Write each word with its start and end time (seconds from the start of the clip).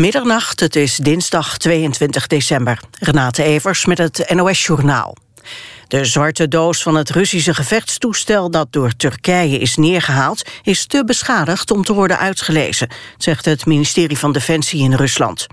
Middernacht, 0.00 0.60
het 0.60 0.76
is 0.76 0.96
dinsdag 0.96 1.58
22 1.58 2.26
december. 2.26 2.80
Renate 2.98 3.42
Evers 3.42 3.84
met 3.84 3.98
het 3.98 4.32
NOS 4.34 4.66
Journaal. 4.66 5.16
De 5.88 6.04
zwarte 6.04 6.48
doos 6.48 6.82
van 6.82 6.94
het 6.94 7.10
Russische 7.10 7.54
gevechtstoestel 7.54 8.50
dat 8.50 8.72
door 8.72 8.96
Turkije 8.96 9.58
is 9.58 9.76
neergehaald, 9.76 10.42
is 10.62 10.86
te 10.86 11.04
beschadigd 11.04 11.70
om 11.70 11.84
te 11.84 11.92
worden 11.92 12.18
uitgelezen, 12.18 12.88
zegt 13.16 13.44
het 13.44 13.66
ministerie 13.66 14.18
van 14.18 14.32
Defensie 14.32 14.82
in 14.82 14.94
Rusland. 14.94 15.46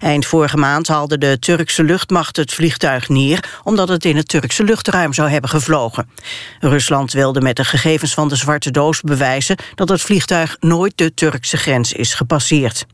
Eind 0.00 0.26
vorige 0.26 0.56
maand 0.56 0.88
haalde 0.88 1.18
de 1.18 1.38
Turkse 1.38 1.84
luchtmacht 1.84 2.36
het 2.36 2.52
vliegtuig 2.52 3.08
neer... 3.08 3.60
omdat 3.62 3.88
het 3.88 4.04
in 4.04 4.16
het 4.16 4.28
Turkse 4.28 4.64
luchtruim 4.64 5.12
zou 5.12 5.30
hebben 5.30 5.50
gevlogen. 5.50 6.10
Rusland 6.60 7.12
wilde 7.12 7.40
met 7.40 7.56
de 7.56 7.64
gegevens 7.64 8.14
van 8.14 8.28
de 8.28 8.36
zwarte 8.36 8.70
doos 8.70 9.00
bewijzen... 9.00 9.56
dat 9.74 9.88
het 9.88 10.00
vliegtuig 10.00 10.56
nooit 10.60 10.92
de 10.96 11.14
Turkse 11.14 11.56
grens 11.56 11.92
is 11.92 12.14
gepasseerd. 12.14 12.86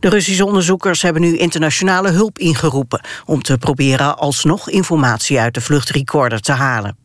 De 0.00 0.08
Russische 0.08 0.46
onderzoekers 0.46 1.02
hebben 1.02 1.22
nu 1.22 1.36
internationale 1.36 2.10
hulp 2.10 2.38
ingeroepen... 2.38 3.04
om 3.24 3.42
te 3.42 3.58
proberen 3.58 4.18
alsnog 4.18 4.70
informatie 4.70 5.40
uit 5.40 5.54
de 5.54 5.60
vluchtrecorder 5.60 6.40
te 6.40 6.52
halen. 6.52 6.96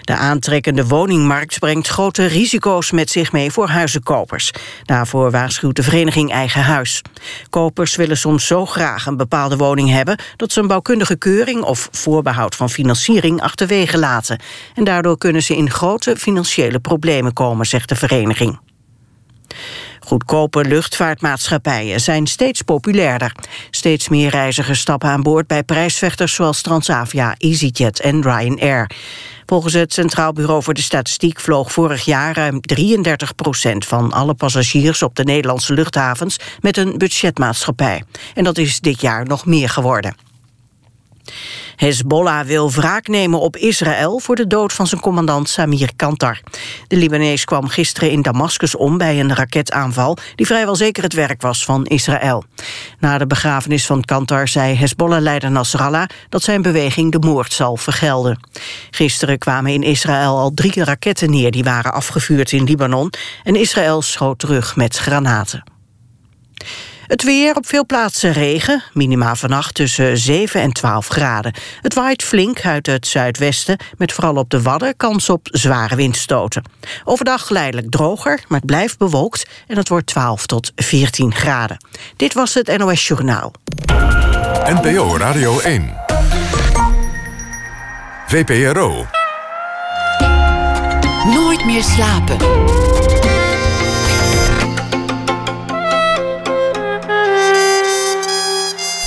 De 0.00 0.14
aantrekkende 0.14 0.86
woningmarkt 0.86 1.58
brengt 1.58 1.88
grote 1.88 2.26
risico's 2.26 2.90
met 2.90 3.10
zich 3.10 3.32
mee 3.32 3.50
voor 3.50 3.68
huizenkopers. 3.68 4.50
Daarvoor 4.84 5.30
waarschuwt 5.30 5.76
de 5.76 5.82
vereniging 5.82 6.30
Eigen 6.30 6.62
Huis. 6.62 7.02
Kopers 7.50 7.96
willen 7.96 8.16
soms 8.16 8.46
zo 8.46 8.66
graag 8.66 9.06
een 9.06 9.16
bepaalde 9.16 9.56
woning 9.56 9.90
hebben... 9.90 10.18
dat 10.36 10.52
ze 10.52 10.60
een 10.60 10.66
bouwkundige 10.66 11.16
keuring 11.16 11.62
of 11.62 11.88
voorbehoud 11.90 12.54
van 12.54 12.70
financiering 12.70 13.40
achterwege 13.40 13.98
laten. 13.98 14.40
En 14.74 14.84
daardoor 14.84 15.18
kunnen 15.18 15.42
ze 15.42 15.56
in 15.56 15.70
grote 15.70 16.16
financiële 16.16 16.78
problemen 16.78 17.32
komen, 17.32 17.66
zegt 17.66 17.88
de 17.88 17.96
vereniging. 17.96 18.58
Goedkope 20.06 20.64
luchtvaartmaatschappijen 20.64 22.00
zijn 22.00 22.26
steeds 22.26 22.62
populairder. 22.62 23.32
Steeds 23.70 24.08
meer 24.08 24.30
reizigers 24.30 24.80
stappen 24.80 25.08
aan 25.08 25.22
boord 25.22 25.46
bij 25.46 25.62
prijsvechters 25.62 26.34
zoals 26.34 26.60
Transavia, 26.60 27.34
EasyJet 27.38 28.00
en 28.00 28.22
Ryanair. 28.22 28.90
Volgens 29.46 29.74
het 29.74 29.92
Centraal 29.92 30.32
Bureau 30.32 30.62
voor 30.62 30.74
de 30.74 30.82
Statistiek 30.82 31.40
vloog 31.40 31.72
vorig 31.72 32.04
jaar 32.04 32.36
ruim 32.36 32.60
33 32.60 33.34
procent 33.34 33.86
van 33.86 34.12
alle 34.12 34.34
passagiers 34.34 35.02
op 35.02 35.14
de 35.14 35.24
Nederlandse 35.24 35.72
luchthavens 35.72 36.36
met 36.60 36.76
een 36.76 36.98
budgetmaatschappij. 36.98 38.04
En 38.34 38.44
dat 38.44 38.58
is 38.58 38.80
dit 38.80 39.00
jaar 39.00 39.26
nog 39.26 39.46
meer 39.46 39.68
geworden. 39.68 40.25
Hezbollah 41.76 42.46
wil 42.46 42.70
wraak 42.70 43.08
nemen 43.08 43.40
op 43.40 43.56
Israël 43.56 44.18
voor 44.18 44.36
de 44.36 44.46
dood 44.46 44.72
van 44.72 44.86
zijn 44.86 45.00
commandant 45.00 45.48
Samir 45.48 45.90
Kantar. 45.96 46.40
De 46.88 46.96
Libanees 46.96 47.44
kwam 47.44 47.68
gisteren 47.68 48.10
in 48.10 48.22
Damascus 48.22 48.76
om 48.76 48.98
bij 48.98 49.20
een 49.20 49.34
raketaanval 49.34 50.16
die 50.34 50.46
vrijwel 50.46 50.76
zeker 50.76 51.02
het 51.02 51.12
werk 51.12 51.42
was 51.42 51.64
van 51.64 51.86
Israël. 51.86 52.44
Na 52.98 53.18
de 53.18 53.26
begrafenis 53.26 53.86
van 53.86 54.04
Kantar 54.04 54.48
zei 54.48 54.74
Hezbollah-leider 54.74 55.50
Nasrallah 55.50 56.08
dat 56.28 56.42
zijn 56.42 56.62
beweging 56.62 57.12
de 57.12 57.18
moord 57.18 57.52
zal 57.52 57.76
vergelden. 57.76 58.40
Gisteren 58.90 59.38
kwamen 59.38 59.72
in 59.72 59.82
Israël 59.82 60.38
al 60.38 60.50
drie 60.54 60.84
raketten 60.84 61.30
neer 61.30 61.50
die 61.50 61.64
waren 61.64 61.92
afgevuurd 61.92 62.52
in 62.52 62.64
Libanon 62.64 63.12
en 63.42 63.56
Israël 63.56 64.02
schoot 64.02 64.38
terug 64.38 64.76
met 64.76 64.96
granaten. 64.96 65.64
Het 67.06 67.22
weer 67.22 67.56
op 67.56 67.66
veel 67.66 67.86
plaatsen 67.86 68.32
regen, 68.32 68.82
minima 68.92 69.34
vannacht 69.34 69.74
tussen 69.74 70.18
7 70.18 70.60
en 70.60 70.72
12 70.72 71.06
graden. 71.06 71.54
Het 71.80 71.94
waait 71.94 72.22
flink 72.22 72.64
uit 72.64 72.86
het 72.86 73.06
zuidwesten, 73.06 73.78
met 73.96 74.12
vooral 74.12 74.34
op 74.34 74.50
de 74.50 74.62
Wadden 74.62 74.96
kans 74.96 75.30
op 75.30 75.48
zware 75.50 75.96
windstoten. 75.96 76.62
Overdag 77.04 77.46
geleidelijk 77.46 77.90
droger, 77.90 78.40
maar 78.48 78.58
het 78.58 78.66
blijft 78.66 78.98
bewolkt 78.98 79.46
en 79.66 79.76
het 79.76 79.88
wordt 79.88 80.06
12 80.06 80.46
tot 80.46 80.72
14 80.76 81.34
graden. 81.34 81.76
Dit 82.16 82.34
was 82.34 82.54
het 82.54 82.76
NOS 82.76 83.06
Journaal. 83.08 83.52
NPO 84.64 85.16
Radio 85.16 85.60
1. 85.60 85.94
VPRO. 88.26 89.06
Nooit 91.24 91.64
meer 91.64 91.82
slapen. 91.82 92.95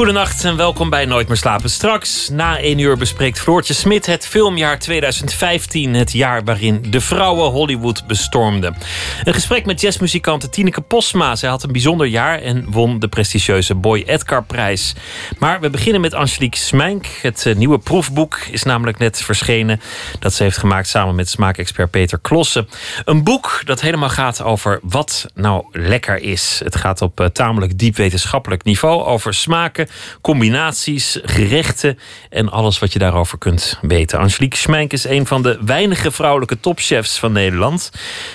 Goedenacht 0.00 0.44
en 0.44 0.56
welkom 0.56 0.90
bij 0.90 1.04
Nooit 1.04 1.28
meer 1.28 1.36
slapen. 1.36 1.70
Straks 1.70 2.28
na 2.28 2.58
één 2.58 2.78
uur 2.78 2.96
bespreekt 2.96 3.40
Floortje 3.40 3.74
Smit 3.74 4.06
het 4.06 4.26
filmjaar 4.26 4.78
2015. 4.78 5.94
Het 5.94 6.12
jaar 6.12 6.44
waarin 6.44 6.84
de 6.90 7.00
vrouwen 7.00 7.50
Hollywood 7.50 8.06
bestormden. 8.06 8.76
Een 9.24 9.34
gesprek 9.34 9.66
met 9.66 9.80
jazzmuzikante 9.80 10.48
Tineke 10.48 10.80
Posma. 10.80 11.36
Zij 11.36 11.48
had 11.48 11.62
een 11.62 11.72
bijzonder 11.72 12.06
jaar 12.06 12.42
en 12.42 12.70
won 12.70 12.98
de 12.98 13.08
prestigieuze 13.08 13.74
Boy 13.74 14.02
Edgar 14.06 14.44
prijs. 14.44 14.94
Maar 15.38 15.60
we 15.60 15.70
beginnen 15.70 16.00
met 16.00 16.14
Angelique 16.14 16.60
Smijnk. 16.60 17.06
Het 17.06 17.46
eh, 17.46 17.56
nieuwe 17.56 17.78
proefboek 17.78 18.38
is 18.50 18.62
namelijk 18.62 18.98
net 18.98 19.22
verschenen. 19.22 19.80
Dat 20.18 20.34
ze 20.34 20.42
heeft 20.42 20.58
gemaakt 20.58 20.88
samen 20.88 21.14
met 21.14 21.28
smaakexpert 21.28 21.90
Peter 21.90 22.18
Klossen. 22.18 22.68
Een 23.04 23.24
boek 23.24 23.62
dat 23.64 23.80
helemaal 23.80 24.08
gaat 24.08 24.42
over 24.42 24.78
wat 24.82 25.26
nou 25.34 25.64
lekker 25.72 26.22
is. 26.22 26.60
Het 26.64 26.76
gaat 26.76 27.02
op 27.02 27.20
eh, 27.20 27.26
tamelijk 27.26 27.78
diep 27.78 27.96
wetenschappelijk 27.96 28.64
niveau 28.64 29.04
over 29.04 29.34
smaken 29.34 29.88
combinaties, 30.20 31.18
gerechten 31.22 31.98
en 32.30 32.50
alles 32.50 32.78
wat 32.78 32.92
je 32.92 32.98
daarover 32.98 33.38
kunt 33.38 33.78
weten. 33.80 34.18
Angelique 34.18 34.58
Schmeink 34.58 34.92
is 34.92 35.04
een 35.04 35.26
van 35.26 35.42
de 35.42 35.58
weinige 35.64 36.10
vrouwelijke 36.10 36.60
topchefs 36.60 37.18
van 37.18 37.32
Nederland. 37.32 37.90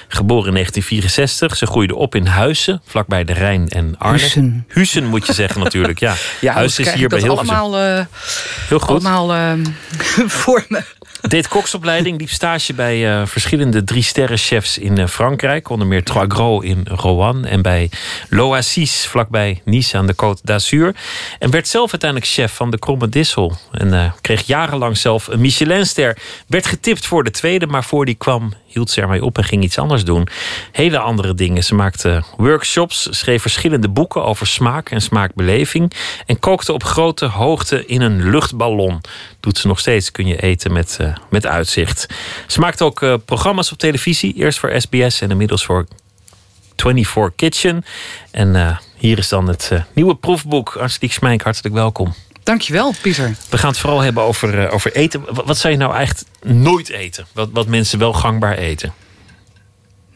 Geboren 0.08 0.48
in 0.48 0.54
1964. 0.54 1.56
Ze 1.58 1.66
groeide 1.66 1.96
op 1.96 2.16
in 2.16 2.26
Huizen, 2.26 2.82
vlakbij 2.86 3.24
de 3.24 3.34
Rijn 3.34 3.70
en 3.70 3.96
Arnhem. 3.98 4.20
Huizen. 4.20 4.66
Huizen 4.68 5.06
moet 5.06 5.26
je 5.26 5.34
zeggen 5.34 5.64
natuurlijk. 5.64 6.00
Ja, 6.00 6.16
ja 6.42 6.54
Huizen 6.54 6.86
is 6.86 6.94
hier 6.94 7.08
bij 7.08 7.20
heel 7.20 7.38
allemaal, 7.38 7.80
uh, 7.80 8.06
Heel 8.68 8.80
goed. 8.80 9.06
Allemaal 9.06 9.36
uh, 9.36 9.66
voor 10.42 10.66
me. 10.68 10.84
Deed 11.28 11.48
koksopleiding, 11.48 12.20
liep 12.20 12.30
stage 12.30 12.74
bij 12.74 13.20
uh, 13.20 13.26
verschillende 13.26 13.84
drie-sterren-chefs 13.84 14.78
in 14.78 15.00
uh, 15.00 15.08
Frankrijk. 15.08 15.70
Onder 15.70 15.88
meer 15.88 16.04
Trois 16.04 16.26
Gros 16.28 16.64
in 16.64 16.82
Rouen 16.84 17.46
en 17.46 17.62
bij 17.62 17.90
L'Oasis 18.30 19.06
vlakbij 19.08 19.62
Nice 19.64 19.98
aan 19.98 20.08
de 20.08 20.14
Côte 20.14 20.42
d'Azur. 20.44 20.96
En 21.40 21.52
werd 21.52 21.68
zelf 21.68 21.92
uiteindelijk 21.92 22.32
chef 22.32 22.54
van 22.54 22.72
de 22.72 22.80
Kromme 22.80 23.10
Dissel. 23.10 23.58
En 23.72 23.88
uh, 23.88 24.12
kreeg 24.22 24.42
jarenlang 24.42 24.98
zelf 24.98 25.28
een 25.28 25.42
Michelinster. 25.42 26.18
Werd 26.48 26.68
getipt 26.68 27.06
voor 27.06 27.24
de 27.24 27.32
tweede, 27.32 27.68
maar 27.68 27.84
voor 27.84 28.06
die 28.06 28.16
kwam 28.16 28.54
hield 28.66 28.90
ze 28.90 29.02
ermee 29.02 29.24
op 29.24 29.38
en 29.38 29.44
ging 29.44 29.64
iets 29.64 29.78
anders 29.78 30.04
doen. 30.04 30.28
Hele 30.72 31.00
andere 31.00 31.34
dingen. 31.34 31.64
Ze 31.64 31.76
maakte 31.76 32.24
workshops, 32.38 33.08
schreef 33.12 33.42
verschillende 33.42 33.90
boeken 33.90 34.24
over 34.24 34.48
smaak 34.48 34.90
en 34.90 35.02
smaakbeleving. 35.02 35.92
En 36.26 36.40
kookte 36.40 36.74
op 36.74 36.84
grote 36.84 37.26
hoogte 37.26 37.86
in 37.86 38.02
een 38.02 38.30
luchtballon. 38.30 39.02
Doet 39.40 39.58
ze 39.58 39.68
nog 39.68 39.80
steeds, 39.80 40.12
kun 40.12 40.28
je 40.28 40.42
eten 40.42 40.74
met, 40.74 41.00
met 41.30 41.46
uitzicht. 41.46 42.06
Ze 42.48 42.60
maakte 42.60 42.84
ook 42.84 43.02
uh, 43.02 43.16
programma's 43.26 43.72
op 43.72 43.78
televisie. 43.78 44.34
Eerst 44.34 44.60
voor 44.60 44.82
SBS 44.82 45.22
en 45.22 45.32
inmiddels 45.32 45.66
voor 45.66 45.86
24 46.76 47.36
Kitchen. 47.36 47.86
En 48.32 48.56
uh, 48.56 48.78
hier 48.98 49.18
is 49.18 49.30
dan 49.30 49.48
het 49.48 49.72
nieuwe 49.94 50.16
proefboek. 50.16 50.76
Angelique 50.76 51.16
Smijk, 51.16 51.42
hartelijk 51.42 51.76
welkom. 51.76 52.14
Dankjewel, 52.44 52.94
Pieter. 53.02 53.36
We 53.50 53.58
gaan 53.58 53.70
het 53.70 53.80
vooral 53.80 54.00
hebben 54.00 54.24
over, 54.24 54.70
over 54.70 54.96
eten. 54.96 55.24
Wat, 55.34 55.46
wat 55.46 55.58
zou 55.58 55.74
je 55.74 55.80
nou 55.80 55.96
echt 55.96 56.26
nooit 56.42 56.90
eten? 56.90 57.26
Wat, 57.34 57.50
wat 57.52 57.68
mensen 57.68 58.00
wel 58.00 58.14
gangbaar 58.14 58.58
eten? 58.58 58.94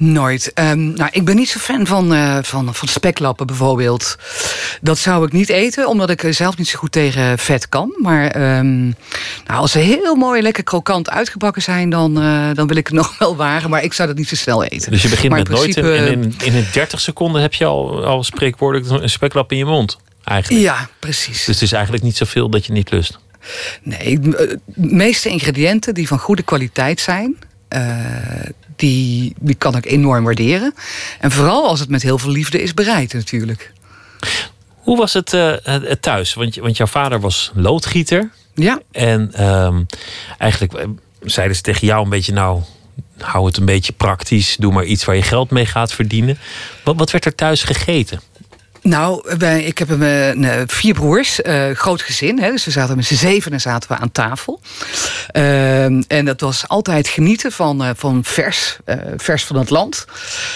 Nooit. 0.02 0.52
Um, 0.56 0.94
nou, 0.94 1.10
ik 1.12 1.26
ben 1.26 1.36
niet 1.36 1.50
zo 1.50 1.60
fan 1.60 1.88
van, 1.88 2.14
uh, 2.14 2.38
van, 2.42 2.76
van 2.76 2.88
speklappen 2.88 3.48
bijvoorbeeld. 3.48 4.16
Dat 4.82 4.98
zou 4.98 5.26
ik 5.26 5.32
niet 5.32 5.50
eten, 5.50 5.88
omdat 5.88 6.10
ik 6.10 6.26
zelf 6.30 6.58
niet 6.58 6.68
zo 6.68 6.80
goed 6.80 6.92
tegen 6.92 7.40
vet 7.40 7.70
kan. 7.70 7.96
Maar 7.98 8.58
um, 8.58 8.96
nou, 9.48 9.60
als 9.60 9.72
ze 9.72 9.80
heel 9.80 10.16
mooi, 10.16 10.42
lekker 10.42 10.64
krokant 10.64 11.10
uitgebakken 11.10 11.62
zijn... 11.62 11.90
Dan, 11.90 12.24
uh, 12.24 12.50
dan 12.54 12.68
wil 12.68 12.78
ik 12.78 12.88
het 12.88 12.96
nog 13.04 13.18
wel 13.18 13.36
wagen, 13.36 13.70
maar 13.70 13.84
ik 13.84 13.94
zou 13.94 14.08
dat 14.08 14.18
niet 14.18 14.28
zo 14.28 14.36
snel 14.36 14.64
eten. 14.64 14.92
Dus 14.92 15.02
je 15.02 15.10
begint 15.10 15.30
maar 15.30 15.40
met 15.40 15.50
principe, 15.50 15.81
nooit 15.81 16.00
en 16.00 16.07
in, 16.07 16.34
in, 16.44 16.54
in 16.54 16.66
30 16.74 17.00
seconden 17.00 17.42
heb 17.42 17.54
je 17.54 17.66
al, 17.66 18.06
al 18.06 18.24
spreekwoordelijk 18.24 19.01
een 19.01 19.10
speklap 19.10 19.51
in 19.51 19.57
je 19.57 19.66
mond. 19.66 19.98
Eigenlijk. 20.24 20.63
Ja, 20.63 20.90
precies. 21.00 21.46
Dus 21.46 21.56
het 21.56 21.62
is 21.62 21.72
eigenlijk 21.72 22.04
niet 22.04 22.18
zoveel 22.18 22.50
dat 22.50 22.66
je 22.66 22.72
niet 22.72 22.92
lust. 22.92 23.19
Nee, 23.81 24.19
de 24.19 24.60
meeste 24.75 25.30
ingrediënten 25.30 25.94
die 25.94 26.07
van 26.07 26.19
goede 26.19 26.44
kwaliteit 26.44 27.00
zijn... 27.00 27.38
Uh, 27.75 28.45
die, 28.75 29.33
die 29.39 29.56
kan 29.56 29.75
ik 29.75 29.86
enorm 29.86 30.24
waarderen. 30.24 30.74
En 31.19 31.31
vooral 31.31 31.68
als 31.68 31.80
het 31.80 31.89
met 31.89 32.01
heel 32.01 32.18
veel 32.18 32.31
liefde 32.31 32.62
is 32.62 32.74
bereid 32.74 33.13
natuurlijk. 33.13 33.71
Hoe 34.75 34.98
was 34.98 35.13
het, 35.13 35.33
uh, 35.33 35.54
het 35.63 36.01
thuis? 36.01 36.33
Want, 36.33 36.56
want 36.56 36.77
jouw 36.77 36.88
vader 36.88 37.19
was 37.19 37.51
loodgieter. 37.54 38.30
Ja. 38.54 38.80
En 38.92 39.48
um, 39.50 39.86
eigenlijk 40.38 40.86
zeiden 41.21 41.56
ze 41.56 41.62
tegen 41.62 41.88
jou 41.88 42.04
een 42.04 42.10
beetje... 42.10 42.33
nou, 42.33 42.62
hou 43.18 43.45
het 43.45 43.57
een 43.57 43.66
beetje 43.66 43.94
praktisch. 43.94 44.56
Doe 44.60 44.74
maar 44.74 44.83
iets 44.83 45.06
waar 45.06 45.15
je 45.15 45.22
geld 45.22 45.50
mee 45.50 45.65
gaat 45.65 45.94
verdienen. 45.94 46.38
Wat, 46.83 46.95
wat 46.95 47.12
werd 47.12 47.25
er 47.25 47.36
thuis 47.36 47.63
gegeten? 47.63 48.22
Nou, 48.81 49.30
ik 49.58 49.78
heb 49.78 50.02
eh, 50.02 50.62
vier 50.68 50.94
broers, 50.94 51.40
uh, 51.40 51.72
groot 51.74 52.02
gezin. 52.02 52.36
Dus 52.36 52.66
we 52.66 52.72
zaten 52.72 52.96
met 52.96 53.06
z'n 53.06 53.16
zeven 53.16 53.52
en 53.52 53.62
zaten 53.62 53.90
we 53.90 53.98
aan 53.98 54.12
tafel. 54.12 54.62
Uh, 55.36 55.84
en 55.84 56.26
dat 56.26 56.42
was 56.42 56.68
altijd 56.68 57.08
genieten 57.08 57.52
van, 57.52 57.84
uh, 57.84 57.90
van 57.96 58.24
vers, 58.24 58.78
vers 59.18 59.46
van 59.46 59.56
het 59.56 59.70
land. 59.70 60.06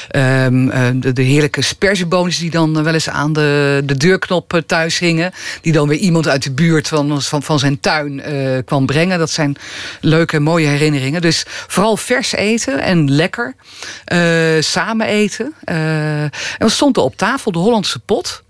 Ehm, 0.10 1.00
de, 1.00 1.14
de, 1.14 1.22
heerlijke 1.22 1.62
sperzieboontjes 1.62 2.40
die 2.40 2.50
dan 2.52 2.84
wel 2.84 2.94
eens 2.94 3.10
aan 3.10 3.34
de, 3.34 3.82
de 3.86 3.98
deurknop 3.98 4.62
thuis 4.66 5.00
hingen. 5.00 5.32
Die 5.62 5.74
dan 5.74 5.88
weer 5.88 5.98
iemand 5.98 6.28
uit 6.28 6.44
de 6.44 6.52
buurt 6.52 6.88
van, 6.88 7.22
van, 7.22 7.44
van 7.44 7.60
zijn 7.60 7.80
tuin 7.80 8.22
kwam 8.66 8.86
brengen. 8.86 9.20
Dat 9.20 9.30
zijn 9.30 9.56
leuke, 10.02 10.40
mooie 10.40 10.68
herinneringen. 10.68 11.22
Dus 11.22 11.46
vooral 11.48 11.98
vers 11.98 12.34
eten 12.34 12.80
en 12.80 13.12
lekker. 13.12 13.56
samen 14.60 15.08
eten. 15.08 15.54
en 15.66 16.32
we 16.58 16.70
stonden 16.70 17.04
op 17.04 17.18
tafel, 17.18 17.52
de 17.52 17.60
Hollandse 17.60 18.00
pot 18.00 18.13
kapot. 18.14 18.44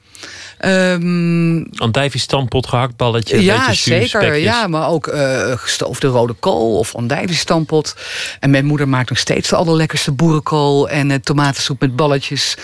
Um, 0.65 1.67
andijvie-stampot, 1.75 2.67
gehaktballetje, 2.67 3.43
Ja, 3.43 3.73
zeker. 3.73 4.35
Ja, 4.35 4.67
maar 4.67 4.87
ook 4.87 5.07
uh, 5.07 5.51
gestoofde 5.55 6.07
rode 6.07 6.33
kool 6.33 6.77
of 6.77 6.95
andijvie-stampot. 6.95 7.95
En 8.39 8.49
mijn 8.49 8.65
moeder 8.65 8.87
maakt 8.87 9.09
nog 9.09 9.17
steeds 9.17 9.49
de 9.49 9.55
allerlekkerste 9.55 10.11
boerenkool... 10.11 10.89
en 10.89 11.09
uh, 11.09 11.15
tomatensoep 11.15 11.79
met 11.79 11.95
balletjes... 11.95 12.57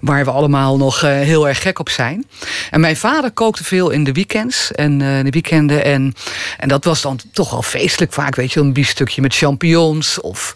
waar 0.00 0.24
we 0.24 0.30
allemaal 0.30 0.76
nog 0.76 1.02
uh, 1.02 1.10
heel 1.10 1.48
erg 1.48 1.62
gek 1.62 1.78
op 1.78 1.88
zijn. 1.88 2.26
En 2.70 2.80
mijn 2.80 2.96
vader 2.96 3.30
kookte 3.30 3.64
veel 3.64 3.90
in 3.90 4.04
de 4.04 4.12
weekends 4.12 4.72
en 4.72 4.98
de 4.98 5.30
weekenden. 5.30 5.84
En, 5.84 6.14
en 6.58 6.68
dat 6.68 6.84
was 6.84 7.00
dan 7.00 7.18
toch 7.32 7.52
al 7.52 7.62
feestelijk 7.62 8.12
vaak, 8.12 8.34
weet 8.34 8.52
je... 8.52 8.60
een 8.60 8.72
biefstukje 8.72 9.22
met 9.22 9.34
champignons. 9.34 10.20
Of, 10.20 10.54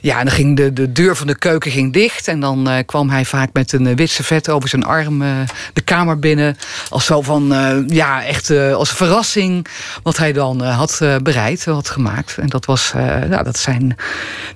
ja, 0.00 0.18
en 0.18 0.24
dan 0.24 0.34
ging 0.34 0.56
de, 0.56 0.72
de 0.72 0.92
deur 0.92 1.16
van 1.16 1.26
de 1.26 1.38
keuken 1.38 1.70
ging 1.70 1.92
dicht... 1.92 2.28
en 2.28 2.40
dan 2.40 2.82
kwam 2.86 3.10
hij 3.10 3.24
vaak 3.24 3.50
met 3.52 3.72
een 3.72 3.96
wit 3.96 4.10
servet 4.10 4.48
over 4.48 4.68
zijn 4.68 4.84
arm 4.84 5.18
de 5.72 5.80
kamer 5.84 6.18
binnen 6.18 6.30
als 6.88 7.04
zo 7.04 7.22
van, 7.22 7.52
uh, 7.52 7.76
ja, 7.86 8.24
echt 8.24 8.50
uh, 8.50 8.74
als 8.74 8.90
verrassing 8.90 9.66
wat 10.02 10.16
hij 10.16 10.32
dan 10.32 10.62
uh, 10.62 10.76
had 10.76 11.00
bereid, 11.22 11.64
had 11.64 11.90
gemaakt. 11.90 12.38
En 12.38 12.46
dat 12.46 12.64
was, 12.64 12.92
nou, 13.28 13.44
dat 13.44 13.58
zijn, 13.58 13.96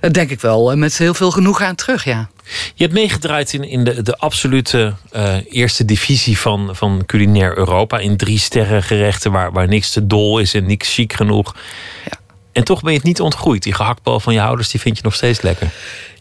dat 0.01 0.15
denk 0.15 0.31
ik 0.31 0.41
wel, 0.41 0.77
met 0.77 0.99
heel 0.99 1.15
veel 1.15 1.31
genoeg 1.31 1.61
aan 1.61 1.75
terug, 1.75 2.05
ja. 2.05 2.29
Je 2.75 2.83
hebt 2.83 2.93
meegedraaid 2.93 3.53
in, 3.53 3.65
in 3.65 3.85
de, 3.85 4.03
de 4.03 4.17
absolute 4.17 4.95
eerste 5.49 5.85
divisie 5.85 6.39
van, 6.39 6.71
van 6.73 7.03
culinair 7.07 7.59
Europa. 7.59 7.99
In 7.99 8.17
drie 8.17 8.39
sterren 8.39 8.83
gerechten 8.83 9.33
waar, 9.33 9.53
waar 9.53 9.69
niks 9.69 9.91
te 9.91 10.07
dol 10.07 10.39
is 10.39 10.55
en 10.55 10.67
niks 10.67 10.95
chic 10.95 11.13
genoeg. 11.13 11.55
Ja. 12.05 12.19
En 12.53 12.65
toch 12.65 12.81
ben 12.81 12.91
je 12.91 12.97
het 12.97 13.07
niet 13.07 13.21
ontgroeid. 13.21 13.63
Die 13.63 13.75
gehaktbal 13.75 14.21
van 14.21 14.35
je 14.35 14.43
ouders, 14.43 14.71
die 14.71 14.81
vind 14.81 14.97
je 14.97 15.03
nog 15.03 15.15
steeds 15.15 15.41
lekker. 15.41 15.69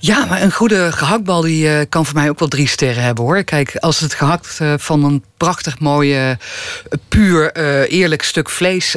Ja, 0.05 0.25
maar 0.25 0.41
een 0.41 0.51
goede 0.51 0.91
gehaktbal 0.91 1.41
die, 1.41 1.67
uh, 1.67 1.79
kan 1.89 2.05
voor 2.05 2.15
mij 2.15 2.29
ook 2.29 2.39
wel 2.39 2.47
drie 2.47 2.67
sterren 2.67 3.03
hebben 3.03 3.23
hoor. 3.23 3.43
Kijk, 3.43 3.75
als 3.75 3.99
het 3.99 4.13
gehakt 4.13 4.59
uh, 4.61 4.73
van 4.77 5.03
een 5.03 5.23
prachtig 5.37 5.79
mooie, 5.79 6.37
uh, 6.37 6.99
puur 7.07 7.55
eerlijk 7.87 8.23
stuk 8.23 8.49
vlees 8.49 8.95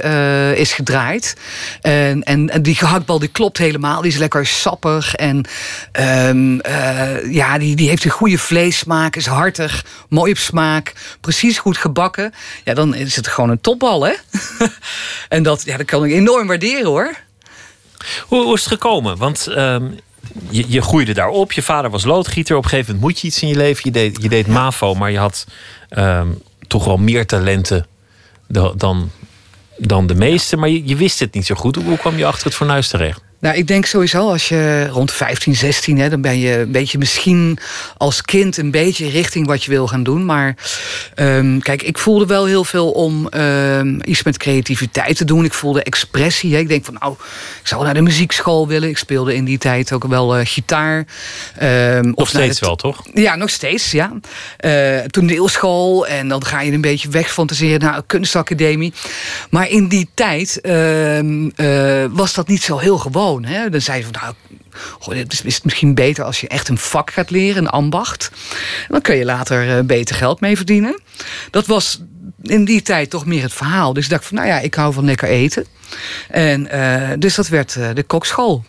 is 0.54 0.72
gedraaid. 0.72 1.36
En, 1.80 2.22
en, 2.22 2.62
die 2.62 2.74
gehaktbal 2.74 3.18
die 3.18 3.28
klopt 3.28 3.58
helemaal. 3.58 4.02
Die 4.02 4.10
is 4.10 4.18
lekker 4.18 4.46
sappig. 4.46 5.14
En 5.14 5.46
um, 6.28 6.60
ja, 7.30 7.58
die, 7.58 7.76
die 7.76 7.88
heeft 7.88 8.04
een 8.04 8.10
goede 8.10 8.38
vleessmaak. 8.38 9.16
Is 9.16 9.26
hartig, 9.26 9.84
mooi 10.08 10.30
op 10.30 10.38
smaak. 10.38 10.92
Precies 11.20 11.58
goed 11.58 11.76
gebakken. 11.76 12.34
Ja, 12.64 12.74
dan 12.74 12.94
is 12.94 13.16
het 13.16 13.28
gewoon 13.28 13.50
een 13.50 13.60
topbal 13.60 14.06
hè. 14.06 14.12
en 15.36 15.42
dat, 15.42 15.62
ja, 15.64 15.76
dat 15.76 15.86
kan 15.86 16.04
ik 16.04 16.12
enorm 16.12 16.46
waarderen 16.46 16.86
hoor. 16.86 17.14
Hoe, 18.26 18.54
is 18.54 18.60
het 18.60 18.72
gekomen? 18.72 19.16
Want 19.16 19.46
um, 19.46 19.98
je, 20.50 20.64
je 20.68 20.82
groeide 20.82 21.14
daarop. 21.14 21.52
Je 21.52 21.62
vader 21.62 21.90
was 21.90 22.04
loodgieter. 22.04 22.56
Op 22.56 22.62
een 22.62 22.68
gegeven 22.68 22.94
moment 22.94 23.10
moet 23.10 23.20
je 23.20 23.26
iets 23.26 23.42
in 23.42 23.48
je 23.48 23.56
leven. 23.56 23.80
Je 23.84 23.90
deed, 23.90 24.22
je 24.22 24.28
deed 24.28 24.46
MAVO, 24.46 24.94
maar 24.94 25.10
je 25.10 25.18
had 25.18 25.46
um, 25.90 26.42
toch 26.66 26.84
wel 26.84 26.96
meer 26.96 27.26
talenten 27.26 27.86
dan, 28.76 29.10
dan 29.76 30.06
de 30.06 30.14
meeste. 30.14 30.56
Maar 30.56 30.68
je, 30.68 30.88
je 30.88 30.96
wist 30.96 31.18
het 31.18 31.34
niet 31.34 31.46
zo 31.46 31.54
goed. 31.54 31.76
Hoe 31.76 31.98
kwam 31.98 32.16
je 32.16 32.26
achter 32.26 32.46
het 32.46 32.54
fornuis 32.54 32.88
terecht? 32.88 33.22
Nou, 33.40 33.56
ik 33.56 33.66
denk 33.66 33.86
sowieso 33.86 34.30
als 34.30 34.48
je 34.48 34.88
rond 34.88 35.12
15, 35.12 35.54
16, 35.54 35.98
hè, 35.98 36.08
dan 36.08 36.20
ben 36.20 36.38
je 36.38 36.58
een 36.58 36.72
beetje 36.72 36.98
misschien 36.98 37.58
als 37.96 38.22
kind 38.22 38.56
een 38.56 38.70
beetje 38.70 39.08
richting 39.08 39.46
wat 39.46 39.64
je 39.64 39.70
wil 39.70 39.86
gaan 39.86 40.02
doen. 40.02 40.24
Maar 40.24 40.56
um, 41.16 41.62
kijk, 41.62 41.82
ik 41.82 41.98
voelde 41.98 42.26
wel 42.26 42.44
heel 42.44 42.64
veel 42.64 42.90
om 42.90 43.28
um, 43.34 44.00
iets 44.04 44.22
met 44.22 44.36
creativiteit 44.36 45.16
te 45.16 45.24
doen. 45.24 45.44
Ik 45.44 45.52
voelde 45.52 45.82
expressie. 45.82 46.54
Hè. 46.54 46.58
Ik 46.58 46.68
denk 46.68 46.84
van, 46.84 46.96
nou, 47.00 47.12
ik 47.60 47.66
zou 47.66 47.84
naar 47.84 47.94
de 47.94 48.00
muziekschool 48.00 48.68
willen. 48.68 48.88
Ik 48.88 48.98
speelde 48.98 49.34
in 49.34 49.44
die 49.44 49.58
tijd 49.58 49.92
ook 49.92 50.06
wel 50.06 50.38
uh, 50.38 50.46
gitaar. 50.46 51.06
Um, 51.62 52.06
nog 52.06 52.14
of 52.14 52.28
steeds 52.28 52.60
wel, 52.60 52.76
toch? 52.76 53.02
Ja, 53.14 53.36
nog 53.36 53.50
steeds, 53.50 53.90
ja. 53.90 54.12
Uh, 54.64 54.98
toneelschool 54.98 56.06
en 56.06 56.28
dan 56.28 56.44
ga 56.44 56.60
je 56.60 56.72
een 56.72 56.80
beetje 56.80 57.08
weg 57.08 57.32
fantaseren 57.32 57.80
naar 57.80 57.96
een 57.96 58.06
kunstacademie. 58.06 58.92
Maar 59.50 59.68
in 59.68 59.88
die 59.88 60.08
tijd 60.14 60.58
uh, 60.62 62.04
was 62.10 62.34
dat 62.34 62.48
niet 62.48 62.62
zo 62.62 62.78
heel 62.78 62.98
gewoon. 62.98 63.26
Hè? 63.36 63.70
Dan 63.70 63.80
zei 63.80 63.98
je 63.98 64.04
van, 64.04 64.14
nou, 64.20 64.34
goh, 64.98 65.14
het 65.14 65.44
is 65.44 65.62
misschien 65.62 65.94
beter 65.94 66.24
als 66.24 66.40
je 66.40 66.48
echt 66.48 66.68
een 66.68 66.78
vak 66.78 67.10
gaat 67.10 67.30
leren, 67.30 67.62
een 67.62 67.70
ambacht. 67.70 68.30
Dan 68.88 69.00
kun 69.00 69.16
je 69.16 69.24
later 69.24 69.76
uh, 69.76 69.84
beter 69.84 70.16
geld 70.16 70.40
mee 70.40 70.56
verdienen. 70.56 71.00
Dat 71.50 71.66
was 71.66 72.00
in 72.42 72.64
die 72.64 72.82
tijd 72.82 73.10
toch 73.10 73.26
meer 73.26 73.42
het 73.42 73.52
verhaal. 73.52 73.92
Dus 73.92 74.04
ik 74.04 74.10
dacht 74.10 74.26
van, 74.26 74.36
nou 74.36 74.48
ja, 74.48 74.58
ik 74.58 74.74
hou 74.74 74.92
van 74.92 75.04
lekker 75.04 75.28
eten. 75.28 75.66
En 76.28 76.68
uh, 76.74 77.10
dus 77.18 77.34
dat 77.34 77.48
werd 77.48 77.74
uh, 77.74 77.88
de 77.94 78.02
kokschool. 78.02 78.64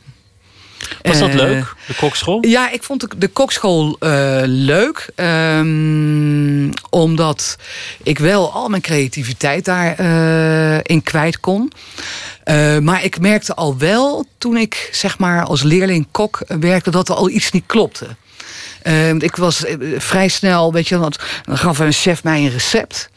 Was 1.01 1.19
dat 1.19 1.33
leuk, 1.33 1.75
de 1.87 1.93
kokschool? 1.93 2.45
Ja, 2.45 2.71
ik 2.71 2.83
vond 2.83 3.01
de, 3.01 3.09
de 3.17 3.27
kokschool 3.27 3.97
uh, 3.99 4.41
leuk. 4.45 5.09
Um, 5.15 6.69
omdat 6.89 7.57
ik 8.03 8.19
wel 8.19 8.51
al 8.51 8.69
mijn 8.69 8.81
creativiteit 8.81 9.65
daarin 9.65 10.05
uh, 10.05 10.79
in 10.83 11.03
kwijt 11.03 11.39
kon. 11.39 11.71
Uh, 12.45 12.77
maar 12.77 13.03
ik 13.03 13.19
merkte 13.19 13.55
al 13.55 13.77
wel, 13.77 14.25
toen 14.37 14.57
ik 14.57 14.89
zeg 14.91 15.17
maar 15.17 15.43
als 15.43 15.63
leerling 15.63 16.07
kok 16.11 16.41
werkte... 16.47 16.91
dat 16.91 17.09
er 17.09 17.15
al 17.15 17.29
iets 17.29 17.51
niet 17.51 17.65
klopte. 17.65 18.07
ik 19.17 19.35
was 19.35 19.63
vrij 19.97 20.27
snel, 20.27 20.73
weet 20.73 20.87
je, 20.87 20.97
dan 20.97 21.13
gaf 21.57 21.79
een 21.79 21.93
chef 21.93 22.23
mij 22.23 22.39
een 22.39 22.51
recept... 22.51 23.09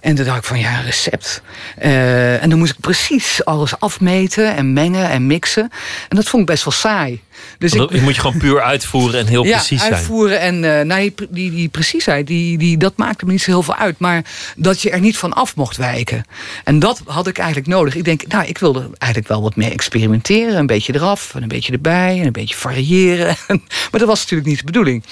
En 0.00 0.14
toen 0.14 0.24
dacht 0.24 0.38
ik 0.38 0.44
van 0.44 0.58
ja, 0.58 0.80
recept. 0.80 1.42
Uh, 1.82 2.42
en 2.42 2.50
dan 2.50 2.58
moest 2.58 2.72
ik 2.72 2.80
precies 2.80 3.44
alles 3.44 3.80
afmeten 3.80 4.56
en 4.56 4.72
mengen 4.72 5.10
en 5.10 5.26
mixen. 5.26 5.70
En 6.08 6.16
dat 6.16 6.28
vond 6.28 6.42
ik 6.42 6.48
best 6.48 6.64
wel 6.64 6.72
saai. 6.72 7.22
Dus 7.58 7.72
ik, 7.72 7.92
je 7.92 8.00
moet 8.00 8.14
je 8.14 8.20
gewoon 8.20 8.38
puur 8.38 8.60
uitvoeren 8.62 9.20
en 9.20 9.26
heel 9.26 9.44
ja, 9.50 9.56
precies 9.56 9.80
zijn. 9.80 9.94
uitvoeren 9.94 10.40
en 10.40 10.62
uh, 10.62 10.80
nou, 10.80 11.14
die, 11.30 11.50
die, 11.50 11.68
preciesheid, 11.68 12.26
die, 12.26 12.58
die, 12.58 12.76
dat 12.76 12.96
maakte 12.96 13.24
me 13.24 13.32
niet 13.32 13.42
zo 13.42 13.50
heel 13.50 13.62
veel 13.62 13.74
uit. 13.74 13.98
Maar 13.98 14.24
dat 14.56 14.82
je 14.82 14.90
er 14.90 15.00
niet 15.00 15.18
van 15.18 15.32
af 15.32 15.56
mocht 15.56 15.76
wijken. 15.76 16.24
En 16.64 16.78
dat 16.78 17.02
had 17.06 17.26
ik 17.26 17.38
eigenlijk 17.38 17.68
nodig. 17.68 17.94
Ik 17.94 18.04
denk, 18.04 18.26
nou, 18.26 18.46
ik 18.46 18.58
wilde 18.58 18.90
eigenlijk 18.98 19.32
wel 19.32 19.42
wat 19.42 19.56
meer 19.56 19.72
experimenteren. 19.72 20.56
Een 20.56 20.66
beetje 20.66 20.94
eraf 20.94 21.34
en 21.34 21.42
een 21.42 21.48
beetje 21.48 21.72
erbij 21.72 22.18
en 22.18 22.26
een 22.26 22.32
beetje 22.32 22.56
variëren. 22.56 23.36
maar 23.90 24.00
dat 24.00 24.08
was 24.08 24.20
natuurlijk 24.20 24.48
niet 24.48 24.58
de 24.58 24.64
bedoeling. 24.64 25.04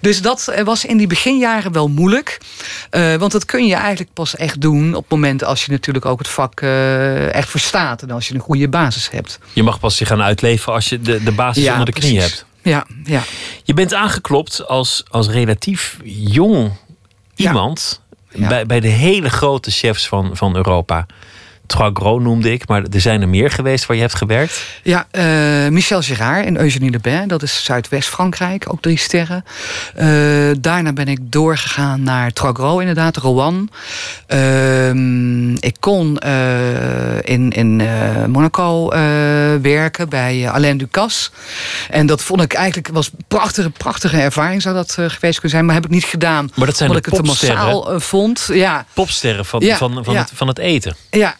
Dus 0.00 0.22
dat 0.22 0.52
was 0.64 0.84
in 0.84 0.96
die 0.96 1.06
beginjaren 1.06 1.72
wel 1.72 1.88
moeilijk. 1.88 2.38
Uh, 2.90 3.14
want 3.14 3.32
dat 3.32 3.44
kun 3.44 3.66
je 3.66 3.74
eigenlijk 3.74 4.12
pas 4.12 4.36
echt 4.36 4.60
doen 4.60 4.94
op 4.94 5.02
het 5.02 5.10
moment 5.10 5.44
als 5.44 5.64
je 5.64 5.70
natuurlijk 5.70 6.06
ook 6.06 6.18
het 6.18 6.28
vak 6.28 6.60
uh, 6.60 7.34
echt 7.34 7.48
verstaat. 7.48 8.02
En 8.02 8.10
als 8.10 8.28
je 8.28 8.34
een 8.34 8.40
goede 8.40 8.68
basis 8.68 9.10
hebt. 9.10 9.38
Je 9.52 9.62
mag 9.62 9.80
pas 9.80 9.98
je 9.98 10.04
gaan 10.04 10.22
uitleven 10.22 10.72
als 10.72 10.88
je 10.88 11.00
de, 11.00 11.22
de 11.22 11.32
basis 11.32 11.55
ja, 11.62 11.70
onder 11.72 11.86
de 11.86 12.00
knie 12.00 12.14
precies. 12.14 12.30
hebt. 12.30 12.44
Ja, 12.62 12.86
ja. 13.04 13.22
Je 13.62 13.74
bent 13.74 13.94
aangeklopt 13.94 14.66
als, 14.66 15.04
als 15.08 15.28
relatief 15.28 15.98
jong 16.04 16.72
iemand 17.34 18.00
ja. 18.30 18.48
Bij, 18.48 18.66
bij 18.66 18.80
de 18.80 18.88
hele 18.88 19.30
grote 19.30 19.70
chefs 19.70 20.08
van, 20.08 20.36
van 20.36 20.56
Europa. 20.56 21.06
Trois 21.66 21.90
Gros 21.94 22.22
noemde 22.22 22.52
ik, 22.52 22.68
maar 22.68 22.82
er 22.92 23.00
zijn 23.00 23.22
er 23.22 23.28
meer 23.28 23.50
geweest 23.50 23.86
waar 23.86 23.96
je 23.96 24.02
hebt 24.02 24.14
gewerkt. 24.14 24.64
Ja, 24.82 25.06
uh, 25.12 25.68
Michel 25.68 26.02
Girard 26.02 26.46
en 26.46 26.60
Eugénie 26.60 26.90
Le 26.90 26.98
Bain, 26.98 27.28
dat 27.28 27.42
is 27.42 27.64
Zuidwest-Frankrijk, 27.64 28.64
ook 28.72 28.82
drie 28.82 28.98
sterren. 28.98 29.44
Uh, 29.98 30.54
daarna 30.60 30.92
ben 30.92 31.08
ik 31.08 31.18
doorgegaan 31.22 32.02
naar 32.02 32.32
Trois 32.32 32.54
Gros, 32.56 32.80
inderdaad, 32.80 33.16
Rouen. 33.16 33.70
Uh, 34.28 35.54
ik 35.54 35.76
kon 35.80 36.18
eh, 36.18 37.22
in, 37.22 37.50
in 37.50 37.76
Monaco 38.30 38.88
werken 39.62 40.08
bij 40.08 40.50
Alain 40.50 40.78
Ducasse. 40.78 41.30
En 41.90 42.06
dat 42.06 42.22
vond 42.22 42.42
ik 42.42 42.52
eigenlijk, 42.52 42.88
was 42.92 43.06
een 43.06 43.24
prachtige, 43.28 43.70
prachtige 43.70 44.20
ervaring 44.20 44.62
zou 44.62 44.74
dat 44.74 44.92
geweest 44.92 45.20
kunnen 45.20 45.50
zijn, 45.50 45.64
maar 45.64 45.74
heb 45.74 45.84
ik 45.84 45.90
niet 45.90 46.04
gedaan. 46.04 46.50
Maar 46.54 46.66
dat 46.66 46.76
zijn 46.76 46.90
omdat 46.90 47.06
ik 47.06 47.12
het 47.12 47.26
massaal 47.26 48.00
vond. 48.00 48.48
Ja. 48.52 48.84
Popsterren 48.92 49.44
van, 49.44 49.60
ja, 49.60 49.76
van, 49.76 50.04
van, 50.04 50.14
ja. 50.14 50.20
Het, 50.20 50.30
van 50.34 50.48
het 50.48 50.58
eten. 50.58 50.96
Ja, 51.10 51.36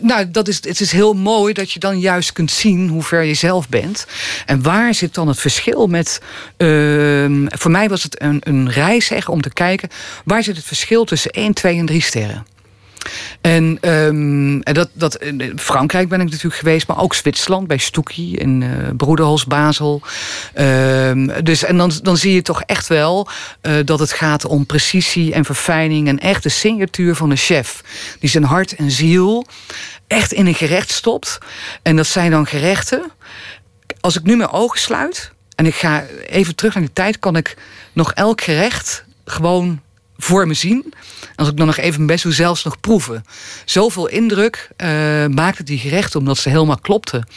nou, 0.00 0.30
dat 0.30 0.48
is, 0.48 0.56
het 0.56 0.80
is 0.80 0.92
heel 0.92 1.12
mooi 1.14 1.52
dat 1.52 1.72
je 1.72 1.78
dan 1.78 1.98
juist 1.98 2.32
kunt 2.32 2.50
zien 2.50 2.88
hoe 2.88 3.02
ver 3.02 3.22
je 3.22 3.34
zelf 3.34 3.68
bent. 3.68 4.06
En 4.46 4.62
waar 4.62 4.94
zit 4.94 5.14
dan 5.14 5.28
het 5.28 5.38
verschil 5.38 5.86
met. 5.86 6.20
Uh, 6.58 7.46
voor 7.46 7.70
mij 7.70 7.88
was 7.88 8.02
het 8.02 8.22
een, 8.22 8.40
een 8.40 8.70
reis 8.70 9.10
echt 9.10 9.28
om 9.28 9.40
te 9.40 9.52
kijken. 9.52 9.88
waar 10.24 10.42
zit 10.42 10.56
het 10.56 10.64
verschil 10.64 11.04
tussen 11.04 11.30
1, 11.30 11.52
2 11.52 11.78
en 11.78 11.86
3 11.86 12.00
sterren? 12.00 12.46
En, 13.40 13.78
en 13.80 14.62
dat, 14.74 14.88
dat, 14.92 15.18
Frankrijk 15.56 16.08
ben 16.08 16.20
ik 16.20 16.30
natuurlijk 16.30 16.54
geweest, 16.54 16.86
maar 16.86 17.00
ook 17.00 17.14
Zwitserland 17.14 17.66
bij 17.66 17.76
Stoekie 17.76 18.38
in 18.38 18.60
uh, 18.60 19.44
Basel. 19.46 20.02
Ehm, 20.54 21.42
dus, 21.44 21.64
en 21.64 21.76
dan, 21.76 21.92
dan 22.02 22.16
zie 22.16 22.34
je 22.34 22.42
toch 22.42 22.62
echt 22.62 22.86
wel 22.86 23.28
uh, 23.62 23.72
dat 23.84 23.98
het 23.98 24.12
gaat 24.12 24.44
om 24.44 24.66
precisie 24.66 25.32
en 25.32 25.44
verfijning 25.44 26.08
en 26.08 26.18
echt 26.18 26.42
de 26.42 26.48
signatuur 26.48 27.14
van 27.14 27.30
een 27.30 27.36
chef. 27.36 27.82
Die 28.20 28.30
zijn 28.30 28.44
hart 28.44 28.74
en 28.74 28.90
ziel 28.90 29.46
echt 30.06 30.32
in 30.32 30.46
een 30.46 30.54
gerecht 30.54 30.90
stopt. 30.90 31.38
En 31.82 31.96
dat 31.96 32.06
zijn 32.06 32.30
dan 32.30 32.46
gerechten. 32.46 33.10
Als 34.00 34.16
ik 34.16 34.22
nu 34.22 34.36
mijn 34.36 34.50
ogen 34.50 34.80
sluit 34.80 35.32
en 35.54 35.66
ik 35.66 35.74
ga 35.74 36.04
even 36.26 36.54
terug 36.54 36.74
naar 36.74 36.82
die 36.82 36.92
tijd, 36.92 37.18
kan 37.18 37.36
ik 37.36 37.56
nog 37.92 38.12
elk 38.12 38.40
gerecht 38.40 39.04
gewoon 39.24 39.80
voor 40.18 40.46
me 40.46 40.54
zien. 40.54 40.94
Als 41.36 41.48
ik 41.48 41.56
dan 41.56 41.66
nog 41.66 41.76
even 41.76 41.94
mijn 41.94 42.06
best 42.06 42.22
doe, 42.22 42.32
zelfs 42.32 42.64
nog 42.64 42.80
proeven. 42.80 43.24
Zoveel 43.64 44.08
indruk 44.08 44.70
uh, 44.76 44.88
maakte 45.26 45.62
die 45.62 45.78
gerechten, 45.78 46.20
omdat 46.20 46.38
ze 46.38 46.48
helemaal 46.48 46.78
klopten. 46.78 47.28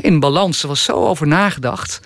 in 0.00 0.20
balans, 0.20 0.62
er 0.62 0.68
was 0.68 0.82
zo 0.82 0.92
over 0.92 1.26
nagedacht. 1.26 2.00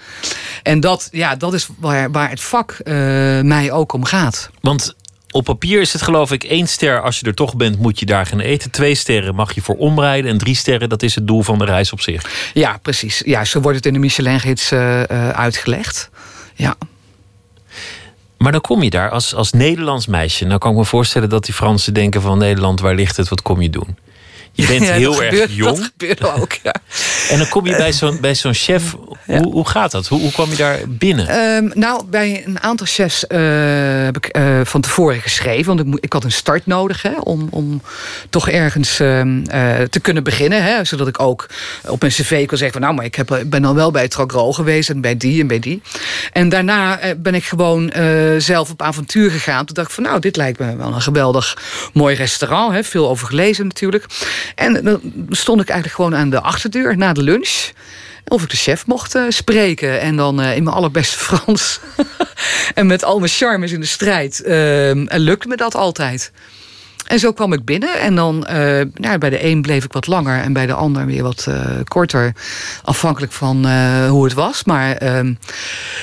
En 0.62 0.80
dat, 0.80 1.08
ja, 1.12 1.36
dat 1.36 1.54
is 1.54 1.68
waar, 1.78 2.10
waar 2.10 2.30
het 2.30 2.40
vak 2.40 2.78
uh, 2.84 2.94
mij 3.40 3.72
ook 3.72 3.92
om 3.92 4.04
gaat. 4.04 4.50
Want 4.60 4.94
op 5.30 5.44
papier 5.44 5.80
is 5.80 5.92
het 5.92 6.02
geloof 6.02 6.32
ik 6.32 6.44
één 6.44 6.68
ster. 6.68 7.00
Als 7.00 7.20
je 7.20 7.26
er 7.26 7.34
toch 7.34 7.56
bent, 7.56 7.78
moet 7.78 7.98
je 7.98 8.06
daar 8.06 8.26
gaan 8.26 8.40
eten. 8.40 8.70
Twee 8.70 8.94
sterren 8.94 9.34
mag 9.34 9.54
je 9.54 9.62
voor 9.62 9.76
omrijden. 9.76 10.30
En 10.30 10.38
drie 10.38 10.54
sterren, 10.54 10.88
dat 10.88 11.02
is 11.02 11.14
het 11.14 11.26
doel 11.26 11.42
van 11.42 11.58
de 11.58 11.64
reis 11.64 11.92
op 11.92 12.00
zich. 12.00 12.50
Ja, 12.52 12.78
precies. 12.82 13.22
Ja, 13.24 13.44
zo 13.44 13.60
wordt 13.60 13.76
het 13.76 13.86
in 13.86 13.92
de 13.92 13.98
Michelin-gids 13.98 14.72
uh, 14.72 15.02
uitgelegd. 15.28 16.10
Ja. 16.54 16.76
Maar 18.44 18.52
dan 18.52 18.60
kom 18.60 18.82
je 18.82 18.90
daar 18.90 19.10
als, 19.10 19.34
als 19.34 19.52
Nederlands 19.52 20.06
meisje. 20.06 20.44
Nou 20.44 20.58
kan 20.58 20.70
ik 20.70 20.76
me 20.76 20.84
voorstellen 20.84 21.28
dat 21.28 21.44
die 21.44 21.54
Fransen 21.54 21.94
denken 21.94 22.22
van 22.22 22.38
Nederland, 22.38 22.80
waar 22.80 22.94
ligt 22.94 23.16
het? 23.16 23.28
Wat 23.28 23.42
kom 23.42 23.60
je 23.60 23.70
doen? 23.70 23.96
Je 24.54 24.66
bent 24.66 24.90
heel 25.02 25.22
erg 25.22 25.54
jong. 25.54 25.76
Dat 25.76 25.90
gebeurde 25.96 26.32
ook, 26.32 26.52
ja. 26.52 26.74
En 27.30 27.38
dan 27.38 27.48
kom 27.48 27.66
je 27.66 27.76
bij 27.76 27.92
zo'n 27.92 28.18
bij 28.20 28.34
zo'n 28.34 28.54
chef. 28.54 28.96
Hoe, 29.26 29.52
hoe 29.52 29.68
gaat 29.68 29.90
dat? 29.90 30.06
Hoe, 30.06 30.20
hoe 30.20 30.32
kwam 30.32 30.50
je 30.50 30.56
daar 30.56 30.78
binnen? 30.88 31.38
Um, 31.38 31.70
nou, 31.74 32.04
bij 32.04 32.42
een 32.46 32.60
aantal 32.60 32.86
chefs 32.86 33.24
uh, 33.28 33.38
heb 34.04 34.16
ik 34.16 34.36
uh, 34.36 34.60
van 34.64 34.80
tevoren 34.80 35.20
geschreven. 35.20 35.76
Want 35.76 35.88
ik, 35.88 36.04
ik, 36.04 36.12
had 36.12 36.24
een 36.24 36.32
start 36.32 36.66
nodig 36.66 37.02
hè, 37.02 37.12
om, 37.20 37.48
om 37.50 37.82
toch 38.30 38.48
ergens 38.48 39.00
uh, 39.00 39.20
te 39.90 40.00
kunnen 40.02 40.24
beginnen. 40.24 40.64
Hè, 40.64 40.84
zodat 40.84 41.08
ik 41.08 41.20
ook 41.20 41.46
op 41.86 42.00
mijn 42.00 42.12
cv 42.12 42.46
kon 42.46 42.58
zeggen 42.58 42.72
van... 42.72 42.80
nou, 42.80 42.94
maar 42.94 43.04
ik 43.04 43.14
heb, 43.14 43.42
ben 43.46 43.62
dan 43.62 43.74
wel 43.74 43.90
bij 43.90 44.08
Tragro 44.08 44.52
geweest 44.52 44.90
en 44.90 45.00
bij 45.00 45.16
die 45.16 45.40
en 45.40 45.46
bij 45.46 45.58
die. 45.58 45.82
En 46.32 46.48
daarna 46.48 47.00
ben 47.16 47.34
ik 47.34 47.44
gewoon 47.44 47.92
zelf 48.38 48.70
op 48.70 48.82
avontuur 48.82 49.30
gegaan. 49.30 49.64
Toen 49.64 49.74
dacht 49.74 49.88
ik 49.88 49.94
van 49.94 50.04
nou, 50.04 50.20
dit 50.20 50.36
lijkt 50.36 50.58
me 50.58 50.76
wel 50.76 50.94
een 50.94 51.02
geweldig 51.02 51.56
mooi 51.92 52.16
restaurant. 52.16 52.72
Hè, 52.72 52.84
veel 52.84 53.08
over 53.08 53.26
gelezen 53.26 53.66
natuurlijk. 53.66 54.06
En 54.54 54.84
dan 54.84 55.00
stond 55.28 55.60
ik 55.60 55.68
eigenlijk 55.68 56.00
gewoon 56.00 56.16
aan 56.20 56.30
de 56.30 56.40
achterdeur 56.40 56.96
na 56.96 57.12
de 57.12 57.22
lunch. 57.22 57.72
Of 58.28 58.42
ik 58.42 58.50
de 58.50 58.56
chef 58.56 58.86
mocht 58.86 59.14
uh, 59.14 59.22
spreken. 59.28 60.00
En 60.00 60.16
dan 60.16 60.40
uh, 60.40 60.56
in 60.56 60.62
mijn 60.62 60.76
allerbeste 60.76 61.18
Frans. 61.24 61.80
en 62.74 62.86
met 62.86 63.04
al 63.04 63.18
mijn 63.18 63.30
charmes 63.30 63.72
in 63.72 63.80
de 63.80 63.86
strijd. 63.86 64.42
Uh, 64.44 64.92
lukte 65.18 65.48
me 65.48 65.56
dat 65.56 65.74
altijd. 65.74 66.32
En 67.04 67.18
zo 67.18 67.32
kwam 67.32 67.52
ik 67.52 67.64
binnen. 67.64 68.00
En 68.00 68.14
dan 68.14 68.38
nou, 68.94 69.18
bij 69.18 69.30
de 69.30 69.44
een 69.44 69.62
bleef 69.62 69.84
ik 69.84 69.92
wat 69.92 70.06
langer. 70.06 70.40
En 70.40 70.52
bij 70.52 70.66
de 70.66 70.72
ander 70.72 71.06
weer 71.06 71.22
wat 71.22 71.48
korter. 71.84 72.34
Afhankelijk 72.82 73.32
van 73.32 73.66
hoe 74.06 74.24
het 74.24 74.32
was. 74.32 74.64
Maar 74.64 74.96
ehm, 74.96 75.34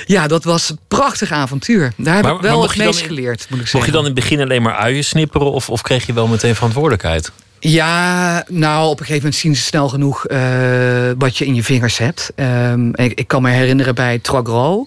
ja, 0.06 0.28
dat 0.28 0.44
was 0.44 0.70
een 0.70 0.80
prachtig 0.88 1.32
avontuur. 1.32 1.94
Daar 1.98 2.16
heb 2.16 2.24
maar, 2.24 2.34
ik 2.34 2.42
wel 2.42 2.62
het 2.62 2.78
meest 2.78 3.00
in, 3.00 3.06
geleerd, 3.06 3.46
moet 3.50 3.60
ik 3.60 3.68
zeggen. 3.68 3.74
Mocht 3.74 3.86
je 3.86 3.92
dan 3.92 4.06
in 4.06 4.12
het 4.12 4.20
begin 4.20 4.42
alleen 4.42 4.62
maar 4.62 4.76
uien 4.76 5.04
snipperen? 5.04 5.52
Of, 5.52 5.70
of 5.70 5.82
kreeg 5.82 6.06
je 6.06 6.14
wel 6.14 6.28
meteen 6.28 6.56
verantwoordelijkheid? 6.56 7.32
Ja, 7.64 8.44
nou, 8.48 8.90
op 8.90 9.00
een 9.00 9.06
gegeven 9.06 9.24
moment 9.24 9.36
zien 9.36 9.56
ze 9.56 9.62
snel 9.62 9.90
genoeg 9.90 10.30
uh, 10.30 11.12
wat 11.18 11.38
je 11.38 11.46
in 11.46 11.56
je 11.56 11.64
vingers 11.64 11.98
hebt. 11.98 12.32
Um, 12.36 12.96
ik, 12.96 13.28
kan 13.28 13.42
me 13.42 13.50
herinneren 13.50 13.96
bij 13.96 14.20
Tragro. 14.20 14.86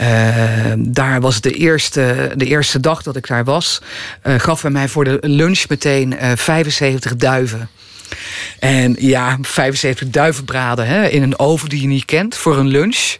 Uh, 0.00 0.06
daar 0.78 1.20
was 1.20 1.40
de 1.40 1.50
eerste, 1.50 2.32
de 2.36 2.44
eerste 2.44 2.80
dag 2.80 3.02
dat 3.02 3.16
ik 3.16 3.26
daar 3.26 3.44
was... 3.44 3.82
Uh, 4.24 4.34
gaf 4.38 4.62
hij 4.62 4.70
mij 4.70 4.88
voor 4.88 5.04
de 5.04 5.18
lunch 5.20 5.68
meteen 5.68 6.16
75 6.34 7.16
duiven. 7.16 7.68
En 8.58 8.96
ja, 8.98 9.38
75 9.42 10.08
duivenbraden 10.08 10.86
hè, 10.86 11.08
in 11.08 11.22
een 11.22 11.38
oven 11.38 11.68
die 11.68 11.80
je 11.80 11.86
niet 11.86 12.04
kent 12.04 12.36
voor 12.36 12.56
een 12.56 12.66
lunch. 12.66 13.16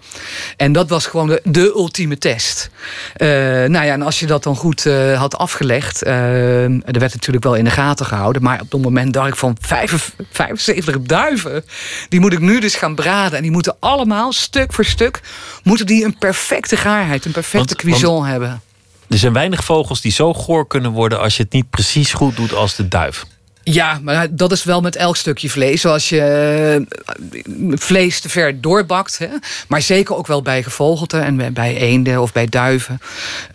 En 0.57 0.73
dat 0.73 0.89
was 0.89 1.07
gewoon 1.07 1.27
de, 1.27 1.41
de 1.45 1.73
ultieme 1.77 2.19
test. 2.19 2.71
Uh, 3.17 3.29
nou 3.29 3.85
ja, 3.85 3.93
en 3.93 4.03
als 4.03 4.21
je 4.21 4.27
dat 4.27 4.43
dan 4.43 4.57
goed 4.57 4.85
uh, 4.85 5.19
had 5.19 5.39
afgelegd, 5.39 6.07
uh, 6.07 6.65
er 6.65 6.99
werd 6.99 7.15
natuurlijk 7.15 7.45
wel 7.45 7.55
in 7.55 7.65
de 7.65 7.71
gaten 7.71 8.07
gehouden. 8.07 8.43
Maar 8.43 8.61
op 8.61 8.73
het 8.73 8.83
moment 8.83 9.13
dacht 9.13 9.29
ik 9.29 9.37
van 9.37 9.57
75 9.61 11.01
duiven, 11.01 11.65
die 12.09 12.21
moet 12.21 12.33
ik 12.33 12.41
nu 12.41 12.61
dus 12.61 12.75
gaan 12.75 12.95
braden. 12.95 13.37
En 13.37 13.43
die 13.43 13.53
moeten 13.53 13.77
allemaal, 13.81 14.33
stuk 14.33 14.73
voor 14.73 14.85
stuk, 14.85 15.21
moeten 15.63 15.87
die 15.87 16.05
een 16.05 16.19
perfecte 16.19 16.77
gaarheid, 16.77 17.25
een 17.25 17.33
perfecte 17.33 17.77
cuisson 17.77 18.27
hebben. 18.27 18.61
Er 19.09 19.19
zijn 19.19 19.33
weinig 19.33 19.65
vogels 19.65 20.01
die 20.01 20.13
zo 20.13 20.35
goor 20.35 20.67
kunnen 20.67 20.91
worden 20.91 21.21
als 21.21 21.37
je 21.37 21.43
het 21.43 21.53
niet 21.53 21.71
precies 21.71 22.13
goed 22.13 22.37
doet 22.37 22.53
als 22.53 22.77
de 22.77 22.89
duif. 22.89 23.25
Ja, 23.63 23.99
maar 24.03 24.27
dat 24.35 24.53
is 24.53 24.65
wel 24.65 24.81
met 24.81 24.97
elk 24.97 25.17
stukje 25.17 25.51
vlees. 25.51 25.81
Zoals 25.81 26.09
je 26.09 26.21
eh, 26.21 27.77
vlees 27.79 28.21
te 28.21 28.29
ver 28.29 28.61
doorbakt. 28.61 29.19
Hè? 29.19 29.29
Maar 29.69 29.83
zeker 29.83 30.17
ook 30.17 30.27
wel 30.27 30.43
bij 30.43 30.63
gevogelte 30.63 31.19
en 31.19 31.53
bij 31.53 31.77
eenden 31.77 32.23
of 32.23 32.33
bij 32.33 32.47
duiven. 32.47 33.01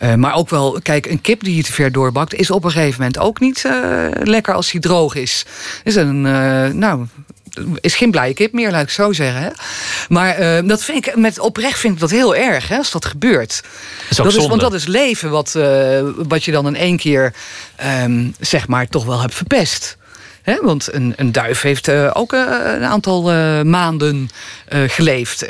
Uh, 0.02 0.14
maar 0.14 0.34
ook 0.34 0.50
wel, 0.50 0.78
kijk, 0.82 1.06
een 1.06 1.20
kip 1.20 1.44
die 1.44 1.56
je 1.56 1.62
te 1.62 1.72
ver 1.72 1.92
doorbakt... 1.92 2.34
is 2.34 2.50
op 2.50 2.64
een 2.64 2.70
gegeven 2.70 2.98
moment 2.98 3.18
ook 3.18 3.40
niet 3.40 3.64
uh, 3.66 4.06
lekker 4.22 4.54
als 4.54 4.70
die 4.70 4.80
droog 4.80 5.14
is. 5.14 5.44
Is 5.84 5.94
een, 5.94 6.20
nou, 6.78 7.06
is 7.80 7.94
geen 7.94 8.10
blije 8.10 8.34
kip 8.34 8.52
meer, 8.52 8.70
laat 8.70 8.82
ik 8.82 8.90
zo 8.90 9.12
zeggen. 9.12 9.42
Hè? 9.42 9.48
Maar 10.08 10.40
uh, 10.40 10.68
dat 10.68 10.84
vind 10.84 11.06
ik, 11.06 11.16
met 11.16 11.38
oprecht 11.38 11.78
vind 11.78 11.94
ik 11.94 12.00
dat 12.00 12.10
heel 12.10 12.36
erg, 12.36 12.68
hè, 12.68 12.76
als 12.76 12.90
dat 12.90 13.04
gebeurt. 13.04 13.62
Dat 13.62 14.10
is, 14.10 14.16
dat 14.16 14.42
is 14.42 14.48
want 14.48 14.60
dat 14.60 14.74
is 14.74 14.86
leven 14.86 15.30
wat, 15.30 15.54
uh, 15.56 16.00
wat 16.16 16.44
je 16.44 16.52
dan 16.52 16.66
in 16.66 16.76
één 16.76 16.96
keer, 16.96 17.34
um, 18.02 18.34
zeg 18.40 18.68
maar, 18.68 18.88
toch 18.88 19.04
wel 19.04 19.20
hebt 19.20 19.34
verpest. 19.34 19.96
He, 20.42 20.56
want 20.62 20.92
een, 20.92 21.12
een, 21.16 21.32
duif 21.32 21.60
heeft 21.60 21.88
uh, 21.88 22.10
ook 22.12 22.32
uh, 22.32 22.40
een 22.64 22.84
aantal 22.84 23.32
uh, 23.32 23.62
maanden 23.62 24.30
geleefd. 24.68 25.48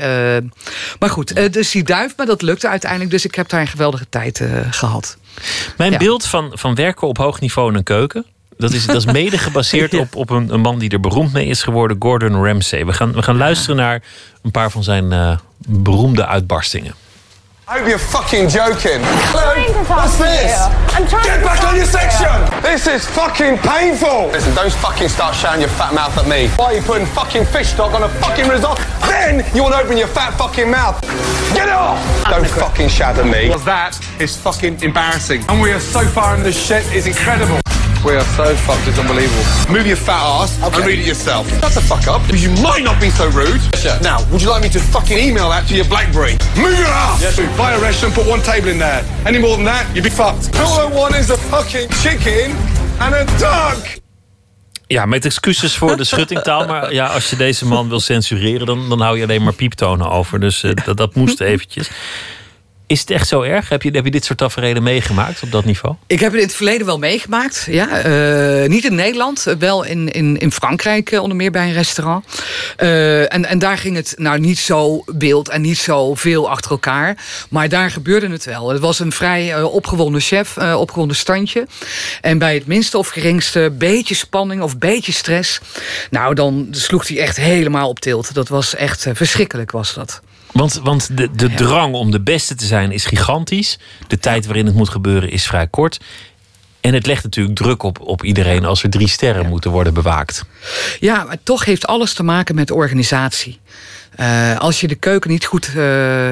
maar 0.98 1.10
goed, 1.10 1.52
dus 1.52 1.70
die 1.70 1.82
duif, 1.82 2.16
maar 2.16 2.26
dat 2.26 2.42
lukte 2.42 2.68
uiteindelijk. 2.68 3.10
Dus 3.10 3.24
ik 3.24 3.34
heb 3.34 3.48
daar 3.48 3.60
een 3.60 3.66
geweldige 3.66 4.06
tijd 4.08 4.42
gehad. 4.70 5.16
Mijn 5.76 5.92
ja. 5.92 5.98
beeld 5.98 6.26
van, 6.26 6.50
van 6.54 6.74
werken 6.74 7.08
op 7.08 7.18
hoog 7.18 7.40
niveau 7.40 7.70
in 7.70 7.76
een 7.76 7.82
keuken... 7.82 8.26
Dat 8.58 8.72
is, 8.72 8.86
dat 8.86 8.96
is 8.96 9.04
mede 9.04 9.38
gebaseerd 9.38 9.92
ja. 9.92 9.98
op, 9.98 10.16
op 10.16 10.30
een, 10.30 10.54
een, 10.54 10.60
man 10.60 10.78
die 10.78 10.90
er 10.90 11.00
beroemd 11.00 11.32
mee 11.32 11.46
is 11.46 11.62
geworden, 11.62 11.96
Gordon 12.00 12.44
Ramsay. 12.44 12.84
We 12.86 12.92
gaan, 12.92 13.12
we 13.12 13.22
gaan 13.22 13.36
luisteren 13.36 13.76
naar 13.76 14.02
een 14.42 14.50
paar 14.50 14.70
van 14.70 14.82
zijn 14.82 15.38
beroemde 15.66 16.26
uitbarstingen. 16.26 16.94
I 17.66 17.78
hope 17.78 17.88
you're 17.88 17.98
fucking 17.98 18.50
joking. 18.50 19.00
Hello? 19.32 19.56
What's 19.88 20.18
this? 20.18 20.52
I'm 20.92 21.08
trying 21.08 21.24
Get 21.24 21.42
back 21.42 21.64
on 21.64 21.74
your 21.74 21.86
section! 21.86 22.28
This 22.60 22.86
is 22.86 23.08
fucking 23.08 23.56
painful! 23.56 24.28
Listen, 24.28 24.54
don't 24.54 24.70
fucking 24.70 25.08
start 25.08 25.34
showing 25.34 25.60
your 25.60 25.70
fat 25.70 25.94
mouth 25.94 26.12
at 26.18 26.28
me. 26.28 26.48
Why 26.60 26.64
are 26.66 26.74
you 26.74 26.82
putting 26.82 27.06
fucking 27.06 27.46
fish 27.46 27.68
stock 27.68 27.94
on 27.94 28.02
a 28.02 28.08
fucking 28.20 28.48
risotto? 28.48 28.82
Then 29.08 29.46
you 29.56 29.62
want 29.62 29.76
to 29.76 29.80
open 29.80 29.96
your 29.96 30.08
fat 30.08 30.36
fucking 30.36 30.70
mouth. 30.70 31.00
Get 31.54 31.68
it 31.68 31.72
off! 31.72 31.96
Don't 32.28 32.46
fucking 32.46 32.90
shout 32.90 33.16
at 33.16 33.24
me. 33.24 33.48
Because 33.48 33.64
that 33.64 33.98
is 34.20 34.36
fucking 34.36 34.82
embarrassing. 34.82 35.42
And 35.48 35.62
we 35.62 35.72
are 35.72 35.80
so 35.80 36.04
far 36.04 36.36
in 36.36 36.42
the 36.42 36.52
shit, 36.52 36.84
it's 36.92 37.06
incredible. 37.06 37.60
We 38.04 38.16
are 38.16 38.20
so 38.36 38.54
fucked, 38.54 38.86
it's 38.86 38.98
unbelievable. 38.98 39.72
Move 39.72 39.86
your 39.86 39.96
fat 39.96 40.20
ass 40.20 40.62
okay. 40.62 40.76
and 40.76 40.86
read 40.86 40.98
it 40.98 41.06
yourself. 41.06 41.48
Shut 41.48 41.72
the 41.72 41.80
fuck 41.80 42.06
up, 42.06 42.20
because 42.26 42.44
you 42.44 42.50
might 42.62 42.84
not 42.84 43.00
be 43.00 43.08
so 43.08 43.30
rude. 43.30 43.62
Yes, 43.72 44.02
now, 44.02 44.18
would 44.30 44.42
you 44.42 44.50
like 44.50 44.62
me 44.62 44.68
to 44.76 44.78
fucking 44.78 45.16
email 45.16 45.48
that 45.48 45.66
to 45.68 45.74
your 45.74 45.86
Blackberry? 45.86 46.36
Move 46.54 46.76
your 46.76 46.86
ass! 46.86 47.22
Yes, 47.22 47.40
buy 47.56 47.72
a 47.72 47.80
restaurant, 47.80 48.14
put 48.14 48.26
one 48.26 48.42
table 48.42 48.68
in 48.68 48.78
there. 48.78 49.02
Any 49.24 49.38
more 49.38 49.56
than 49.56 49.64
that, 49.64 49.88
you'd 49.94 50.04
be 50.04 50.10
fucked. 50.10 50.54
All 50.60 50.80
I 50.80 50.92
want 50.92 51.14
is 51.14 51.30
a 51.30 51.38
fucking 51.38 51.88
chicken 52.02 52.52
and 53.00 53.14
a 53.14 53.24
duck! 53.38 54.02
Ja, 54.86 55.06
met 55.06 55.24
excuses 55.24 55.76
voor 55.76 55.96
de 55.96 56.04
schuttingtaal. 56.04 56.66
Maar 56.66 56.92
ja, 57.00 57.06
als 57.06 57.30
je 57.30 57.36
deze 57.36 57.66
man 57.66 57.88
wil 57.88 58.00
censureren, 58.00 58.66
dan, 58.66 58.88
dan 58.88 59.00
hou 59.00 59.16
je 59.16 59.22
alleen 59.22 59.42
maar 59.42 59.54
pieptonen 59.54 60.10
over. 60.10 60.40
Dus 60.40 60.62
uh, 60.62 60.72
dat, 60.84 60.96
dat 60.96 61.14
moest 61.14 61.40
eventjes. 61.40 61.88
Is 62.94 63.00
het 63.00 63.10
echt 63.10 63.28
zo 63.28 63.42
erg? 63.42 63.68
Heb 63.68 63.82
je, 63.82 64.10
dit 64.10 64.24
soort 64.24 64.38
tafereelen 64.38 64.82
meegemaakt 64.82 65.42
op 65.42 65.50
dat 65.50 65.64
niveau? 65.64 65.94
Ik 66.06 66.20
heb 66.20 66.30
het 66.30 66.40
in 66.40 66.46
het 66.46 66.56
verleden 66.56 66.86
wel 66.86 66.98
meegemaakt. 66.98 67.66
Ja. 67.70 68.06
Uh, 68.62 68.68
niet 68.68 68.84
in 68.84 68.94
Nederland, 68.94 69.46
wel 69.58 69.82
in, 69.82 70.12
in, 70.12 70.36
in 70.38 70.52
Frankrijk, 70.52 71.10
uh, 71.10 71.20
onder 71.22 71.36
meer 71.36 71.50
bij 71.50 71.66
een 71.66 71.72
restaurant. 71.72 72.24
En, 72.76 73.44
en 73.44 73.58
daar 73.58 73.78
ging 73.78 73.96
het 73.96 74.14
nou 74.16 74.38
niet 74.38 74.58
zo 74.58 75.04
wild 75.06 75.48
en 75.48 75.60
niet 75.60 75.78
zo 75.78 76.14
veel 76.14 76.50
achter 76.50 76.70
elkaar. 76.70 77.16
Maar 77.50 77.68
daar 77.68 77.90
gebeurde 77.90 78.28
het 78.28 78.44
wel. 78.44 78.68
Het 78.68 78.80
was 78.80 78.98
een 78.98 79.12
vrij 79.12 79.62
opgewonden 79.62 80.20
chef, 80.20 80.58
opgewonden 80.58 81.16
standje. 81.16 81.66
En 82.20 82.38
bij 82.38 82.54
het 82.54 82.66
minste 82.66 82.98
of 82.98 83.08
geringste 83.08 83.72
beetje 83.78 84.14
spanning 84.14 84.62
of 84.62 84.78
beetje 84.78 85.12
stress... 85.12 85.60
nou, 86.10 86.34
dan 86.34 86.68
sloeg 86.70 87.08
hij 87.08 87.18
echt 87.18 87.36
helemaal 87.36 87.88
op 87.88 88.00
tilt. 88.00 88.34
Dat 88.34 88.48
was 88.48 88.74
echt 88.74 89.06
verschrikkelijk, 89.12 89.70
was 89.70 89.94
dat. 89.94 90.20
Want, 90.54 90.80
want 90.82 91.16
de, 91.16 91.30
de 91.30 91.54
drang 91.54 91.94
om 91.94 92.10
de 92.10 92.20
beste 92.20 92.54
te 92.54 92.64
zijn 92.64 92.92
is 92.92 93.04
gigantisch. 93.04 93.78
De 94.06 94.18
tijd 94.18 94.46
waarin 94.46 94.66
het 94.66 94.74
moet 94.74 94.88
gebeuren 94.88 95.30
is 95.30 95.46
vrij 95.46 95.66
kort. 95.66 96.00
En 96.80 96.94
het 96.94 97.06
legt 97.06 97.22
natuurlijk 97.22 97.56
druk 97.56 97.82
op, 97.82 98.00
op 98.00 98.24
iedereen 98.24 98.64
als 98.64 98.82
er 98.82 98.90
drie 98.90 99.08
sterren 99.08 99.48
moeten 99.48 99.70
worden 99.70 99.94
bewaakt. 99.94 100.44
Ja, 101.00 101.24
maar 101.24 101.38
toch 101.42 101.64
heeft 101.64 101.86
alles 101.86 102.12
te 102.12 102.22
maken 102.22 102.54
met 102.54 102.70
organisatie. 102.70 103.60
Uh, 104.20 104.58
als 104.58 104.80
je 104.80 104.88
de 104.88 104.94
keuken 104.94 105.30
niet 105.30 105.44
goed 105.44 105.68
uh, 105.68 105.74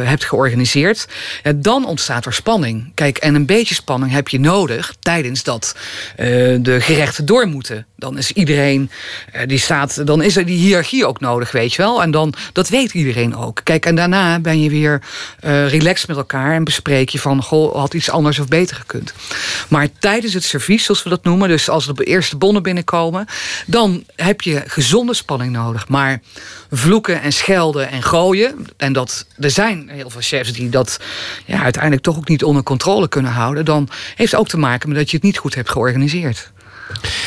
hebt 0.02 0.24
georganiseerd, 0.24 1.08
uh, 1.42 1.52
dan 1.56 1.86
ontstaat 1.86 2.26
er 2.26 2.32
spanning. 2.32 2.92
Kijk, 2.94 3.18
en 3.18 3.34
een 3.34 3.46
beetje 3.46 3.74
spanning 3.74 4.12
heb 4.12 4.28
je 4.28 4.40
nodig 4.40 4.94
tijdens 5.00 5.42
dat 5.42 5.76
de 6.16 6.78
gerechten 6.80 7.26
door 7.26 7.46
moeten. 7.46 7.86
Dan 8.02 8.18
is 8.18 8.32
iedereen 8.32 8.90
die 9.46 9.58
staat, 9.58 10.06
dan 10.06 10.22
is 10.22 10.36
er 10.36 10.46
die 10.46 10.58
hiërarchie 10.58 11.06
ook 11.06 11.20
nodig, 11.20 11.52
weet 11.52 11.74
je 11.74 11.82
wel. 11.82 12.02
En 12.02 12.10
dan, 12.10 12.34
dat 12.52 12.68
weet 12.68 12.94
iedereen 12.94 13.36
ook. 13.36 13.60
Kijk, 13.64 13.86
en 13.86 13.94
daarna 13.94 14.38
ben 14.38 14.60
je 14.60 14.70
weer 14.70 15.02
relaxed 15.66 16.08
met 16.08 16.16
elkaar 16.16 16.54
en 16.54 16.64
bespreek 16.64 17.08
je 17.08 17.18
van, 17.18 17.42
goh, 17.42 17.74
had 17.74 17.94
iets 17.94 18.10
anders 18.10 18.38
of 18.38 18.48
beter 18.48 18.76
gekund. 18.76 19.12
Maar 19.68 19.88
tijdens 19.98 20.34
het 20.34 20.44
servies, 20.44 20.84
zoals 20.84 21.02
we 21.02 21.08
dat 21.08 21.24
noemen, 21.24 21.48
dus 21.48 21.68
als 21.68 21.86
de 21.86 22.04
eerste 22.04 22.36
bonnen 22.36 22.62
binnenkomen, 22.62 23.26
dan 23.66 24.04
heb 24.16 24.40
je 24.40 24.62
gezonde 24.66 25.14
spanning 25.14 25.52
nodig. 25.52 25.88
Maar 25.88 26.20
vloeken 26.70 27.20
en 27.20 27.32
schelden 27.32 27.90
en 27.90 28.02
gooien. 28.02 28.66
En 28.76 28.92
dat, 28.92 29.26
er 29.38 29.50
zijn 29.50 29.88
heel 29.88 30.10
veel 30.10 30.20
chefs 30.20 30.52
die 30.52 30.68
dat 30.68 31.00
ja, 31.44 31.62
uiteindelijk 31.62 32.02
toch 32.02 32.16
ook 32.16 32.28
niet 32.28 32.44
onder 32.44 32.62
controle 32.62 33.08
kunnen 33.08 33.32
houden. 33.32 33.64
Dan 33.64 33.88
heeft 34.14 34.30
het 34.32 34.40
ook 34.40 34.48
te 34.48 34.58
maken 34.58 34.88
met 34.88 34.98
dat 34.98 35.10
je 35.10 35.16
het 35.16 35.24
niet 35.24 35.38
goed 35.38 35.54
hebt 35.54 35.70
georganiseerd. 35.70 36.50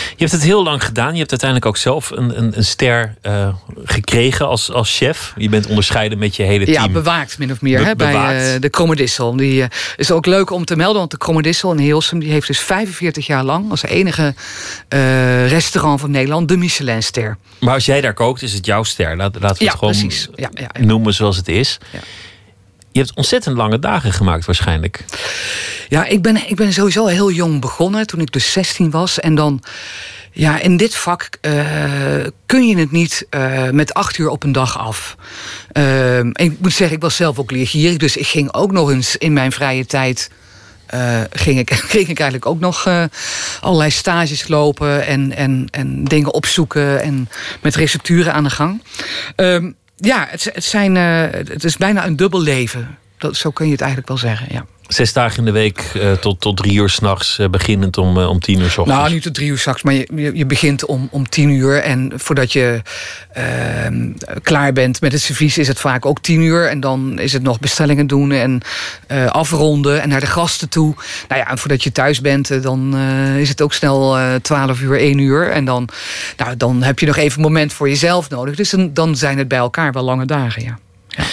Je 0.10 0.22
hebt 0.22 0.32
het 0.32 0.44
heel 0.44 0.64
lang 0.64 0.84
gedaan. 0.84 1.12
Je 1.12 1.18
hebt 1.18 1.30
uiteindelijk 1.30 1.70
ook 1.70 1.78
zelf 1.78 2.12
een, 2.12 2.38
een, 2.38 2.58
een 2.58 2.66
ster 2.66 3.16
uh, 3.24 3.48
gekregen 3.84 4.48
als, 4.48 4.72
als 4.72 4.98
chef. 4.98 5.34
Je 5.38 5.50
bent 5.50 5.68
onderscheiden 5.68 6.18
met 6.18 6.36
je 6.36 6.44
hele 6.44 6.66
team. 6.66 6.84
Ja, 6.84 6.90
bewaakt 6.90 7.38
min 7.38 7.52
of 7.52 7.62
meer 7.62 7.80
Be 7.80 7.86
hè, 7.86 7.96
bij 7.96 8.54
uh, 8.54 8.62
de 8.62 8.70
Kromodissel. 8.70 9.36
Die 9.36 9.62
uh, 9.62 9.66
is 9.96 10.12
ook 10.12 10.26
leuk 10.26 10.50
om 10.50 10.66
te 10.66 10.76
melden, 10.76 10.98
want 10.98 11.12
de 11.12 11.18
Kromodissel 11.18 11.72
in 11.72 11.78
Hilsum... 11.78 12.20
die 12.20 12.32
heeft 12.32 12.48
dus 12.48 12.60
45 12.60 13.26
jaar 13.26 13.44
lang 13.44 13.70
als 13.70 13.84
enige 13.84 14.34
restaurant 15.48 16.00
van 16.00 16.12
Nederland 16.12 16.48
de 16.48 16.58
Michelinster. 16.58 17.38
Maar 17.60 17.74
als 17.74 17.86
jij 17.86 18.02
daar 18.02 18.14
kookt, 18.14 18.42
is 18.42 18.54
het 18.54 18.66
jouw 18.66 18.84
ster. 18.84 19.18
Laat, 19.18 19.36
laten 19.40 19.58
we 19.58 19.64
ja, 19.64 19.70
het 19.70 19.80
gewoon 19.80 19.94
precies. 19.94 20.28
Ja, 20.36 20.50
ja, 20.54 20.70
noemen 20.80 21.14
zoals 21.14 21.38
het 21.38 21.48
is. 21.48 21.78
Je 22.96 23.02
hebt 23.02 23.16
ontzettend 23.16 23.58
lange 23.58 23.80
dagen 23.80 24.14
gemaakt 24.14 24.46
waarschijnlijk. 24.46 25.06
Ja, 25.90 26.06
ik 26.06 26.22
ben, 26.22 26.50
ik 26.50 26.56
ben 26.56 26.74
sowieso 26.74 27.06
heel 27.06 27.32
jong 27.32 27.62
begonnen, 27.62 28.08
toen 28.08 28.20
ik 28.20 28.32
dus 28.32 28.52
16 28.52 28.92
was. 28.92 29.20
En 29.20 29.36
dan, 29.36 29.64
ja, 30.32 30.60
in 30.60 30.78
dit 30.78 30.96
vak 30.96 31.30
uh, 31.42 31.64
kun 32.46 32.68
je 32.68 32.78
het 32.78 32.92
niet 32.92 33.28
uh, 33.30 33.70
met 33.70 33.94
acht 33.94 34.18
uur 34.18 34.30
op 34.30 34.44
een 34.44 34.52
dag 34.52 34.80
af. 34.80 35.16
Uh, 35.74 36.20
ik 36.20 36.60
moet 36.60 36.74
zeggen, 36.74 36.96
ik 36.96 37.02
was 37.02 37.16
zelf 37.16 37.40
ook 37.40 37.52
leergierig, 37.52 37.98
dus 37.98 38.18
ik 38.18 38.28
ging 38.28 38.54
ook 38.54 38.72
nog 38.72 38.92
eens 38.92 39.18
in 39.18 39.34
mijn 39.34 39.52
vrije 39.52 39.86
tijd... 39.86 40.30
Ging, 41.32 41.60
ik, 41.60 41.74
ging 41.96 42.08
ik 42.08 42.20
eigenlijk 42.20 42.46
ook 42.46 42.60
nog 42.60 42.88
allerlei 43.62 43.92
stages 43.92 44.48
lopen 44.48 45.06
en, 45.06 45.36
en, 45.36 45.68
en 45.72 46.04
dingen 46.04 46.34
opzoeken 46.34 47.02
en 47.02 47.30
met 47.62 47.76
recepturen 47.76 48.34
aan 48.34 48.44
de 48.44 48.50
gang. 48.50 48.84
Uh, 49.38 49.72
ja, 49.96 50.28
het, 50.30 50.50
het, 50.54 50.64
zijn, 50.64 50.96
het 50.96 51.64
is 51.64 51.78
bijna 51.78 52.06
een 52.06 52.16
dubbel 52.16 52.42
leven. 52.42 52.98
Dat, 53.18 53.36
zo 53.36 53.52
kun 53.52 53.66
je 53.66 53.72
het 53.72 53.82
eigenlijk 53.82 54.10
wel 54.10 54.18
zeggen, 54.18 54.48
ja. 54.52 54.66
Zes 54.88 55.14
dagen 55.14 55.38
in 55.38 55.46
de 55.46 55.52
week 55.52 55.92
uh, 55.96 56.12
tot, 56.12 56.42
tot 56.42 56.58
drie 56.58 56.74
uur 56.74 56.90
s'nachts, 56.90 57.40
uh, 57.40 57.48
beginnend 57.48 57.98
om, 57.98 58.18
uh, 58.18 58.30
om 58.30 58.40
tien 58.40 58.60
uur 58.60 58.70
s 58.70 58.78
ochtends. 58.78 59.00
Nou, 59.00 59.14
niet 59.14 59.24
tot 59.24 59.34
drie 59.34 59.50
uur 59.50 59.58
s'nachts, 59.58 59.84
maar 59.84 59.94
je, 59.94 60.08
je, 60.16 60.36
je, 60.36 60.46
begint 60.46 60.86
om, 60.86 61.08
om 61.12 61.30
tien 61.30 61.50
uur. 61.50 61.82
En 61.82 62.12
voordat 62.16 62.54
je 62.54 62.82
ehm, 63.34 64.12
klaar 64.42 64.74
bent 64.74 65.02
met 65.02 65.12
het 65.12 65.22
servies 65.22 65.58
is 65.58 65.68
het 65.68 65.80
vaak 65.80 66.06
ook 66.06 66.20
tien 66.20 66.42
uur. 66.42 66.70
En 66.70 66.80
dan 66.80 67.20
is 67.20 67.34
het 67.34 67.44
nog 67.44 67.60
bestellingen 67.60 68.08
doen 68.08 68.32
en 68.32 68.62
afronden 69.30 70.02
en 70.02 70.10
naar 70.10 70.20
de 70.20 70.26
gasten 70.26 70.70
toe. 70.70 70.94
Nou 71.28 71.42
ja, 71.42 71.50
en 71.50 71.58
voordat 71.58 71.84
je 71.84 71.92
thuis 71.92 72.22
bent, 72.22 72.64
dan 72.64 72.98
is 73.38 73.50
het 73.50 73.62
ook 73.62 73.74
snel 73.74 74.18
twaalf 74.42 74.82
uur, 74.82 75.00
één 75.00 75.18
uur. 75.18 75.52
En 75.52 75.66
dan, 75.66 75.90
nou, 76.38 76.58
dan 76.58 76.84
heb 76.84 77.00
je 77.00 77.06
nog 77.06 77.18
even 77.18 77.38
een 77.38 77.46
moment 77.46 77.74
voor 77.74 77.90
jezelf 77.90 78.30
nodig. 78.30 78.56
Dus 78.56 78.70
dan, 78.70 78.94
dan 78.94 79.16
zijn 79.16 79.38
het 79.38 79.48
bij 79.48 79.58
elkaar 79.58 79.92
wel 79.92 80.04
lange 80.04 80.26
dagen, 80.26 80.64
ja. 80.64 80.78
ja. 81.08 81.24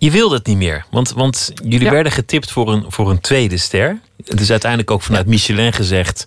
Je 0.00 0.10
wilde 0.10 0.34
het 0.34 0.46
niet 0.46 0.56
meer, 0.56 0.86
want, 0.90 1.12
want 1.12 1.52
jullie 1.54 1.84
ja. 1.84 1.90
werden 1.90 2.12
getipt 2.12 2.50
voor 2.50 2.72
een, 2.72 2.84
voor 2.88 3.10
een 3.10 3.20
tweede 3.20 3.56
ster. 3.56 4.00
Het 4.24 4.40
is 4.40 4.50
uiteindelijk 4.50 4.90
ook 4.90 5.02
vanuit. 5.02 5.26
Michelin 5.26 5.72
gezegd. 5.72 6.26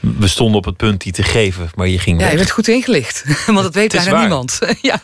We 0.00 0.28
stonden 0.28 0.56
op 0.56 0.64
het 0.64 0.76
punt 0.76 1.00
die 1.00 1.12
te 1.12 1.22
geven, 1.22 1.70
maar 1.74 1.88
je 1.88 1.98
ging. 1.98 2.16
Ja, 2.16 2.22
weg. 2.22 2.30
je 2.30 2.38
bent 2.38 2.50
goed 2.50 2.68
ingelicht. 2.68 3.24
Want 3.46 3.62
dat 3.62 3.74
weet 3.74 3.92
bijna 3.92 4.10
waar. 4.10 4.20
niemand. 4.20 4.58
ja, 4.82 5.02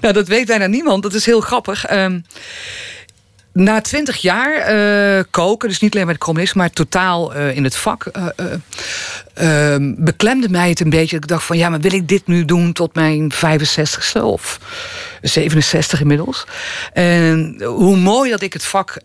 nou, 0.00 0.14
dat 0.14 0.28
weet 0.28 0.46
bijna 0.46 0.66
niemand. 0.66 1.02
Dat 1.02 1.14
is 1.14 1.26
heel 1.26 1.40
grappig. 1.40 1.90
Um, 1.90 2.24
na 3.60 3.80
twintig 3.80 4.16
jaar 4.16 4.74
uh, 4.74 5.22
koken, 5.30 5.68
dus 5.68 5.80
niet 5.80 5.94
alleen 5.94 6.06
met 6.06 6.18
communisme, 6.18 6.60
maar 6.60 6.70
totaal 6.70 7.36
uh, 7.36 7.56
in 7.56 7.64
het 7.64 7.76
vak, 7.76 8.06
uh, 8.06 9.76
beklemde 9.80 10.48
mij 10.48 10.68
het 10.68 10.80
een 10.80 10.90
beetje. 10.90 11.16
Ik 11.16 11.26
dacht 11.26 11.44
van 11.44 11.58
ja, 11.58 11.68
maar 11.68 11.80
wil 11.80 11.92
ik 11.92 12.08
dit 12.08 12.26
nu 12.26 12.44
doen 12.44 12.72
tot 12.72 12.94
mijn 12.94 13.32
65ste 13.34 14.22
of 14.22 14.60
67 15.22 16.00
inmiddels? 16.00 16.44
En 16.92 17.62
hoe 17.64 17.96
mooi 17.96 18.30
dat 18.30 18.42
ik 18.42 18.52
het 18.52 18.64
vak 18.64 19.00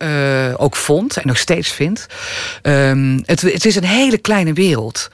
ook 0.56 0.76
vond 0.76 1.16
en 1.16 1.26
nog 1.26 1.38
steeds 1.38 1.68
vind. 1.68 2.06
Ehm, 2.62 3.18
het, 3.24 3.40
het, 3.40 3.64
is 3.64 3.76
een 3.76 3.84
hele 3.84 4.18
kleine 4.18 4.52
wereld. 4.52 5.10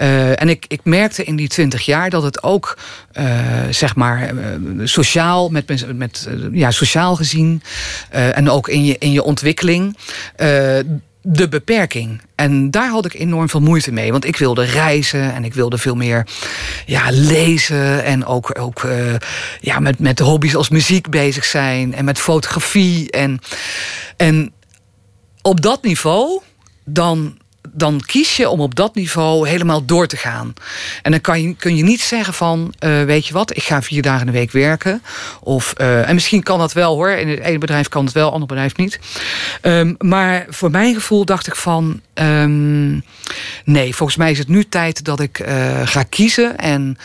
Uh, 0.00 0.40
en 0.40 0.48
ik, 0.48 0.64
ik 0.68 0.80
merkte 0.82 1.24
in 1.24 1.36
die 1.36 1.48
twintig 1.48 1.84
jaar 1.84 2.10
dat 2.10 2.22
het 2.22 2.42
ook, 2.42 2.78
uh, 3.12 3.24
zeg 3.70 3.96
maar, 3.96 4.34
uh, 4.34 4.42
sociaal, 4.84 5.48
met, 5.48 5.94
met, 5.96 6.28
ja, 6.52 6.70
sociaal 6.70 7.16
gezien 7.16 7.62
en 8.10 8.50
ook 8.50 8.68
in 8.68 8.84
je, 8.84 8.96
in 8.98 9.12
je 9.12 9.22
ontwikkeling 9.22 9.96
de 11.22 11.48
beperking. 11.48 12.20
En 12.34 12.70
daar 12.70 12.90
had 12.90 13.04
ik 13.04 13.14
enorm 13.14 13.48
veel 13.48 13.60
moeite 13.60 13.92
mee. 13.92 14.12
Want 14.12 14.24
ik 14.24 14.36
wilde 14.36 14.64
reizen 14.64 15.34
en 15.34 15.44
ik 15.44 15.54
wilde 15.54 15.78
veel 15.78 15.94
meer 15.94 16.26
ja, 16.86 17.04
lezen. 17.10 18.04
En 18.04 18.24
ook, 18.26 18.58
ook 18.60 18.86
ja, 19.60 19.78
met, 19.78 19.98
met 19.98 20.18
hobby's 20.18 20.54
als 20.54 20.68
muziek 20.68 21.10
bezig 21.10 21.44
zijn. 21.44 21.94
En 21.94 22.04
met 22.04 22.18
fotografie. 22.18 23.10
En, 23.10 23.40
en 24.16 24.52
op 25.42 25.60
dat 25.62 25.82
niveau 25.82 26.40
dan 26.84 27.38
dan 27.72 28.00
kies 28.06 28.36
je 28.36 28.48
om 28.48 28.60
op 28.60 28.74
dat 28.74 28.94
niveau 28.94 29.48
helemaal 29.48 29.84
door 29.84 30.06
te 30.06 30.16
gaan. 30.16 30.54
En 31.02 31.10
dan 31.10 31.20
kan 31.20 31.42
je, 31.42 31.54
kun 31.54 31.76
je 31.76 31.82
niet 31.82 32.00
zeggen 32.00 32.34
van, 32.34 32.74
uh, 32.84 33.02
weet 33.02 33.26
je 33.26 33.32
wat, 33.32 33.56
ik 33.56 33.62
ga 33.62 33.82
vier 33.82 34.02
dagen 34.02 34.20
in 34.20 34.32
de 34.32 34.38
week 34.38 34.52
werken. 34.52 35.02
Of, 35.40 35.74
uh, 35.80 36.08
en 36.08 36.14
misschien 36.14 36.42
kan 36.42 36.58
dat 36.58 36.72
wel 36.72 36.94
hoor. 36.94 37.10
In 37.10 37.28
het 37.28 37.38
ene 37.38 37.58
bedrijf 37.58 37.88
kan 37.88 38.04
het 38.04 38.14
wel, 38.14 38.32
ander 38.32 38.48
bedrijf 38.48 38.76
niet. 38.76 38.98
Um, 39.62 39.94
maar 39.98 40.46
voor 40.48 40.70
mijn 40.70 40.94
gevoel 40.94 41.24
dacht 41.24 41.46
ik 41.46 41.56
van, 41.56 42.00
um, 42.14 43.02
nee, 43.64 43.94
volgens 43.94 44.18
mij 44.18 44.30
is 44.30 44.38
het 44.38 44.48
nu 44.48 44.64
tijd 44.68 45.04
dat 45.04 45.20
ik 45.20 45.38
uh, 45.38 45.80
ga 45.84 46.02
kiezen. 46.02 46.56
En 46.56 46.98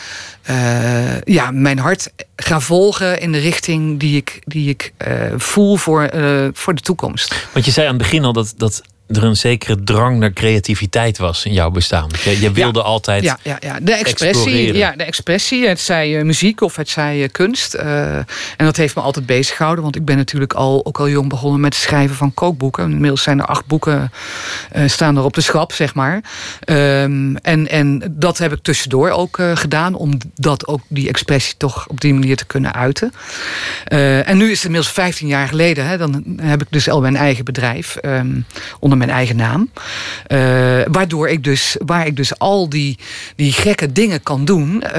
ja, 1.23 1.51
mijn 1.51 1.79
hart 1.79 2.11
ga 2.35 2.59
volgen 2.59 3.19
in 3.19 3.31
de 3.31 3.37
richting 3.37 3.99
die 3.99 4.17
ik, 4.17 4.41
die 4.43 4.69
ik 4.69 4.93
voel 5.37 5.75
voor, 5.75 6.09
voor 6.53 6.75
de 6.75 6.81
toekomst. 6.81 7.47
Want 7.53 7.65
je 7.65 7.71
zei 7.71 7.87
aan 7.87 7.93
het 7.93 8.01
begin 8.01 8.23
al 8.23 8.33
dat, 8.33 8.53
dat 8.57 8.81
er 9.07 9.23
een 9.23 9.37
zekere 9.37 9.83
drang 9.83 10.19
naar 10.19 10.33
creativiteit 10.33 11.17
was 11.17 11.45
in 11.45 11.53
jouw 11.53 11.69
bestaan. 11.69 12.09
Je, 12.23 12.41
je 12.41 12.51
wilde 12.51 12.79
ja, 12.79 12.85
altijd. 12.85 13.23
Ja, 13.23 13.37
ja, 13.41 13.57
ja. 13.59 13.77
De 13.81 13.93
expressie. 13.93 14.73
Ja, 14.73 14.91
de 14.91 15.03
expressie. 15.03 15.67
Het 15.67 15.79
zij 15.79 16.17
uh, 16.17 16.23
muziek 16.23 16.61
of 16.61 16.75
het 16.75 16.89
zij 16.89 17.19
uh, 17.19 17.27
kunst. 17.31 17.75
Uh, 17.75 18.15
en 18.15 18.25
dat 18.57 18.77
heeft 18.77 18.95
me 18.95 19.01
altijd 19.01 19.25
bezig 19.25 19.55
gehouden. 19.55 19.83
Want 19.83 19.95
ik 19.95 20.05
ben 20.05 20.17
natuurlijk 20.17 20.53
al, 20.53 20.85
ook 20.85 20.99
al 20.99 21.09
jong 21.09 21.29
begonnen 21.29 21.59
met 21.59 21.73
het 21.73 21.83
schrijven 21.83 22.15
van 22.15 22.33
kookboeken. 22.33 22.91
Inmiddels 22.91 23.23
zijn 23.23 23.39
er 23.39 23.45
acht 23.45 23.65
boeken 23.65 24.11
staan 24.85 25.17
er 25.17 25.23
op 25.23 25.33
de 25.33 25.41
schap, 25.41 25.73
zeg 25.73 25.93
maar. 25.93 26.23
Um, 26.65 27.37
en, 27.37 27.69
en 27.69 28.01
dat 28.11 28.37
heb 28.37 28.53
ik 28.53 28.59
tussendoor 28.61 29.09
ook 29.09 29.41
gedaan. 29.53 29.93
Om 29.93 30.17
dat 30.35 30.67
ook 30.67 30.81
die 30.87 31.07
expressie 31.07 31.55
toch 31.57 31.87
op 31.87 32.01
die 32.01 32.13
manier 32.13 32.35
te 32.35 32.45
kunnen 32.45 32.73
uiten. 32.73 33.13
en 34.25 34.37
nu 34.37 34.45
is 34.51 34.55
het 34.55 34.65
inmiddels 34.65 34.93
15 34.93 35.27
jaar 35.27 35.47
geleden. 35.47 35.87
Hè, 35.87 35.97
dan 35.97 36.23
heb 36.41 36.61
ik 36.61 36.67
dus 36.69 36.89
al 36.89 37.01
mijn 37.01 37.15
eigen 37.15 37.45
bedrijf. 37.45 37.97
Um, 38.01 38.45
onder 38.93 39.07
mijn 39.07 39.17
eigen 39.17 39.35
naam. 39.35 39.71
Uh, 40.27 40.85
waardoor 40.91 41.29
ik 41.29 41.43
dus, 41.43 41.75
waar 41.85 42.05
ik 42.05 42.15
dus 42.15 42.39
al 42.39 42.69
die, 42.69 42.97
die 43.35 43.51
gekke 43.51 43.91
dingen 43.91 44.23
kan 44.23 44.45
doen, 44.45 44.83
uh, 44.85 44.91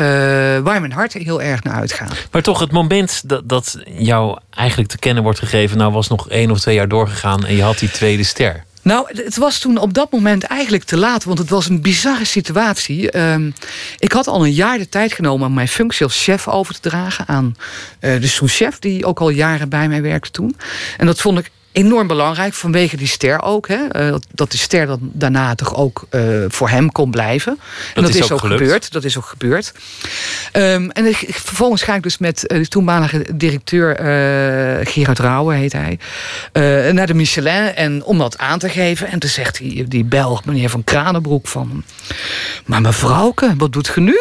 waar 0.59 0.80
mijn 0.80 0.92
hart 0.92 1.12
heel 1.12 1.42
erg 1.42 1.62
naar 1.62 1.74
uitgaat. 1.74 2.26
Maar 2.30 2.42
toch, 2.42 2.61
het 2.61 2.72
moment 2.72 3.28
dat, 3.28 3.48
dat 3.48 3.78
jou 3.98 4.38
eigenlijk 4.50 4.90
te 4.90 4.98
kennen 4.98 5.22
wordt 5.22 5.38
gegeven, 5.38 5.78
nou 5.78 5.92
was 5.92 6.09
nog 6.09 6.28
één 6.28 6.50
of 6.50 6.61
twee 6.61 6.74
jaar 6.74 6.88
doorgegaan 6.88 7.46
en 7.46 7.57
je 7.57 7.62
had 7.62 7.78
die 7.78 7.90
tweede 7.90 8.22
ster. 8.22 8.64
Nou, 8.83 9.07
het 9.24 9.37
was 9.37 9.59
toen 9.59 9.78
op 9.78 9.94
dat 9.94 10.12
moment 10.12 10.42
eigenlijk 10.42 10.85
te 10.85 10.96
laat, 10.96 11.24
want 11.24 11.38
het 11.38 11.48
was 11.48 11.68
een 11.68 11.83
bizarre 11.83 12.24
situatie. 12.24 13.12
Uh, 13.16 13.37
ik 13.98 14.12
had 14.12 14.26
al 14.26 14.44
een 14.44 14.52
jaar 14.52 14.78
de 14.78 14.88
tijd 14.88 15.12
genomen 15.12 15.46
om 15.46 15.54
mijn 15.54 15.68
functie 15.68 16.07
als 16.07 16.22
chef 16.22 16.48
over 16.48 16.74
te 16.74 16.88
dragen 16.88 17.28
aan 17.28 17.57
uh, 18.00 18.20
de 18.20 18.26
sous-chef, 18.26 18.78
die 18.78 19.07
ook 19.07 19.20
al 19.20 19.28
jaren 19.28 19.68
bij 19.68 19.88
mij 19.88 20.02
werkte 20.02 20.30
toen. 20.30 20.57
En 20.96 21.07
dat 21.07 21.20
vond 21.20 21.38
ik 21.38 21.50
enorm 21.74 22.06
belangrijk 22.06 22.54
vanwege 22.54 22.96
die 22.96 23.06
ster 23.06 23.42
ook. 23.42 23.68
Hè? 23.68 24.08
Uh, 24.08 24.14
dat 24.32 24.50
die 24.50 24.60
ster 24.60 24.87
dan 24.87 24.98
daarna 25.00 25.54
toch 25.54 25.76
ook 25.76 26.06
uh, 26.10 26.44
voor 26.48 26.68
hem 26.68 26.92
kon 26.92 27.10
blijven. 27.10 27.54
Dat 27.54 27.94
en 27.94 28.02
dat 28.02 28.10
is 28.10 28.16
is, 28.16 28.32
ook 28.32 28.40
gelukt. 28.40 28.60
gebeurd. 28.60 28.92
Dat 28.92 29.04
is 29.04 29.16
ook 29.16 29.24
gebeurd. 29.24 29.72
Um, 30.52 30.90
en 30.90 31.06
ik, 31.06 31.16
vervolgens 31.30 31.82
ga 31.82 31.94
ik 31.94 32.02
dus 32.02 32.18
met 32.18 32.52
uh, 32.52 32.58
de 32.58 32.68
toenmalige 32.68 33.26
directeur 33.34 33.96
Gerard 34.87 35.18
Rauwe, 35.18 35.54
heet 35.54 35.72
hij, 35.72 35.98
naar 36.92 37.06
de 37.06 37.14
Michelin. 37.14 37.74
En 37.74 38.04
om 38.04 38.18
dat 38.18 38.38
aan 38.38 38.58
te 38.58 38.68
geven. 38.68 39.08
En 39.08 39.18
toen 39.18 39.30
zegt 39.30 39.58
die, 39.58 39.88
die 39.88 40.04
Belg, 40.04 40.44
meneer 40.44 40.70
Van 40.70 40.84
Kranenbroek, 40.84 41.48
van... 41.48 41.84
Maar 42.64 42.80
mevrouwke, 42.80 43.54
wat 43.56 43.72
doet 43.72 43.88
ge 43.88 44.00
nu? 44.00 44.18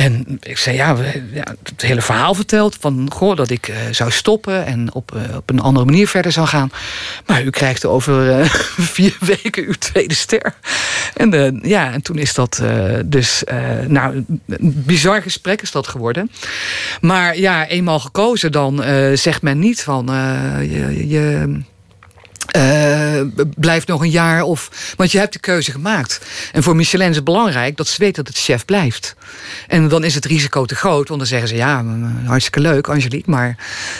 En 0.00 0.38
ik 0.42 0.58
zei, 0.58 0.76
ja, 0.76 0.96
we, 0.96 1.22
het 1.62 1.82
hele 1.82 2.02
verhaal 2.02 2.34
verteld. 2.34 2.76
Van, 2.80 3.10
goh, 3.12 3.36
dat 3.36 3.50
ik 3.50 3.68
uh, 3.68 3.76
zou 3.90 4.10
stoppen 4.10 4.66
en 4.66 4.94
op, 4.94 5.12
uh, 5.16 5.36
op 5.36 5.50
een 5.50 5.60
andere 5.60 5.84
manier 5.84 6.08
verder 6.08 6.32
zou 6.32 6.46
gaan. 6.46 6.72
Maar 7.26 7.42
u 7.42 7.50
krijgt 7.50 7.84
over 7.84 8.38
uh, 8.38 8.44
vier 8.96 9.16
weken 9.20 9.64
uw 9.64 9.72
tweede 9.78 10.14
ster. 10.14 10.54
En, 11.14 11.60
ja, 11.62 11.92
en 11.92 12.02
toen 12.02 12.18
is 12.18 12.34
dat 12.34 12.62
dus... 13.04 13.42
nou, 13.86 14.24
een 14.46 14.82
bizar 14.86 15.22
gesprek 15.22 15.62
is 15.62 15.70
dat 15.70 15.86
geworden. 15.86 16.30
Maar 17.00 17.38
ja, 17.38 17.66
eenmaal 17.66 18.00
gekozen, 18.00 18.52
dan 18.52 18.82
zegt 19.14 19.42
men 19.42 19.58
niet 19.58 19.82
van... 19.82 20.06
je, 20.60 21.08
je 21.08 21.60
uh, 22.56 23.20
blijf 23.56 23.86
nog 23.86 24.02
een 24.02 24.10
jaar 24.10 24.42
of. 24.42 24.94
Want 24.96 25.12
je 25.12 25.18
hebt 25.18 25.32
de 25.32 25.38
keuze 25.38 25.70
gemaakt. 25.70 26.20
En 26.52 26.62
voor 26.62 26.76
Michelin 26.76 27.08
is 27.08 27.16
het 27.16 27.24
belangrijk 27.24 27.76
dat 27.76 27.88
ze 27.88 27.96
weet 27.98 28.14
dat 28.14 28.26
het 28.26 28.38
chef 28.38 28.64
blijft. 28.64 29.14
En 29.66 29.88
dan 29.88 30.04
is 30.04 30.14
het 30.14 30.24
risico 30.24 30.64
te 30.64 30.74
groot, 30.74 31.08
want 31.08 31.20
dan 31.20 31.28
zeggen 31.28 31.48
ze: 31.48 31.56
ja, 31.56 31.84
hartstikke 32.24 32.60
leuk, 32.60 32.88
Angelique. 32.88 33.30
Maar 33.30 33.56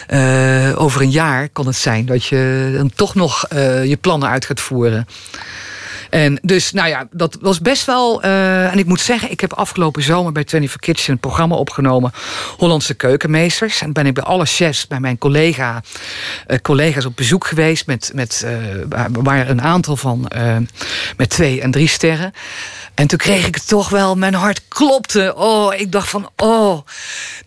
uh, 0.09 0.81
over 0.81 1.01
een 1.01 1.11
jaar 1.11 1.49
kan 1.49 1.67
het 1.67 1.77
zijn 1.77 2.07
dat 2.07 2.25
je 2.25 2.73
dan 2.77 2.91
toch 2.95 3.15
nog 3.15 3.47
uh, 3.53 3.85
je 3.85 3.97
plannen 3.97 4.29
uit 4.29 4.45
gaat 4.45 4.61
voeren. 4.61 5.07
En 6.11 6.38
dus, 6.42 6.73
nou 6.73 6.88
ja, 6.88 7.07
dat 7.11 7.37
was 7.40 7.61
best 7.61 7.87
wel... 7.87 8.25
Uh, 8.25 8.73
en 8.73 8.79
ik 8.79 8.87
moet 8.87 9.01
zeggen, 9.01 9.31
ik 9.31 9.40
heb 9.40 9.53
afgelopen 9.53 10.03
zomer 10.03 10.33
bij 10.33 10.42
24 10.46 10.81
Kitchen... 10.81 11.12
een 11.12 11.18
programma 11.18 11.55
opgenomen, 11.55 12.12
Hollandse 12.57 12.94
keukenmeesters. 12.94 13.81
En 13.81 13.92
ben 13.92 14.07
ik 14.07 14.14
bij 14.14 14.25
alle 14.25 14.46
chefs, 14.46 14.87
bij 14.87 15.01
mijn 15.01 15.18
collega, 15.18 15.83
uh, 16.49 16.57
collega's 16.62 17.05
op 17.05 17.16
bezoek 17.16 17.46
geweest... 17.46 17.87
met, 17.87 18.11
met 18.14 18.44
uh, 18.46 18.53
waar 19.11 19.49
een 19.49 19.62
aantal 19.62 19.96
van 19.96 20.29
met 21.16 21.29
twee 21.29 21.61
en 21.61 21.70
drie 21.70 21.88
sterren. 21.88 22.33
En 22.94 23.07
toen 23.07 23.18
kreeg 23.18 23.46
ik 23.46 23.55
het 23.55 23.68
toch 23.68 23.88
wel, 23.88 24.16
mijn 24.16 24.35
hart 24.35 24.61
klopte. 24.68 25.35
Oh, 25.37 25.75
ik 25.75 25.92
dacht 25.92 26.09
van, 26.09 26.31
oh... 26.37 26.79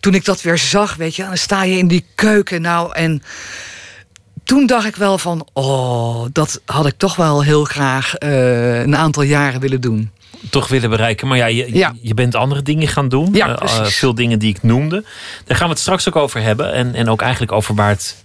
Toen 0.04 0.14
ik 0.14 0.24
dat 0.24 0.42
weer 0.42 0.58
zag, 0.58 0.94
weet 0.96 1.16
je, 1.16 1.24
dan 1.24 1.36
sta 1.36 1.62
je 1.62 1.78
in 1.78 1.88
die 1.88 2.04
keuken 2.14 2.62
nou 2.62 2.94
en 2.94 3.22
toen 4.44 4.66
dacht 4.66 4.86
ik 4.86 4.96
wel 4.96 5.18
van, 5.18 5.46
oh, 5.52 6.24
dat 6.32 6.60
had 6.64 6.86
ik 6.86 6.94
toch 6.96 7.16
wel 7.16 7.42
heel 7.42 7.64
graag 7.64 8.14
uh, 8.18 8.80
een 8.80 8.96
aantal 8.96 9.22
jaren 9.22 9.60
willen 9.60 9.80
doen. 9.80 10.10
Toch 10.50 10.68
willen 10.68 10.90
bereiken. 10.90 11.28
Maar 11.28 11.36
ja, 11.36 11.46
je, 11.46 11.74
ja. 11.74 11.94
je 12.00 12.14
bent 12.14 12.34
andere 12.34 12.62
dingen 12.62 12.88
gaan 12.88 13.08
doen. 13.08 13.28
Ja, 13.32 13.62
uh, 13.62 13.84
veel 13.84 14.14
dingen 14.14 14.38
die 14.38 14.48
ik 14.48 14.62
noemde. 14.62 15.04
Daar 15.44 15.56
gaan 15.56 15.66
we 15.66 15.72
het 15.72 15.82
straks 15.82 16.08
ook 16.08 16.16
over 16.16 16.42
hebben. 16.42 16.72
En, 16.72 16.94
en 16.94 17.08
ook 17.08 17.20
eigenlijk 17.22 17.52
over 17.52 17.74
waar 17.74 17.88
het, 17.88 18.24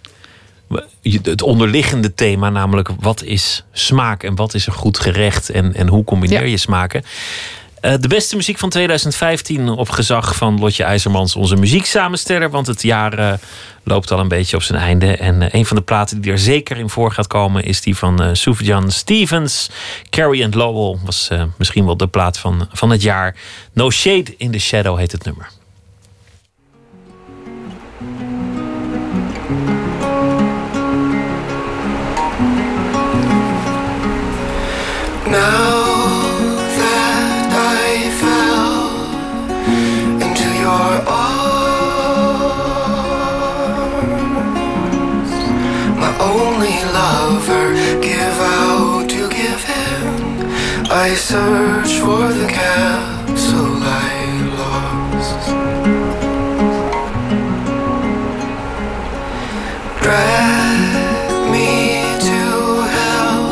het 1.24 1.42
onderliggende 1.42 2.14
thema, 2.14 2.50
namelijk 2.50 2.90
wat 3.00 3.24
is 3.24 3.64
smaak 3.72 4.24
en 4.24 4.36
wat 4.36 4.54
is 4.54 4.68
een 4.68 4.74
goed 4.74 5.00
gerecht 5.00 5.50
en, 5.50 5.76
en 5.76 5.88
hoe 5.88 6.04
combineer 6.04 6.48
je 6.48 6.58
smaken. 6.58 7.04
Uh, 7.82 7.94
de 8.00 8.08
beste 8.08 8.36
muziek 8.36 8.58
van 8.58 8.70
2015 8.70 9.70
op 9.70 9.90
gezag 9.90 10.36
van 10.36 10.60
Lotje 10.60 10.84
IJzermans, 10.84 11.36
onze 11.36 11.56
muzieksamensteller. 11.56 12.50
Want 12.50 12.68
het 12.68 12.82
jaar 12.82 13.20
uh, 13.20 13.34
loopt 13.84 14.12
al 14.12 14.20
een 14.20 14.28
beetje 14.28 14.56
op 14.56 14.64
zijn 14.64 14.82
einde. 14.82 15.18
En 15.18 15.42
uh, 15.42 15.48
een 15.52 15.66
van 15.66 15.78
de 15.78 15.84
platen 15.84 16.22
die 16.22 16.32
er 16.32 16.40
zeker 16.40 16.78
in 16.78 16.90
voor 16.90 17.12
gaat 17.12 17.28
komen 17.28 17.64
is 17.64 17.82
die 17.82 17.96
van 17.96 18.24
uh, 18.24 18.88
Stevens. 18.88 19.70
Carrie 20.10 20.44
and 20.44 20.56
Lowell 20.56 21.00
was 21.04 21.30
misschien 21.58 21.86
wel 21.86 21.98
de 21.98 22.08
plaat 22.08 22.38
van, 22.38 22.68
van 22.72 22.90
het 22.90 23.02
jaar. 23.02 23.36
No 23.74 23.90
Shade 23.92 24.34
in 24.38 24.52
the 24.52 24.60
Shadow 24.60 24.98
heet 24.98 25.12
het 25.12 25.26
nummer. 25.26 25.50
Now 35.30 35.79
I 50.92 51.14
search 51.14 52.00
for 52.00 52.34
the 52.34 52.48
castle 52.48 53.78
I 53.84 54.26
lost. 54.58 55.50
Drag 60.02 61.52
me 61.52 62.02
to 62.26 62.42
hell 62.96 63.46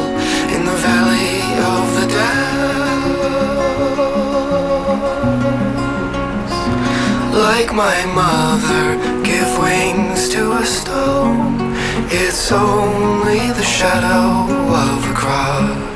in 0.49 0.65
the 0.65 0.77
valley 0.81 1.37
of 1.61 1.85
the 1.97 2.07
depths. 2.17 2.57
Like 7.37 7.69
my 7.71 7.99
mother, 8.15 8.97
give 9.23 9.59
wings 9.59 10.27
to 10.29 10.53
a 10.53 10.65
stone. 10.65 11.75
It's 12.09 12.51
only 12.51 13.51
the 13.51 13.61
shadow 13.61 14.51
of 14.73 15.05
a 15.11 15.13
cross. 15.13 15.86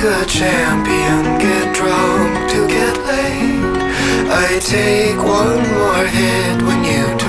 Like 0.00 0.02
a 0.04 0.24
champion, 0.26 1.38
get 1.38 1.74
drunk 1.74 2.50
to 2.52 2.66
get 2.68 2.96
laid. 3.06 3.60
I 4.30 4.58
take 4.60 5.18
one 5.18 5.62
more 5.74 6.06
hit 6.06 6.62
when 6.62 6.84
you 6.84 7.19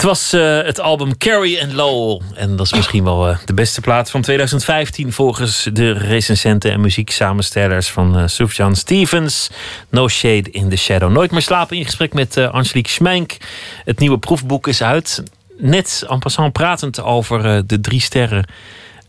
Het 0.00 0.08
was 0.08 0.34
uh, 0.34 0.62
het 0.62 0.80
album 0.80 1.16
Carrie 1.18 1.62
and 1.62 1.72
Lowell. 1.72 2.20
En 2.34 2.56
dat 2.56 2.66
is 2.66 2.72
misschien 2.72 3.04
wel 3.04 3.28
uh, 3.28 3.36
de 3.44 3.54
beste 3.54 3.80
plaat 3.80 4.10
van 4.10 4.20
2015 4.22 5.12
volgens 5.12 5.68
de 5.72 5.92
recensenten 5.92 6.72
en 6.72 6.80
muzieksamenstellers 6.80 7.90
van 7.90 8.18
uh, 8.18 8.26
Sufjan 8.26 8.76
Stevens. 8.76 9.50
No 9.88 10.08
Shade 10.08 10.50
in 10.50 10.68
the 10.68 10.76
Shadow. 10.76 11.12
Nooit 11.12 11.30
meer 11.30 11.42
slapen 11.42 11.76
in 11.76 11.84
gesprek 11.84 12.12
met 12.12 12.36
Angelique 12.36 12.90
Schmeink. 12.90 13.36
Het 13.84 13.98
nieuwe 13.98 14.18
proefboek 14.18 14.68
is 14.68 14.82
uit. 14.82 15.22
Net 15.58 16.04
en 16.08 16.18
passant 16.18 16.52
pratend 16.52 17.02
over 17.02 17.66
de 17.66 17.80
drie 17.80 18.00
sterren 18.00 18.44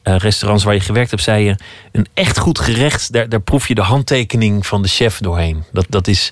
restaurants 0.03 0.63
waar 0.63 0.73
je 0.73 0.79
gewerkt 0.79 1.09
hebt, 1.09 1.23
zei 1.23 1.45
je: 1.45 1.55
een 1.91 2.07
echt 2.13 2.37
goed 2.37 2.59
gerecht, 2.59 3.11
daar, 3.11 3.29
daar 3.29 3.41
proef 3.41 3.67
je 3.67 3.75
de 3.75 3.81
handtekening 3.81 4.67
van 4.67 4.81
de 4.81 4.87
chef 4.87 5.17
doorheen. 5.17 5.63
Dat, 5.71 5.85
dat 5.89 6.07
is 6.07 6.31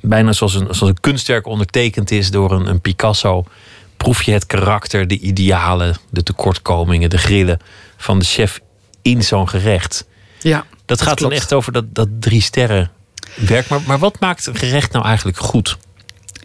bijna 0.00 0.32
zoals 0.32 0.54
een, 0.54 0.64
zoals 0.64 0.80
een 0.80 1.00
kunstwerk 1.00 1.46
ondertekend 1.46 2.10
is 2.10 2.30
door 2.30 2.52
een, 2.52 2.66
een 2.66 2.80
Picasso, 2.80 3.44
proef 3.96 4.22
je 4.22 4.32
het 4.32 4.46
karakter, 4.46 5.06
de 5.06 5.18
idealen, 5.18 5.96
de 6.10 6.22
tekortkomingen, 6.22 7.10
de 7.10 7.18
grillen 7.18 7.60
van 7.96 8.18
de 8.18 8.24
chef 8.24 8.60
in 9.02 9.22
zo'n 9.22 9.48
gerecht. 9.48 10.06
Ja, 10.38 10.64
dat, 10.84 11.02
gaat 11.02 11.18
dan 11.18 11.32
echt 11.32 11.52
over 11.52 11.72
dat, 11.72 11.84
dat 11.94 12.08
drie 12.20 12.42
sterren 12.42 12.90
werk. 13.34 13.68
Maar, 13.68 13.80
maar 13.86 13.98
wat 13.98 14.20
maakt 14.20 14.46
een 14.46 14.56
gerecht 14.56 14.92
nou 14.92 15.04
eigenlijk 15.04 15.38
goed? 15.38 15.76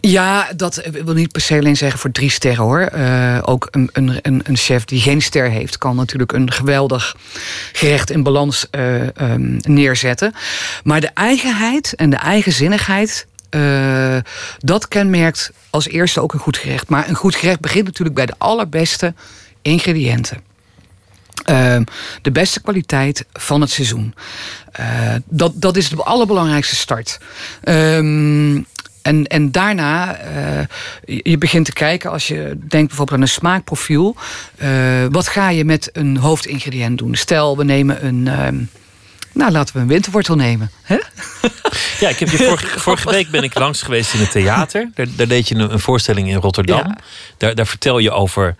Ja, 0.00 0.52
dat 0.56 0.82
wil 0.90 1.14
niet 1.14 1.32
per 1.32 1.40
se 1.40 1.58
alleen 1.58 1.76
zeggen 1.76 1.98
voor 1.98 2.10
drie 2.10 2.30
sterren 2.30 2.64
hoor. 2.64 2.90
Uh, 2.94 3.38
ook 3.42 3.68
een, 3.70 3.90
een, 3.92 4.20
een, 4.22 4.56
chef 4.56 4.84
die 4.84 5.00
geen 5.00 5.22
ster 5.22 5.50
heeft, 5.50 5.78
kan 5.78 5.96
natuurlijk 5.96 6.32
een 6.32 6.52
geweldig 6.52 7.16
gerecht 7.72 8.10
in 8.10 8.22
balans 8.22 8.66
uh, 8.70 9.06
um, 9.20 9.56
neerzetten. 9.60 10.34
Maar 10.82 11.00
de 11.00 11.10
eigenheid 11.14 11.94
en 11.94 12.10
de 12.10 12.16
eigenzinnigheid 12.16 13.26
uh, 13.54 14.16
dat 14.58 14.88
kenmerkt 14.88 15.52
als 15.70 15.88
eerste 15.88 16.20
ook 16.20 16.32
een 16.32 16.38
goed 16.38 16.56
gerecht. 16.56 16.88
Maar 16.88 17.08
een 17.08 17.14
goed 17.14 17.34
gerecht 17.34 17.60
begint 17.60 17.84
natuurlijk 17.84 18.16
bij 18.16 18.26
de 18.26 18.34
allerbeste 18.38 19.14
ingrediënten. 19.62 20.38
Uh, 21.50 21.76
de 22.22 22.30
beste 22.30 22.60
kwaliteit 22.60 23.24
van 23.32 23.60
het 23.60 23.70
seizoen. 23.70 24.14
Uh, 24.80 25.14
dat, 25.24 25.52
dat 25.54 25.76
is 25.76 25.88
de 25.88 26.02
allerbelangrijkste 26.02 26.76
start. 26.76 27.18
Uh, 27.64 27.96
en, 29.02 29.26
en 29.26 29.50
daarna, 29.50 30.18
uh, 30.20 30.64
je 31.24 31.38
begint 31.38 31.64
te 31.64 31.72
kijken 31.72 32.10
als 32.10 32.28
je 32.28 32.58
denkt 32.68 32.88
bijvoorbeeld 32.88 33.12
aan 33.12 33.20
een 33.20 33.28
smaakprofiel. 33.28 34.16
wat 35.10 35.28
ga 35.28 35.48
je 35.48 35.64
met 35.64 35.90
een 35.92 36.16
hoofdingrediënt 36.16 36.98
doen? 36.98 37.14
Stel, 37.14 37.56
we 37.56 37.64
nemen 37.64 38.06
een 38.06 38.28
ehm, 38.28 38.56
nou, 39.34 39.52
laten 39.52 39.74
we 39.74 39.80
een 39.80 39.88
winterwortel 39.88 40.36
nemen. 40.36 40.70
Hè? 40.82 40.96
Ja, 42.00 42.08
ik 42.08 42.18
heb 42.18 42.28
je 42.28 42.36
vorige, 42.36 42.80
vorige, 42.80 43.10
week 43.10 43.30
ben 43.30 43.42
ik 43.42 43.58
langs 43.58 43.82
geweest 43.82 44.14
in 44.14 44.20
het 44.20 44.30
theater. 44.30 44.90
Daar, 44.94 45.06
daar 45.16 45.28
deed 45.28 45.48
je 45.48 45.54
een, 45.54 45.72
een, 45.72 45.80
voorstelling 45.80 46.28
in 46.28 46.36
Rotterdam. 46.36 46.96
Daar, 47.36 47.54
daar 47.54 47.66
vertel 47.66 47.98
je 47.98 48.10
over 48.10 48.56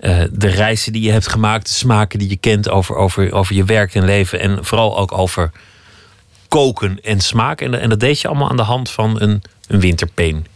uh, 0.00 0.22
de 0.30 0.48
reizen 0.48 0.92
die 0.92 1.02
je 1.02 1.10
hebt 1.10 1.28
gemaakt, 1.28 1.66
de 1.66 1.72
smaken 1.72 2.18
die 2.18 2.28
je 2.28 2.36
kent, 2.36 2.68
over, 2.68 2.96
over, 2.96 3.32
over 3.32 3.54
je 3.54 3.64
werk 3.64 3.94
en 3.94 4.04
leven. 4.04 4.40
En 4.40 4.64
vooral 4.64 4.98
ook 4.98 5.12
over 5.12 5.50
koken 6.48 7.00
en 7.02 7.20
smaak. 7.20 7.60
En, 7.60 7.80
en 7.80 7.88
dat 7.88 8.00
deed 8.00 8.20
je 8.20 8.28
allemaal 8.28 8.50
aan 8.50 8.56
de 8.56 8.62
hand 8.62 8.90
van 8.90 9.20
een, 9.20 9.42
een 9.66 9.80
winterpeen. 9.80 10.46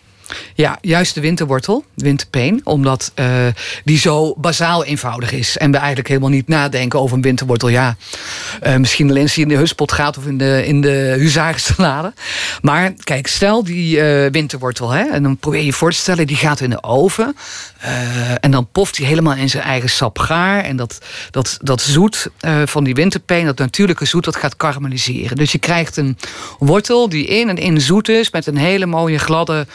Ja, 0.55 0.79
juist 0.81 1.15
de 1.15 1.21
winterwortel, 1.21 1.85
winterpeen. 1.95 2.61
Omdat 2.65 3.13
uh, 3.15 3.27
die 3.85 3.99
zo 3.99 4.35
bazaal 4.37 4.85
eenvoudig 4.85 5.33
is. 5.33 5.57
En 5.57 5.71
we 5.71 5.77
eigenlijk 5.77 6.09
helemaal 6.09 6.31
niet 6.31 6.49
nadenken 6.49 7.01
over 7.01 7.17
een 7.17 7.23
winterwortel. 7.23 7.69
Ja, 7.69 7.97
uh, 8.63 8.77
misschien 8.77 9.11
alleen 9.11 9.23
als 9.23 9.35
hij 9.35 9.43
in 9.43 9.49
de 9.49 9.57
huspot 9.57 9.93
gaat 9.93 10.19
of 10.19 10.27
in 10.27 10.39
de, 10.39 10.67
in 10.67 10.81
de 10.81 11.15
huzarensalade. 11.19 12.13
Maar 12.63 12.93
kijk, 13.05 13.27
stel 13.27 13.65
die 13.65 13.97
uh, 13.97 14.31
winterwortel. 14.31 14.91
Hè, 14.91 15.03
en 15.03 15.23
dan 15.23 15.37
probeer 15.37 15.63
je 15.63 15.73
voor 15.73 15.91
te 15.91 15.97
stellen, 15.97 16.27
die 16.27 16.37
gaat 16.37 16.61
in 16.61 16.71
de 16.71 16.83
oven. 16.83 17.37
en 18.41 18.51
dan 18.51 18.69
poft 18.73 18.97
hij 18.97 19.07
helemaal 19.07 19.35
in 19.35 19.51
zijn 19.51 19.63
eigen 19.63 19.91
sap 19.91 20.19
gaar. 20.19 20.65
En 20.65 20.77
dat, 20.77 20.99
dat, 21.31 21.59
dat 21.63 21.81
zoet 21.81 22.29
van 22.65 22.85
die 22.85 22.95
winterpeen, 22.95 23.45
dat 23.45 23.59
natuurlijke 23.59 24.05
zoet, 24.05 24.25
dat 24.25 24.37
gaat 24.37 24.57
karamelliseren. 24.57 25.37
Dus 25.37 25.53
je 25.53 25.59
krijgt 25.59 25.97
een 25.97 26.19
wortel 26.59 27.09
die 27.09 27.27
in 27.27 27.49
en 27.49 27.57
in 27.57 27.81
zoet 27.81 28.09
is. 28.09 28.31
Met 28.31 28.47
een 28.47 28.57
hele 28.57 28.87
mooie 28.87 29.19
gladde 29.19 29.67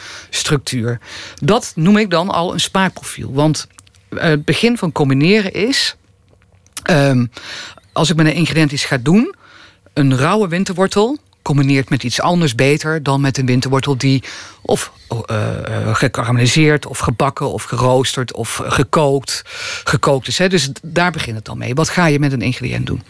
structuur. 0.46 0.98
Dat 1.34 1.72
noem 1.74 1.96
ik 1.96 2.10
dan 2.10 2.28
al 2.28 2.52
een 2.52 2.60
smaakprofiel. 2.60 3.32
Want 3.32 3.66
eh, 4.08 4.22
het 4.22 4.44
begin 4.44 4.78
van 4.78 4.92
combineren 4.92 5.52
is... 5.52 5.96
Um, 6.90 7.30
als 7.92 8.10
ik 8.10 8.16
met 8.16 8.26
een 8.26 8.34
ingrediënt 8.34 8.72
iets 8.72 8.84
ga 8.84 8.96
doen... 8.96 9.34
een 9.92 10.16
rauwe 10.16 10.48
winterwortel 10.48 11.18
combineert 11.42 11.90
met 11.90 12.02
iets 12.02 12.20
anders 12.20 12.54
beter... 12.54 13.02
dan 13.02 13.20
met 13.20 13.38
een 13.38 13.46
winterwortel 13.46 13.96
die 13.96 14.22
of 14.62 14.92
uh, 15.30 15.94
gekarameliseerd... 15.94 16.86
of 16.86 16.98
gebakken 16.98 17.52
of 17.52 17.62
geroosterd 17.62 18.34
of 18.34 18.60
gekookt, 18.64 19.42
gekookt 19.84 20.28
is. 20.28 20.38
Hè. 20.38 20.48
Dus 20.48 20.70
daar 20.82 21.10
begint 21.10 21.36
het 21.36 21.44
dan 21.44 21.58
mee. 21.58 21.74
Wat 21.74 21.88
ga 21.88 22.06
je 22.06 22.18
met 22.18 22.32
een 22.32 22.42
ingrediënt 22.42 22.86
doen? 22.86 23.02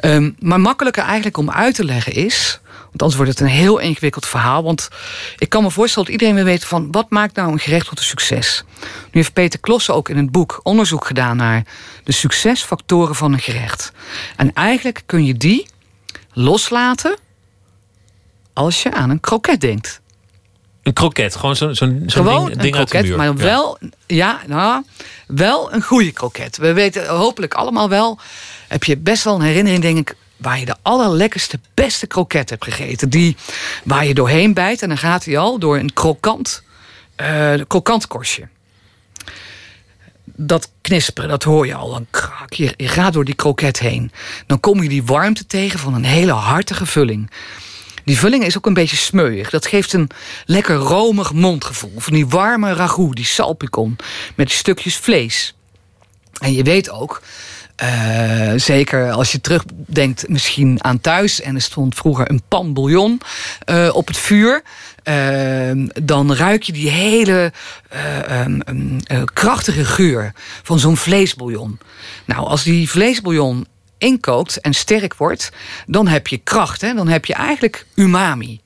Um, 0.00 0.36
maar 0.38 0.60
makkelijker 0.60 1.02
eigenlijk 1.04 1.36
om 1.36 1.50
uit 1.50 1.74
te 1.74 1.84
leggen 1.84 2.12
is... 2.12 2.60
Want 2.94 3.02
anders 3.02 3.22
wordt 3.24 3.38
het 3.38 3.48
een 3.48 3.56
heel 3.56 3.78
ingewikkeld 3.78 4.26
verhaal. 4.26 4.62
Want 4.62 4.88
ik 5.38 5.48
kan 5.48 5.62
me 5.62 5.70
voorstellen 5.70 6.04
dat 6.04 6.14
iedereen 6.14 6.34
wil 6.34 6.52
weten 6.52 6.68
van... 6.68 6.88
wat 6.90 7.10
maakt 7.10 7.36
nou 7.36 7.52
een 7.52 7.58
gerecht 7.58 7.88
tot 7.88 7.98
een 7.98 8.04
succes? 8.04 8.64
Nu 8.80 8.88
heeft 9.10 9.32
Peter 9.32 9.60
Klossen 9.60 9.94
ook 9.94 10.08
in 10.08 10.16
het 10.16 10.30
boek 10.30 10.60
onderzoek 10.62 11.06
gedaan... 11.06 11.36
naar 11.36 11.64
de 12.04 12.12
succesfactoren 12.12 13.14
van 13.14 13.32
een 13.32 13.40
gerecht. 13.40 13.92
En 14.36 14.52
eigenlijk 14.52 15.02
kun 15.06 15.24
je 15.24 15.36
die 15.36 15.66
loslaten... 16.32 17.18
als 18.52 18.82
je 18.82 18.92
aan 18.92 19.10
een 19.10 19.20
kroket 19.20 19.60
denkt. 19.60 20.00
Een 20.82 20.92
kroket, 20.92 21.36
gewoon 21.36 21.56
zo'n 21.56 21.74
zo 21.74 21.98
zo 22.06 22.22
ding, 22.22 22.50
een 22.50 22.58
ding 22.58 22.74
kroket, 22.74 23.16
maar 23.16 23.36
wel, 23.36 23.78
ja. 24.06 24.40
nou, 24.46 24.84
wel 25.26 25.72
een 25.72 25.82
goede 25.82 26.12
kroket. 26.12 26.56
We 26.56 26.72
weten 26.72 27.06
hopelijk 27.06 27.54
allemaal 27.54 27.88
wel... 27.88 28.18
heb 28.68 28.84
je 28.84 28.96
best 28.96 29.24
wel 29.24 29.34
een 29.34 29.40
herinnering, 29.40 29.82
denk 29.82 29.98
ik 29.98 30.16
waar 30.44 30.58
je 30.58 30.64
de 30.64 30.76
allerlekkerste, 30.82 31.60
beste 31.74 32.06
kroket 32.06 32.50
hebt 32.50 32.64
gegeten. 32.64 33.10
Die 33.10 33.36
waar 33.84 34.06
je 34.06 34.14
doorheen 34.14 34.54
bijt 34.54 34.82
en 34.82 34.88
dan 34.88 34.98
gaat 34.98 35.24
hij 35.24 35.38
al 35.38 35.58
door 35.58 35.78
een 35.78 35.92
krokant, 35.92 36.62
uh, 37.20 37.54
krokant 37.66 38.06
korstje. 38.06 38.48
Dat 40.24 40.70
knisperen, 40.80 41.28
dat 41.30 41.42
hoor 41.42 41.66
je 41.66 41.74
al. 41.74 41.90
Dan 41.90 42.06
krak, 42.10 42.52
je, 42.52 42.74
gaat 42.76 43.12
door 43.12 43.24
die 43.24 43.34
kroket 43.34 43.78
heen. 43.78 44.12
Dan 44.46 44.60
kom 44.60 44.82
je 44.82 44.88
die 44.88 45.04
warmte 45.04 45.46
tegen 45.46 45.78
van 45.78 45.94
een 45.94 46.04
hele 46.04 46.32
hartige 46.32 46.86
vulling. 46.86 47.30
Die 48.04 48.18
vulling 48.18 48.44
is 48.44 48.56
ook 48.56 48.66
een 48.66 48.74
beetje 48.74 48.96
smeuig. 48.96 49.50
Dat 49.50 49.66
geeft 49.66 49.92
een 49.92 50.10
lekker 50.44 50.76
romig 50.76 51.32
mondgevoel. 51.32 51.92
Van 51.96 52.12
die 52.12 52.26
warme 52.26 52.72
ragout, 52.72 53.16
die 53.16 53.24
salpicon. 53.24 53.96
Met 54.34 54.50
stukjes 54.50 54.96
vlees. 54.96 55.54
En 56.40 56.52
je 56.52 56.62
weet 56.62 56.90
ook 56.90 57.22
uh, 57.82 58.52
zeker 58.56 59.10
als 59.10 59.32
je 59.32 59.40
terugdenkt 59.40 60.28
misschien 60.28 60.84
aan 60.84 61.00
thuis... 61.00 61.40
en 61.40 61.54
er 61.54 61.60
stond 61.60 61.94
vroeger 61.94 62.30
een 62.30 62.42
pan 62.48 62.72
bouillon 62.72 63.20
uh, 63.70 63.90
op 63.92 64.06
het 64.06 64.16
vuur... 64.16 64.62
Uh, 65.08 65.86
dan 66.02 66.34
ruik 66.34 66.62
je 66.62 66.72
die 66.72 66.90
hele 66.90 67.52
um, 68.46 69.00
krachtige 69.32 69.84
geur 69.84 70.32
van 70.62 70.78
zo'n 70.78 70.96
vleesbouillon. 70.96 71.78
Nou, 72.24 72.46
als 72.46 72.62
die 72.62 72.90
vleesbouillon 72.90 73.66
inkookt 73.98 74.60
en 74.60 74.74
sterk 74.74 75.14
wordt... 75.14 75.50
dan 75.86 76.08
heb 76.08 76.26
je 76.26 76.36
kracht, 76.36 76.80
hè? 76.80 76.94
dan 76.94 77.08
heb 77.08 77.24
je 77.24 77.34
eigenlijk 77.34 77.86
umami. 77.94 78.60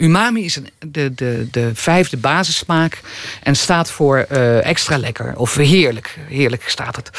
Umami 0.00 0.44
is 0.44 0.56
een, 0.56 0.68
de, 0.86 1.14
de, 1.14 1.48
de 1.50 1.70
vijfde 1.74 2.16
basissmaak 2.16 3.00
en 3.42 3.56
staat 3.56 3.90
voor 3.90 4.26
uh, 4.32 4.64
extra 4.66 4.98
lekker 4.98 5.36
of 5.36 5.54
heerlijk. 5.54 6.18
Heerlijk 6.28 6.62
staat 6.66 6.96
het. 6.96 7.10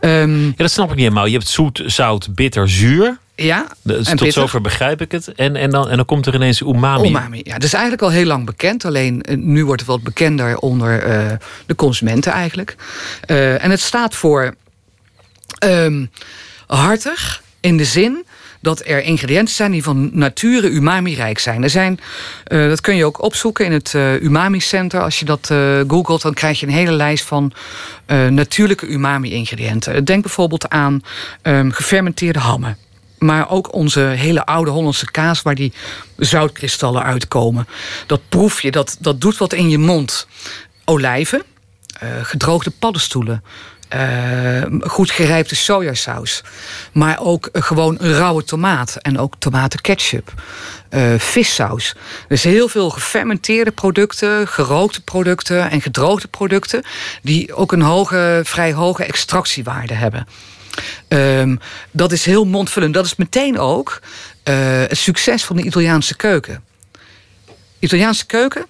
Um, 0.00 0.46
ja, 0.46 0.52
dat 0.56 0.70
snap 0.70 0.88
ik 0.88 0.94
niet 0.94 1.04
helemaal. 1.04 1.26
Je 1.26 1.32
hebt 1.32 1.48
zoet, 1.48 1.82
zout, 1.86 2.34
bitter, 2.34 2.68
zuur. 2.68 3.18
Ja, 3.36 3.66
en 3.84 4.16
tot 4.16 4.32
zover 4.32 4.60
begrijp 4.60 5.00
ik 5.00 5.12
het. 5.12 5.32
En, 5.32 5.56
en, 5.56 5.70
dan, 5.70 5.88
en 5.88 5.96
dan 5.96 6.04
komt 6.04 6.26
er 6.26 6.34
ineens 6.34 6.60
umami. 6.60 7.08
Umami, 7.08 7.40
ja. 7.44 7.54
Dat 7.54 7.62
is 7.62 7.72
eigenlijk 7.72 8.02
al 8.02 8.10
heel 8.10 8.26
lang 8.26 8.46
bekend. 8.46 8.84
Alleen 8.84 9.24
uh, 9.28 9.36
nu 9.36 9.64
wordt 9.64 9.80
het 9.80 9.90
wat 9.90 10.02
bekender 10.02 10.58
onder 10.58 11.06
uh, 11.06 11.32
de 11.66 11.74
consumenten 11.74 12.32
eigenlijk. 12.32 12.76
Uh, 13.26 13.64
en 13.64 13.70
het 13.70 13.80
staat 13.80 14.14
voor 14.14 14.54
um, 15.64 16.10
hartig 16.66 17.42
in 17.60 17.76
de 17.76 17.84
zin 17.84 18.24
dat 18.64 18.82
er 18.84 19.02
ingrediënten 19.02 19.54
zijn 19.54 19.70
die 19.70 19.82
van 19.82 20.10
nature 20.12 20.68
umami-rijk 20.70 21.38
zijn. 21.38 21.62
Er 21.62 21.70
zijn 21.70 22.00
uh, 22.48 22.68
dat 22.68 22.80
kun 22.80 22.96
je 22.96 23.04
ook 23.04 23.22
opzoeken 23.22 23.64
in 23.64 23.72
het 23.72 23.92
uh, 23.96 24.22
Umami 24.22 24.60
Center. 24.60 25.00
Als 25.00 25.18
je 25.18 25.24
dat 25.24 25.48
uh, 25.52 25.80
googelt, 25.88 26.22
dan 26.22 26.34
krijg 26.34 26.60
je 26.60 26.66
een 26.66 26.72
hele 26.72 26.92
lijst 26.92 27.24
van 27.24 27.52
natuurlijke 28.30 28.86
umami-ingrediënten. 28.86 30.04
Denk 30.04 30.22
bijvoorbeeld 30.22 30.68
aan 30.68 31.02
um, 31.42 31.72
gefermenteerde 31.72 32.38
hammen. 32.38 32.76
Maar 33.18 33.50
ook 33.50 33.74
onze 33.74 34.00
hele 34.00 34.46
oude 34.46 34.70
Hollandse 34.70 35.10
kaas, 35.10 35.42
waar 35.42 35.54
die 35.54 35.72
zoutkristallen 36.16 37.02
uitkomen. 37.02 37.66
Dat 38.06 38.20
proef 38.28 38.62
je, 38.62 38.70
dat, 38.70 38.96
dat 39.00 39.20
doet 39.20 39.36
wat 39.36 39.52
in 39.52 39.68
je 39.68 39.78
mond. 39.78 40.26
Olijven, 40.84 41.42
gedroogde 42.22 42.70
paddenstoelen, 42.70 43.42
eh, 43.44 43.50
goed 44.80 45.10
gerijpte 45.10 45.56
sojasaus. 45.56 46.42
Maar 46.92 47.20
ook 47.20 47.46
eh, 47.46 47.62
gewoon 47.62 47.96
rauwe 47.98 48.44
tomaat. 48.44 48.96
En 49.02 49.18
ook 49.18 49.34
tomatenketchup. 49.38 50.32
Uh, 50.90 51.14
vissaus. 51.18 51.94
Dus 52.28 52.42
heel 52.42 52.68
veel 52.68 52.90
gefermenteerde 52.90 53.70
producten, 53.70 54.48
gerookte 54.48 55.02
producten 55.02 55.70
en 55.70 55.80
gedroogde 55.80 56.28
producten. 56.28 56.82
Die 57.22 57.54
ook 57.54 57.72
een 57.72 57.82
hoge, 57.82 58.40
vrij 58.44 58.72
hoge 58.72 59.04
extractiewaarde 59.04 59.94
hebben. 59.94 60.26
Um, 61.08 61.60
dat 61.90 62.12
is 62.12 62.24
heel 62.24 62.44
mondvullend. 62.44 62.94
Dat 62.94 63.04
is 63.04 63.16
meteen 63.16 63.58
ook 63.58 64.00
het 64.42 64.98
succes 64.98 65.44
van 65.44 65.56
de 65.56 65.62
Italiaanse 65.62 66.16
keuken. 66.16 66.64
Italiaanse 67.78 68.26
keuken, 68.26 68.66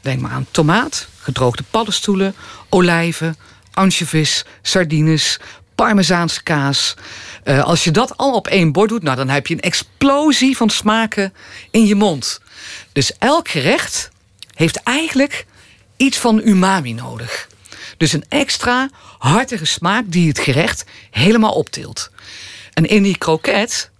denk 0.00 0.20
maar 0.20 0.30
aan 0.30 0.46
tomaat, 0.50 1.08
gedroogde 1.18 1.62
paddenstoelen, 1.70 2.34
olijven, 2.68 3.36
anchovies, 3.74 4.44
sardines, 4.62 5.38
parmezaanse 5.74 6.42
kaas. 6.42 6.94
Uh, 7.44 7.64
als 7.64 7.84
je 7.84 7.90
dat 7.90 8.16
al 8.16 8.34
op 8.34 8.46
één 8.46 8.72
bord 8.72 8.88
doet, 8.88 9.02
nou, 9.02 9.16
dan 9.16 9.28
heb 9.28 9.46
je 9.46 9.54
een 9.54 9.60
explosie 9.60 10.56
van 10.56 10.70
smaken 10.70 11.34
in 11.70 11.86
je 11.86 11.94
mond. 11.94 12.40
Dus 12.92 13.12
elk 13.18 13.48
gerecht 13.48 14.10
heeft 14.54 14.82
eigenlijk 14.82 15.46
iets 15.96 16.18
van 16.18 16.40
umami 16.44 16.92
nodig. 16.92 17.48
Dus 17.96 18.12
een 18.12 18.24
extra 18.28 18.90
hartige 19.18 19.64
smaak 19.64 20.04
die 20.06 20.28
het 20.28 20.38
gerecht 20.38 20.84
helemaal 21.10 21.52
optilt. 21.52 22.10
En 22.72 22.86
in 22.86 23.02
die 23.02 23.18
kroket 23.18 23.90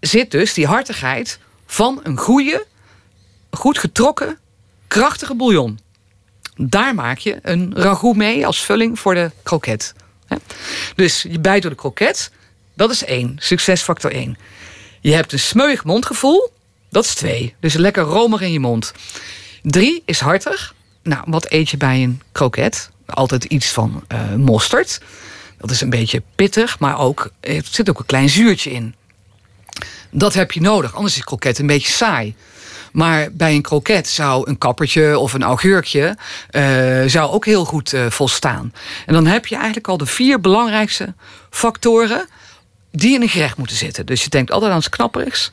zit 0.00 0.30
dus 0.30 0.54
die 0.54 0.66
hartigheid 0.66 1.38
van 1.66 2.00
een 2.02 2.16
goede, 2.18 2.66
goed 3.50 3.78
getrokken, 3.78 4.38
krachtige 4.86 5.34
bouillon. 5.34 5.78
Daar 6.60 6.94
maak 6.94 7.18
je 7.18 7.38
een 7.42 7.72
ragout 7.76 8.16
mee 8.16 8.46
als 8.46 8.64
vulling 8.64 8.98
voor 8.98 9.14
de 9.14 9.30
kroket. 9.42 9.94
Dus 10.94 11.22
je 11.22 11.40
bijt 11.40 11.62
door 11.62 11.70
de 11.70 11.76
kroket, 11.76 12.30
dat 12.74 12.90
is 12.90 13.04
één, 13.04 13.36
succesfactor 13.38 14.12
één. 14.12 14.36
Je 15.00 15.14
hebt 15.14 15.32
een 15.32 15.38
smeuig 15.38 15.84
mondgevoel, 15.84 16.52
dat 16.90 17.04
is 17.04 17.14
twee. 17.14 17.54
Dus 17.60 17.74
lekker 17.74 18.02
romig 18.02 18.40
in 18.40 18.52
je 18.52 18.60
mond. 18.60 18.92
Drie 19.62 20.02
is 20.04 20.20
hartig. 20.20 20.74
Nou, 21.02 21.22
wat 21.26 21.50
eet 21.50 21.70
je 21.70 21.76
bij 21.76 22.02
een 22.02 22.22
kroket? 22.32 22.90
Altijd 23.06 23.44
iets 23.44 23.70
van 23.70 24.04
uh, 24.12 24.34
mosterd. 24.34 25.00
Dat 25.58 25.70
is 25.70 25.80
een 25.80 25.90
beetje 25.90 26.22
pittig, 26.34 26.78
maar 26.78 26.98
ook, 26.98 27.30
er 27.40 27.62
zit 27.70 27.90
ook 27.90 27.98
een 27.98 28.06
klein 28.06 28.28
zuurtje 28.28 28.70
in. 28.70 28.94
Dat 30.10 30.34
heb 30.34 30.52
je 30.52 30.60
nodig, 30.60 30.94
anders 30.94 31.16
is 31.16 31.24
kroket 31.24 31.58
een 31.58 31.66
beetje 31.66 31.92
saai. 31.92 32.34
Maar 32.98 33.28
bij 33.32 33.54
een 33.54 33.62
kroket 33.62 34.08
zou 34.08 34.48
een 34.48 34.58
kappertje 34.58 35.18
of 35.18 35.32
een 35.32 35.42
augurkje 35.42 36.16
uh, 36.50 37.02
zou 37.06 37.30
ook 37.30 37.44
heel 37.44 37.64
goed 37.64 37.92
uh, 37.92 38.06
volstaan. 38.06 38.72
En 39.06 39.14
dan 39.14 39.26
heb 39.26 39.46
je 39.46 39.54
eigenlijk 39.54 39.88
al 39.88 39.96
de 39.96 40.06
vier 40.06 40.40
belangrijkste 40.40 41.14
factoren 41.50 42.28
die 42.90 43.14
in 43.14 43.22
een 43.22 43.28
gerecht 43.28 43.56
moeten 43.56 43.76
zitten. 43.76 44.06
Dus 44.06 44.24
je 44.24 44.30
denkt 44.30 44.50
altijd 44.50 44.70
aan 44.70 44.78
het 44.78 44.88
knapperigs. 44.88 45.52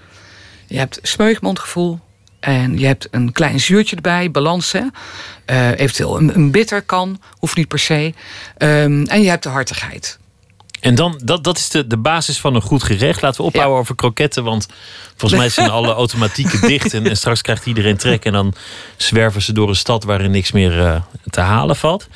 Je 0.68 0.78
hebt 0.78 1.00
smeugmondgevoel. 1.02 2.00
En 2.40 2.78
je 2.78 2.86
hebt 2.86 3.08
een 3.12 3.32
klein 3.32 3.60
zuurtje 3.60 3.96
erbij, 3.96 4.32
balans. 4.32 4.72
Hè? 4.72 4.82
Uh, 4.82 5.80
eventueel 5.80 6.18
een, 6.18 6.36
een, 6.36 6.52
bitter 6.52 6.82
kan, 6.82 7.22
hoeft 7.40 7.56
niet 7.56 7.68
per 7.68 7.80
se. 7.80 8.14
Um, 8.58 9.06
en 9.06 9.22
je 9.22 9.30
hebt 9.30 9.44
de 9.44 9.50
hartigheid. 9.50 10.20
En 10.86 10.96
dan, 10.96 11.22
dat, 11.24 11.44
dat 11.44 11.58
is 11.58 11.70
de, 11.70 11.88
de 11.88 11.98
basis 11.98 12.40
van 12.40 12.56
een 12.56 12.62
goed 12.62 12.84
gerecht. 12.84 13.22
Laten 13.22 13.42
we 13.42 13.48
ophouden 13.48 13.80
over 13.80 13.96
kroketten. 13.96 14.44
Want 14.44 14.68
volgens 15.16 15.40
mij 15.40 15.50
zijn 15.50 15.70
alle 15.70 15.94
automatieken 16.04 16.62
dicht. 16.62 16.94
En, 16.94 17.08
en, 17.08 17.18
straks 17.18 17.42
krijgt 17.42 17.66
iedereen 17.66 17.98
trek. 17.98 18.26
En 18.26 18.34
dan 18.34 18.54
zwerven 18.98 19.42
ze 19.42 19.54
door 19.54 19.70
een 19.70 19.76
stad 19.76 20.04
waarin 20.04 20.32
niks 20.32 20.52
meer 20.52 20.78
uh, 20.78 20.96
te 21.30 21.40
halen 21.40 21.76
valt. 21.76 22.08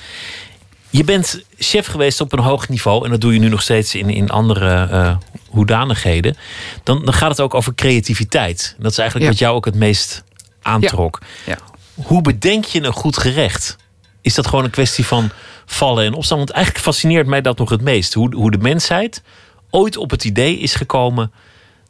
Je 0.90 1.04
bent 1.04 1.44
chef 1.58 1.88
geweest 1.88 2.22
op 2.22 2.34
een 2.34 2.40
hoog 2.40 2.70
niveau. 2.70 3.06
En 3.06 3.12
dat 3.12 3.22
doe 3.22 3.34
je 3.34 3.40
nu 3.40 3.50
nog 3.50 3.62
steeds 3.62 3.96
in, 3.96 4.10
in 4.10 4.30
andere 4.30 4.88
uh, 4.92 5.16
hoedanigheden. 5.48 6.38
Dan, 6.84 7.06
dan 7.06 7.14
gaat 7.14 7.30
het 7.30 7.40
ook 7.42 7.54
over 7.54 7.76
creativiteit. 7.76 8.76
Dat 8.80 8.92
is 8.92 8.98
eigenlijk 8.98 9.30
Ja. 9.30 9.32
wat 9.32 9.42
jou 9.42 9.56
ook 9.56 9.66
het 9.66 9.76
meest 9.76 10.24
aantrok. 10.62 11.20
Ja. 11.46 11.58
Hoe 11.94 12.22
bedenk 12.22 12.66
je 12.66 12.84
een 12.84 12.94
goed 12.94 13.18
gerecht? 13.18 13.76
Is 14.22 14.34
dat 14.34 14.48
gewoon 14.48 14.64
een 14.64 14.72
kwestie 14.72 15.06
van 15.06 15.32
vallen 15.72 16.06
en 16.06 16.14
opstaan? 16.14 16.38
Want 16.38 16.50
eigenlijk 16.50 16.86
fascineert 16.86 17.28
mij 17.28 17.42
dat 17.42 17.58
nog 17.58 17.70
het 17.70 17.82
meest. 17.82 18.14
Hoe, 18.14 18.36
hoe 18.36 18.52
de 18.52 18.58
mensheid 18.58 19.22
ooit 19.70 19.98
op 19.98 20.10
het 20.10 20.24
idee 20.24 20.58
is 20.58 20.76
gekomen 20.76 21.32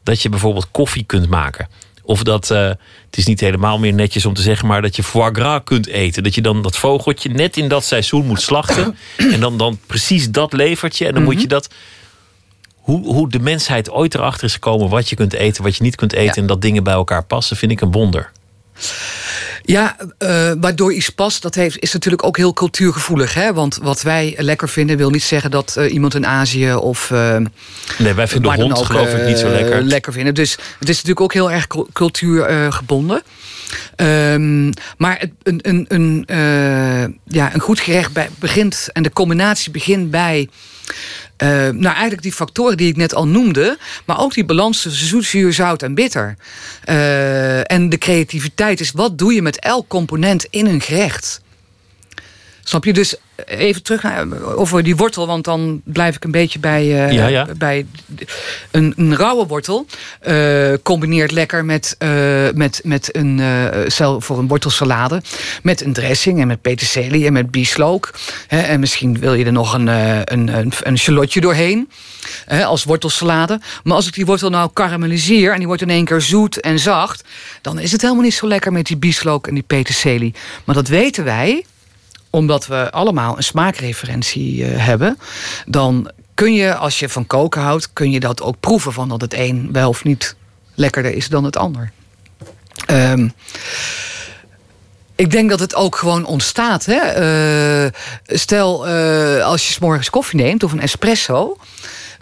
dat 0.02 0.22
je 0.22 0.28
bijvoorbeeld 0.28 0.70
koffie 0.70 1.04
kunt 1.04 1.28
maken. 1.28 1.68
Of 2.02 2.22
dat, 2.22 2.50
eh, 2.50 2.64
het 2.66 3.16
is 3.16 3.26
niet 3.26 3.40
helemaal 3.40 3.78
meer 3.78 3.92
netjes 3.92 4.26
om 4.26 4.34
te 4.34 4.42
zeggen, 4.42 4.68
maar 4.68 4.82
dat 4.82 4.96
je 4.96 5.02
foie 5.02 5.30
gras 5.32 5.60
kunt 5.64 5.86
eten. 5.86 6.22
Dat 6.22 6.34
je 6.34 6.42
dan 6.42 6.62
dat 6.62 6.76
vogeltje 6.76 7.28
net 7.28 7.56
in 7.56 7.68
dat 7.68 7.84
seizoen 7.84 8.26
moet 8.26 8.40
slachten. 8.40 8.96
en 9.34 9.40
dan, 9.40 9.58
dan 9.58 9.78
precies 9.86 10.30
dat 10.30 10.52
levert 10.52 10.98
je. 10.98 11.06
En 11.06 11.14
dan 11.14 11.22
moet 11.22 11.40
je 11.40 11.46
dat. 11.46 11.68
Hoe, 12.74 13.06
hoe 13.06 13.28
de 13.28 13.38
mensheid 13.38 13.90
ooit 13.90 14.14
erachter 14.14 14.44
is 14.44 14.52
gekomen 14.52 14.88
wat 14.88 15.08
je 15.08 15.16
kunt 15.16 15.32
eten, 15.32 15.62
wat 15.62 15.76
je 15.76 15.82
niet 15.82 15.94
kunt 15.94 16.12
eten. 16.12 16.34
En 16.34 16.46
dat 16.46 16.62
dingen 16.62 16.84
bij 16.84 16.94
elkaar 16.94 17.24
passen, 17.24 17.56
vind 17.56 17.72
ik 17.72 17.80
een 17.80 17.92
wonder. 17.92 18.32
Ja, 19.62 19.96
uh, 20.18 20.52
waardoor 20.60 20.92
iets 20.92 21.10
past, 21.10 21.42
dat 21.42 21.54
heeft, 21.54 21.78
is 21.78 21.92
natuurlijk 21.92 22.24
ook 22.24 22.36
heel 22.36 22.52
cultuurgevoelig. 22.52 23.34
Hè? 23.34 23.52
Want 23.52 23.78
wat 23.82 24.02
wij 24.02 24.34
lekker 24.38 24.68
vinden, 24.68 24.96
wil 24.96 25.10
niet 25.10 25.22
zeggen 25.22 25.50
dat 25.50 25.74
uh, 25.78 25.92
iemand 25.92 26.14
in 26.14 26.26
Azië 26.26 26.74
of. 26.74 27.10
Uh, 27.10 27.36
nee, 27.98 28.14
wij 28.14 28.28
vinden 28.28 28.54
hond, 28.54 28.78
ook, 28.78 28.84
geloof 28.84 29.14
ik, 29.14 29.26
niet 29.26 29.38
zo 29.38 29.48
lekker. 29.48 29.82
lekker 29.82 30.12
vinden. 30.12 30.34
Dus 30.34 30.50
het 30.50 30.88
is 30.88 30.94
natuurlijk 30.94 31.20
ook 31.20 31.32
heel 31.32 31.50
erg 31.50 31.66
cultuurgebonden. 31.92 33.22
Um, 33.96 34.72
maar 34.98 35.24
een, 35.42 35.58
een, 35.62 35.84
een, 35.88 37.18
ja, 37.24 37.54
een 37.54 37.60
goed 37.60 37.80
gerecht 37.80 38.12
bij, 38.12 38.28
begint 38.38 38.88
en 38.92 39.02
de 39.02 39.12
combinatie 39.12 39.70
begint 39.70 40.10
bij. 40.10 40.48
Uh, 41.42 41.48
nou, 41.48 41.84
eigenlijk 41.84 42.22
die 42.22 42.32
factoren 42.32 42.76
die 42.76 42.88
ik 42.88 42.96
net 42.96 43.14
al 43.14 43.26
noemde, 43.26 43.78
maar 44.04 44.18
ook 44.18 44.34
die 44.34 44.44
balans 44.44 44.82
tussen 44.82 45.06
zoet, 45.06 45.24
zuur, 45.24 45.52
zout 45.52 45.82
en 45.82 45.94
bitter. 45.94 46.36
Uh, 46.88 47.72
en 47.72 47.88
de 47.88 47.98
creativiteit 47.98 48.80
is 48.80 48.90
wat 48.90 49.18
doe 49.18 49.34
je 49.34 49.42
met 49.42 49.58
elk 49.58 49.88
component 49.88 50.46
in 50.50 50.66
een 50.66 50.80
gerecht? 50.80 51.40
Snap 52.70 52.84
je? 52.84 52.92
Dus 52.92 53.14
even 53.46 53.82
terug 53.82 54.02
naar, 54.02 54.42
over 54.42 54.82
die 54.82 54.96
wortel, 54.96 55.26
want 55.26 55.44
dan 55.44 55.80
blijf 55.84 56.16
ik 56.16 56.24
een 56.24 56.30
beetje 56.30 56.58
bij, 56.58 56.84
uh, 56.84 57.12
ja, 57.12 57.26
ja. 57.26 57.46
bij 57.58 57.86
een, 58.70 58.92
een 58.96 59.16
rauwe 59.16 59.46
wortel. 59.46 59.86
Uh, 60.28 60.72
combineert 60.82 61.30
lekker 61.30 61.64
met, 61.64 61.96
uh, 61.98 62.10
met, 62.54 62.80
met 62.84 63.16
een 63.16 63.40
cel 63.86 64.20
voor 64.20 64.38
een 64.38 64.48
wortelsalade. 64.48 65.22
Met 65.62 65.84
een 65.84 65.92
dressing 65.92 66.40
en 66.40 66.46
met 66.46 66.60
peterselie 66.60 67.26
en 67.26 67.32
met 67.32 67.50
bieslook. 67.50 68.14
Hè, 68.46 68.60
en 68.60 68.80
misschien 68.80 69.18
wil 69.18 69.34
je 69.34 69.44
er 69.44 69.52
nog 69.52 69.74
een, 69.74 69.86
een, 69.86 70.56
een, 70.58 70.72
een 70.82 70.98
shallotje 70.98 71.40
doorheen. 71.40 71.90
Hè, 72.46 72.64
als 72.64 72.84
wortelsalade. 72.84 73.60
Maar 73.84 73.94
als 73.94 74.06
ik 74.06 74.14
die 74.14 74.26
wortel 74.26 74.50
nou 74.50 74.70
karamelliseer 74.72 75.52
en 75.52 75.58
die 75.58 75.66
wordt 75.66 75.82
in 75.82 75.90
één 75.90 76.04
keer 76.04 76.20
zoet 76.20 76.60
en 76.60 76.78
zacht. 76.78 77.24
dan 77.62 77.78
is 77.78 77.92
het 77.92 78.02
helemaal 78.02 78.22
niet 78.22 78.34
zo 78.34 78.46
lekker 78.46 78.72
met 78.72 78.86
die 78.86 78.96
bieslook 78.96 79.46
en 79.46 79.54
die 79.54 79.62
peterselie. 79.66 80.34
Maar 80.64 80.74
dat 80.74 80.88
weten 80.88 81.24
wij 81.24 81.64
omdat 82.30 82.66
we 82.66 82.90
allemaal 82.90 83.36
een 83.36 83.42
smaakreferentie 83.42 84.56
uh, 84.56 84.86
hebben, 84.86 85.18
dan 85.66 86.10
kun 86.34 86.54
je, 86.54 86.74
als 86.74 86.98
je 86.98 87.08
van 87.08 87.26
koken 87.26 87.60
houdt, 87.60 87.92
kun 87.92 88.10
je 88.10 88.20
dat 88.20 88.42
ook 88.42 88.60
proeven 88.60 88.92
van 88.92 89.08
dat 89.08 89.20
het 89.20 89.34
een 89.34 89.68
wel 89.72 89.88
of 89.88 90.04
niet 90.04 90.36
lekkerder 90.74 91.14
is 91.14 91.28
dan 91.28 91.44
het 91.44 91.56
ander. 91.56 91.92
Um, 92.90 93.32
ik 95.14 95.30
denk 95.30 95.50
dat 95.50 95.60
het 95.60 95.74
ook 95.74 95.96
gewoon 95.96 96.24
ontstaat. 96.24 96.84
Hè? 96.84 97.00
Uh, 97.84 97.90
stel, 98.26 98.88
uh, 98.88 99.44
als 99.44 99.66
je 99.66 99.72
s 99.72 99.78
morgens 99.78 100.10
koffie 100.10 100.40
neemt 100.40 100.62
of 100.62 100.72
een 100.72 100.80
espresso 100.80 101.56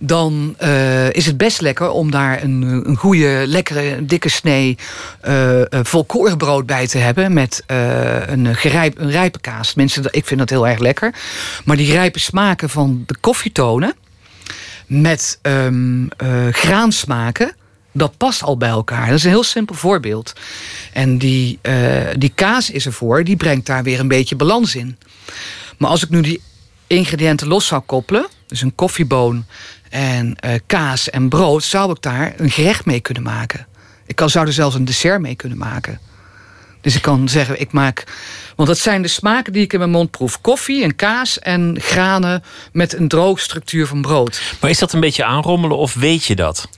dan 0.00 0.54
uh, 0.62 1.10
is 1.10 1.26
het 1.26 1.36
best 1.36 1.60
lekker 1.60 1.90
om 1.90 2.10
daar 2.10 2.42
een, 2.42 2.62
een 2.62 2.96
goede, 2.96 3.42
lekkere, 3.46 4.04
dikke 4.04 4.28
snee 4.28 4.78
uh, 5.28 5.62
volkorenbrood 5.70 6.66
bij 6.66 6.86
te 6.86 6.98
hebben. 6.98 7.32
Met 7.32 7.62
een, 7.66 8.54
gerijp, 8.54 8.98
een 8.98 9.10
rijpe 9.10 9.40
kaas. 9.40 9.74
Mensen, 9.74 10.04
ik 10.10 10.26
vind 10.26 10.40
dat 10.40 10.50
heel 10.50 10.68
erg 10.68 10.78
lekker. 10.78 11.14
Maar 11.64 11.76
die 11.76 11.92
rijpe 11.92 12.18
smaken 12.18 12.70
van 12.70 13.02
de 13.06 13.16
koffietonen 13.20 13.94
met 14.86 15.38
um, 15.42 16.08
graansmaken. 16.50 17.52
Dat 17.92 18.16
past 18.16 18.42
al 18.42 18.56
bij 18.56 18.68
elkaar. 18.68 19.06
Dat 19.06 19.16
is 19.16 19.24
een 19.24 19.30
heel 19.30 19.42
simpel 19.42 19.74
voorbeeld. 19.74 20.32
En 20.92 21.18
die, 21.18 21.58
die 22.16 22.32
kaas 22.34 22.70
is 22.70 22.86
ervoor, 22.86 23.24
die 23.24 23.36
brengt 23.36 23.66
daar 23.66 23.82
weer 23.82 24.00
een 24.00 24.08
beetje 24.08 24.36
balans 24.36 24.74
in. 24.74 24.98
Maar 25.78 25.90
als 25.90 26.02
ik 26.02 26.08
nu 26.08 26.20
die 26.20 26.40
ingrediënten 26.86 27.48
los 27.48 27.66
zou 27.66 27.82
koppelen, 27.86 28.26
dus 28.46 28.60
een 28.60 28.74
koffieboon 28.74 29.46
en 29.90 30.36
uh, 30.46 30.50
kaas 30.66 31.10
en 31.10 31.28
brood, 31.28 31.64
zou 31.64 31.90
ik 31.90 32.02
daar 32.02 32.32
een 32.36 32.50
gerecht 32.50 32.84
mee 32.84 33.00
kunnen 33.00 33.22
maken. 33.22 33.66
Ik 34.06 34.16
kan, 34.16 34.30
zou 34.30 34.46
er 34.46 34.52
zelfs 34.52 34.74
een 34.74 34.84
dessert 34.84 35.20
mee 35.20 35.34
kunnen 35.34 35.58
maken. 35.58 35.98
Dus 36.80 36.94
ik 36.96 37.02
kan 37.02 37.28
zeggen, 37.28 37.60
ik 37.60 37.72
maak. 37.72 38.04
Want 38.56 38.68
dat 38.68 38.78
zijn 38.78 39.02
de 39.02 39.08
smaken 39.08 39.52
die 39.52 39.62
ik 39.62 39.72
in 39.72 39.78
mijn 39.78 39.90
mond 39.90 40.10
proef: 40.10 40.40
koffie 40.40 40.82
en 40.82 40.96
kaas 40.96 41.38
en 41.38 41.76
granen 41.80 42.42
met 42.72 42.94
een 42.98 43.08
droog 43.08 43.40
structuur 43.40 43.86
van 43.86 44.02
brood. 44.02 44.42
Maar 44.60 44.70
is 44.70 44.78
dat 44.78 44.92
een 44.92 45.00
beetje 45.00 45.24
aanrommelen 45.24 45.76
of 45.76 45.94
weet 45.94 46.24
je 46.24 46.34
dat? 46.36 46.68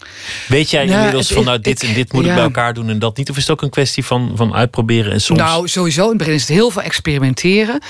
Weet 0.48 0.70
jij 0.70 0.86
Ja, 0.86 0.96
inmiddels 0.96 1.24
het- 1.28 1.36
van 1.36 1.44
nou, 1.44 1.56
ik- 1.56 1.64
dit 1.64 1.82
en 1.82 1.94
dit 1.94 2.12
moet 2.12 2.24
ik 2.26 2.34
bij 2.34 2.42
elkaar 2.42 2.74
doen 2.74 2.88
en 2.88 2.98
dat 2.98 3.16
niet? 3.16 3.30
Of 3.30 3.36
is 3.36 3.42
het 3.42 3.50
ook 3.50 3.62
een 3.62 3.70
kwestie 3.70 4.04
van, 4.04 4.32
van 4.34 4.54
uitproberen 4.54 5.12
en 5.12 5.20
soms. 5.20 5.38
Nou, 5.40 5.68
sowieso. 5.68 6.02
In 6.02 6.08
het 6.08 6.18
begin 6.18 6.34
is 6.34 6.40
het 6.40 6.50
heel 6.50 6.70
veel 6.70 6.82
experimenteren. 6.82 7.80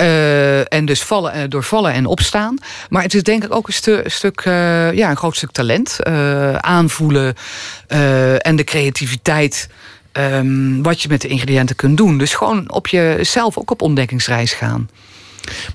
Uh, 0.00 0.72
en 0.72 0.84
dus 0.84 1.02
vallen, 1.02 1.36
uh, 1.36 1.42
door 1.48 1.62
vallen 1.62 1.92
en 1.92 2.06
opstaan. 2.06 2.58
Maar 2.88 3.02
het 3.02 3.14
is 3.14 3.22
denk 3.22 3.44
ik 3.44 3.54
ook 3.54 3.66
een, 3.66 3.72
stu 3.72 4.02
stuk, 4.04 4.44
uh, 4.44 4.92
ja, 4.92 5.10
een 5.10 5.16
groot 5.16 5.36
stuk 5.36 5.50
talent. 5.50 5.98
aanvoelen 6.60 7.34
en 8.38 8.56
de 8.56 8.64
creativiteit. 8.64 9.68
Um, 10.12 10.82
wat 10.82 11.02
je 11.02 11.08
met 11.08 11.20
de 11.20 11.28
ingrediënten 11.28 11.76
kunt 11.76 11.96
doen. 11.96 12.18
Dus 12.18 12.34
gewoon 12.34 12.72
op 12.72 12.86
jezelf 12.86 13.58
ook 13.58 13.70
op 13.70 13.82
ontdekkingsreis 13.82 14.52
gaan. 14.52 14.88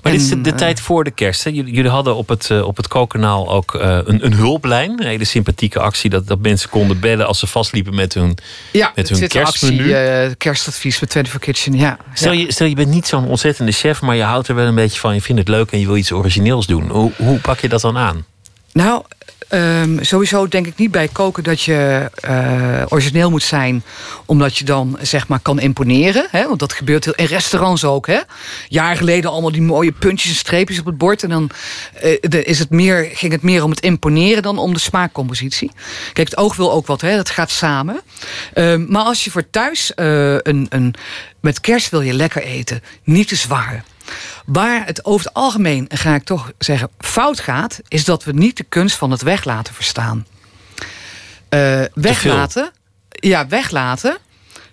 Maar 0.02 0.12
dit 0.12 0.20
is 0.20 0.28
de, 0.28 0.40
de 0.40 0.54
tijd 0.54 0.80
voor 0.80 1.04
de 1.04 1.10
kerst. 1.10 1.44
Hè? 1.44 1.50
Jullie, 1.50 1.74
jullie 1.74 1.90
hadden 1.90 2.16
op 2.16 2.28
het, 2.28 2.48
uh, 2.52 2.66
op 2.66 2.76
het 2.76 2.88
Kokanaal 2.88 3.50
ook 3.50 3.74
uh, 3.74 3.98
een, 4.04 4.24
een 4.24 4.32
hulplijn. 4.32 4.90
Een 4.90 5.06
hele 5.06 5.24
sympathieke 5.24 5.80
actie. 5.80 6.10
Dat, 6.10 6.26
dat 6.26 6.38
mensen 6.38 6.70
konden 6.70 7.00
bellen 7.00 7.26
als 7.26 7.38
ze 7.38 7.46
vastliepen 7.46 7.94
met 7.94 8.14
hun, 8.14 8.38
ja, 8.72 8.92
met 8.94 9.08
hun 9.08 9.28
kerstmenu. 9.28 9.94
Actie, 9.94 10.26
uh, 10.26 10.30
kerstadvies 10.36 11.00
met 11.00 11.12
24 11.12 11.38
Kitchen, 11.38 11.76
ja. 11.76 11.98
Stel, 12.14 12.32
ja. 12.32 12.40
Je, 12.40 12.52
stel 12.52 12.66
je 12.66 12.74
bent 12.74 12.90
niet 12.90 13.06
zo'n 13.06 13.26
ontzettende 13.26 13.72
chef... 13.72 14.00
maar 14.00 14.16
je 14.16 14.22
houdt 14.22 14.48
er 14.48 14.54
wel 14.54 14.66
een 14.66 14.74
beetje 14.74 15.00
van. 15.00 15.14
Je 15.14 15.22
vindt 15.22 15.40
het 15.40 15.50
leuk 15.50 15.70
en 15.70 15.80
je 15.80 15.86
wil 15.86 15.96
iets 15.96 16.12
origineels 16.12 16.66
doen. 16.66 16.88
Hoe, 16.88 17.12
hoe 17.16 17.38
pak 17.38 17.60
je 17.60 17.68
dat 17.68 17.80
dan 17.80 17.96
aan? 17.96 18.24
Nou, 18.72 19.02
Um, 19.52 20.04
sowieso 20.04 20.48
denk 20.48 20.66
ik 20.66 20.76
niet 20.76 20.90
bij 20.90 21.08
koken 21.08 21.44
dat 21.44 21.62
je 21.62 22.10
uh, 22.24 22.82
origineel 22.88 23.30
moet 23.30 23.42
zijn, 23.42 23.82
omdat 24.26 24.56
je 24.56 24.64
dan 24.64 24.98
zeg 25.02 25.28
maar 25.28 25.40
kan 25.40 25.60
imponeren. 25.60 26.26
Hè? 26.30 26.46
Want 26.46 26.58
dat 26.58 26.72
gebeurt 26.72 27.06
in 27.06 27.24
restaurants 27.24 27.84
ook. 27.84 28.06
Hè? 28.06 28.18
Jaar 28.68 28.96
geleden 28.96 29.30
allemaal 29.30 29.52
die 29.52 29.62
mooie 29.62 29.92
puntjes 29.92 30.30
en 30.30 30.36
streepjes 30.36 30.78
op 30.78 30.86
het 30.86 30.98
bord. 30.98 31.22
En 31.22 31.28
dan 31.28 31.50
uh, 32.04 32.44
is 32.44 32.58
het 32.58 32.70
meer, 32.70 33.08
ging 33.12 33.32
het 33.32 33.42
meer 33.42 33.64
om 33.64 33.70
het 33.70 33.80
imponeren 33.80 34.42
dan 34.42 34.58
om 34.58 34.72
de 34.72 34.80
smaakcompositie. 34.80 35.70
Kijk, 36.12 36.28
het 36.28 36.38
oog 36.38 36.56
wil 36.56 36.72
ook 36.72 36.86
wat, 36.86 37.00
hè? 37.00 37.16
dat 37.16 37.30
gaat 37.30 37.50
samen. 37.50 38.00
Um, 38.54 38.86
maar 38.88 39.04
als 39.04 39.24
je 39.24 39.30
voor 39.30 39.50
thuis 39.50 39.92
uh, 39.96 40.32
een, 40.32 40.66
een, 40.68 40.94
met 41.40 41.60
kerst 41.60 41.90
wil 41.90 42.00
je 42.00 42.12
lekker 42.12 42.42
eten, 42.42 42.82
niet 43.04 43.28
te 43.28 43.36
zwaar. 43.36 43.84
Waar 44.46 44.86
het 44.86 45.04
over 45.04 45.26
het 45.26 45.34
algemeen, 45.34 45.86
ga 45.88 46.14
ik 46.14 46.24
toch 46.24 46.52
zeggen, 46.58 46.88
fout 46.98 47.40
gaat, 47.40 47.80
is 47.88 48.04
dat 48.04 48.24
we 48.24 48.32
niet 48.32 48.56
de 48.56 48.64
kunst 48.64 48.96
van 48.96 49.10
het 49.10 49.22
weglaten 49.22 49.74
verstaan. 49.74 50.26
Uh, 51.50 51.82
weglaten, 51.94 52.70
ja, 53.08 53.46
weglaten 53.46 54.18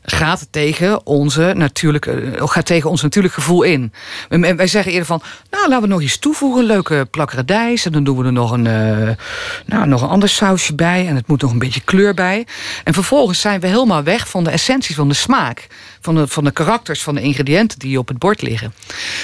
gaat 0.10 0.48
tegen, 0.52 1.06
onze 1.06 1.54
natuurlijke, 1.56 2.34
gaat 2.36 2.66
tegen 2.66 2.90
ons 2.90 3.02
natuurlijk 3.02 3.34
gevoel 3.34 3.64
in. 3.64 3.94
Wij 4.30 4.68
zeggen 4.68 4.92
eerder 4.92 5.08
van, 5.08 5.22
nou 5.50 5.70
laten 5.70 5.82
we 5.82 5.88
nog 5.88 6.02
iets 6.02 6.20
toevoegen, 6.20 6.64
leuke 6.64 7.08
plakkeradijs. 7.12 7.86
En 7.86 7.92
dan 7.92 8.04
doen 8.04 8.18
we 8.18 8.26
er 8.26 8.32
nog 8.32 8.52
een, 8.52 8.66
uh, 8.66 9.10
nou, 9.66 9.88
nog 9.88 10.02
een 10.02 10.08
ander 10.08 10.30
sausje 10.30 10.76
bij. 10.76 11.08
En 11.08 11.16
het 11.16 11.28
moet 11.28 11.42
nog 11.42 11.52
een 11.52 11.60
beetje 11.60 11.82
kleur 11.82 12.14
bij. 12.14 12.48
En 12.84 12.94
vervolgens 12.94 13.42
zijn 13.42 13.60
we 13.60 13.68
helemaal 13.68 14.04
weg 14.04 14.30
van 14.30 14.44
de 14.44 14.50
essentie 14.50 14.96
van 14.96 15.08
de 15.08 15.14
smaak. 15.14 15.68
Van 16.08 16.16
de, 16.16 16.28
van 16.28 16.44
de 16.44 16.52
karakters 16.52 17.02
van 17.04 17.16
de 17.16 17.22
ingrediënten 17.22 17.80
die 17.80 18.00
op 18.00 18.08
het 18.08 18.18
bord 18.18 18.42
liggen. 18.42 18.74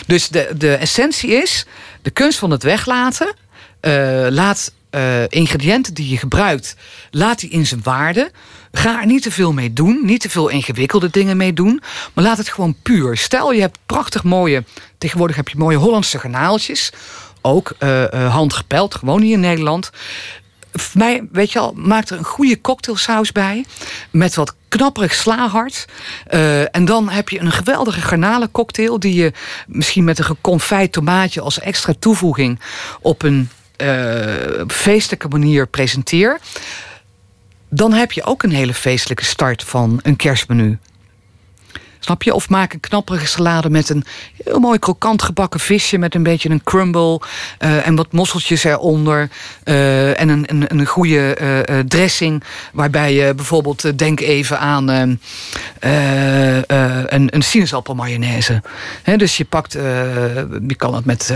Dus 0.05 0.27
de, 0.27 0.51
de 0.57 0.75
essentie 0.75 1.31
is 1.31 1.65
de 2.01 2.09
kunst 2.09 2.39
van 2.39 2.51
het 2.51 2.63
weglaten. 2.63 3.35
Uh, 3.81 4.27
laat 4.29 4.73
uh, 4.91 5.27
ingrediënten 5.27 5.93
die 5.93 6.09
je 6.09 6.17
gebruikt, 6.17 6.75
laat 7.11 7.39
die 7.39 7.49
in 7.49 7.65
zijn 7.65 7.83
waarde. 7.83 8.31
Ga 8.71 8.99
er 8.99 9.05
niet 9.05 9.21
te 9.21 9.31
veel 9.31 9.53
mee 9.53 9.73
doen, 9.73 9.99
niet 10.05 10.21
te 10.21 10.29
veel 10.29 10.49
ingewikkelde 10.49 11.09
dingen 11.09 11.37
mee 11.37 11.53
doen, 11.53 11.81
maar 12.13 12.23
laat 12.23 12.37
het 12.37 12.49
gewoon 12.49 12.75
puur. 12.81 13.17
Stel 13.17 13.51
je 13.53 13.61
hebt 13.61 13.79
prachtig 13.85 14.23
mooie, 14.23 14.63
tegenwoordig 14.97 15.35
heb 15.35 15.49
je 15.49 15.57
mooie 15.57 15.77
Hollandse 15.77 16.19
garnaaltjes, 16.19 16.91
ook 17.41 17.73
uh, 17.79 18.33
handgepeld, 18.33 18.95
gewoon 18.95 19.21
hier 19.21 19.33
in 19.33 19.39
Nederland. 19.39 19.89
Voor 20.73 20.99
mij, 20.99 21.27
weet 21.31 21.51
je 21.51 21.59
al, 21.59 21.73
maak 21.75 22.09
er 22.09 22.17
een 22.17 22.23
goede 22.23 22.61
cocktailsaus 22.61 23.31
bij. 23.31 23.65
Met 24.11 24.35
wat 24.35 24.55
knapperig 24.75 25.13
slahard. 25.13 25.85
Uh, 26.31 26.75
en 26.75 26.85
dan 26.85 27.09
heb 27.09 27.29
je 27.29 27.39
een 27.39 27.51
geweldige 27.51 28.01
garnalencocktail. 28.01 28.99
Die 28.99 29.13
je 29.13 29.31
misschien 29.67 30.03
met 30.03 30.19
een 30.19 30.25
geconfijt 30.25 30.91
tomaatje 30.91 31.41
als 31.41 31.59
extra 31.59 31.93
toevoeging 31.99 32.59
op 33.01 33.23
een 33.23 33.49
uh, 33.77 34.61
feestelijke 34.67 35.27
manier 35.27 35.67
presenteer. 35.67 36.39
Dan 37.69 37.93
heb 37.93 38.11
je 38.11 38.23
ook 38.23 38.43
een 38.43 38.51
hele 38.51 38.73
feestelijke 38.73 39.25
start 39.25 39.63
van 39.63 39.99
een 40.03 40.15
kerstmenu. 40.15 40.77
Snap 42.03 42.23
je? 42.23 42.33
Of 42.33 42.49
maak 42.49 42.73
een 42.73 42.79
knapperige 42.79 43.27
salade 43.27 43.69
met 43.69 43.89
een 43.89 44.05
heel 44.43 44.59
mooi 44.59 44.79
krokant 44.79 45.21
gebakken 45.21 45.59
visje... 45.59 45.97
met 45.97 46.15
een 46.15 46.23
beetje 46.23 46.49
een 46.49 46.63
crumble 46.63 47.21
uh, 47.59 47.87
en 47.87 47.95
wat 47.95 48.11
mosseltjes 48.11 48.63
eronder. 48.63 49.29
Uh, 49.65 50.19
en 50.19 50.29
een, 50.29 50.45
een, 50.47 50.65
een 50.79 50.85
goede 50.85 51.37
uh, 51.69 51.79
dressing 51.79 52.43
waarbij 52.73 53.13
je 53.13 53.33
bijvoorbeeld... 53.33 53.97
denk 53.97 54.19
even 54.19 54.59
aan 54.59 54.87
een, 54.87 55.19
een 57.29 57.41
sinaasappelmayonaise. 57.41 58.61
He, 59.03 59.17
dus 59.17 59.37
je 59.37 59.45
pakt... 59.45 59.73
je 59.73 60.75
kan 60.77 60.95
het 60.95 61.05
met... 61.05 61.33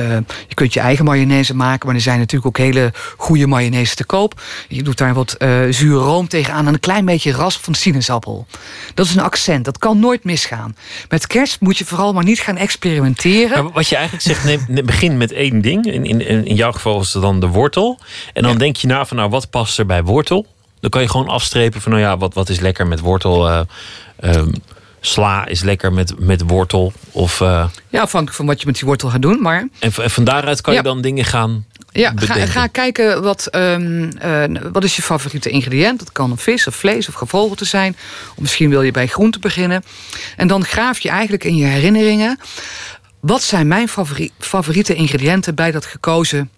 je 0.48 0.54
kunt 0.54 0.74
je 0.74 0.80
eigen 0.80 1.06
mayonaise 1.06 1.56
maken... 1.56 1.88
maar 1.88 1.96
er 1.96 2.02
zijn 2.02 2.20
natuurlijk 2.20 2.48
ook 2.48 2.66
hele 2.66 2.94
goede 3.18 3.48
mayonaise 3.48 3.96
te 3.96 4.06
koop. 4.06 4.42
Je 4.68 4.84
doet 4.84 4.98
daar 4.98 5.14
wat 5.14 5.36
zure 5.70 6.04
room 6.04 6.28
tegenaan... 6.28 6.68
en 6.68 6.74
een 6.74 6.80
klein 6.80 7.06
beetje 7.06 7.32
rasp 7.32 7.64
van 7.64 7.74
sinaasappel. 7.74 8.48
Dat 8.94 9.06
is 9.06 9.16
een 9.16 9.22
accent. 9.22 9.66
Dat 9.66 9.78
kan 9.78 10.00
nooit 10.00 10.24
misgaan. 10.24 10.56
Met 11.10 11.28
kerst 11.28 11.60
moet 11.60 11.78
je 11.78 11.86
vooral 11.86 12.14
maar 12.14 12.24
niet 12.24 12.40
gaan 12.40 12.58
experimenteren. 12.58 13.64
Maar 13.64 13.74
wat 13.74 13.88
je 13.88 13.96
eigenlijk 13.96 14.26
zegt, 14.26 14.44
neem, 14.68 14.86
begin 14.86 15.18
met 15.18 15.32
één 15.32 15.62
ding. 15.62 15.86
In, 15.86 16.06
in, 16.06 16.46
in 16.46 16.56
jouw 16.56 16.72
geval 16.72 17.00
is 17.00 17.14
het 17.14 17.22
dan 17.22 17.40
de 17.40 17.48
wortel. 17.48 18.00
En 18.34 18.42
dan 18.44 18.52
ja. 18.52 18.58
denk 18.58 18.76
je 18.76 18.88
na 18.88 19.06
van 19.06 19.18
nou, 19.18 19.30
wat 19.30 19.50
past 19.50 19.80
er 19.80 19.86
bij 19.86 20.04
wortel? 20.04 20.46
Dan 20.80 20.90
kan 20.90 21.02
je 21.02 21.10
gewoon 21.10 21.28
afstrepen 21.28 21.82
van 21.82 21.92
nou 21.92 22.04
ja, 22.04 22.18
wat, 22.18 22.34
wat 22.34 22.50
is 22.50 22.60
lekker 22.60 22.88
met 22.88 23.00
wortel? 23.00 23.50
Uh, 23.50 23.60
um, 24.24 24.54
sla 25.00 25.46
is 25.46 25.62
lekker 25.62 25.94
met, 25.94 26.20
met 26.20 26.42
wortel. 26.48 26.94
Of, 27.12 27.40
uh... 27.40 27.68
Ja, 27.90 28.02
afhankelijk 28.02 28.38
van 28.38 28.46
wat 28.46 28.60
je 28.60 28.66
met 28.66 28.76
die 28.76 28.86
wortel 28.86 29.10
gaat 29.10 29.22
doen. 29.22 29.42
Maar... 29.42 29.68
En, 29.80 29.92
en 30.02 30.10
van 30.10 30.24
daaruit 30.24 30.62
kan 30.62 30.74
ja. 30.74 30.80
je 30.80 30.86
dan 30.86 31.02
dingen 31.02 31.26
gaan 31.26 31.66
ja, 32.00 32.12
ga, 32.16 32.46
ga, 32.46 32.68
kijken 32.68 33.22
wat, 33.24 33.48
um, 33.56 34.10
uh, 34.26 34.44
wat 34.72 34.84
is 34.84 34.96
je 34.96 35.02
favoriete 35.02 35.50
ingrediënt. 35.50 36.00
Dat 36.00 36.12
kan 36.12 36.32
een 36.32 36.38
vis 36.38 36.68
of 36.68 36.76
vlees 36.76 37.08
of 37.08 37.14
gevogelte 37.14 37.66
zijn. 37.66 37.96
Of 38.30 38.40
misschien 38.40 38.70
wil 38.70 38.82
je 38.82 38.92
bij 38.92 39.08
groente 39.08 39.40
beginnen. 39.40 39.84
En 40.36 40.48
dan 40.48 40.66
graaf 40.66 41.00
je 41.00 41.10
eigenlijk 41.10 41.44
in 41.44 41.56
je 41.56 41.66
herinneringen... 41.66 42.40
wat 43.20 43.44
zijn 43.44 43.68
mijn 43.68 43.88
favori 43.88 44.32
favoriete 44.40 44.96
ingrediënten 44.96 45.56
bij 45.56 45.72
dat 45.72 45.86
gekozen 45.86 46.50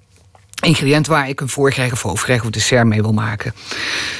ingrediënt... 0.64 1.08
waar 1.08 1.30
ik 1.30 1.42
een 1.42 1.50
voorgerecht 1.50 1.92
of 1.92 2.02
hoofdgerecht 2.02 2.44
of 2.46 2.50
dessert 2.50 2.88
mee 2.88 3.02
wil 3.02 3.14
maken. 3.14 3.54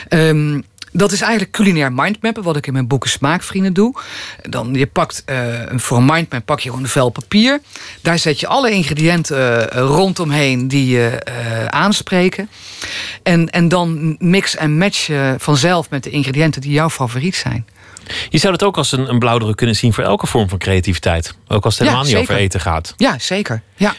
Um, 0.10 0.64
dat 0.92 1.12
is 1.12 1.22
eigenlijk 1.22 1.52
culinair 1.52 1.94
mindmappen, 1.94 2.44
wat 2.44 2.58
ik 2.58 2.68
in 2.68 2.74
mijn 2.74 2.88
boeken 2.88 3.10
Smaakvrienden 3.10 3.74
doe. 3.74 3.96
Dan, 4.42 4.74
je 4.74 4.88
pakt 4.88 5.24
uh, 5.26 5.38
voor 5.76 5.98
een 5.98 6.06
mindmap 6.06 6.46
pak 6.46 6.60
je 6.60 6.70
gewoon 6.70 6.84
een 6.84 6.90
vel 6.90 7.10
papier. 7.10 7.62
Daar 8.02 8.20
zet 8.20 8.40
je 8.40 8.48
alle 8.48 8.72
ingrediënten 8.72 9.70
uh, 9.76 9.82
rondomheen 9.82 10.68
die 10.68 10.88
je 10.88 11.22
uh, 11.30 11.66
aanspreken. 11.66 12.50
En, 13.24 13.50
en 13.50 13.68
dan 13.68 14.16
mix 14.20 14.56
en 14.56 14.78
match 14.78 15.08
je 15.08 15.36
vanzelf 15.38 15.90
met 15.90 16.04
de 16.04 16.10
ingrediënten 16.10 16.62
die 16.62 16.72
jouw 16.72 16.90
favoriet 16.90 17.36
zijn. 17.36 17.66
Je 18.30 18.38
zou 18.38 18.54
het 18.54 18.64
ook 18.64 18.78
als 18.78 18.92
een, 18.92 19.10
een 19.10 19.20
blauwdruk 19.20 19.56
kunnen 19.56 19.76
zien 19.76 19.94
voor 19.94 20.04
elke 20.04 20.28
vorm 20.28 20.50
van 20.50 20.58
creativiteit. 20.58 21.34
Ook 21.48 21.66
als 21.66 21.74
het 21.78 21.88
helemaal 21.88 22.08
ja, 22.08 22.12
niet 22.12 22.22
over 22.22 22.36
eten 22.36 22.60
gaat. 22.60 22.94
Ja, 22.98 23.20
zeker. 23.20 23.62
Ja. 23.76 23.96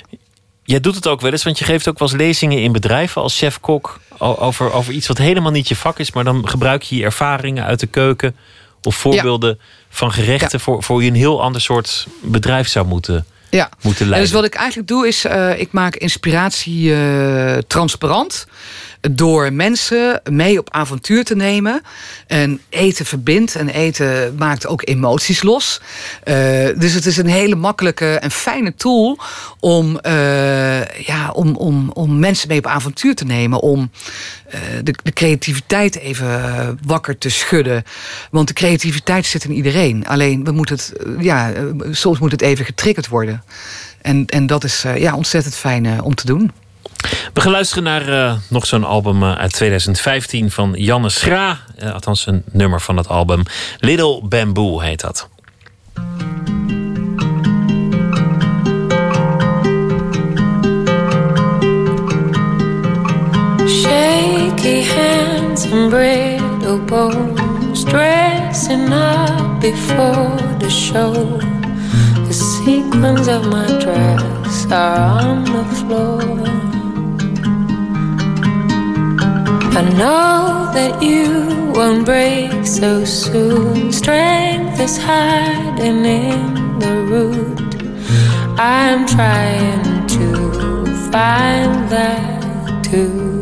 Jij 0.71 0.81
doet 0.81 0.95
het 0.95 1.07
ook 1.07 1.21
wel 1.21 1.31
eens, 1.31 1.45
want 1.45 1.59
je 1.59 1.65
geeft 1.65 1.89
ook 1.89 1.99
wel 1.99 2.09
eens 2.09 2.17
lezingen 2.17 2.63
in 2.63 2.73
bedrijven 2.73 3.23
als 3.23 3.39
chef-kok 3.39 4.01
over, 4.19 4.73
over 4.73 4.93
iets 4.93 5.07
wat 5.07 5.19
helemaal 5.19 5.51
niet 5.51 5.69
je 5.69 5.77
vak 5.77 5.99
is, 5.99 6.13
maar 6.13 6.25
dan 6.25 6.49
gebruik 6.49 6.83
je 6.83 6.97
je 6.97 7.05
ervaringen 7.05 7.65
uit 7.65 7.81
de 7.81 7.87
keuken 7.87 8.37
of 8.83 8.97
voorbeelden 8.97 9.59
ja. 9.59 9.65
van 9.89 10.13
gerechten 10.13 10.59
ja. 10.59 10.65
voor, 10.65 10.83
voor 10.83 11.03
je 11.03 11.09
een 11.09 11.17
heel 11.17 11.43
ander 11.43 11.61
soort 11.61 12.07
bedrijf 12.23 12.69
zou 12.69 12.87
moeten, 12.87 13.27
ja. 13.51 13.69
moeten 13.83 14.09
leiden. 14.09 14.15
En 14.15 14.21
dus 14.21 14.33
wat 14.33 14.45
ik 14.45 14.55
eigenlijk 14.55 14.89
doe 14.89 15.09
is, 15.09 15.25
uh, 15.25 15.61
ik 15.61 15.73
maak 15.73 15.97
inspiratie 15.97 16.91
uh, 16.91 17.57
transparant 17.57 18.47
door 19.01 19.53
mensen 19.53 20.21
mee 20.31 20.59
op 20.59 20.71
avontuur 20.71 21.25
te 21.25 21.37
nemen. 21.37 21.83
En 22.27 22.61
eten 22.69 23.07
verbindt 23.07 23.55
en 23.55 23.69
eten 23.69 24.35
maakt 24.39 24.67
ook 24.67 24.83
emoties 24.89 25.43
los. 25.43 25.81
Uh, 26.25 26.35
dus 26.79 26.93
het 26.93 27.07
is 27.07 27.17
een 27.17 27.27
hele 27.27 27.55
makkelijke 27.55 28.15
en 28.15 28.31
fijne 28.31 28.75
tool 28.75 29.19
om, 29.61 29.99
uh, 30.07 30.85
ja, 30.85 31.31
om, 31.33 31.57
om, 31.57 31.91
om 31.91 32.19
mensen 32.19 32.49
mee 32.49 32.59
op 32.59 32.67
avontuur 32.67 33.15
te 33.15 33.25
nemen. 33.25 33.61
Om 33.61 33.91
uh, 34.55 34.61
de, 34.83 34.95
de 35.03 35.13
creativiteit 35.13 35.99
even 35.99 36.79
wakker 36.87 37.19
te 37.19 37.29
schudden. 37.29 37.85
Want 38.31 38.49
de 38.49 38.55
creativiteit 38.55 39.27
zit 39.27 39.45
in 39.45 39.53
iedereen. 39.53 40.07
Alleen 40.07 40.45
we 40.45 40.53
moeten 40.53 40.77
het, 40.77 40.93
ja, 41.19 41.53
soms 41.91 42.19
moet 42.19 42.33
het 42.33 42.43
even 42.43 42.65
getriggerd 42.65 43.09
worden. 43.09 43.45
En, 44.03 44.27
en 44.27 44.47
dat 44.47 44.65
is 44.65 44.85
ja, 44.97 45.15
ontzettend 45.15 45.55
fijn 45.55 46.03
om 46.03 46.15
te 46.15 46.27
doen. 46.27 46.51
We 47.33 47.41
gaan 47.41 47.51
luisteren 47.53 47.85
naar 47.85 48.09
uh, 48.09 48.33
nog 48.49 48.67
zo'n 48.67 48.85
album 48.85 49.23
uh, 49.23 49.33
uit 49.33 49.53
2015 49.53 50.51
van 50.51 50.73
Janne 50.77 51.09
Schra. 51.09 51.59
Uh, 51.83 51.93
althans, 51.93 52.27
een 52.27 52.43
nummer 52.53 52.81
van 52.81 52.97
het 52.97 53.09
album. 53.09 53.43
Little 53.79 54.21
Bamboo 54.23 54.81
heet 54.81 55.01
dat. 55.01 55.29
Shaky 63.67 64.85
hands 64.85 65.71
and 65.73 65.91
brittle 65.91 66.79
bones 66.87 67.85
Dressing 67.85 68.93
up 68.93 69.61
before 69.61 70.37
the 70.59 70.71
show 70.71 71.39
The 72.27 72.33
sequins 72.33 73.27
of 73.29 73.47
my 73.47 73.67
dress 73.79 74.67
are 74.71 75.29
on 75.29 75.45
the 75.45 75.65
floor. 75.75 76.80
I 79.73 79.83
know 79.83 80.71
that 80.75 81.01
you 81.01 81.73
won't 81.73 82.05
break 82.05 82.67
so 82.67 83.05
soon. 83.05 83.93
Strength 83.93 84.81
is 84.81 84.99
hiding 84.99 86.05
in 86.05 86.79
the 86.81 86.95
root. 87.09 87.75
I'm 88.59 89.07
trying 89.07 90.07
to 90.09 90.87
find 91.13 91.89
that 91.89 92.85
too. 92.85 93.41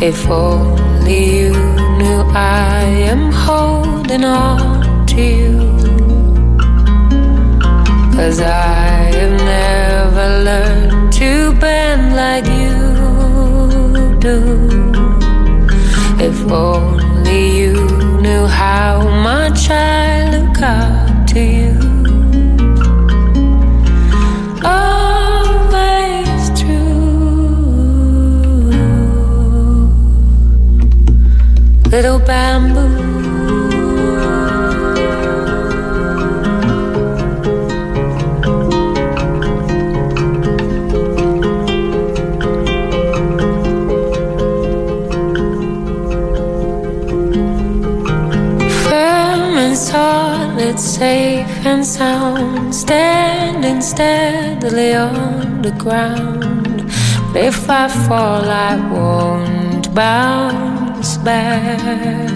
If 0.00 0.30
only 0.30 1.40
you 1.40 1.52
knew 1.98 2.20
I 2.32 2.84
am 3.12 3.32
holding 3.32 4.24
on 4.24 5.06
to 5.08 5.20
you. 5.20 5.58
Cause 8.14 8.40
I 8.40 9.10
have 9.18 9.36
never 9.56 10.44
learned 10.44 11.12
to 11.14 11.52
bend 11.58 12.14
like 12.14 12.46
you 12.46 12.83
do. 14.24 14.40
If 16.18 16.50
only 16.50 17.58
you 17.60 17.74
knew 18.22 18.46
how 18.46 19.02
much 19.22 19.68
I 19.68 20.30
look 20.34 20.62
up 20.62 21.26
to 21.32 21.40
you. 21.40 21.76
Always 24.64 26.42
true. 26.58 27.04
Little 31.92 32.18
bamboo. 32.20 33.03
Solid, 50.64 50.80
safe 50.80 51.66
and 51.66 51.84
sound, 51.84 52.74
standing 52.74 53.80
steadily 53.80 54.94
on 54.94 55.62
the 55.62 55.70
ground. 55.72 56.84
But 57.32 57.44
if 57.44 57.68
I 57.68 57.88
fall, 57.88 58.44
I 58.48 58.76
won't 58.92 59.94
bounce 59.94 61.18
back. 61.18 62.30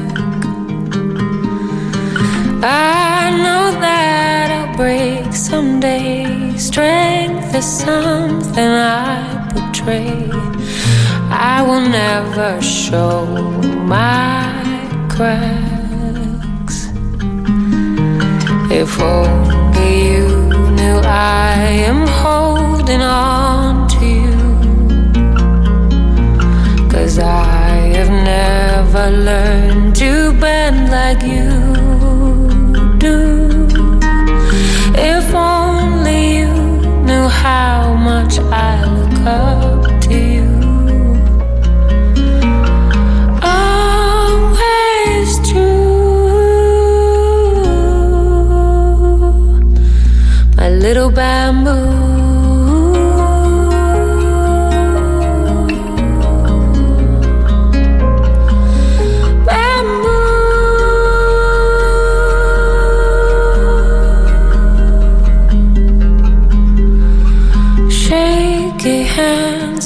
I 2.63 3.31
know 3.43 3.81
that 3.81 4.51
I'll 4.51 4.77
break 4.77 5.33
someday. 5.33 6.57
Strength 6.57 7.55
is 7.55 7.65
something 7.65 8.73
I 9.05 9.49
portray. 9.53 10.31
I 11.31 11.63
will 11.63 11.89
never 11.89 12.61
show 12.61 13.25
my 13.87 14.53
cracks. 15.09 15.68
If 18.71 19.01
only 19.01 20.13
you 20.13 20.29
knew 20.77 20.99
I 21.03 21.57
am 21.89 22.07
holding 22.07 23.01
on 23.01 23.89
to 23.89 24.07
you. 24.07 24.37
Cause 26.91 27.19
I 27.19 27.97
have 27.97 28.11
never 28.11 29.11
learned 29.11 29.97
to 29.97 30.33
bend 30.39 30.91
like 30.91 31.23
you 31.23 31.49
do. 32.99 33.67
If 34.95 35.35
only 35.35 36.39
you 36.41 36.53
knew 37.07 37.27
how 37.27 37.95
much 37.95 38.39
I 38.39 38.85
look 38.85 39.27
up 39.27 40.01
to 40.03 40.15
you. 40.15 40.58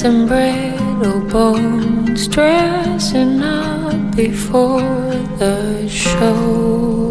And 0.05 0.27
brittle 0.27 1.21
bones 1.31 2.27
dressing 2.27 3.41
up 3.41 4.17
before 4.17 4.81
the 5.39 5.89
show. 5.89 7.02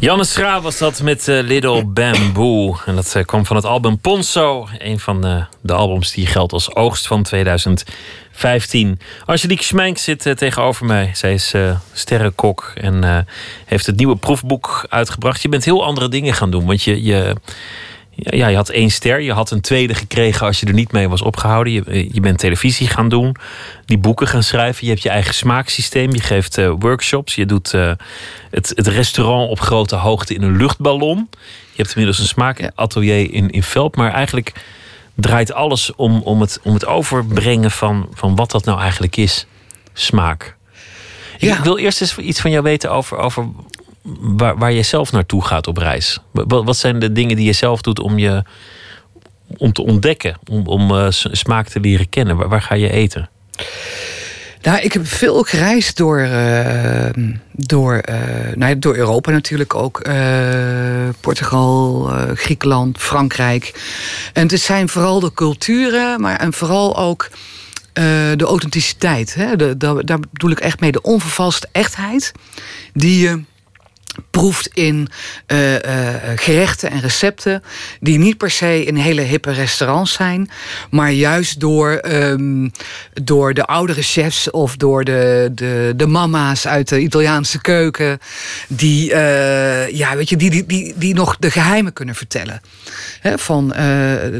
Janne 0.00 0.24
Schra 0.24 0.60
was 0.60 0.78
dat 0.78 1.02
met 1.02 1.28
eh, 1.28 1.40
Little 1.42 1.84
Bamboo. 1.84 2.76
En 2.86 2.94
dat 2.94 3.14
eh, 3.14 3.24
kwam 3.24 3.46
van 3.46 3.56
het 3.56 3.64
album 3.64 3.98
Ponzo. 3.98 4.68
Een 4.78 4.98
van 4.98 5.26
eh, 5.26 5.44
de 5.60 5.72
albums 5.72 6.12
die 6.12 6.26
geldt 6.26 6.52
als 6.52 6.74
oogst 6.74 7.06
van 7.06 7.22
2015. 7.22 8.98
Angelique 9.24 9.64
Schmeink 9.64 9.98
zit 9.98 10.36
tegenover 10.36 10.86
mij. 10.86 11.10
Zij 11.14 11.32
is 11.32 11.54
sterrenkok 11.92 12.72
en 12.74 13.26
heeft 13.64 13.86
het 13.86 13.96
nieuwe 13.96 14.16
proefboek 14.16 14.86
uitgebracht. 14.88 15.42
Je 15.42 15.48
bent 15.48 15.64
heel 15.64 15.84
andere 15.84 16.08
dingen 16.08 16.34
gaan 16.34 16.50
doen. 16.50 16.66
Want 16.66 16.82
je, 16.82 17.02
je, 17.02 17.34
ja, 18.22 18.46
je 18.46 18.56
had 18.56 18.68
één 18.68 18.90
ster. 18.90 19.20
Je 19.20 19.32
had 19.32 19.50
een 19.50 19.60
tweede 19.60 19.94
gekregen 19.94 20.46
als 20.46 20.60
je 20.60 20.66
er 20.66 20.72
niet 20.72 20.92
mee 20.92 21.08
was 21.08 21.22
opgehouden. 21.22 21.72
Je, 21.72 22.08
je 22.12 22.20
bent 22.20 22.38
televisie 22.38 22.86
gaan 22.86 23.08
doen. 23.08 23.36
Die 23.84 23.98
boeken 23.98 24.26
gaan 24.26 24.42
schrijven. 24.42 24.84
Je 24.84 24.90
hebt 24.90 25.02
je 25.02 25.08
eigen 25.08 25.34
smaaksysteem. 25.34 26.12
Je 26.12 26.20
geeft 26.20 26.58
eh, 26.58 26.72
workshops. 26.78 27.34
Je 27.34 27.46
doet 27.46 27.74
eh, 27.74 27.92
het, 28.50 28.72
het 28.74 28.86
restaurant 28.86 29.50
op 29.50 29.60
grote 29.60 29.96
hoogte 29.96 30.34
in 30.34 30.42
een 30.42 30.56
luchtballon. 30.56 31.28
Je 31.72 31.76
hebt 31.82 31.88
inmiddels 31.88 32.18
een 32.18 32.26
smaakatelier 32.26 33.32
in, 33.32 33.50
in 33.50 33.62
Velp. 33.62 33.96
Maar 33.96 34.12
eigenlijk 34.12 34.52
draait 35.14 35.52
alles 35.52 35.94
om, 35.94 36.22
om, 36.22 36.40
het, 36.40 36.60
om 36.62 36.74
het 36.74 36.86
overbrengen 36.86 37.70
van, 37.70 38.08
van 38.14 38.36
wat 38.36 38.50
dat 38.50 38.64
nou 38.64 38.80
eigenlijk 38.80 39.16
is. 39.16 39.46
Smaak. 39.92 40.58
Ik 41.38 41.54
wil 41.54 41.78
eerst 41.78 42.00
eens 42.00 42.18
iets 42.18 42.40
van 42.40 42.50
jou 42.50 42.62
weten 42.62 42.90
over, 42.90 43.16
over 43.16 43.48
waar, 44.20 44.58
waar 44.58 44.72
je 44.72 44.82
zelf 44.82 45.12
naartoe 45.12 45.44
gaat 45.44 45.66
op 45.66 45.76
reis. 45.76 46.18
Wat, 46.30 46.64
wat 46.64 46.76
zijn 46.76 46.98
de 46.98 47.12
dingen 47.12 47.36
die 47.36 47.46
je 47.46 47.52
zelf 47.52 47.80
doet 47.80 48.00
om 48.00 48.18
je 48.18 48.42
om 49.56 49.72
te 49.72 49.82
ontdekken, 49.82 50.38
om, 50.50 50.66
om 50.66 50.90
eh, 50.96 51.06
smaak 51.10 51.68
te 51.68 51.80
leren 51.80 52.08
kennen? 52.08 52.48
Waar, 52.48 52.62
ga 52.62 52.74
je 52.74 52.90
eten? 52.90 53.28
Nou, 54.62 54.78
ik 54.78 54.92
heb 54.92 55.06
veel 55.06 55.42
gereisd 55.42 55.96
door, 55.96 56.18
eh, 56.18 57.10
door, 57.52 57.94
eh, 57.94 58.16
nou 58.54 58.70
ja, 58.70 58.74
door 58.74 58.96
Europa 58.96 59.30
natuurlijk 59.30 59.74
ook. 59.74 60.00
eh, 60.00 61.08
Portugal, 61.20 62.10
Griekenland, 62.34 62.98
Frankrijk. 62.98 63.80
En 64.32 64.48
het 64.48 64.60
zijn 64.60 64.88
vooral 64.88 65.20
de 65.20 65.32
culturen, 65.32 66.20
maar 66.20 66.36
en 66.36 66.52
vooral 66.52 66.96
ook 66.96 67.28
de 68.36 68.44
authenticiteit. 68.44 69.34
Hè? 69.34 69.56
De, 69.56 69.76
daar 69.76 70.20
bedoel 70.30 70.50
ik 70.50 70.60
echt 70.60 70.80
mee 70.80 70.92
de 70.92 71.02
onvervalste 71.02 71.68
echtheid. 71.72 72.32
Die 72.92 73.20
je 73.20 73.42
proeft 74.30 74.66
in 74.66 75.08
eh, 75.46 75.74
eh, 75.74 76.20
gerechten 76.36 76.90
en 76.90 77.00
recepten 77.00 77.62
die 78.00 78.18
niet 78.18 78.36
per 78.36 78.50
se 78.50 78.84
in 78.84 78.96
hele 78.96 79.20
hippe 79.20 79.52
restaurants 79.52 80.12
zijn, 80.12 80.50
maar 80.90 81.12
juist 81.12 81.60
door, 81.60 81.90
ehm, 81.90 82.68
door 83.22 83.54
de 83.54 83.64
oudere 83.64 84.02
chefs 84.02 84.50
of 84.50 84.76
door 84.76 85.04
de, 85.04 85.50
de, 85.54 85.92
de 85.96 86.06
mama's 86.06 86.66
uit 86.66 86.88
de 86.88 87.00
Italiaanse 87.00 87.60
keuken, 87.60 88.18
die, 88.68 89.12
eh, 89.12 89.88
ja, 89.88 90.16
weet 90.16 90.28
je, 90.28 90.36
die, 90.36 90.50
die, 90.50 90.66
die, 90.66 90.94
die 90.96 91.14
nog 91.14 91.36
de 91.38 91.50
geheimen 91.50 91.92
kunnen 91.92 92.14
vertellen. 92.14 92.60
Van 93.22 93.74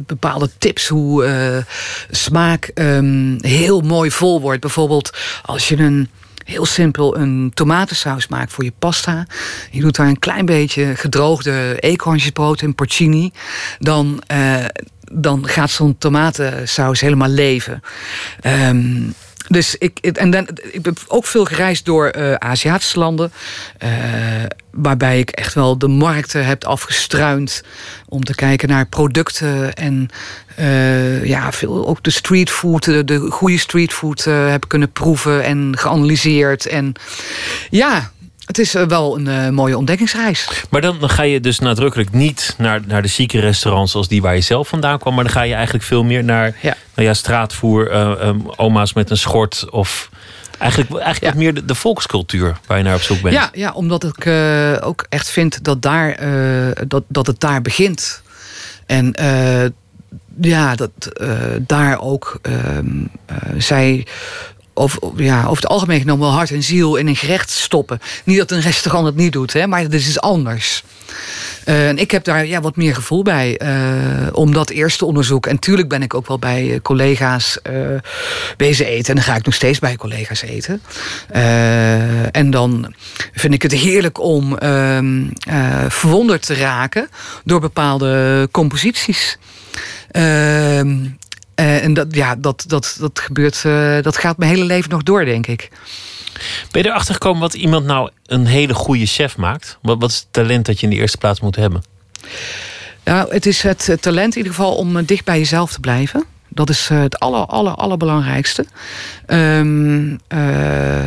bepaalde 0.07 0.51
tips 0.59 0.89
hoe 0.89 1.65
smaak 2.11 2.71
ehm, 2.75 3.39
heel 3.41 3.81
mooi 3.81 4.11
vol 4.11 4.41
wordt. 4.41 4.61
Bijvoorbeeld 4.61 5.11
als 5.43 5.69
je 5.69 5.77
een 5.77 6.09
heel 6.45 6.67
simpel 6.67 7.17
een 7.17 7.51
tomatensaus 7.55 8.29
maakt 8.29 8.53
voor 8.53 8.65
je 8.65 8.73
pasta. 8.79 9.27
Je 9.71 9.81
doet 9.81 9.97
daar 9.97 10.07
een 10.07 10.19
klein 10.19 10.47
beetje 10.47 10.97
gedroogde 10.97 11.77
eekhoornsjesbrood 11.81 12.63
in 12.63 12.75
porcini. 12.75 13.33
Dan, 13.79 14.23
eh, 14.27 14.65
dan 15.13 15.49
gaat 15.49 15.71
zo'n 15.71 15.99
tomatensaus 15.99 17.01
helemaal 17.01 17.29
leven. 17.29 17.83
Ehm, 18.41 19.03
dus 19.51 19.77
ik, 19.79 19.99
en 19.99 20.31
dan, 20.31 20.49
ik 20.71 20.83
ben 20.83 20.95
ook 21.07 21.27
veel 21.27 21.45
gereisd 21.45 21.85
door 21.85 22.07
eh, 22.07 22.35
Aziatische 22.35 22.99
landen. 22.99 23.33
eh, 23.79 23.91
waarbij 24.71 25.19
ik 25.19 25.31
echt 25.31 25.55
wel 25.55 25.79
de 25.79 25.89
markten 25.89 26.47
heb 26.47 26.65
afgestruind. 26.65 27.63
Om 28.09 28.25
te 28.25 28.35
kijken 28.35 28.69
naar 28.69 28.87
producten. 28.87 29.75
En 29.75 30.09
eh, 30.57 31.25
ja, 31.25 31.53
veel, 31.53 31.89
ook 31.89 32.03
de 32.03 32.11
streetfood, 32.11 32.85
de, 32.85 33.05
de 33.05 33.19
goede 33.31 33.59
streetfood 33.59 34.25
heb 34.25 34.69
kunnen 34.69 34.93
proeven 34.93 35.45
en 35.45 35.73
geanalyseerd. 35.79 36.67
En 36.67 36.93
ja, 37.71 38.11
het 38.51 38.59
is 38.59 38.75
eh, 38.75 38.83
wel 38.83 39.17
een 39.19 39.27
eh, 39.27 39.49
mooie 39.49 39.77
ontdekkingsreis. 39.77 40.65
Maar 40.71 40.81
dan, 40.81 40.97
dan 41.01 41.09
ga 41.09 41.23
je 41.23 41.41
dus 41.41 41.59
nadrukkelijk 41.59 42.13
niet 42.13 42.55
naar, 42.59 42.81
naar 42.87 43.03
de 43.03 43.09
chique 43.09 43.41
restaurants 43.41 43.95
als 43.95 44.09
die 44.09 44.23
waar 44.23 44.35
je 44.35 44.41
zelf 44.41 44.69
vandaan 44.69 44.99
kwam. 44.99 45.15
Maar 45.15 45.25
dan 45.25 45.33
ga 45.33 45.43
je 45.43 45.55
eigenlijk 45.55 45.85
veel 45.85 46.05
meer 46.05 46.25
naar 46.25 46.57
Ja. 46.63 46.77
Nou 46.95 47.09
ja, 47.09 47.15
straatvoer, 47.15 47.91
eh, 47.91 48.29
ehm, 48.29 48.39
oma's 48.57 48.93
met 48.93 49.11
een 49.11 49.17
schort. 49.17 49.71
Of 49.71 50.11
eigenlijk, 50.59 50.95
eigenlijk 51.03 51.35
Ja. 51.35 51.41
meer 51.41 51.55
de, 51.55 51.65
de 51.65 51.75
volkscultuur 51.75 52.57
waar 52.67 52.79
je 52.79 52.85
naar 52.85 52.95
op 52.95 53.01
zoek 53.01 53.21
bent. 53.21 53.35
Ja, 53.35 53.51
ja 53.53 53.73
omdat 53.73 54.05
ik 54.05 54.27
ook 54.85 55.07
echt 55.09 55.31
vind 55.31 55.65
dat, 55.65 55.83
daar, 55.83 56.21
dat, 56.89 57.03
dat 57.09 57.27
het 57.27 57.41
daar 57.41 57.63
begint. 57.63 58.23
En 58.87 59.15
ja, 60.41 60.75
dat 60.75 60.91
daar 61.61 62.01
ook 62.01 62.39
ehm, 62.43 62.87
eh, 63.27 63.37
zij 63.59 64.07
over, 64.81 65.01
ja, 65.17 65.41
over 65.41 65.63
het 65.63 65.67
algemeen 65.67 66.01
genomen 66.01 66.27
wel 66.27 66.37
hart 66.37 66.51
en 66.51 66.63
ziel 66.63 66.97
in 66.97 67.07
een 67.07 67.17
gerecht 67.17 67.51
stoppen. 67.51 68.01
Niet 68.25 68.39
dat 68.39 68.51
een 68.51 68.61
restaurant 68.61 69.07
het 69.07 69.17
niet 69.17 69.33
doet, 69.33 69.53
hè, 69.53 69.67
maar 69.67 69.81
het 69.81 69.95
is 69.95 70.21
anders. 70.21 70.83
Eh, 71.65 71.89
en 71.89 71.99
ik 71.99 72.11
heb 72.11 72.25
daar 72.25 72.47
ja, 72.47 72.61
wat 72.61 72.77
meer 72.77 72.95
gevoel 72.95 73.23
bij 73.23 73.57
eh, 73.57 73.71
om 74.33 74.53
dat 74.53 74.71
eerste 74.71 75.05
onderzoek. 75.05 75.47
En 75.47 75.59
tuurlijk 75.59 75.89
ben 75.89 76.03
ik 76.03 76.15
ook 76.15 76.29
wel 76.29 76.39
bij 76.39 76.73
eh, 76.73 76.81
collega's 76.83 77.59
bezig 78.57 78.87
eten. 78.87 79.09
En 79.09 79.15
dan 79.15 79.25
ga 79.25 79.37
ik 79.37 79.45
nog 79.45 79.55
steeds 79.55 79.79
bij 79.79 79.97
collega's 79.97 80.43
eten. 80.43 80.83
En 82.33 82.51
dan 82.51 82.95
vind 83.33 83.55
ik 83.55 83.63
het 83.63 83.73
heerlijk 83.73 84.21
om 84.21 84.59
ehm, 84.59 85.25
eh, 85.49 85.85
verwonderd 85.89 86.47
te 86.47 86.55
raken 86.55 87.09
door 87.45 87.61
bepaalde 87.61 88.49
composities. 88.51 89.39
Ehm, 90.11 90.97
eh, 91.61 91.85
en 91.85 91.95
dat, 91.95 92.07
ja, 92.11 92.37
dat, 92.37 92.65
dat, 92.67 92.97
dat 93.01 93.19
gebeurt, 93.19 93.65
eh, 93.65 94.03
dat 94.03 94.17
gaat 94.17 94.39
mijn 94.39 94.51
hele 94.51 94.65
leven 94.65 94.91
nog 94.91 95.03
door, 95.03 95.25
denk 95.25 95.47
ik. 95.47 95.69
Ben 96.71 96.83
je 96.83 96.89
erachter 96.89 97.15
gekomen 97.15 97.41
wat 97.41 97.55
iemand 97.55 97.87
nou 97.87 98.11
een 98.27 98.47
hele 98.47 98.75
goede 98.75 99.07
chef 99.07 99.37
maakt? 99.37 99.79
Wat, 99.83 100.01
wat 100.01 100.11
is 100.11 100.17
het 100.17 100.27
talent 100.31 100.67
dat 100.67 100.81
je 100.81 100.87
in 100.87 100.93
de 100.93 100.99
eerste 100.99 101.19
plaats 101.19 101.41
moet 101.41 101.57
hebben? 101.57 101.83
Nou, 103.05 103.33
het 103.33 103.47
is 103.47 103.63
het 103.63 103.97
talent 104.01 104.33
in 104.33 104.37
ieder 104.37 104.55
geval 104.55 104.75
om 104.77 104.97
eh, 104.97 105.07
dicht 105.07 105.25
bij 105.25 105.39
jezelf 105.39 105.73
te 105.73 105.81
blijven. 105.81 106.25
Dat 106.49 106.69
is 106.69 106.89
het 106.89 107.19
aller, 107.19 107.47
aller, 107.47 107.75
allerbelangrijkste. 107.75 108.65
Ehm, 109.27 110.17
eh, 110.29 111.07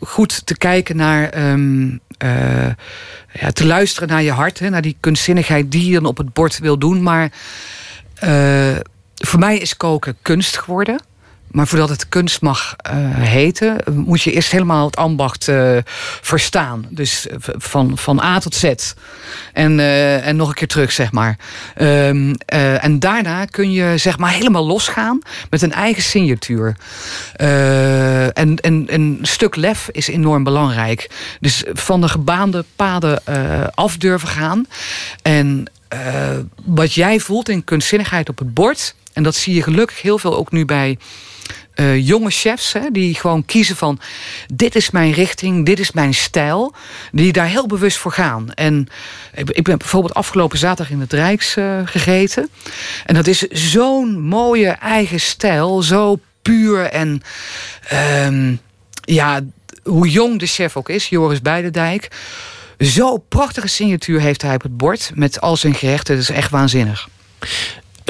goed 0.00 0.46
te 0.46 0.56
kijken 0.56 0.96
naar... 0.96 1.28
ehm, 1.28 1.96
eh, 2.18 2.70
ja, 3.32 3.50
te 3.52 3.66
luisteren 3.66 4.08
naar 4.08 4.22
je 4.22 4.32
hart. 4.32 4.58
Hè, 4.58 4.70
naar 4.70 4.82
die 4.82 4.96
kunstzinnigheid 5.00 5.72
die 5.72 5.86
je 5.86 5.94
dan 5.94 6.04
op 6.04 6.16
het 6.16 6.32
bord 6.32 6.58
wil 6.58 6.78
doen. 6.78 7.02
Maar 7.02 7.30
voor 9.20 9.38
mij 9.38 9.58
is 9.58 9.76
koken 9.76 10.16
kunst 10.22 10.58
geworden. 10.58 11.00
Maar 11.50 11.66
voordat 11.66 11.88
het 11.88 12.08
kunst 12.08 12.40
mag 12.40 12.74
eh, 12.76 12.94
heten, 13.14 13.76
moet 13.92 14.22
je 14.22 14.32
eerst 14.32 14.50
helemaal 14.50 14.86
het 14.86 14.96
ambacht 14.96 15.48
eh, 15.48 15.76
verstaan. 16.20 16.86
Dus 16.90 17.26
eh, 17.26 17.36
van, 17.40 17.98
van 17.98 18.20
A 18.20 18.38
tot 18.38 18.54
Z. 18.54 18.72
En, 19.52 19.80
en 20.22 20.36
nog 20.36 20.48
een 20.48 20.54
keer 20.54 20.68
terug, 20.68 20.92
zeg 20.92 21.12
maar. 21.12 21.38
Ehm, 21.74 22.34
eh, 22.46 22.84
en 22.84 22.98
daarna 22.98 23.44
kun 23.44 23.72
je 23.72 23.98
zeg 23.98 24.18
maar 24.18 24.30
helemaal 24.30 24.66
losgaan 24.66 25.22
met 25.50 25.62
een 25.62 25.72
eigen 25.72 26.02
signatuur. 26.02 26.76
En, 27.36 28.32
en, 28.32 28.60
en 28.60 28.84
een 28.86 29.18
stuk 29.22 29.56
lef 29.56 29.88
is 29.92 30.08
enorm 30.08 30.44
belangrijk. 30.44 31.10
Dus 31.40 31.64
van 31.72 32.00
de 32.00 32.08
gebaande 32.08 32.64
paden 32.76 33.24
af 33.74 33.96
durven 33.96 34.28
gaan. 34.28 34.66
En 35.22 35.70
wat 36.64 36.94
jij 36.94 37.20
voelt 37.20 37.48
in 37.48 37.64
kunstzinnigheid 37.64 38.28
op 38.28 38.38
het 38.38 38.54
bord. 38.54 38.94
En 39.20 39.26
dat 39.26 39.34
zie 39.34 39.54
je 39.54 39.62
gelukkig 39.62 40.02
heel 40.02 40.18
veel 40.18 40.36
ook 40.36 40.52
nu 40.52 40.64
bij 40.64 40.98
eh, 41.74 42.06
jonge 42.06 42.30
chefs. 42.30 42.72
Hè, 42.72 42.90
die 42.90 43.14
gewoon 43.14 43.44
kiezen 43.44 43.76
van 43.76 44.00
dit 44.54 44.74
is 44.74 44.90
mijn 44.90 45.12
richting, 45.12 45.66
dit 45.66 45.78
is 45.78 45.92
mijn 45.92 46.14
stijl. 46.14 46.74
Die 47.12 47.32
daar 47.32 47.46
heel 47.46 47.66
bewust 47.66 47.96
voor 47.96 48.12
gaan. 48.12 48.52
En 48.52 48.88
ik, 49.34 49.64
ben 49.64 49.78
bijvoorbeeld 49.78 50.14
afgelopen 50.14 50.58
zaterdag 50.58 50.92
in 50.92 51.00
het 51.00 51.12
Rijks 51.12 51.56
eh, 51.56 51.80
gegeten. 51.84 52.48
En 53.06 53.14
dat 53.14 53.26
is 53.26 53.38
zo'n 53.48 54.20
mooie 54.20 54.68
eigen 54.68 55.20
stijl. 55.20 55.82
Zo 55.82 56.18
puur 56.42 56.84
en 56.84 57.22
ehm, 57.88 58.54
ja, 59.00 59.40
hoe 59.82 60.08
jong 60.08 60.38
de 60.38 60.46
chef 60.46 60.76
ook 60.76 60.88
is, 60.88 61.08
Joris 61.08 61.42
Beidendijk. 61.42 62.08
Zo 62.78 63.16
prachtige 63.16 63.68
signatuur 63.68 64.20
heeft 64.20 64.42
hij 64.42 64.54
op 64.54 64.62
het 64.62 64.76
bord 64.76 65.10
met 65.14 65.40
al 65.40 65.56
zijn 65.56 65.74
gerechten. 65.74 66.14
Dat 66.14 66.22
is 66.22 66.30
echt 66.30 66.50
waanzinnig. 66.50 67.08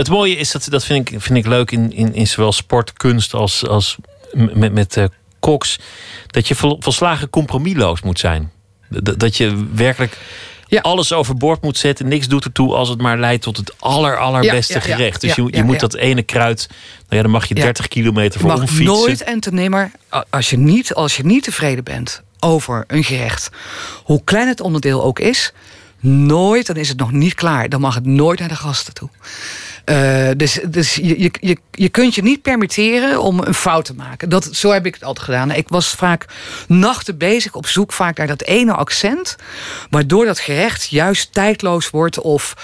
Het 0.00 0.08
mooie 0.08 0.36
is, 0.36 0.50
dat, 0.50 0.66
dat 0.70 0.84
vind, 0.84 1.10
ik, 1.10 1.20
vind 1.20 1.38
ik 1.38 1.46
leuk 1.46 1.70
in, 1.70 1.92
in, 1.92 2.14
in 2.14 2.26
zowel 2.26 2.52
sport, 2.52 2.92
kunst 2.92 3.34
als, 3.34 3.66
als 3.66 3.96
met, 4.32 4.72
met 4.72 4.96
eh, 4.96 5.04
koks. 5.40 5.78
Dat 6.26 6.48
je 6.48 6.54
vol, 6.54 6.76
volslagen 6.80 7.30
compromisloos 7.30 8.00
moet 8.00 8.18
zijn. 8.18 8.50
Dat, 8.88 9.18
dat 9.18 9.36
je 9.36 9.66
werkelijk 9.74 10.18
alles 10.80 11.12
overboord 11.12 11.62
moet 11.62 11.78
zetten. 11.78 12.08
Niks 12.08 12.28
doet 12.28 12.44
ertoe 12.44 12.74
als 12.74 12.88
het 12.88 13.00
maar 13.00 13.18
leidt 13.18 13.42
tot 13.42 13.56
het 13.56 13.74
aller, 13.78 14.18
allerbeste 14.18 14.72
Ja, 14.72 14.80
ja, 14.82 14.88
ja. 14.88 14.94
gerecht. 14.94 15.20
Dus 15.20 15.34
Ja, 15.34 15.42
je, 15.44 15.50
je 15.50 15.56
ja, 15.56 15.64
moet 15.64 15.74
ja. 15.74 15.80
dat 15.80 15.94
ene 15.94 16.22
kruid, 16.22 16.66
nou 16.68 16.76
ja, 17.08 17.22
daar 17.22 17.30
mag 17.30 17.46
je 17.46 17.56
Ja. 17.56 17.62
30 17.62 17.88
kilometer 17.88 18.40
voor 18.40 18.48
mag 18.48 18.60
omfietsen. 18.60 18.84
nooit 18.84 19.22
en 19.22 19.40
te 19.40 19.52
nemen, 19.52 19.92
als 20.30 20.50
je, 20.50 20.56
niet, 20.58 20.94
als 20.94 21.16
je 21.16 21.24
niet 21.24 21.42
tevreden 21.44 21.84
bent 21.84 22.22
over 22.38 22.84
een 22.86 23.04
gerecht, 23.04 23.50
hoe 24.04 24.24
klein 24.24 24.48
het 24.48 24.60
onderdeel 24.60 25.02
ook 25.02 25.18
is, 25.18 25.52
nooit, 26.00 26.66
dan 26.66 26.76
is 26.76 26.88
het 26.88 26.98
nog 26.98 27.12
niet 27.12 27.34
klaar. 27.34 27.68
Dan 27.68 27.80
mag 27.80 27.94
het 27.94 28.06
nooit 28.06 28.38
naar 28.38 28.48
de 28.48 28.56
gasten 28.56 28.94
toe. 28.94 29.08
Eh, 29.84 30.28
dus 30.36 30.58
dus 30.68 30.94
je, 30.94 31.20
je, 31.22 31.30
je, 31.40 31.56
je 31.70 31.88
kunt 31.88 32.14
je 32.14 32.22
niet 32.22 32.42
permitteren 32.42 33.20
om 33.22 33.38
een 33.40 33.54
fout 33.54 33.84
te 33.84 33.94
maken. 33.94 34.28
Dat, 34.28 34.48
zo 34.52 34.70
heb 34.70 34.86
ik 34.86 34.94
het 34.94 35.04
altijd 35.04 35.24
gedaan. 35.24 35.50
Ik 35.50 35.68
was 35.68 35.88
vaak 35.88 36.26
nachten 36.68 37.18
bezig 37.18 37.54
op 37.54 37.66
zoek 37.66 37.92
vaak 37.92 38.16
naar 38.18 38.26
dat 38.26 38.42
ene 38.42 38.72
accent. 38.74 39.36
Waardoor 39.90 40.24
dat 40.24 40.38
gerecht 40.38 40.88
juist 40.88 41.32
tijdloos 41.32 41.90
wordt 41.90 42.20
of 42.20 42.54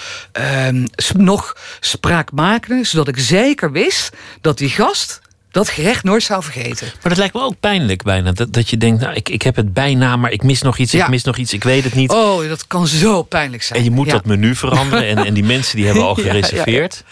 s- 0.95 1.11
nog 1.17 1.55
spraakmakender. 1.79 2.85
Zodat 2.85 3.07
ik 3.07 3.19
zeker 3.19 3.71
wist 3.71 4.09
dat 4.41 4.57
die 4.57 4.69
gast 4.69 5.21
dat 5.51 5.69
gerecht 5.69 6.03
nooit 6.03 6.23
zou 6.23 6.43
vergeten. 6.43 6.87
Maar 6.87 7.09
dat 7.09 7.17
lijkt 7.17 7.33
me 7.33 7.41
ook 7.41 7.59
pijnlijk 7.59 8.03
bijna. 8.03 8.31
Dat, 8.31 8.53
dat 8.53 8.69
je 8.69 8.77
denkt, 8.77 9.01
nou, 9.01 9.13
ik, 9.13 9.29
ik 9.29 9.41
heb 9.41 9.55
het 9.55 9.73
bijna, 9.73 10.15
maar 10.15 10.31
ik 10.31 10.43
mis 10.43 10.61
nog 10.61 10.77
iets, 10.77 10.93
ik 10.93 11.07
mis 11.09 11.23
nog 11.23 11.37
iets, 11.37 11.53
ik 11.53 11.63
weet 11.63 11.83
het 11.83 11.93
niet. 11.95 12.11
Oh, 12.11 12.47
dat 12.49 12.67
kan 12.67 12.87
zo 12.87 13.23
pijnlijk 13.23 13.63
zijn. 13.63 13.79
en 13.79 13.85
je 13.85 13.91
moet 13.91 14.05
Ja. 14.05 14.11
dat 14.11 14.25
menu 14.25 14.55
veranderen. 14.55 15.07
En, 15.07 15.25
en 15.25 15.33
die 15.33 15.43
mensen 15.43 15.75
die 15.75 15.85
hebben 15.85 16.03
al 16.03 16.15
Ja, 16.19 16.25
ja, 16.25 16.33
ja. 16.33 16.41
gereserveerd. 16.41 17.03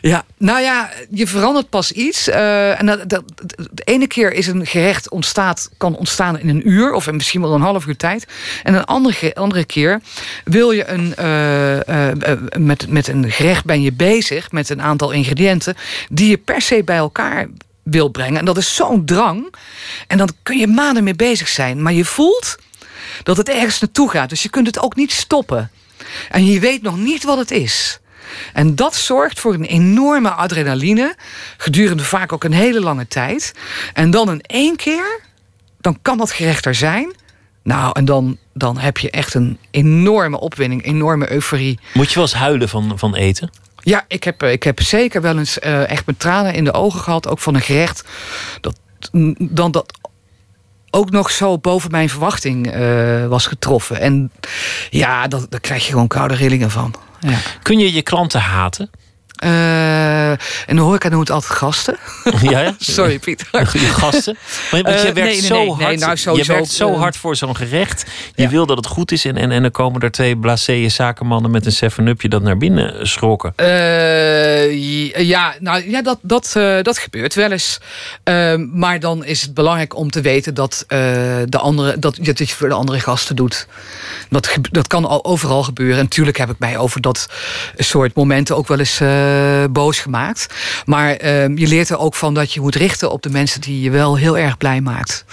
Ja, 0.00 0.24
nou 0.38 0.60
ja, 0.60 0.90
je 1.10 1.26
verandert 1.26 1.68
pas 1.68 1.92
iets. 1.92 2.28
eh, 2.28 2.80
en 2.80 2.86
dat, 2.86 3.08
dat, 3.08 3.22
de 3.70 3.82
ene 3.84 4.06
keer 4.06 4.32
is 4.32 4.46
een 4.46 4.66
gerecht 4.66 5.10
ontstaat, 5.10 5.70
kan 5.76 5.96
ontstaan 5.96 6.38
in 6.38 6.48
een 6.48 6.68
uur 6.68 6.92
of 6.92 7.10
misschien 7.10 7.40
wel 7.40 7.54
een 7.54 7.60
half 7.60 7.86
uur 7.86 7.96
tijd. 7.96 8.26
En 8.62 8.74
een 8.74 8.84
andere, 8.84 9.34
andere 9.34 9.64
keer 9.64 10.00
wil 10.44 10.70
je 10.70 10.88
een, 10.88 11.14
eh, 11.16 12.10
eh, 12.10 12.38
met, 12.58 12.88
met 12.88 13.08
een 13.08 13.30
gerecht 13.30 13.64
ben 13.64 13.82
je 13.82 13.92
bezig 13.92 14.52
met 14.52 14.68
een 14.70 14.82
aantal 14.82 15.10
ingrediënten 15.10 15.74
die 16.10 16.28
je 16.30 16.36
per 16.38 16.60
se 16.62 16.82
bij 16.84 16.96
elkaar 16.96 17.48
wil 17.90 18.08
brengen. 18.08 18.38
En 18.38 18.44
dat 18.44 18.56
is 18.56 18.74
zo'n 18.74 19.04
drang. 19.04 19.54
En 20.06 20.18
dan 20.18 20.30
kun 20.42 20.58
je 20.58 20.66
maanden 20.66 21.04
mee 21.04 21.14
bezig 21.14 21.48
zijn. 21.48 21.82
Maar 21.82 21.92
je 21.92 22.04
voelt 22.04 22.56
dat 23.22 23.36
het 23.36 23.48
ergens 23.48 23.80
naartoe 23.80 24.10
gaat. 24.10 24.28
Dus 24.28 24.42
je 24.42 24.48
kunt 24.48 24.66
het 24.66 24.80
ook 24.80 24.96
niet 24.96 25.12
stoppen. 25.12 25.70
En 26.30 26.46
je 26.46 26.60
weet 26.60 26.82
nog 26.82 26.96
niet 26.96 27.24
wat 27.24 27.38
het 27.38 27.50
is. 27.50 28.00
En 28.52 28.74
dat 28.74 28.94
zorgt 28.94 29.40
voor 29.40 29.54
een 29.54 29.64
enorme 29.64 30.30
adrenaline. 30.30 31.16
Gedurende 31.56 32.04
vaak 32.04 32.32
ook 32.32 32.44
een 32.44 32.52
hele 32.52 32.80
lange 32.80 33.08
tijd. 33.08 33.52
En 33.94 34.10
dan 34.10 34.30
in 34.30 34.40
één 34.40 34.76
keer, 34.76 35.20
dan 35.80 35.98
kan 36.02 36.18
dat 36.18 36.30
gerecht 36.30 36.66
er 36.66 36.74
zijn. 36.74 37.14
Nou, 37.62 37.90
en 37.92 38.04
dan, 38.04 38.38
dan 38.54 38.78
heb 38.78 38.98
je 38.98 39.10
echt 39.10 39.34
een 39.34 39.58
enorme 39.70 40.40
opwinning, 40.40 40.84
enorme 40.84 41.32
euforie. 41.32 41.78
Moet 41.94 42.08
je 42.08 42.14
wel 42.14 42.22
eens 42.22 42.34
huilen 42.34 42.68
van, 42.68 42.98
van 42.98 43.14
eten? 43.14 43.50
Ja, 43.80 44.04
ik 44.08 44.24
heb, 44.24 44.42
eh, 44.42 44.52
ik 44.52 44.62
heb 44.62 44.80
zeker 44.82 45.22
wel 45.22 45.38
eens 45.38 45.58
eh, 45.58 45.90
echt 45.90 46.06
met 46.06 46.18
tranen 46.18 46.54
in 46.54 46.64
de 46.64 46.72
ogen 46.72 47.00
gehad. 47.00 47.28
Ook 47.28 47.38
van 47.38 47.54
een 47.54 47.60
gerecht. 47.60 48.04
Dat, 48.60 48.80
dan 49.38 49.70
dat 49.70 49.98
ook 50.90 51.10
nog 51.10 51.30
zo 51.30 51.58
boven 51.58 51.90
mijn 51.90 52.08
verwachting 52.08 52.72
eh, 52.72 53.26
was 53.26 53.46
getroffen. 53.46 54.00
En 54.00 54.32
ja, 54.90 55.28
dat, 55.28 55.50
daar 55.50 55.60
krijg 55.60 55.84
je 55.84 55.92
gewoon 55.92 56.08
koude 56.08 56.34
rillingen 56.34 56.70
van. 56.70 56.94
Ja. 57.20 57.38
Kun 57.62 57.78
je 57.78 57.92
je 57.92 58.02
klanten 58.02 58.40
haten? 58.40 58.90
Eh, 59.40 60.30
en 60.30 60.76
de 60.76 60.80
horeca 60.80 61.08
noemt 61.08 61.28
het 61.28 61.36
altijd 61.36 61.52
gasten. 61.52 61.96
Ja, 62.50 62.60
ja? 62.60 62.74
Sorry, 62.78 63.18
Pieter. 63.18 63.48
Gasten? 64.02 64.36
Maar, 64.70 64.82
want 64.82 65.00
je 65.00 65.08
Eh, 65.08 65.14
werkt 65.14 65.16
nee, 65.16 65.24
nee, 65.24 65.40
zo 65.40 65.54
nee, 65.54 65.64
nee, 65.64 66.04
hard, 66.04 66.24
nou, 66.24 66.38
je 66.38 66.44
werkt 66.44 66.68
zo 66.70 66.92
eh, 66.92 66.98
hard 66.98 67.16
voor 67.16 67.36
zo'n 67.36 67.56
gerecht. 67.56 68.04
Je 68.34 68.48
wil 68.48 68.66
dat 68.66 68.76
het 68.76 68.86
goed 68.86 69.12
is. 69.12 69.24
En, 69.24 69.36
en, 69.36 69.50
en 69.50 69.62
dan 69.62 69.70
komen 69.70 70.00
er 70.00 70.10
twee 70.10 70.36
blasé 70.36 70.88
zakenmannen 70.88 71.50
met 71.50 71.66
een 71.82 71.90
7-upje 71.92 72.28
dat 72.28 72.42
naar 72.42 72.56
binnen 72.56 73.08
schrokken. 73.08 73.52
Eh, 73.56 75.26
ja, 75.26 75.54
nou 75.58 75.90
ja, 75.90 76.02
dat, 76.02 76.18
dat, 76.22 76.52
eh, 76.56 76.82
dat 76.82 76.98
gebeurt 76.98 77.34
wel 77.34 77.50
eens. 77.52 77.78
Maar 78.72 79.00
dan 79.00 79.24
is 79.24 79.42
het 79.42 79.54
belangrijk 79.54 79.96
om 79.96 80.10
te 80.10 80.20
weten 80.20 80.54
dat, 80.54 80.84
eh, 80.88 80.98
de 81.46 81.58
andere, 81.58 81.98
dat, 81.98 82.18
dat 82.20 82.38
je 82.38 82.46
voor 82.46 82.68
de 82.68 82.74
andere 82.74 83.00
gasten 83.00 83.36
doet. 83.36 83.66
Dat, 84.28 84.56
dat 84.70 84.86
kan 84.86 85.04
al 85.04 85.24
overal 85.24 85.62
gebeuren. 85.62 85.96
En 85.96 86.02
natuurlijk 86.04 86.38
heb 86.38 86.50
ik 86.50 86.58
mij 86.58 86.78
over 86.78 87.00
dat 87.00 87.28
soort 87.76 88.14
momenten 88.14 88.56
ook 88.56 88.68
wel 88.68 88.78
eens 88.78 89.00
eh, 89.00 89.29
boos 89.72 89.98
gemaakt. 89.98 90.46
Maar 90.84 91.12
ehm, 91.12 91.58
je 91.58 91.66
leert 91.66 91.88
er 91.88 91.98
ook 91.98 92.14
van 92.14 92.34
dat 92.34 92.52
je 92.52 92.60
moet 92.60 92.74
richten 92.74 93.10
op 93.10 93.22
de 93.22 93.30
mensen 93.30 93.60
die 93.60 93.80
je 93.80 93.90
wel 93.90 94.16
heel 94.16 94.38
erg 94.38 94.56
blij 94.56 94.80
maakt. 94.80 95.24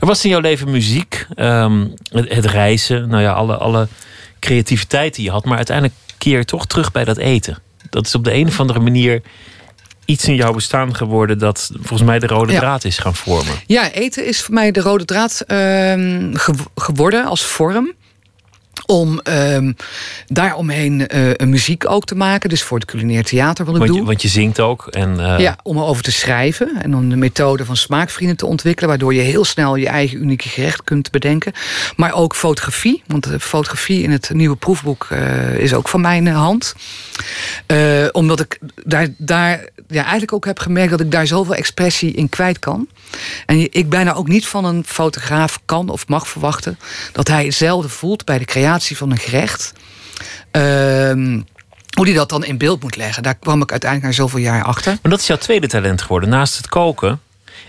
Er 0.00 0.06
was 0.06 0.24
in 0.24 0.30
jouw 0.30 0.40
leven 0.40 0.70
muziek, 0.70 1.26
ehm, 1.34 1.86
het, 2.10 2.34
het, 2.34 2.44
reizen, 2.44 3.08
nou 3.08 3.22
ja, 3.22 3.32
alle, 3.32 3.56
alle 3.56 3.88
creativiteit 4.38 5.14
die 5.14 5.24
je 5.24 5.30
had. 5.30 5.44
Maar 5.44 5.56
uiteindelijk 5.56 5.96
keer 6.18 6.38
je 6.38 6.44
toch 6.44 6.66
terug 6.66 6.92
bij 6.92 7.04
dat 7.04 7.16
eten. 7.16 7.58
Dat 7.90 8.06
is 8.06 8.14
op 8.14 8.24
de 8.24 8.34
een 8.34 8.46
of 8.46 8.60
andere 8.60 8.80
manier 8.80 9.22
iets 10.04 10.24
in 10.24 10.34
jouw 10.34 10.52
bestaan 10.52 10.96
geworden 10.96 11.38
dat 11.38 11.70
volgens 11.74 12.02
mij 12.02 12.18
de 12.18 12.26
rode 12.26 12.54
draad 12.54 12.84
is 12.84 12.98
gaan 12.98 13.14
vormen. 13.14 13.54
Ja, 13.66 13.90
eten 13.90 14.26
is 14.26 14.42
voor 14.42 14.54
mij 14.54 14.70
de 14.70 14.80
rode 14.80 15.04
draad 15.04 15.44
uh, 15.46 16.34
geworden 16.74 17.24
als 17.24 17.42
vorm 17.42 17.92
om 18.86 19.20
um, 19.24 19.76
daaromheen 20.26 21.08
uh, 21.14 21.30
een 21.36 21.48
muziek 21.48 21.90
ook 21.90 22.04
te 22.04 22.14
maken. 22.14 22.48
Dus 22.48 22.62
voor 22.62 22.78
het 22.78 22.86
culinair 22.86 23.24
theater 23.24 23.64
wat 23.64 23.74
ik 23.74 23.80
want, 23.80 23.92
doe. 23.92 24.06
Want 24.06 24.22
je 24.22 24.28
zingt 24.28 24.60
ook. 24.60 24.86
En, 24.86 25.16
uh... 25.18 25.38
Ja, 25.38 25.58
om 25.62 25.76
erover 25.76 26.02
te 26.02 26.12
schrijven. 26.12 26.82
En 26.82 26.96
om 26.96 27.08
de 27.08 27.16
methode 27.16 27.64
van 27.64 27.76
smaakvrienden 27.76 28.36
te 28.36 28.46
ontwikkelen. 28.46 28.88
Waardoor 28.88 29.14
je 29.14 29.20
heel 29.20 29.44
snel 29.44 29.76
je 29.76 29.88
eigen 29.88 30.18
unieke 30.22 30.48
gerecht 30.48 30.84
kunt 30.84 31.10
bedenken. 31.10 31.52
Maar 31.96 32.12
ook 32.12 32.34
fotografie. 32.34 33.02
Want 33.06 33.24
de 33.24 33.40
fotografie 33.40 34.02
in 34.02 34.10
het 34.10 34.30
nieuwe 34.32 34.56
proefboek 34.56 35.08
uh, 35.12 35.54
is 35.54 35.74
ook 35.74 35.88
van 35.88 36.00
mijn 36.00 36.26
hand. 36.26 36.74
omdat 38.12 38.40
ik 38.40 38.58
daar, 38.84 39.08
daar 39.16 39.64
ja, 39.88 40.02
eigenlijk 40.02 40.32
ook 40.32 40.44
heb 40.44 40.58
gemerkt... 40.58 40.90
dat 40.90 41.00
ik 41.00 41.10
daar 41.10 41.26
zoveel 41.26 41.54
expressie 41.54 42.12
in 42.12 42.28
kwijt 42.28 42.58
kan. 42.58 42.88
En 43.46 43.72
ik 43.72 43.88
bijna 43.88 44.14
ook 44.14 44.28
niet 44.28 44.46
van 44.46 44.64
een 44.64 44.84
fotograaf 44.86 45.60
kan 45.64 45.88
of 45.88 46.08
mag 46.08 46.28
verwachten... 46.28 46.78
dat 47.12 47.28
hij 47.28 47.44
hetzelfde 47.44 47.88
voelt 47.88 48.24
bij 48.24 48.38
de 48.38 48.44
creatie 48.44 48.69
van 48.78 49.10
een 49.10 49.18
gerecht. 49.18 49.72
Uh, 50.52 50.62
hoe 51.96 52.04
die 52.04 52.14
dat 52.14 52.28
dan 52.28 52.44
in 52.44 52.58
beeld 52.58 52.82
moet 52.82 52.96
leggen. 52.96 53.22
Daar 53.22 53.34
kwam 53.34 53.62
ik 53.62 53.70
uiteindelijk 53.70 54.10
na 54.10 54.16
zoveel 54.22 54.38
jaar 54.38 54.64
achter. 54.64 54.98
Maar 55.02 55.10
dat 55.10 55.20
is 55.20 55.26
jouw 55.26 55.36
tweede 55.36 55.66
talent 55.66 56.02
geworden, 56.02 56.28
naast 56.28 56.56
het 56.56 56.68
koken. 56.68 57.20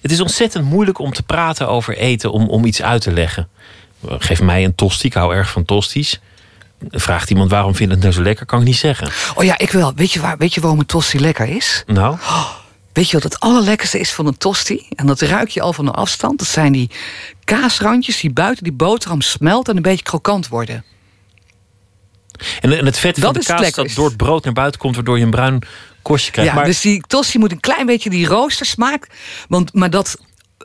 Het 0.01 0.11
is 0.11 0.21
ontzettend 0.21 0.65
moeilijk 0.65 0.99
om 0.99 1.13
te 1.13 1.23
praten 1.23 1.67
over 1.67 1.97
eten, 1.97 2.31
om, 2.31 2.47
om 2.49 2.65
iets 2.65 2.81
uit 2.81 3.01
te 3.01 3.11
leggen. 3.11 3.47
Geef 4.07 4.41
mij 4.41 4.63
een 4.63 4.75
tosti, 4.75 5.07
ik 5.07 5.13
hou 5.13 5.35
erg 5.35 5.51
van 5.51 5.65
tosties. 5.65 6.19
Vraagt 6.89 7.29
iemand 7.29 7.51
waarom 7.51 7.75
vind 7.75 7.89
je 7.89 7.95
het 7.95 8.03
nou 8.03 8.15
zo 8.15 8.21
lekker, 8.21 8.45
kan 8.45 8.59
ik 8.59 8.65
niet 8.65 8.75
zeggen. 8.75 9.09
Oh 9.35 9.43
ja, 9.43 9.57
ik 9.57 9.71
wel. 9.71 9.93
Weet 9.95 10.11
je, 10.11 10.19
waar, 10.19 10.37
weet 10.37 10.53
je 10.53 10.61
waarom 10.61 10.79
een 10.79 10.85
tosti 10.85 11.19
lekker 11.19 11.47
is? 11.47 11.83
Nou? 11.85 12.13
Oh, 12.13 12.49
weet 12.93 13.09
je 13.09 13.13
wat 13.13 13.23
het 13.23 13.39
allerlekkerste 13.39 13.99
is 13.99 14.11
van 14.11 14.25
een 14.27 14.37
tosti? 14.37 14.87
En 14.95 15.05
dat 15.05 15.21
ruik 15.21 15.49
je 15.49 15.61
al 15.61 15.73
van 15.73 15.87
een 15.87 15.93
afstand. 15.93 16.39
Dat 16.39 16.47
zijn 16.47 16.71
die 16.71 16.89
kaasrandjes 17.43 18.19
die 18.19 18.33
buiten 18.33 18.63
die 18.63 18.73
boterham 18.73 19.21
smelten 19.21 19.71
en 19.71 19.77
een 19.77 19.83
beetje 19.83 20.03
krokant 20.03 20.47
worden. 20.47 20.83
En, 22.59 22.85
het 22.85 22.99
vet 22.99 23.19
van 23.19 23.33
dat 23.33 23.43
de 23.43 23.53
kaas 23.53 23.71
dat 23.71 23.91
door 23.95 24.07
het 24.07 24.17
brood 24.17 24.43
naar 24.43 24.53
buiten 24.53 24.79
komt... 24.79 24.95
waardoor 24.95 25.17
je 25.17 25.23
een 25.23 25.31
bruin 25.31 25.61
korstje 26.01 26.31
krijgt. 26.31 26.51
Ja, 26.51 26.57
maar... 26.57 26.65
dus 26.65 26.81
die 26.81 27.03
tosti 27.07 27.37
moet 27.37 27.51
een 27.51 27.59
klein 27.59 27.85
beetje 27.85 28.09
die 28.09 28.27
roostersmaak... 28.27 29.07
Want, 29.47 29.73
maar 29.73 29.89
dat, 29.89 30.17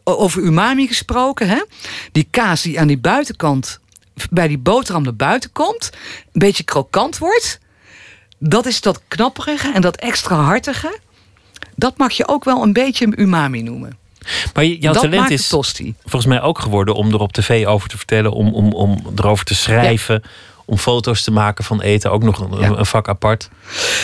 over 0.05 0.43
umami 0.43 0.87
gesproken... 0.87 1.49
Hè, 1.49 1.63
die 2.13 2.29
kaas 2.31 2.63
die 2.63 2.81
aan 2.81 2.87
die 2.87 2.99
buitenkant... 2.99 3.81
bij 4.31 4.49
die 4.49 4.59
boterham 4.59 5.03
naar 5.03 5.17
buiten 5.17 5.53
komt... 5.53 5.91
een 5.93 6.39
beetje 6.39 6.65
krokant 6.65 7.19
wordt... 7.19 7.59
dat 8.39 8.67
is 8.67 8.81
dat 8.81 9.01
knapperige 9.09 9.73
en 9.73 9.81
dat 9.81 9.97
extra 9.97 10.37
hartige... 10.37 10.99
dat 11.77 11.99
mag 11.99 12.13
je 12.13 12.29
ook 12.29 12.45
wel 12.45 12.63
een 12.63 12.73
beetje 12.73 13.13
umami 13.17 13.63
noemen. 13.63 13.97
Maar 14.55 14.65
jouw 14.65 14.93
dat 14.93 15.03
talent 15.03 15.31
is 15.31 15.49
tosti. 15.49 15.95
volgens 16.03 16.27
mij 16.27 16.43
ook 16.43 16.59
geworden 16.59 16.95
om 16.95 17.13
er 17.13 17.21
op 17.21 17.33
tv 17.33 17.67
over 17.67 17.89
te 17.89 17.97
vertellen, 17.97 18.33
om, 18.33 18.55
om, 18.55 18.73
om 18.73 19.03
erover 19.17 19.45
te 19.45 19.55
schrijven. 19.55 20.21
Ja 20.23 20.31
om 20.67 20.79
foto's 20.79 21.23
te 21.23 21.31
maken 21.31 21.65
van 21.65 21.81
eten, 21.81 22.11
ook 22.11 22.23
nog 22.23 22.39
een, 22.39 22.59
ja. 22.59 22.71
een 22.71 22.87
vak 22.87 23.09
apart. 23.09 23.49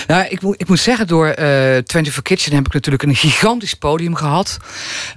Nou, 0.06 0.26
ik, 0.28 0.42
moet, 0.42 0.60
ik 0.60 0.68
moet 0.68 0.78
zeggen, 0.78 1.06
door 1.06 1.26
uh, 1.26 1.34
24 1.34 2.22
Kitchen 2.22 2.54
heb 2.54 2.66
ik 2.66 2.72
natuurlijk 2.72 3.02
een 3.02 3.14
gigantisch 3.14 3.74
podium 3.74 4.14
gehad. 4.14 4.58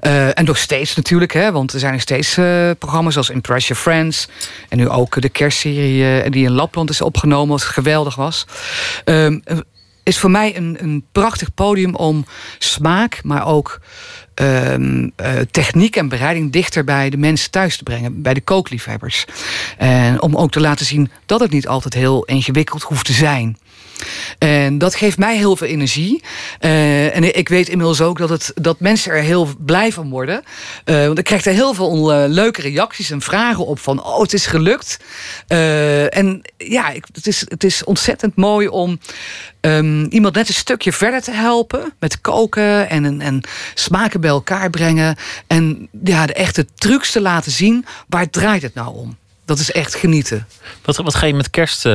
Uh, 0.01 0.39
en 0.39 0.45
nog 0.45 0.57
steeds 0.57 0.95
natuurlijk, 0.95 1.33
hè, 1.33 1.51
want 1.51 1.73
er 1.73 1.79
zijn 1.79 1.91
nog 1.91 2.01
steeds 2.01 2.37
uh, 2.37 2.71
programma's 2.79 3.13
zoals 3.13 3.29
Impress 3.29 3.67
Your 3.67 3.81
Friends. 3.81 4.27
En 4.69 4.77
nu 4.77 4.89
ook 4.89 5.21
de 5.21 5.29
kerstserie 5.29 6.29
die 6.29 6.45
in 6.45 6.51
Lapland 6.51 6.89
is 6.89 7.01
opgenomen, 7.01 7.49
wat 7.49 7.63
geweldig 7.63 8.15
was. 8.15 8.45
Ehm, 9.03 9.39
is 10.05 10.17
voor 10.17 10.31
mij 10.31 10.55
een, 10.55 10.77
een 10.79 11.05
prachtig 11.11 11.53
podium 11.53 11.95
om 11.95 12.25
smaak, 12.57 13.19
maar 13.23 13.45
ook 13.47 13.79
Um, 14.41 15.11
uh, 15.21 15.31
techniek 15.51 15.95
en 15.95 16.07
bereiding 16.07 16.51
dichter 16.51 16.83
bij 16.83 17.09
de 17.09 17.17
mensen 17.17 17.51
thuis 17.51 17.77
te 17.77 17.83
brengen, 17.83 18.21
bij 18.21 18.33
de 18.33 18.41
kookliefhebbers. 18.41 19.25
En 19.77 20.21
om 20.21 20.35
ook 20.35 20.51
te 20.51 20.59
laten 20.59 20.85
zien 20.85 21.11
dat 21.25 21.39
het 21.39 21.51
niet 21.51 21.67
altijd 21.67 21.93
heel 21.93 22.25
ingewikkeld 22.25 22.81
hoeft 22.81 23.05
te 23.05 23.13
zijn. 23.13 23.57
En 24.37 24.77
dat 24.77 24.95
geeft 24.95 25.17
mij 25.17 25.37
heel 25.37 25.55
veel 25.55 25.67
energie. 25.67 26.23
Uh, 26.59 27.15
en 27.15 27.37
ik 27.37 27.49
weet 27.49 27.69
inmiddels 27.69 28.01
ook 28.01 28.17
dat, 28.17 28.29
het, 28.29 28.51
dat 28.55 28.79
mensen 28.79 29.11
er 29.11 29.21
heel 29.21 29.49
blij 29.59 29.91
van 29.91 30.09
worden. 30.09 30.43
Uh, 30.85 31.05
want 31.05 31.17
ik 31.17 31.23
krijg 31.23 31.45
er 31.45 31.53
heel 31.53 31.73
veel 31.73 32.13
uh, 32.13 32.29
leuke 32.29 32.61
reacties 32.61 33.09
en 33.09 33.21
vragen 33.21 33.65
op 33.65 33.79
van... 33.79 34.03
oh, 34.03 34.21
het 34.21 34.33
is 34.33 34.45
gelukt. 34.45 34.99
en 35.47 36.41
ja, 36.57 36.89
ik, 36.89 37.05
het, 37.13 37.27
is, 37.27 37.45
het 37.47 37.63
is 37.63 37.83
ontzettend 37.83 38.35
mooi 38.35 38.67
om 38.67 38.99
um, 39.61 40.05
iemand 40.05 40.35
net 40.35 40.47
een 40.47 40.53
stukje 40.53 40.93
verder 40.93 41.21
te 41.21 41.31
helpen... 41.31 41.93
met 41.99 42.21
koken 42.21 42.89
en, 42.89 43.21
en 43.21 43.41
smaken 43.73 44.21
bij 44.21 44.29
elkaar 44.29 44.69
brengen. 44.69 45.15
En 45.47 45.89
ja, 46.03 46.25
de 46.25 46.33
echte 46.33 46.65
trucs 46.75 47.11
te 47.11 47.21
laten 47.21 47.51
zien. 47.51 47.85
Waar 48.07 48.29
draait 48.29 48.61
het 48.61 48.73
nou 48.73 48.95
om? 48.95 49.17
Dat 49.45 49.59
is 49.59 49.71
echt 49.71 49.95
genieten. 49.95 50.47
Wat, 50.81 50.97
wat 50.97 51.15
ga 51.15 51.25
je 51.25 51.33
met 51.33 51.49
kerst 51.49 51.85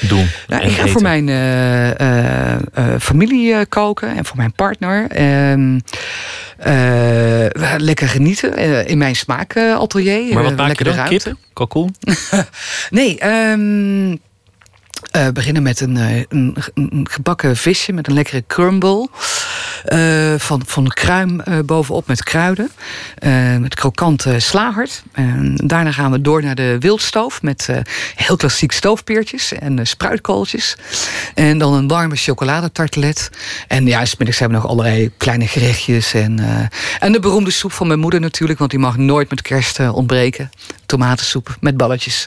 doen? 0.00 0.28
Nou, 0.46 0.62
ik 0.62 0.70
ga 0.70 0.78
eten? 0.78 0.88
voor 0.88 1.02
mijn 1.02 1.28
uh, 1.28 1.90
uh, 1.90 3.00
familie 3.00 3.66
koken 3.66 4.16
en 4.16 4.24
voor 4.24 4.36
mijn 4.36 4.52
partner. 4.52 5.06
Ehm, 5.10 5.78
lekker 7.76 8.08
genieten 8.08 8.86
in 8.86 8.98
mijn 8.98 9.16
smaakatelier. 9.16 10.34
Maar 10.34 10.42
wat 10.42 10.56
maak 10.56 10.78
je 10.78 10.84
dan? 10.84 10.94
Ruimte. 10.94 11.28
Kip? 11.28 11.36
Kalkoen? 11.52 11.94
nee, 12.90 13.26
um, 13.26 14.20
beginnen 15.32 15.62
met 15.62 15.80
een, 15.80 15.96
een, 16.28 16.56
een, 16.74 17.06
gebakken 17.10 17.56
visje 17.56 17.92
met 17.92 18.06
een 18.06 18.14
lekkere 18.14 18.44
crumble. 18.46 19.08
Uh, 19.88 20.34
van, 20.38 20.62
van 20.66 20.88
kruim 20.88 21.40
uh, 21.48 21.58
bovenop 21.64 22.06
met 22.06 22.22
kruiden. 22.22 22.70
met 23.60 23.74
krokante 23.74 24.40
slagert. 24.40 25.02
daarna 25.54 25.92
gaan 25.92 26.10
we 26.10 26.20
door 26.20 26.42
naar 26.42 26.54
de 26.54 26.76
wildstoof. 26.78 27.42
Met 27.42 27.68
heel 28.14 28.36
klassiek 28.36 28.72
stoofpeertjes 28.72 29.52
en 29.52 29.86
spruitkooltjes. 29.86 30.76
En 31.34 31.58
dan 31.58 31.74
een 31.74 31.88
warme 31.88 32.16
chocoladetartelet. 32.16 33.30
En 33.68 33.86
ja, 33.86 34.04
smiddags 34.04 34.38
hebben 34.38 34.58
we 34.58 34.64
nog 34.64 34.72
allerlei 34.72 35.10
kleine 35.16 35.46
gerechtjes. 35.46 36.14
En, 36.14 36.38
en 37.00 37.12
de 37.12 37.20
beroemde 37.20 37.50
soep 37.50 37.72
van 37.72 37.86
mijn 37.86 37.98
moeder 37.98 38.20
natuurlijk. 38.20 38.58
Want 38.58 38.70
die 38.70 38.80
mag 38.80 38.96
nooit 38.96 39.30
met 39.30 39.42
kerst 39.42 39.90
ontbreken. 39.90 40.50
Tomatensoep 40.92 41.56
met 41.60 41.76
balletjes. 41.76 42.26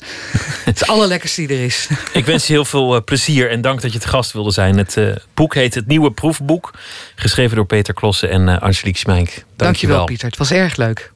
het 0.63 0.75
is 0.75 0.79
het 0.79 0.87
allerlekkerste 0.87 1.45
die 1.45 1.57
er 1.57 1.63
is. 1.63 1.87
Ik 2.13 2.25
wens 2.25 2.47
je 2.47 2.53
heel 2.53 2.65
veel 2.65 3.03
plezier 3.03 3.49
en 3.49 3.61
dank 3.61 3.81
dat 3.81 3.93
je 3.93 3.99
te 3.99 4.07
gast 4.07 4.31
wilde 4.31 4.51
zijn. 4.51 4.77
Het 4.77 4.97
uh, 4.97 5.15
boek 5.33 5.53
heet 5.53 5.73
Het 5.73 5.87
Nieuwe 5.87 6.11
Proefboek. 6.11 6.73
Geschreven 7.15 7.55
door 7.55 7.65
Peter 7.65 7.93
Klossen 7.93 8.29
en 8.29 8.47
uh, 8.47 8.57
Angelique 8.57 8.99
Smijnk. 8.99 9.27
Dank 9.27 9.45
Dankjewel, 9.55 9.95
wel. 9.95 10.05
Pieter. 10.05 10.27
Het 10.27 10.37
was 10.37 10.51
erg 10.51 10.75
leuk. 10.75 11.11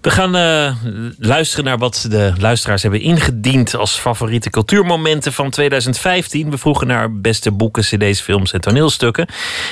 We 0.00 0.10
gaan 0.10 0.36
uh, 0.36 0.74
luisteren 1.18 1.64
naar 1.64 1.78
wat 1.78 2.06
de 2.10 2.32
luisteraars 2.38 2.82
hebben 2.82 3.00
ingediend 3.00 3.76
als 3.76 3.98
favoriete 3.98 4.50
cultuurmomenten 4.50 5.32
van 5.32 5.50
2015. 5.50 6.50
We 6.50 6.58
vroegen 6.58 6.86
naar 6.86 7.20
beste 7.20 7.52
boeken, 7.52 7.82
cd's, 7.82 8.20
films 8.20 8.52
en 8.52 8.60
toneelstukken. 8.60 9.28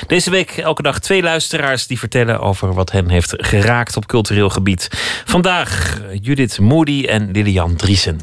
Deze 0.07 0.29
week 0.29 0.51
elke 0.51 0.81
dag 0.81 0.99
twee 0.99 1.21
luisteraars 1.21 1.87
die 1.87 1.99
vertellen 1.99 2.39
over 2.39 2.73
wat 2.73 2.91
hen 2.91 3.09
heeft 3.09 3.33
geraakt 3.37 3.97
op 3.97 4.07
cultureel 4.07 4.49
gebied. 4.49 4.89
Vandaag 5.25 6.01
Judith 6.21 6.59
Moody 6.59 7.05
en 7.05 7.31
Lilian 7.31 7.75
Driesen. 7.75 8.19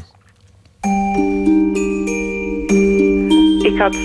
Ik 3.63 3.77
had 3.77 3.95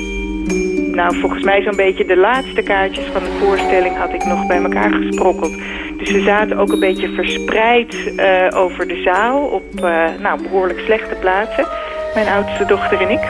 nou, 1.01 1.16
volgens 1.16 1.44
mij 1.44 1.62
zo'n 1.62 1.76
beetje 1.76 2.05
de 2.05 2.16
laatste 2.16 2.62
kaartjes 2.62 3.05
van 3.12 3.22
de 3.22 3.30
voorstelling 3.40 3.96
had 3.96 4.12
ik 4.12 4.24
nog 4.24 4.46
bij 4.46 4.62
elkaar 4.62 4.92
gesprokkeld. 4.92 5.53
Dus 5.96 6.11
we 6.11 6.22
zaten 6.22 6.59
ook 6.59 6.72
een 6.72 6.80
beetje 6.80 7.09
verspreid 7.09 7.94
uh, 7.94 8.46
over 8.55 8.88
de 8.88 9.03
zaal 9.05 9.40
op 9.40 9.64
uh, 9.74 10.05
nou, 10.18 10.42
behoorlijk 10.42 10.78
slechte 10.78 11.14
plaatsen. 11.14 11.66
Mijn 12.14 12.28
oudste 12.28 12.64
dochter 12.64 13.01
en 13.01 13.11
ik. 13.11 13.28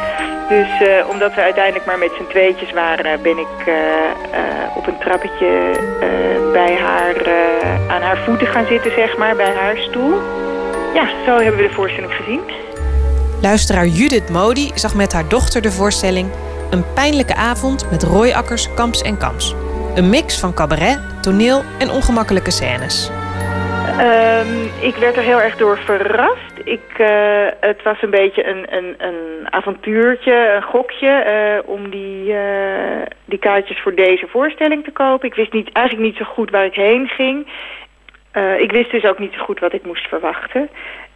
Dus 0.48 0.88
uh, 0.88 1.08
omdat 1.10 1.34
we 1.34 1.40
uiteindelijk 1.40 1.86
maar 1.86 1.98
met 1.98 2.10
z'n 2.18 2.30
tweetjes 2.30 2.72
waren, 2.72 3.22
ben 3.22 3.38
ik 3.38 3.56
op 4.76 4.86
een 4.86 4.98
trappetje 4.98 5.50
bij 6.52 6.76
haar, 6.76 7.16
aan 7.88 8.02
haar 8.02 8.18
voeten 8.24 8.46
gaan 8.46 8.66
zitten, 8.66 8.92
zeg 8.96 9.16
maar, 9.16 9.36
bij 9.36 9.54
haar 9.54 9.76
stoel. 9.76 10.14
Ja, 10.94 11.08
zo 11.26 11.36
hebben 11.36 11.56
we 11.56 11.68
de 11.68 11.74
voorstelling 11.74 12.12
gezien. 12.12 12.40
Luisteraar 13.42 13.86
Judith 13.86 14.28
Modi 14.28 14.70
zag 14.74 14.94
met 14.94 15.12
haar 15.12 15.28
dochter 15.28 15.62
de 15.62 15.72
voorstelling 15.72 16.28
Een 16.70 16.84
pijnlijke 16.94 17.34
avond 17.34 17.90
met 17.90 18.02
rooiakkers, 18.02 18.74
kamps 18.74 19.02
en 19.02 19.18
kams. 19.18 19.54
Een 19.94 20.10
mix 20.10 20.40
van 20.40 20.54
cabaret, 20.54 21.22
toneel 21.22 21.62
en 21.78 21.90
ongemakkelijke 21.90 22.50
scènes. 22.50 23.10
Um, 24.00 24.70
ik 24.80 24.96
werd 24.96 25.16
er 25.16 25.22
heel 25.22 25.40
erg 25.40 25.56
door 25.56 25.78
verrast. 25.78 26.52
Ik, 26.64 26.98
uh, 26.98 27.46
het 27.60 27.82
was 27.82 28.02
een 28.02 28.10
beetje 28.10 28.46
een, 28.46 28.76
een, 28.76 28.94
een 28.98 29.52
avontuurtje, 29.52 30.52
een 30.54 30.62
gokje 30.62 31.24
uh, 31.64 31.68
om 31.70 31.90
die, 31.90 32.32
uh, 32.32 32.40
die 33.24 33.38
kaartjes 33.38 33.80
voor 33.80 33.94
deze 33.94 34.26
voorstelling 34.28 34.84
te 34.84 34.90
kopen. 34.90 35.28
Ik 35.28 35.34
wist 35.34 35.52
niet, 35.52 35.72
eigenlijk 35.72 36.06
niet 36.06 36.16
zo 36.16 36.24
goed 36.24 36.50
waar 36.50 36.64
ik 36.64 36.74
heen 36.74 37.08
ging. 37.08 37.46
Eh, 38.30 38.60
ik 38.60 38.72
wist 38.72 38.90
dus 38.90 39.04
ook 39.04 39.18
niet 39.18 39.32
zo 39.32 39.44
goed 39.44 39.60
wat 39.60 39.72
ik 39.72 39.84
moest 39.84 40.08
verwachten. 40.08 40.68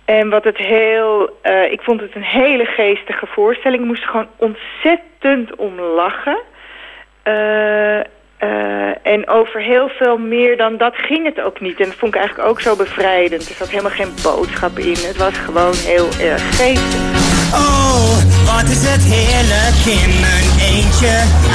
En 0.05 0.29
wat 0.31 0.45
het 0.45 0.57
heel... 0.57 1.39
eh, 1.43 1.73
ik 1.73 1.81
vond 1.83 2.01
het 2.01 2.15
een 2.15 2.23
hele 2.23 2.65
geestige 2.65 3.27
voorstelling. 3.27 3.81
Ik 3.81 3.89
moest 3.89 4.05
gewoon 4.05 4.29
ontzettend 4.37 5.14
om 5.57 5.81
lachen. 5.81 6.39
Eh, 7.23 7.99
eh, 7.99 8.93
en 9.03 9.29
over 9.29 9.61
heel 9.61 9.89
veel 9.89 10.19
meer 10.19 10.57
dan 10.57 10.77
dat 10.77 10.97
ging 10.97 11.25
het 11.25 11.41
ook 11.41 11.61
niet. 11.61 11.81
En 11.81 11.87
dat 11.87 11.95
vond 11.95 12.15
ik 12.15 12.21
eigenlijk 12.21 12.49
ook 12.49 12.61
zo 12.61 12.77
bevrijdend. 12.77 13.49
Er 13.49 13.55
zat 13.55 13.69
helemaal 13.69 13.91
geen 13.91 14.15
boodschap 14.23 14.79
in. 14.79 15.07
Het 15.07 15.17
was 15.17 15.39
gewoon 15.39 15.75
heel 15.75 16.09
erg 16.31 16.57
geestig. 16.57 17.01
Oh, 17.55 18.05
wat 18.51 18.69
is 18.75 18.85
het 18.89 19.05
heerlijk 19.17 19.81
in 19.99 20.11
mijn 20.27 20.49
eentje. 20.73 21.15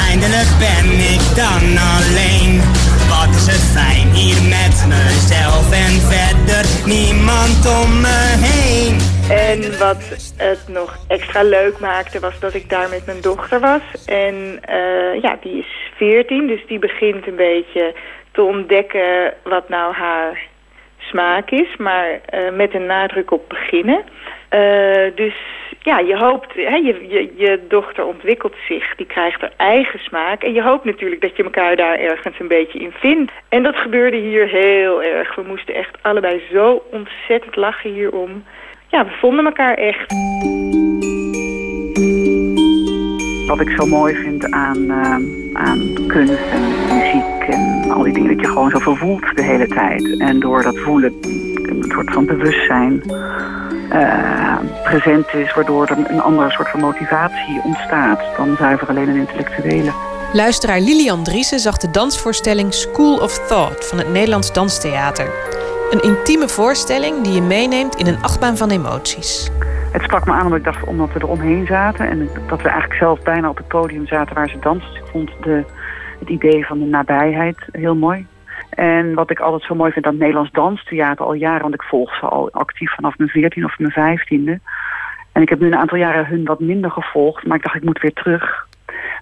Eindelijk 0.10 0.52
ben 0.68 0.88
ik 1.14 1.24
dan 1.36 1.64
alleen. 1.96 2.99
Wat 3.14 3.32
is 3.40 3.48
het 3.54 3.66
fijn 3.78 4.08
hier 4.20 4.42
met 4.58 4.78
mezelf 4.96 5.66
en 5.86 5.96
verder 6.14 6.66
niemand 6.98 7.62
om 7.80 7.90
me 8.06 8.20
heen. 8.50 8.96
En 9.30 9.60
wat 9.86 10.04
het 10.38 10.68
nog 10.68 10.98
extra 11.08 11.44
leuk 11.44 11.80
maakte 11.80 12.20
was 12.20 12.40
dat 12.40 12.54
ik 12.54 12.70
daar 12.70 12.90
met 12.90 13.06
mijn 13.06 13.22
dochter 13.22 13.60
was. 13.60 14.06
En 14.06 14.60
eh, 14.62 15.22
ja, 15.22 15.38
die 15.42 15.58
is 15.58 15.92
14, 15.96 16.48
dus 16.48 16.66
die 16.68 16.80
begint 16.80 17.28
een 17.28 17.36
beetje 17.36 17.96
te 18.32 18.42
ontdekken 18.42 19.34
wat 19.44 19.70
nou 19.70 19.94
haar 19.94 20.48
smaak 20.98 21.50
is. 21.50 21.76
Maar 21.78 22.20
eh, 22.26 22.52
met 22.54 22.74
een 22.74 22.86
nadruk 22.86 23.32
op 23.32 23.50
beginnen. 23.50 24.04
Eh, 24.50 25.16
dus 25.16 25.36
ja, 25.90 26.00
je 26.00 26.18
hoopt, 26.18 26.54
hè, 26.54 26.76
je, 26.76 27.06
je, 27.08 27.34
je 27.36 27.60
dochter 27.68 28.06
ontwikkelt 28.06 28.56
zich, 28.68 28.96
die 28.96 29.06
krijgt 29.06 29.42
haar 29.42 29.54
eigen 29.58 30.00
smaak. 30.00 30.44
En 30.44 30.54
je 30.54 30.64
hoopt 30.64 30.86
natuurlijk 30.86 31.22
dat 31.22 31.36
je 31.38 31.44
elkaar 31.44 31.76
daar 31.76 32.00
ergens 32.00 32.40
een 32.40 32.48
beetje 32.48 32.80
in 32.80 32.92
vindt. 32.92 33.32
En 33.50 33.64
dat 33.64 33.76
gebeurde 33.76 34.18
hier 34.18 34.48
heel 34.48 35.04
erg. 35.04 35.36
We 35.36 35.42
moesten 35.48 35.76
echt 35.76 35.98
allebei 36.02 36.42
zo 36.52 36.84
ontzettend 36.92 37.56
lachen 37.56 37.94
hierom. 37.94 38.44
Ja, 38.88 39.06
we 39.06 39.12
vonden 39.12 39.46
elkaar 39.46 39.74
echt. 39.74 40.14
Wat 43.48 43.62
ik 43.62 43.70
zo 43.70 43.86
mooi 43.86 44.16
vind 44.16 44.52
aan, 44.52 44.90
eh, 44.90 45.62
aan 45.64 46.08
kunst 46.08 46.52
en 46.52 46.64
muziek 46.96 47.56
en 47.56 47.92
al 47.92 48.04
die 48.04 48.14
dingen, 48.14 48.36
dat 48.36 48.46
je 48.46 48.52
gewoon 48.52 48.70
zoveel 48.70 48.96
voelt 48.96 49.36
de 49.36 49.44
hele 49.44 49.68
tijd. 49.68 50.20
En 50.20 50.40
door 50.40 50.64
dat 50.64 50.78
voelen, 50.78 51.20
een 51.64 51.86
soort 51.88 52.14
van 52.14 52.26
bewustzijn 52.26 53.04
eh, 53.90 54.58
present 54.84 55.34
is, 55.34 55.54
waardoor 55.54 55.88
er 55.88 55.98
een 55.98 56.22
andere 56.22 56.52
soort 56.52 56.70
van 56.70 56.80
motivatie 56.80 57.62
ontstaat 57.64 58.22
dan 58.38 58.56
zuiver 58.58 58.88
alleen 58.88 59.10
een 59.10 59.16
intellectuele. 59.16 59.92
Luisteraar 60.34 60.80
Lilian 60.80 61.24
Driessen 61.24 61.60
zag 61.60 61.78
de 61.78 61.92
dansvoorstelling 61.92 62.74
School 62.74 63.18
of 63.18 63.48
Thought 63.48 63.88
van 63.88 63.98
het 63.98 64.12
Nederlands 64.12 64.54
Danstheater. 64.54 65.30
Een 65.92 66.02
intieme 66.02 66.48
voorstelling 66.48 67.22
die 67.22 67.34
je 67.34 67.42
meeneemt 67.42 67.96
in 67.96 68.08
een 68.08 68.22
achtbaan 68.22 68.58
van 68.58 68.70
emoties. 68.70 69.52
Het 69.92 70.02
sprak 70.02 70.26
me 70.26 70.32
aan 70.32 70.44
omdat 70.44 70.58
ik 70.58 70.64
dacht, 70.64 70.84
omdat 70.84 71.14
we 71.14 71.20
eromheen 71.20 71.66
zaten 71.66 72.10
en 72.10 72.30
dat 72.48 72.62
we 72.62 72.70
eigenlijk 72.70 73.00
zelf 73.00 73.22
bijna 73.22 73.50
op 73.50 73.58
het 73.58 73.68
podium 73.68 74.08
zaten 74.08 74.36
waar 74.36 74.50
ze 74.50 74.60
dansten. 74.60 74.92
Dus 74.92 75.00
ik 75.00 75.08
vond 75.12 75.32
de, 75.42 75.64
het 76.20 76.30
idee 76.30 76.66
van 76.66 76.80
de 76.80 76.86
nabijheid 76.86 77.58
heel 77.72 77.96
mooi. 77.96 78.28
En 78.80 79.14
wat 79.14 79.30
ik 79.30 79.40
altijd 79.40 79.64
zo 79.64 79.76
mooi 79.76 79.92
vind 79.92 80.06
aan 80.06 80.12
het 80.12 80.22
Nederlands 80.22 80.52
Danstheater 80.52 81.26
al 81.26 81.34
jaren, 81.34 81.62
want 81.62 81.74
ik 81.74 81.84
volg 81.84 82.16
ze 82.16 82.26
al 82.26 82.52
actief 82.52 82.94
vanaf 82.96 83.18
mijn 83.18 83.30
14 83.30 83.66
of 83.66 83.80
mijn 83.80 84.20
15e. 84.20 84.62
En 85.32 85.42
ik 85.42 85.50
heb 85.50 85.60
nu 85.60 85.68
een 85.68 85.76
aantal 85.76 85.98
jaren 85.98 86.26
hun 86.26 86.46
wat 86.46 86.60
minder 86.60 86.92
gevolgd, 86.92 87.46
maar 87.46 87.58
ik 87.58 87.64
dacht 87.64 87.76
ik 87.76 87.84
moet 87.84 88.02
weer 88.02 88.14
terug. 88.14 88.68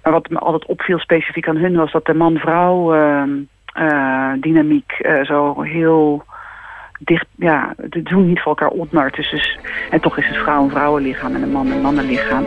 Maar 0.03 0.13
wat 0.13 0.29
me 0.29 0.39
altijd 0.39 0.65
opviel 0.65 0.99
specifiek 0.99 1.47
aan 1.47 1.57
hun 1.57 1.75
was 1.75 1.91
dat 1.91 2.05
de 2.05 2.13
man-vrouw 2.13 2.93
ehm, 2.93 3.29
eh, 3.73 4.31
dynamiek 4.39 4.91
eh, 4.91 5.23
zo 5.23 5.61
heel 5.61 6.25
dicht, 6.99 7.27
ja, 7.35 7.73
het 7.77 8.05
doen 8.05 8.27
niet 8.27 8.41
voor 8.41 8.55
elkaar 8.57 8.77
ontnart. 8.77 9.15
Dus, 9.15 9.59
en 9.89 10.01
toch 10.01 10.17
is 10.17 10.27
het 10.27 10.37
vrouw 10.37 10.63
een 10.63 10.69
vrouwenlichaam 10.69 11.35
en 11.35 11.41
een 11.41 11.51
man 11.51 11.71
een 11.71 11.81
mannenlichaam. 11.81 12.45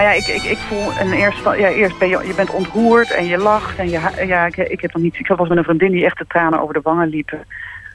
Nou 0.00 0.12
ja, 0.12 0.18
ik, 0.18 0.26
ik, 0.26 0.42
ik 0.42 0.58
voel 0.58 0.98
een 1.00 1.12
eerst, 1.12 1.44
ja, 1.44 1.68
eerst 1.68 1.98
ben 1.98 2.08
je, 2.08 2.26
je 2.26 2.34
bent 2.34 2.50
ontroerd 2.50 3.10
en 3.10 3.26
je 3.26 3.38
lacht. 3.38 3.78
En 3.78 3.90
je, 3.90 4.00
ja, 4.26 4.46
ik, 4.46 4.56
ik 4.56 4.80
heb 4.80 4.92
nog 4.92 5.02
niet. 5.02 5.18
Ik 5.18 5.26
was 5.26 5.48
met 5.48 5.58
een 5.58 5.64
vriendin 5.64 5.92
die 5.92 6.04
echt 6.04 6.18
de 6.18 6.26
tranen 6.26 6.60
over 6.60 6.74
de 6.74 6.80
wangen 6.82 7.08
liepen. 7.08 7.44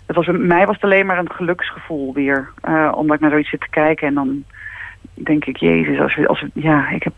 Het 0.05 0.15
was, 0.15 0.27
mij 0.31 0.65
was 0.65 0.75
het 0.75 0.83
alleen 0.83 1.05
maar 1.05 1.17
een 1.17 1.31
geluksgevoel 1.31 2.13
weer. 2.13 2.49
Uh, 2.69 2.91
omdat 2.95 3.15
ik 3.15 3.21
naar 3.21 3.29
zoiets 3.29 3.49
zit 3.49 3.59
te 3.59 3.69
kijken 3.69 4.07
en 4.07 4.13
dan 4.13 4.43
denk 5.13 5.45
ik, 5.45 5.57
jezus, 5.57 5.99
als 5.99 6.15
we, 6.15 6.27
als 6.27 6.41
we, 6.41 6.49
ja, 6.53 6.89
ik 6.89 7.03
heb, 7.03 7.13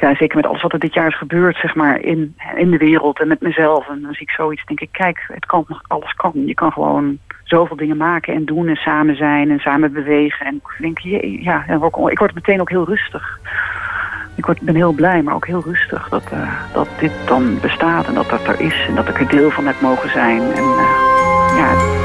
ja, 0.00 0.14
zeker 0.14 0.36
met 0.36 0.46
alles 0.46 0.62
wat 0.62 0.72
er 0.72 0.78
dit 0.78 0.94
jaar 0.94 1.08
is 1.08 1.18
gebeurd, 1.18 1.56
zeg 1.56 1.74
maar, 1.74 2.00
in, 2.00 2.36
in 2.56 2.70
de 2.70 2.76
wereld 2.76 3.20
en 3.20 3.28
met 3.28 3.40
mezelf. 3.40 3.88
En 3.88 4.02
dan 4.02 4.12
zie 4.12 4.26
ik 4.26 4.30
zoiets, 4.30 4.64
denk 4.64 4.80
ik, 4.80 4.92
kijk, 4.92 5.24
het 5.32 5.46
kan, 5.46 5.66
alles 5.86 6.12
kan. 6.12 6.32
Je 6.34 6.54
kan 6.54 6.72
gewoon 6.72 7.18
zoveel 7.44 7.76
dingen 7.76 7.96
maken 7.96 8.34
en 8.34 8.44
doen 8.44 8.68
en 8.68 8.76
samen 8.76 9.16
zijn 9.16 9.50
en 9.50 9.58
samen 9.58 9.92
bewegen. 9.92 10.46
En 10.46 10.54
ik 10.54 10.76
denk, 10.78 10.98
ja, 11.42 11.64
ik 12.08 12.18
word 12.18 12.34
meteen 12.34 12.60
ook 12.60 12.70
heel 12.70 12.84
rustig. 12.84 13.38
Ik 14.36 14.46
word, 14.46 14.60
ben 14.60 14.74
heel 14.74 14.92
blij, 14.92 15.22
maar 15.22 15.34
ook 15.34 15.46
heel 15.46 15.62
rustig 15.64 16.08
dat, 16.08 16.32
uh, 16.32 16.72
dat 16.72 16.88
dit 16.98 17.12
dan 17.26 17.60
bestaat 17.60 18.06
en 18.06 18.14
dat 18.14 18.28
dat 18.28 18.46
er 18.46 18.60
is. 18.60 18.86
En 18.88 18.94
dat 18.94 19.08
ik 19.08 19.20
er 19.20 19.28
deel 19.28 19.50
van 19.50 19.66
heb 19.66 19.80
mogen 19.80 20.10
zijn. 20.10 20.40
En 20.40 20.64
uh, 20.64 21.56
ja... 21.56 21.97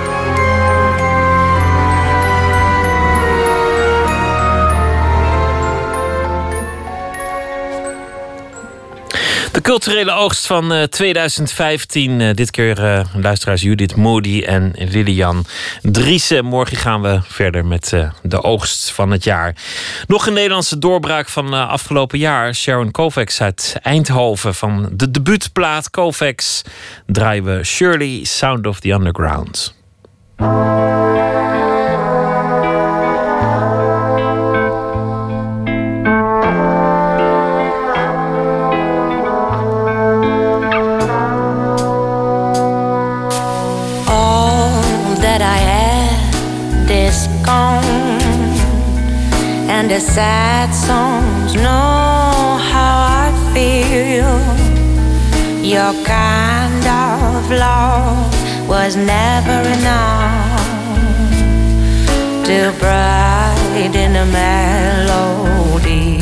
culturele 9.64 10.12
oogst 10.12 10.48
van 10.48 10.74
uh, 10.74 10.84
2015. 10.84 12.20
Uh, 12.20 12.34
dit 12.34 12.52
keer 12.52 12.80
uh, 12.80 13.06
luisteraars 13.22 13.62
Judith 13.62 13.96
Moody 13.96 14.44
en 14.44 14.74
Lilian 14.76 15.46
Driessen. 15.82 16.46
Morgen 16.46 16.78
gaan 16.78 17.02
we 17.02 17.20
verder 17.24 17.66
met 17.66 17.94
de 18.22 18.44
oogst 18.44 18.92
van 18.92 19.12
het 19.12 19.24
jaar. 19.24 19.56
Nog 20.08 20.28
een 20.28 20.34
Nederlandse 20.34 20.80
doorbraak 20.80 21.30
van 21.30 21.54
afgelopen 21.54 22.20
jaar. 22.20 22.56
Sharon 22.56 22.92
Kovacs 22.92 23.42
uit 23.42 23.76
Eindhoven. 23.82 24.56
Van 24.56 24.90
de 24.92 25.12
debuutplaat 25.12 25.90
Kovacs 25.90 26.62
draaien 27.06 27.44
we 27.44 27.64
Shirley 27.64 28.24
Sound 28.24 28.68
of 28.68 28.80
the 28.80 28.90
Underground. 28.90 29.74
The 49.94 50.00
sad 50.00 50.74
songs 50.74 51.54
know 51.54 52.58
how 52.72 52.96
I 53.26 53.30
feel. 53.54 54.34
Your 55.64 55.94
kind 56.04 56.86
of 57.06 57.52
love 57.52 58.34
was 58.68 58.96
never 58.96 59.60
enough 59.78 60.66
to 62.48 62.74
brighten 62.80 64.16
a 64.16 64.26
melody. 64.42 66.18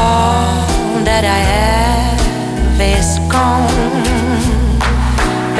All 0.00 1.04
that 1.04 1.24
I 1.38 1.40
have 1.52 2.80
is 2.80 3.18
gone. 3.30 4.23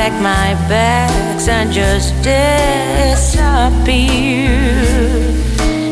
Pack 0.05 0.21
my 0.21 0.53
bags 0.69 1.49
and 1.49 1.73
just 1.73 2.13
disappear. 2.17 2.43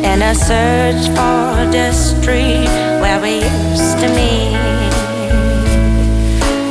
And 0.04 0.22
I 0.22 0.34
search 0.34 1.08
for 1.16 1.64
the 1.72 1.92
street 1.92 2.68
where 3.00 3.18
we 3.22 3.36
used 3.36 3.98
to 4.00 4.08
meet 4.12 4.52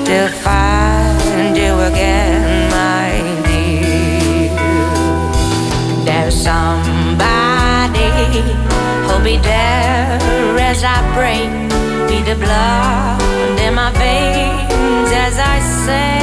to 0.05 0.29
find 0.45 1.57
you 1.57 1.73
again, 1.89 2.69
my 2.69 3.09
dear. 3.47 4.53
There's 6.05 6.35
somebody 6.35 8.11
who'll 9.07 9.23
be 9.23 9.37
there 9.37 10.19
as 10.59 10.83
I 10.83 11.01
break, 11.17 11.49
be 12.07 12.21
the 12.21 12.35
blood 12.35 13.59
in 13.59 13.73
my 13.73 13.89
veins 13.93 15.11
as 15.11 15.39
I 15.39 15.59
sing. 15.59 16.20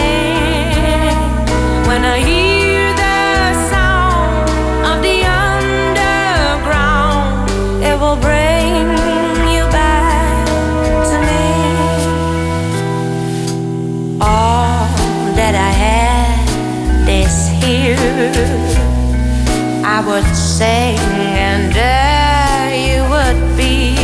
sing, 20.58 20.98
and 20.98 21.72
there 21.72 22.74
you 22.86 23.00
would 23.12 23.40
be 23.56 23.94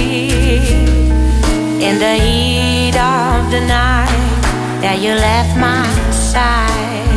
in 1.88 1.98
the 1.98 2.14
heat 2.26 2.94
of 2.94 3.50
the 3.50 3.60
night 3.60 4.42
that 4.80 5.00
you 5.02 5.14
left 5.14 5.58
my 5.58 5.84
side. 6.12 7.10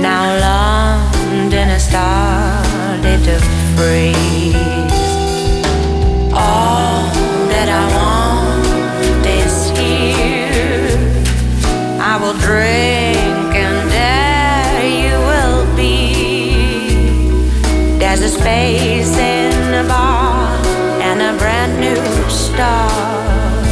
Now 0.00 0.22
London 0.48 1.68
has 1.68 1.84
started 1.90 3.20
to 3.28 3.36
freeze. 3.76 4.69
Space 18.30 19.16
in 19.16 19.50
the 19.72 19.84
bar 19.88 20.46
and 21.02 21.20
a 21.20 21.36
brand 21.36 21.80
new 21.80 22.30
start. 22.30 23.66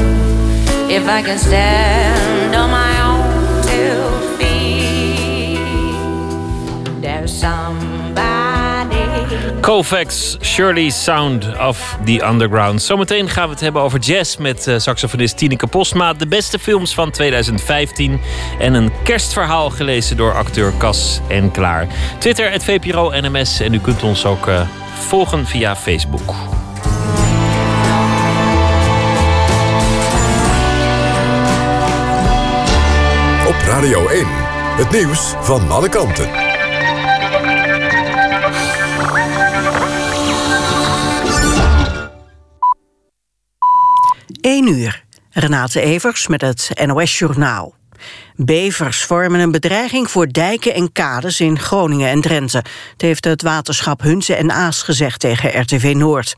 If 0.90 1.06
I 1.06 1.22
can 1.22 1.38
stand 1.38 2.54
on 2.56 2.70
my 2.70 2.87
Kovacs, 9.68 10.36
Shirley 10.40 10.90
Sound 10.90 11.58
of 11.58 11.98
the 12.04 12.24
Underground. 12.28 12.82
Zometeen 12.82 13.28
gaan 13.28 13.44
we 13.44 13.50
het 13.50 13.60
hebben 13.60 13.82
over 13.82 13.98
jazz 13.98 14.36
met 14.36 14.66
eh, 14.66 14.78
saxofonist 14.78 15.36
Tineke 15.36 15.66
Posma. 15.66 16.12
De 16.12 16.26
beste 16.26 16.58
films 16.58 16.94
van 16.94 17.10
2015. 17.10 18.20
En 18.58 18.74
een 18.74 18.92
kerstverhaal 19.04 19.70
gelezen 19.70 20.16
door 20.16 20.34
acteur 20.34 20.72
Cas 20.78 21.20
en 21.28 21.50
Klaar. 21.50 21.86
Twitter, 22.18 22.50
het 22.50 22.64
VPRO 22.64 23.10
NMS. 23.10 23.60
En 23.60 23.74
u 23.74 23.80
kunt 23.80 24.02
ons 24.02 24.24
ook 24.24 24.46
eh, 24.46 24.60
volgen 25.08 25.46
via 25.46 25.76
Facebook. 25.76 26.30
Op 33.46 33.56
Radio 33.66 34.06
1. 34.06 34.26
Het 34.76 34.90
nieuws 34.90 35.34
van 35.40 35.70
alle 35.70 35.88
kanten. 35.88 36.47
1 44.40 44.68
uur. 44.68 45.04
Renate 45.30 45.80
Evers 45.80 46.26
met 46.26 46.40
het 46.40 46.70
NOS 46.86 47.18
Journaal. 47.18 47.74
Bevers 48.36 49.02
vormen 49.02 49.40
een 49.40 49.50
bedreiging 49.50 50.10
voor 50.10 50.32
dijken 50.32 50.74
en 50.74 50.92
kades 50.92 51.40
in 51.40 51.58
Groningen 51.58 52.08
en 52.08 52.20
Drenthe. 52.20 52.56
Het 52.92 53.02
heeft 53.02 53.24
het 53.24 53.42
waterschap 53.42 54.00
Hunze 54.00 54.34
en 54.34 54.50
Aas 54.50 54.82
gezegd 54.82 55.20
tegen 55.20 55.60
RTV 55.60 55.92
Noord. 55.96 56.34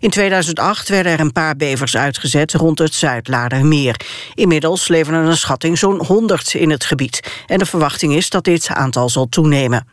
In 0.00 0.10
2008 0.10 0.88
werden 0.88 1.12
er 1.12 1.20
een 1.20 1.32
paar 1.32 1.56
bevers 1.56 1.96
uitgezet 1.96 2.52
rond 2.52 2.78
het 2.78 2.94
Zuidlaardermeer. 2.94 4.00
Inmiddels 4.34 4.88
leven 4.88 5.14
er 5.14 5.24
een 5.24 5.36
schatting 5.36 5.78
zo'n 5.78 6.04
100 6.04 6.54
in 6.54 6.70
het 6.70 6.84
gebied. 6.84 7.44
En 7.46 7.58
de 7.58 7.66
verwachting 7.66 8.14
is 8.14 8.30
dat 8.30 8.44
dit 8.44 8.68
aantal 8.68 9.08
zal 9.08 9.28
toenemen. 9.28 9.86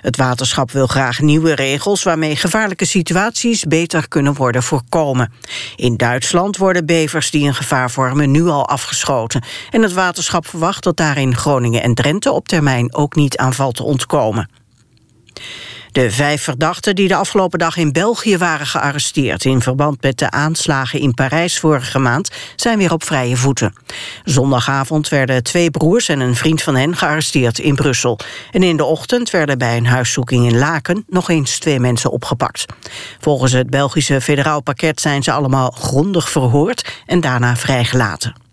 Het 0.00 0.16
waterschap 0.16 0.70
wil 0.70 0.86
graag 0.86 1.20
nieuwe 1.20 1.54
regels 1.54 2.02
waarmee 2.02 2.36
gevaarlijke 2.36 2.84
situaties 2.84 3.64
beter 3.64 4.08
kunnen 4.08 4.34
worden 4.34 4.62
voorkomen. 4.62 5.32
In 5.76 5.96
Duitsland 5.96 6.56
worden 6.56 6.86
bevers 6.86 7.30
die 7.30 7.46
een 7.46 7.54
gevaar 7.54 7.90
vormen 7.90 8.30
nu 8.30 8.46
al 8.46 8.68
afgeschoten. 8.68 9.44
En 9.70 9.82
het 9.82 9.92
waterschap 9.92 10.46
verwacht 10.46 10.84
dat 10.84 10.96
daar 10.96 11.18
in 11.18 11.36
Groningen 11.36 11.82
en 11.82 11.94
Drenthe 11.94 12.32
op 12.32 12.48
termijn 12.48 12.94
ook 12.94 13.14
niet 13.14 13.36
aan 13.36 13.54
valt 13.54 13.76
te 13.76 13.82
ontkomen. 13.82 14.48
De 15.92 16.10
vijf 16.10 16.42
verdachten 16.42 16.94
die 16.94 17.08
de 17.08 17.14
afgelopen 17.14 17.58
dag 17.58 17.76
in 17.76 17.92
België 17.92 18.38
waren 18.38 18.66
gearresteerd... 18.66 19.44
in 19.44 19.60
verband 19.60 20.02
met 20.02 20.18
de 20.18 20.30
aanslagen 20.30 21.00
in 21.00 21.14
Parijs 21.14 21.58
vorige 21.58 21.98
maand... 21.98 22.30
zijn 22.56 22.78
weer 22.78 22.92
op 22.92 23.04
vrije 23.04 23.36
voeten. 23.36 23.72
Zondagavond 24.24 25.08
werden 25.08 25.42
twee 25.42 25.70
broers 25.70 26.08
en 26.08 26.20
een 26.20 26.34
vriend 26.34 26.62
van 26.62 26.76
hen 26.76 26.96
gearresteerd 26.96 27.58
in 27.58 27.74
Brussel. 27.74 28.18
En 28.50 28.62
in 28.62 28.76
de 28.76 28.84
ochtend 28.84 29.30
werden 29.30 29.58
bij 29.58 29.76
een 29.76 29.86
huiszoeking 29.86 30.46
in 30.46 30.58
Laken... 30.58 31.04
nog 31.08 31.28
eens 31.28 31.58
twee 31.58 31.80
mensen 31.80 32.10
opgepakt. 32.10 32.64
Volgens 33.20 33.52
het 33.52 33.70
Belgische 33.70 34.20
federaal 34.20 34.62
pakket 34.62 35.00
zijn 35.00 35.22
ze 35.22 35.32
allemaal 35.32 35.70
grondig 35.70 36.30
verhoord... 36.30 37.02
en 37.06 37.20
daarna 37.20 37.56
vrijgelaten. 37.56 38.49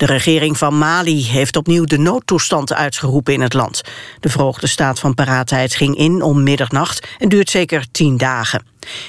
De 0.00 0.06
regering 0.06 0.58
van 0.58 0.78
Mali 0.78 1.24
heeft 1.24 1.56
opnieuw 1.56 1.84
de 1.84 1.98
noodtoestand 1.98 2.72
uitgeroepen 2.72 3.32
in 3.32 3.40
het 3.40 3.52
land. 3.52 3.80
De 4.20 4.28
verhoogde 4.28 4.66
staat 4.66 4.98
van 4.98 5.14
paraatheid 5.14 5.74
ging 5.74 5.96
in 5.96 6.22
om 6.22 6.42
middernacht 6.42 7.08
en 7.18 7.28
duurt 7.28 7.50
zeker 7.50 7.86
tien 7.90 8.16
dagen. 8.16 8.62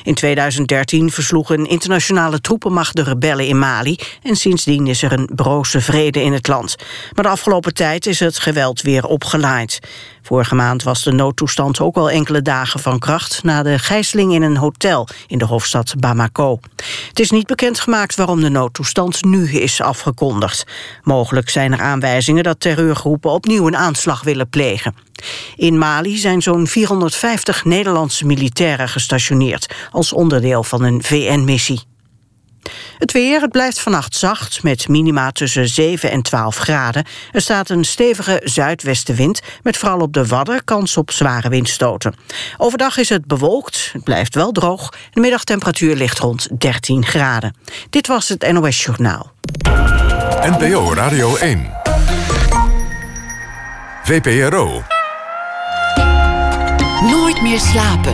In 0.03 0.13
2013 0.13 1.11
versloeg 1.11 1.49
een 1.49 1.65
internationale 1.65 2.41
troepenmacht 2.41 2.95
de 2.95 3.03
rebellen 3.03 3.47
in 3.47 3.59
Mali... 3.59 3.95
en 4.23 4.35
sindsdien 4.35 4.87
is 4.87 5.03
er 5.03 5.11
een 5.11 5.29
broze 5.35 5.81
vrede 5.81 6.21
in 6.23 6.33
het 6.33 6.47
land. 6.47 6.75
Maar 7.15 7.23
de 7.23 7.29
afgelopen 7.29 7.73
tijd 7.73 8.05
is 8.05 8.19
het 8.19 8.39
geweld 8.39 8.81
weer 8.81 9.05
opgelaaid. 9.05 9.79
Vorige 10.21 10.55
maand 10.55 10.83
was 10.83 11.03
de 11.03 11.11
noodtoestand 11.11 11.79
ook 11.79 11.95
al 11.95 12.09
enkele 12.09 12.41
dagen 12.41 12.79
van 12.79 12.99
kracht... 12.99 13.43
na 13.43 13.63
de 13.63 13.79
gijzeling 13.79 14.33
in 14.33 14.41
een 14.41 14.57
hotel 14.57 15.07
in 15.27 15.37
de 15.37 15.45
hoofdstad 15.45 15.93
Bamako. 15.99 16.59
Het 17.07 17.19
is 17.19 17.31
niet 17.31 17.47
bekendgemaakt 17.47 18.15
waarom 18.15 18.41
de 18.41 18.49
noodtoestand 18.49 19.23
nu 19.23 19.49
is 19.49 19.81
afgekondigd. 19.81 20.65
Mogelijk 21.03 21.49
zijn 21.49 21.71
er 21.71 21.81
aanwijzingen 21.81 22.43
dat 22.43 22.59
terreurgroepen 22.59 23.31
opnieuw 23.31 23.67
een 23.67 23.77
aanslag 23.77 24.23
willen 24.23 24.49
plegen. 24.49 24.95
In 25.55 25.77
Mali 25.77 26.17
zijn 26.17 26.41
zo'n 26.41 26.67
450 26.67 27.65
Nederlandse 27.65 28.25
militairen 28.25 28.89
gestationeerd... 28.89 29.75
als 29.91 30.13
onderdeel 30.13 30.63
van 30.63 30.83
een 30.83 31.03
VN-missie. 31.03 31.90
Het 33.01 33.11
weer, 33.11 33.41
het 33.41 33.51
blijft 33.51 33.79
vannacht 33.79 34.15
zacht, 34.15 34.63
met 34.63 34.87
minima 34.87 35.31
tussen 35.31 35.67
7 35.67 36.11
en 36.11 36.21
12 36.21 36.57
graden. 36.57 37.05
Er 37.31 37.41
staat 37.41 37.69
een 37.69 37.83
stevige 37.83 38.41
zuidwestenwind, 38.43 39.41
met 39.63 39.77
vooral 39.77 39.99
op 39.99 40.13
de 40.13 40.27
Wadden 40.27 40.63
kans 40.63 40.97
op 40.97 41.11
zware 41.11 41.49
windstoten. 41.49 42.15
Overdag 42.57 42.97
is 42.97 43.09
het 43.09 43.25
bewolkt, 43.25 43.89
het 43.93 44.03
blijft 44.03 44.35
wel 44.35 44.51
droog. 44.51 44.93
De 45.11 45.19
middagtemperatuur 45.19 45.95
ligt 45.95 46.19
rond 46.19 46.47
13 46.57 47.05
graden. 47.05 47.55
Dit 47.89 48.07
was 48.07 48.29
het 48.29 48.51
NOS 48.51 48.83
Journaal. 48.83 49.31
NPO 50.41 50.93
Radio 50.93 51.35
1. 51.35 51.71
VPRO. 54.03 54.83
Nooit 57.01 57.41
meer 57.41 57.59
slapen. 57.59 58.13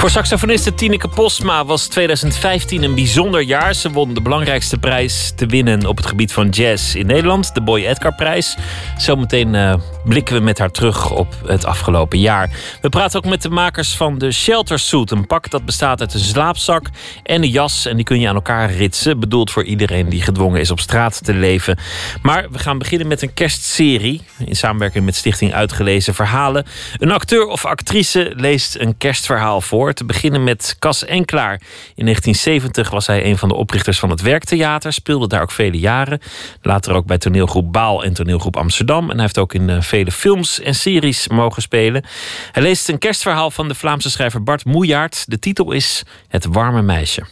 Voor 0.00 0.10
saxofoniste 0.10 0.74
Tineke 0.74 1.08
Postma 1.08 1.64
was 1.64 1.86
2015 1.86 2.82
een 2.82 2.94
bijzonder 2.94 3.42
jaar. 3.42 3.74
Ze 3.74 3.90
won 3.90 4.14
de 4.14 4.22
belangrijkste 4.22 4.78
prijs 4.78 5.32
te 5.36 5.46
winnen 5.46 5.86
op 5.86 5.96
het 5.96 6.06
gebied 6.06 6.32
van 6.32 6.48
jazz 6.48 6.94
in 6.94 7.06
Nederland, 7.06 7.54
de 7.54 7.60
Boy 7.60 7.84
Edgar 7.84 8.14
prijs. 8.14 8.56
Zometeen 8.96 9.54
uh, 9.54 9.74
blikken 10.04 10.34
we 10.34 10.40
met 10.40 10.58
haar 10.58 10.70
terug 10.70 11.10
op 11.10 11.34
het 11.46 11.64
afgelopen 11.64 12.18
jaar. 12.18 12.50
We 12.80 12.88
praten 12.88 13.18
ook 13.18 13.30
met 13.30 13.42
de 13.42 13.50
makers 13.50 13.96
van 13.96 14.18
de 14.18 14.32
Shelter 14.32 14.78
Suit, 14.78 15.10
een 15.10 15.26
pak 15.26 15.50
dat 15.50 15.64
bestaat 15.64 16.00
uit 16.00 16.14
een 16.14 16.20
slaapzak 16.20 16.86
en 17.22 17.42
een 17.42 17.50
jas 17.50 17.86
en 17.86 17.96
die 17.96 18.04
kun 18.04 18.20
je 18.20 18.28
aan 18.28 18.34
elkaar 18.34 18.72
ritsen, 18.72 19.20
bedoeld 19.20 19.50
voor 19.50 19.64
iedereen 19.64 20.08
die 20.08 20.22
gedwongen 20.22 20.60
is 20.60 20.70
op 20.70 20.80
straat 20.80 21.24
te 21.24 21.34
leven. 21.34 21.78
Maar 22.22 22.46
we 22.50 22.58
gaan 22.58 22.78
beginnen 22.78 23.08
met 23.08 23.22
een 23.22 23.34
kerstserie 23.34 24.22
in 24.46 24.56
samenwerking 24.56 25.04
met 25.04 25.16
Stichting 25.16 25.54
Uitgelezen 25.54 26.14
Verhalen. 26.14 26.66
Een 26.98 27.12
acteur 27.12 27.46
of 27.46 27.64
actrice 27.64 28.32
leest 28.36 28.76
een 28.76 28.96
kerstverhaal 28.96 29.60
voor 29.60 29.89
te 29.94 30.04
beginnen 30.04 30.44
met 30.44 30.76
Cas 30.78 31.04
Enklaar. 31.04 31.60
In 31.94 32.04
1970 32.04 32.90
was 32.90 33.06
hij 33.06 33.24
een 33.24 33.38
van 33.38 33.48
de 33.48 33.54
oprichters 33.54 33.98
van 33.98 34.10
het 34.10 34.20
Werktheater. 34.20 34.92
Speelde 34.92 35.26
daar 35.26 35.42
ook 35.42 35.50
vele 35.50 35.78
jaren. 35.78 36.20
Later 36.62 36.94
ook 36.94 37.06
bij 37.06 37.18
toneelgroep 37.18 37.72
Baal 37.72 38.04
en 38.04 38.12
toneelgroep 38.12 38.56
Amsterdam. 38.56 39.04
En 39.04 39.14
hij 39.14 39.22
heeft 39.22 39.38
ook 39.38 39.54
in 39.54 39.68
uh, 39.68 39.80
vele 39.80 40.12
films 40.12 40.60
en 40.60 40.74
series 40.74 41.28
mogen 41.28 41.62
spelen. 41.62 42.04
Hij 42.52 42.62
leest 42.62 42.88
een 42.88 42.98
kerstverhaal 42.98 43.50
van 43.50 43.68
de 43.68 43.74
Vlaamse 43.74 44.10
schrijver 44.10 44.42
Bart 44.42 44.64
Moejaert. 44.64 45.24
De 45.28 45.38
titel 45.38 45.72
is 45.72 46.02
Het 46.28 46.44
warme 46.44 46.82
meisje. 46.82 47.24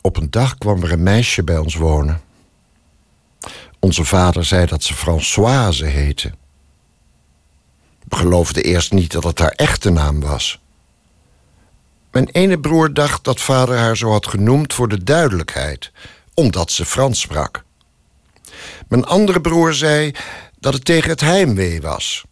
Op 0.00 0.16
een 0.16 0.30
dag 0.30 0.58
kwam 0.58 0.82
er 0.82 0.92
een 0.92 1.02
meisje 1.02 1.44
bij 1.44 1.58
ons 1.58 1.74
wonen. 1.74 2.20
Onze 3.80 4.04
vader 4.04 4.44
zei 4.44 4.66
dat 4.66 4.82
ze 4.82 4.94
Françoise 4.94 5.84
heette. 5.84 6.32
We 8.08 8.16
geloofden 8.16 8.62
eerst 8.62 8.92
niet 8.92 9.12
dat 9.12 9.24
het 9.24 9.38
haar 9.38 9.50
echte 9.50 9.90
naam 9.90 10.20
was. 10.20 10.60
Mijn 12.16 12.28
ene 12.28 12.60
broer 12.60 12.94
dacht 12.94 13.24
dat 13.24 13.40
vader 13.40 13.76
haar 13.76 13.96
zo 13.96 14.10
had 14.10 14.26
genoemd 14.26 14.74
voor 14.74 14.88
de 14.88 15.04
duidelijkheid, 15.04 15.92
omdat 16.34 16.70
ze 16.70 16.84
Frans 16.84 17.20
sprak. 17.20 17.64
Mijn 18.88 19.04
andere 19.04 19.40
broer 19.40 19.74
zei 19.74 20.12
dat 20.58 20.74
het 20.74 20.84
tegen 20.84 21.10
het 21.10 21.20
heimwee 21.20 21.80
was. 21.80 22.24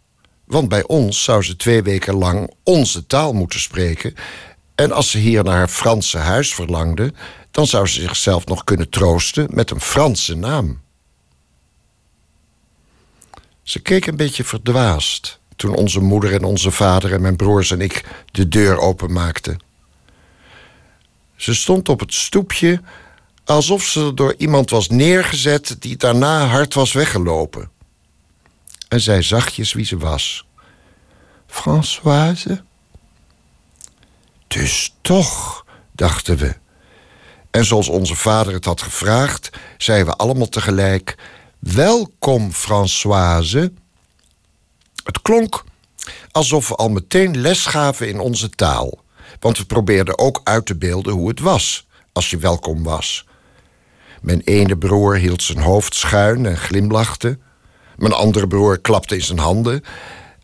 Want 0.45 0.69
bij 0.69 0.83
ons 0.83 1.23
zou 1.23 1.43
ze 1.43 1.55
twee 1.55 1.83
weken 1.83 2.15
lang 2.15 2.53
onze 2.63 3.05
taal 3.05 3.33
moeten 3.33 3.59
spreken. 3.59 4.15
En 4.75 4.91
als 4.91 5.11
ze 5.11 5.17
hier 5.17 5.43
naar 5.43 5.57
haar 5.57 5.67
Franse 5.67 6.17
huis 6.17 6.53
verlangde, 6.53 7.13
dan 7.51 7.67
zou 7.67 7.87
ze 7.87 8.01
zichzelf 8.01 8.45
nog 8.45 8.63
kunnen 8.63 8.89
troosten 8.89 9.47
met 9.49 9.71
een 9.71 9.81
Franse 9.81 10.35
naam. 10.35 10.81
Ze 13.63 13.79
keek 13.79 14.05
een 14.05 14.17
beetje 14.17 14.43
verdwaasd 14.43 15.39
toen 15.55 15.75
onze 15.75 15.99
moeder 15.99 16.33
en 16.33 16.43
onze 16.43 16.71
vader 16.71 17.13
en 17.13 17.21
mijn 17.21 17.35
broers 17.35 17.71
en 17.71 17.81
ik 17.81 18.05
de 18.31 18.47
deur 18.47 18.77
openmaakten. 18.77 19.64
Ze 21.35 21.53
stond 21.53 21.89
op 21.89 21.99
het 21.99 22.13
stoepje 22.13 22.81
alsof 23.45 23.83
ze 23.83 24.13
door 24.13 24.35
iemand 24.37 24.69
was 24.69 24.89
neergezet 24.89 25.75
die 25.79 25.97
daarna 25.97 26.45
hard 26.45 26.73
was 26.73 26.93
weggelopen. 26.93 27.69
En 28.87 29.01
zei 29.01 29.21
zachtjes 29.21 29.73
wie 29.73 29.85
ze 29.85 29.97
was. 29.97 30.45
Françoise? 31.47 32.63
Dus 34.47 34.95
toch, 35.01 35.65
dachten 35.91 36.37
we. 36.37 36.55
En 37.51 37.65
zoals 37.65 37.87
onze 37.87 38.15
vader 38.15 38.53
het 38.53 38.65
had 38.65 38.81
gevraagd, 38.81 39.49
zeiden 39.77 40.07
we 40.07 40.15
allemaal 40.15 40.49
tegelijk: 40.49 41.15
Welkom, 41.59 42.51
Françoise. 42.51 43.73
Het 45.03 45.21
klonk 45.21 45.63
alsof 46.31 46.67
we 46.67 46.75
al 46.75 46.89
meteen 46.89 47.41
les 47.41 47.65
gaven 47.65 48.07
in 48.07 48.19
onze 48.19 48.49
taal. 48.49 49.03
Want 49.39 49.57
we 49.57 49.65
probeerden 49.65 50.19
ook 50.19 50.41
uit 50.43 50.65
te 50.65 50.75
beelden 50.75 51.13
hoe 51.13 51.27
het 51.27 51.39
was 51.39 51.87
als 52.11 52.29
je 52.29 52.37
welkom 52.37 52.83
was. 52.83 53.25
Mijn 54.21 54.41
ene 54.41 54.77
broer 54.77 55.15
hield 55.15 55.43
zijn 55.43 55.59
hoofd 55.59 55.95
schuin 55.95 56.45
en 56.45 56.57
glimlachte. 56.57 57.37
Mijn 57.97 58.13
andere 58.13 58.47
broer 58.47 58.79
klapte 58.79 59.15
in 59.15 59.21
zijn 59.21 59.39
handen. 59.39 59.83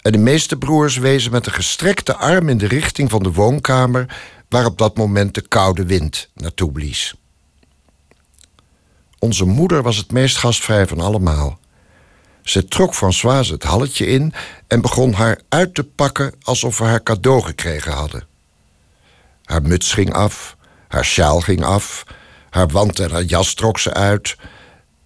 En 0.02 0.12
de 0.12 0.18
meeste 0.18 0.58
broers 0.58 0.98
wezen 0.98 1.32
met 1.32 1.46
een 1.46 1.52
gestrekte 1.52 2.16
arm 2.16 2.50
in 2.50 2.58
de 2.58 2.68
richting 2.68 3.10
van 3.10 3.24
de 3.24 3.32
woonkamer 3.32 4.18
waar 4.50 4.66
op 4.66 4.78
dat 4.78 4.98
moment 4.98 5.34
de 5.34 5.42
koude 5.42 5.86
wind 5.86 6.30
naartoe 6.34 6.72
blies. 6.72 7.16
Onze 9.20 9.46
moeder 9.46 9.82
was 9.82 9.98
het 9.98 10.12
meest 10.12 10.38
gastvrij 10.38 10.88
van 10.88 11.00
allemaal. 11.00 11.60
Ze 12.44 12.66
trok 12.66 12.96
Françoise 12.96 13.54
het 13.54 13.64
halletje 13.64 14.06
in 14.06 14.34
en 14.68 14.82
begon 14.82 15.14
haar 15.14 15.42
uit 15.50 15.74
te 15.76 15.84
pakken 15.84 16.34
alsof 16.42 16.78
we 16.78 16.84
haar 16.84 17.04
cadeau 17.04 17.42
gekregen 17.42 17.92
hadden. 17.92 18.28
Haar 19.52 19.62
muts 19.62 19.94
ging 19.94 20.14
af, 20.14 20.56
haar 20.88 21.06
sjaal 21.06 21.40
ging 21.40 21.64
af, 21.64 22.04
haar 22.50 22.68
wand 22.68 23.00
en 23.00 23.12
haar 23.12 23.24
jas 23.24 23.54
trok 23.54 23.80
ze 23.80 23.94
uit. 23.94 24.36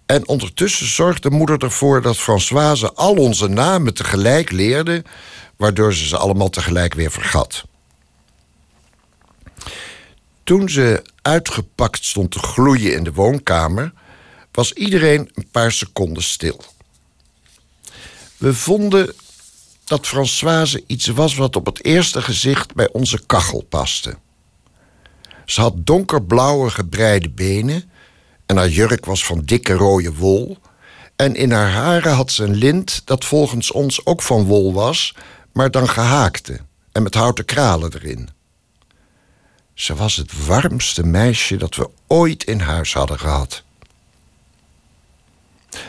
En 0.06 0.28
ondertussen 0.28 0.86
zorgde 0.86 1.30
moeder 1.30 1.62
ervoor 1.62 2.02
dat 2.02 2.16
Françoise 2.16 2.92
al 2.92 3.14
onze 3.14 3.48
namen 3.48 3.94
tegelijk 3.94 4.50
leerde, 4.50 5.04
waardoor 5.56 5.94
ze 5.94 6.06
ze 6.06 6.16
allemaal 6.16 6.48
tegelijk 6.48 6.94
weer 6.94 7.10
vergat. 7.10 7.64
Toen 10.44 10.68
ze 10.68 11.02
uitgepakt 11.22 12.04
stond 12.04 12.30
te 12.30 12.38
gloeien 12.38 12.92
in 12.92 13.04
de 13.04 13.12
woonkamer, 13.12 13.92
was 14.52 14.72
iedereen 14.72 15.30
een 15.34 15.48
paar 15.50 15.72
seconden 15.72 16.22
stil. 16.22 16.60
We 18.36 18.54
vonden 18.54 19.14
dat 19.84 20.06
Françoise 20.06 20.84
iets 20.86 21.06
was 21.06 21.34
wat 21.34 21.56
op 21.56 21.66
het 21.66 21.84
eerste 21.84 22.22
gezicht 22.22 22.74
bij 22.74 22.88
onze 22.92 23.26
kachel 23.26 23.62
paste. 23.68 24.16
Ze 25.46 25.60
had 25.60 25.74
donkerblauwe 25.76 26.70
gebreide 26.70 27.30
benen 27.30 27.90
en 28.46 28.56
haar 28.56 28.68
jurk 28.68 29.04
was 29.04 29.24
van 29.24 29.40
dikke 29.40 29.72
rode 29.72 30.14
wol. 30.14 30.58
En 31.16 31.34
in 31.34 31.52
haar 31.52 31.70
haren 31.70 32.12
had 32.12 32.30
ze 32.30 32.44
een 32.44 32.54
lint 32.54 33.02
dat 33.04 33.24
volgens 33.24 33.72
ons 33.72 34.06
ook 34.06 34.22
van 34.22 34.44
wol 34.44 34.72
was, 34.72 35.14
maar 35.52 35.70
dan 35.70 35.88
gehaakte 35.88 36.60
en 36.92 37.02
met 37.02 37.14
houten 37.14 37.44
kralen 37.44 37.94
erin. 37.94 38.28
Ze 39.74 39.94
was 39.94 40.16
het 40.16 40.46
warmste 40.46 41.06
meisje 41.06 41.56
dat 41.56 41.74
we 41.74 41.90
ooit 42.06 42.44
in 42.44 42.60
huis 42.60 42.92
hadden 42.92 43.18
gehad. 43.18 43.62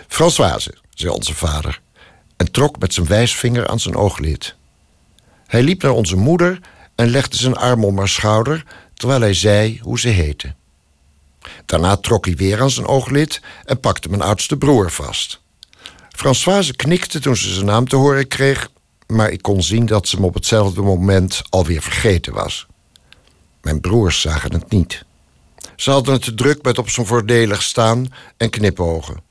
Françoise, 0.07 0.77
zei 0.93 1.11
onze 1.11 1.35
vader, 1.35 1.81
en 2.37 2.51
trok 2.51 2.79
met 2.79 2.93
zijn 2.93 3.07
wijsvinger 3.07 3.67
aan 3.67 3.79
zijn 3.79 3.95
ooglid. 3.95 4.55
Hij 5.47 5.63
liep 5.63 5.81
naar 5.81 5.91
onze 5.91 6.15
moeder 6.15 6.59
en 6.95 7.09
legde 7.09 7.37
zijn 7.37 7.55
arm 7.55 7.83
om 7.83 7.97
haar 7.97 8.07
schouder, 8.07 8.65
terwijl 8.97 9.21
hij 9.21 9.33
zei 9.33 9.79
hoe 9.81 9.99
ze 9.99 10.07
heette. 10.07 10.53
Daarna 11.65 11.97
trok 11.97 12.25
hij 12.25 12.35
weer 12.35 12.61
aan 12.61 12.69
zijn 12.69 12.85
ooglid 12.85 13.41
en 13.65 13.79
pakte 13.79 14.09
mijn 14.09 14.21
oudste 14.21 14.57
broer 14.57 14.91
vast. 14.91 15.39
Françoise 16.09 16.75
knikte 16.75 17.19
toen 17.19 17.35
ze 17.35 17.53
zijn 17.53 17.65
naam 17.65 17.87
te 17.87 17.95
horen 17.95 18.27
kreeg, 18.27 18.69
maar 19.07 19.29
ik 19.29 19.41
kon 19.41 19.63
zien 19.63 19.85
dat 19.85 20.07
ze 20.07 20.15
hem 20.15 20.25
op 20.25 20.33
hetzelfde 20.33 20.81
moment 20.81 21.41
alweer 21.49 21.81
vergeten 21.81 22.33
was. 22.33 22.67
Mijn 23.61 23.81
broers 23.81 24.21
zagen 24.21 24.53
het 24.53 24.69
niet. 24.69 25.05
Ze 25.75 25.91
hadden 25.91 26.13
het 26.13 26.23
te 26.23 26.33
druk 26.33 26.63
met 26.63 26.77
op 26.77 26.89
zijn 26.89 27.05
voordelig 27.05 27.63
staan 27.63 28.07
en 28.37 28.49
knipogen. 28.49 29.21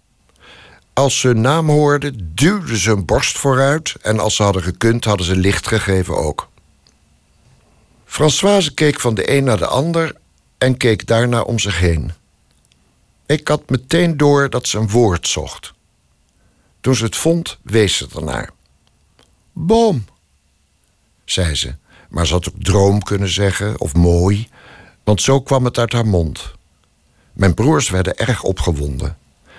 Als 0.92 1.20
ze 1.20 1.26
hun 1.26 1.40
naam 1.40 1.68
hoorden, 1.68 2.30
duwden 2.34 2.76
ze 2.76 2.90
hun 2.90 3.04
borst 3.04 3.38
vooruit 3.38 3.94
en 4.02 4.18
als 4.18 4.36
ze 4.36 4.42
hadden 4.42 4.62
gekund, 4.62 5.04
hadden 5.04 5.26
ze 5.26 5.36
licht 5.36 5.66
gegeven 5.68 6.16
ook. 6.16 6.48
Françoise 8.16 8.74
keek 8.74 9.00
van 9.00 9.14
de 9.14 9.30
een 9.30 9.44
naar 9.44 9.58
de 9.58 9.66
ander 9.66 10.16
en 10.58 10.76
keek 10.76 11.06
daarna 11.06 11.40
om 11.40 11.58
zich 11.58 11.78
heen. 11.78 12.12
Ik 13.26 13.48
had 13.48 13.70
meteen 13.70 14.16
door 14.16 14.50
dat 14.50 14.66
ze 14.66 14.78
een 14.78 14.88
woord 14.88 15.28
zocht. 15.28 15.72
Toen 16.80 16.94
ze 16.94 17.04
het 17.04 17.16
vond, 17.16 17.58
wees 17.62 17.96
ze 17.96 18.06
ernaar. 18.14 18.50
Boom, 19.52 20.04
zei 21.24 21.54
ze, 21.54 21.74
maar 22.08 22.26
ze 22.26 22.32
had 22.32 22.48
ook 22.48 22.54
droom 22.58 23.02
kunnen 23.02 23.28
zeggen 23.28 23.80
of 23.80 23.94
mooi, 23.94 24.48
want 25.04 25.22
zo 25.22 25.40
kwam 25.40 25.64
het 25.64 25.78
uit 25.78 25.92
haar 25.92 26.06
mond. 26.06 26.52
Mijn 27.32 27.54
broers 27.54 27.88
werden 27.88 28.16
erg 28.16 28.42
opgewonden. 28.42 29.18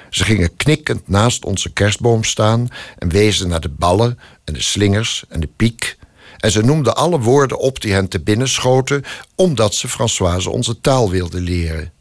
Ze 0.10 0.24
gingen 0.24 0.56
knikkend 0.56 1.08
naast 1.08 1.46
onze 1.46 1.74
kerstboom 1.74 2.24
staan 2.24 2.70
en 2.98 3.10
wezen 3.10 3.48
naar 3.48 3.62
de 3.62 3.70
ballen 3.70 4.20
en 4.44 4.54
de 4.54 4.62
slingers 4.62 5.26
en 5.30 5.40
de 5.40 5.50
piek. 5.56 5.97
En 6.38 6.52
ze 6.52 6.62
noemden 6.62 6.96
alle 6.96 7.20
woorden 7.20 7.60
op 7.60 7.82
die 7.82 7.94
hen 7.94 8.08
te 8.08 8.20
binnen 8.20 8.48
schoten, 8.48 9.04
omdat 9.36 9.76
ze 9.76 9.88
Françoise 9.88 10.50
onze 10.50 10.82
taal 10.82 11.10
wilde 11.10 11.42
leren. 11.42 11.92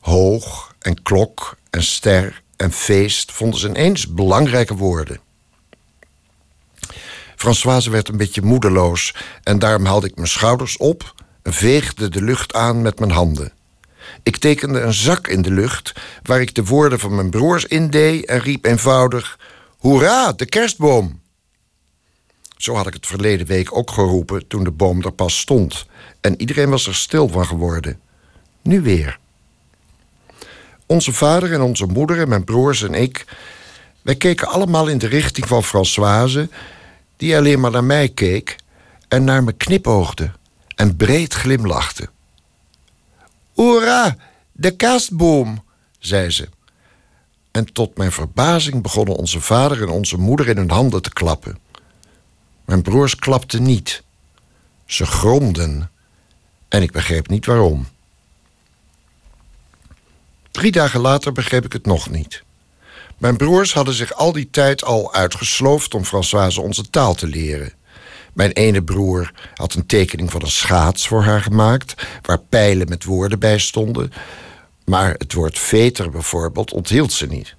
Hoog 0.00 0.74
en 0.78 1.02
klok 1.02 1.56
en 1.70 1.82
ster 1.82 2.42
en 2.56 2.72
feest 2.72 3.32
vonden 3.32 3.60
ze 3.60 3.68
ineens 3.68 4.06
belangrijke 4.14 4.74
woorden. 4.74 5.20
Françoise 7.36 7.90
werd 7.90 8.08
een 8.08 8.16
beetje 8.16 8.42
moedeloos 8.42 9.14
en 9.42 9.58
daarom 9.58 9.84
haalde 9.84 10.06
ik 10.06 10.16
mijn 10.16 10.28
schouders 10.28 10.76
op 10.76 11.14
en 11.42 11.52
veegde 11.52 12.08
de 12.08 12.22
lucht 12.22 12.54
aan 12.54 12.82
met 12.82 12.98
mijn 12.98 13.10
handen. 13.10 13.52
Ik 14.22 14.36
tekende 14.36 14.80
een 14.80 14.92
zak 14.92 15.28
in 15.28 15.42
de 15.42 15.50
lucht 15.50 15.92
waar 16.22 16.40
ik 16.40 16.54
de 16.54 16.64
woorden 16.64 16.98
van 16.98 17.14
mijn 17.14 17.30
broers 17.30 17.64
indeed 17.64 18.24
en 18.24 18.38
riep 18.38 18.64
eenvoudig: 18.64 19.38
Hoera, 19.78 20.32
de 20.32 20.46
kerstboom! 20.46 21.21
Zo 22.62 22.74
had 22.74 22.86
ik 22.86 22.94
het 22.94 23.06
verleden 23.06 23.46
week 23.46 23.76
ook 23.76 23.90
geroepen 23.90 24.46
toen 24.46 24.64
de 24.64 24.70
boom 24.70 25.02
er 25.02 25.12
pas 25.12 25.38
stond. 25.38 25.86
En 26.20 26.40
iedereen 26.40 26.70
was 26.70 26.86
er 26.86 26.94
stil 26.94 27.28
van 27.28 27.46
geworden. 27.46 28.00
Nu 28.62 28.80
weer. 28.80 29.18
Onze 30.86 31.12
vader 31.12 31.52
en 31.52 31.60
onze 31.60 31.86
moeder 31.86 32.20
en 32.20 32.28
mijn 32.28 32.44
broers 32.44 32.82
en 32.82 32.94
ik. 32.94 33.24
Wij 34.02 34.14
keken 34.14 34.48
allemaal 34.48 34.88
in 34.88 34.98
de 34.98 35.06
richting 35.06 35.48
van 35.48 35.64
Françoise, 35.64 36.48
die 37.16 37.36
alleen 37.36 37.60
maar 37.60 37.70
naar 37.70 37.84
mij 37.84 38.08
keek 38.08 38.56
en 39.08 39.24
naar 39.24 39.44
me 39.44 39.52
knipoogde 39.52 40.30
en 40.76 40.96
breed 40.96 41.34
glimlachte. 41.34 42.08
Hoera, 43.54 44.16
de 44.52 44.76
kerstboom, 44.76 45.64
zei 45.98 46.30
ze. 46.30 46.48
En 47.50 47.72
tot 47.72 47.96
mijn 47.96 48.12
verbazing 48.12 48.82
begonnen 48.82 49.16
onze 49.16 49.40
vader 49.40 49.82
en 49.82 49.88
onze 49.88 50.16
moeder 50.16 50.48
in 50.48 50.56
hun 50.56 50.70
handen 50.70 51.02
te 51.02 51.12
klappen. 51.12 51.61
Mijn 52.64 52.82
broers 52.82 53.16
klapten 53.16 53.62
niet. 53.62 54.02
Ze 54.86 55.06
gromden. 55.06 55.90
En 56.68 56.82
ik 56.82 56.92
begreep 56.92 57.28
niet 57.28 57.46
waarom. 57.46 57.86
Drie 60.50 60.72
dagen 60.72 61.00
later 61.00 61.32
begreep 61.32 61.64
ik 61.64 61.72
het 61.72 61.86
nog 61.86 62.10
niet. 62.10 62.42
Mijn 63.18 63.36
broers 63.36 63.72
hadden 63.72 63.94
zich 63.94 64.12
al 64.12 64.32
die 64.32 64.50
tijd 64.50 64.84
al 64.84 65.14
uitgesloofd 65.14 65.94
om 65.94 66.04
Françoise 66.04 66.60
onze 66.60 66.90
taal 66.90 67.14
te 67.14 67.26
leren. 67.26 67.72
Mijn 68.32 68.52
ene 68.52 68.82
broer 68.82 69.32
had 69.54 69.74
een 69.74 69.86
tekening 69.86 70.30
van 70.30 70.42
een 70.42 70.50
schaats 70.50 71.08
voor 71.08 71.22
haar 71.22 71.40
gemaakt, 71.40 72.06
waar 72.22 72.38
pijlen 72.38 72.88
met 72.88 73.04
woorden 73.04 73.38
bij 73.38 73.58
stonden. 73.58 74.12
Maar 74.84 75.14
het 75.18 75.32
woord 75.32 75.58
veter 75.58 76.10
bijvoorbeeld 76.10 76.72
onthield 76.72 77.12
ze 77.12 77.26
niet. 77.26 77.54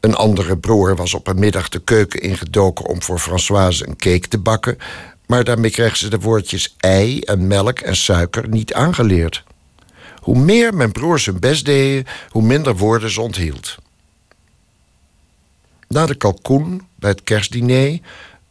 Een 0.00 0.14
andere 0.14 0.56
broer 0.56 0.96
was 0.96 1.14
op 1.14 1.26
een 1.26 1.38
middag 1.38 1.68
de 1.68 1.80
keuken 1.80 2.20
ingedoken 2.20 2.86
om 2.86 3.02
voor 3.02 3.18
Françoise 3.18 3.86
een 3.86 3.96
cake 3.96 4.28
te 4.28 4.38
bakken, 4.38 4.78
maar 5.26 5.44
daarmee 5.44 5.70
kreeg 5.70 5.96
ze 5.96 6.08
de 6.08 6.18
woordjes 6.18 6.74
ei 6.78 7.20
en 7.20 7.46
melk 7.46 7.78
en 7.78 7.96
suiker 7.96 8.48
niet 8.48 8.74
aangeleerd. 8.74 9.44
Hoe 10.18 10.38
meer 10.38 10.74
mijn 10.74 10.92
broers 10.92 11.26
hun 11.26 11.40
best 11.40 11.64
deden, 11.64 12.06
hoe 12.28 12.42
minder 12.42 12.76
woorden 12.76 13.10
ze 13.10 13.20
onthield. 13.20 13.76
Na 15.88 16.06
de 16.06 16.14
kalkoen 16.14 16.86
bij 16.94 17.10
het 17.10 17.22
kerstdiner 17.22 17.98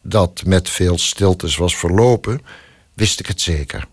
dat 0.02 0.42
met 0.46 0.70
veel 0.70 0.98
stiltes 0.98 1.56
was 1.56 1.76
verlopen, 1.76 2.40
wist 2.94 3.20
ik 3.20 3.26
het 3.26 3.40
zeker. 3.40 3.86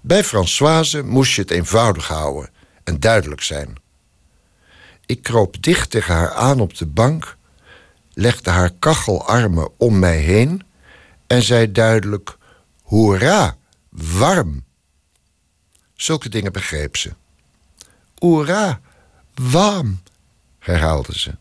Bij 0.00 0.24
Françoise 0.24 1.02
moest 1.02 1.34
je 1.34 1.40
het 1.40 1.50
eenvoudig 1.50 2.08
houden 2.08 2.50
en 2.84 3.00
duidelijk 3.00 3.42
zijn. 3.42 3.76
Ik 5.08 5.22
kroop 5.22 5.62
dicht 5.62 5.90
tegen 5.90 6.14
haar 6.14 6.32
aan 6.32 6.60
op 6.60 6.76
de 6.76 6.86
bank, 6.86 7.36
legde 8.12 8.50
haar 8.50 8.70
kachelarmen 8.78 9.70
om 9.76 9.98
mij 9.98 10.18
heen 10.18 10.62
en 11.26 11.42
zei 11.42 11.72
duidelijk: 11.72 12.36
Hoera, 12.82 13.56
warm. 13.88 14.64
Zulke 15.94 16.28
dingen 16.28 16.52
begreep 16.52 16.96
ze. 16.96 17.12
Hoera, 18.18 18.80
warm, 19.34 20.00
herhaalde 20.58 21.18
ze. 21.18 21.34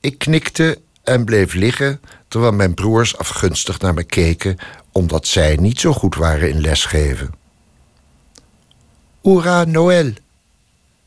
Ik 0.00 0.18
knikte 0.18 0.80
en 1.02 1.24
bleef 1.24 1.52
liggen 1.52 2.00
terwijl 2.28 2.52
mijn 2.52 2.74
broers 2.74 3.16
afgunstig 3.16 3.80
naar 3.80 3.94
me 3.94 4.04
keken 4.04 4.56
omdat 4.92 5.26
zij 5.26 5.56
niet 5.56 5.80
zo 5.80 5.92
goed 5.92 6.14
waren 6.14 6.48
in 6.48 6.60
lesgeven. 6.60 7.34
Hoera 9.20 9.64
Noël, 9.64 10.12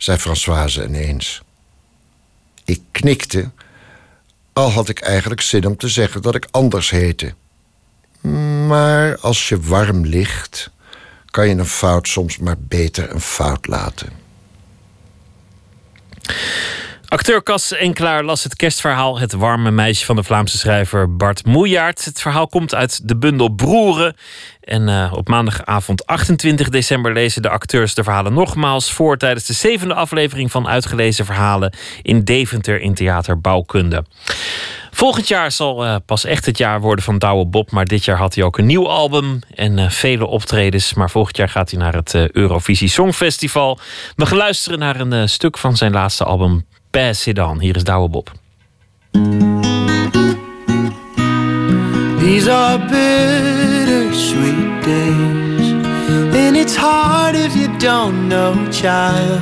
zei 0.04 0.18
Françoise 0.18 0.86
ineens. 0.86 1.42
Ik 2.66 2.82
knikte, 2.92 3.52
al 4.54 4.72
had 4.72 4.90
ik 4.90 5.00
eigenlijk 5.00 5.42
zin 5.42 5.66
om 5.66 5.78
te 5.78 5.88
zeggen 5.88 6.22
dat 6.22 6.36
ik 6.36 6.48
anders 6.52 6.90
heette. 6.90 7.34
Maar 8.68 9.18
als 9.18 9.50
je 9.50 9.60
warm 9.60 10.06
ligt, 10.06 10.70
kan 11.26 11.48
je 11.48 11.56
een 11.56 11.66
fout 11.66 12.08
soms 12.08 12.38
maar 12.38 12.56
beter 12.60 13.12
een 13.12 13.22
fout 13.22 13.68
laten. 13.68 14.10
Acteur 17.14 17.44
Cas 17.44 17.72
Enklaar 17.72 18.24
las 18.24 18.44
het 18.44 18.56
kerstverhaal 18.56 19.20
Het 19.20 19.34
warme 19.34 19.72
meisje 19.72 20.06
van 20.06 20.16
de 20.16 20.24
Vlaamse 20.24 20.58
schrijver 20.58 21.16
Bart 21.16 21.46
Moejaert. 21.46 22.06
Het 22.06 22.22
verhaal 22.22 22.48
komt 22.48 22.76
uit 22.76 23.08
de 23.08 23.18
bundel 23.18 23.50
Broeren. 23.50 24.16
En 24.62 24.88
uh, 24.88 25.14
op 25.16 25.28
maandagavond 25.28 26.06
28 26.06 26.70
december 26.70 27.14
lezen 27.14 27.42
de 27.42 27.50
acteurs 27.50 27.94
de 27.94 28.04
verhalen 28.04 28.34
nogmaals 28.34 28.92
voor 28.92 29.18
tijdens 29.18 29.46
de 29.46 29.54
zevende 29.54 29.94
aflevering 29.94 30.52
van 30.52 30.68
Uitgelezen 30.68 31.26
Verhalen 31.26 31.74
in 32.02 32.24
Deventer 32.24 32.82
in 32.82 32.94
Theater 32.94 33.42
Bouwkunde. 33.42 34.06
Volgend 34.92 35.28
jaar 35.28 35.52
zal 35.52 35.86
uh, 35.86 35.96
pas 36.06 36.26
echt 36.26 36.46
het 36.46 36.58
jaar 36.58 36.82
worden 36.82 37.06
van 37.06 37.18
Douwe 37.18 37.46
Bob. 37.46 37.72
Maar 37.72 37.86
dit 37.86 38.06
jaar 38.06 38.18
had 38.18 38.36
hij 38.36 38.44
ook 38.44 38.58
een 38.58 38.66
nieuw 38.66 38.90
album 38.90 39.40
en 39.56 39.78
uh, 39.78 39.90
vele 39.90 40.26
optredens. 40.26 40.94
Maar 40.94 41.10
volgend 41.10 41.38
jaar 41.38 41.50
gaat 41.50 41.72
hij 41.72 41.80
naar 41.80 41.94
het 41.94 42.14
Eurovisie 42.32 42.90
Songfestival. 42.90 43.80
We 44.16 44.26
gaan 44.26 44.38
luisteren 44.38 44.80
naar 44.80 45.00
een 45.00 45.30
stuk 45.30 45.58
van 45.58 45.78
zijn 45.78 45.92
laatste 45.92 46.24
album, 46.24 46.66
Pass 46.94 47.28
It 47.28 47.40
On. 47.40 47.60
Hier 47.60 47.76
is 47.76 47.84
Douwe 47.84 48.08
Bob. 48.08 48.30
These 52.22 52.48
are 52.48 52.78
bittersweet 52.78 54.84
days 54.86 55.72
And 56.36 56.56
it's 56.56 56.76
hard 56.76 57.36
if 57.36 57.56
you 57.56 57.76
don't 57.80 58.30
know, 58.30 58.54
child 58.72 59.42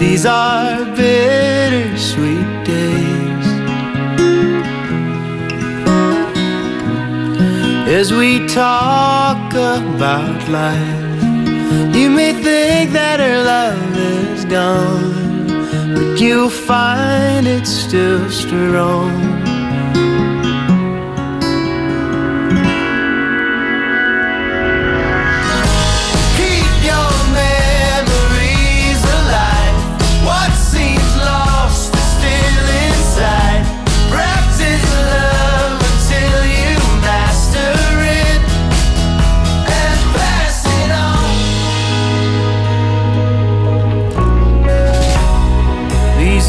These 0.00 0.26
are 0.26 0.84
bittersweet 0.96 2.64
days 2.64 3.46
As 7.86 8.12
we 8.12 8.44
talk 8.48 9.52
about 9.52 10.48
life 10.48 11.22
You 11.94 12.10
may 12.10 12.32
think 12.32 12.90
that 12.92 13.20
her 13.20 13.44
love 13.44 13.96
is 13.96 14.44
gone 14.44 15.29
But 15.94 16.20
you'll 16.20 16.50
find 16.50 17.46
it's 17.46 17.70
still 17.70 18.30
strong 18.30 19.39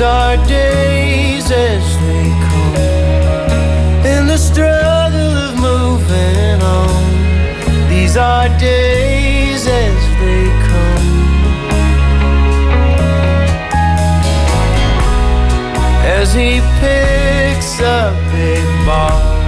These 0.02 0.10
are 0.10 0.48
days 0.48 1.52
as 1.52 1.98
they 2.00 2.30
come. 2.50 2.76
In 4.04 4.26
the 4.26 4.36
struggle 4.36 5.34
of 5.46 5.54
moving 5.60 6.60
on. 6.60 7.88
These 7.88 8.18
are 8.18 8.50
days 8.58 9.68
as 9.68 10.02
they 10.20 10.48
come. 10.66 11.10
As 16.04 16.34
he 16.34 16.62
picks 16.82 17.80
up 17.80 18.16
a 18.34 18.86
ball 18.88 19.41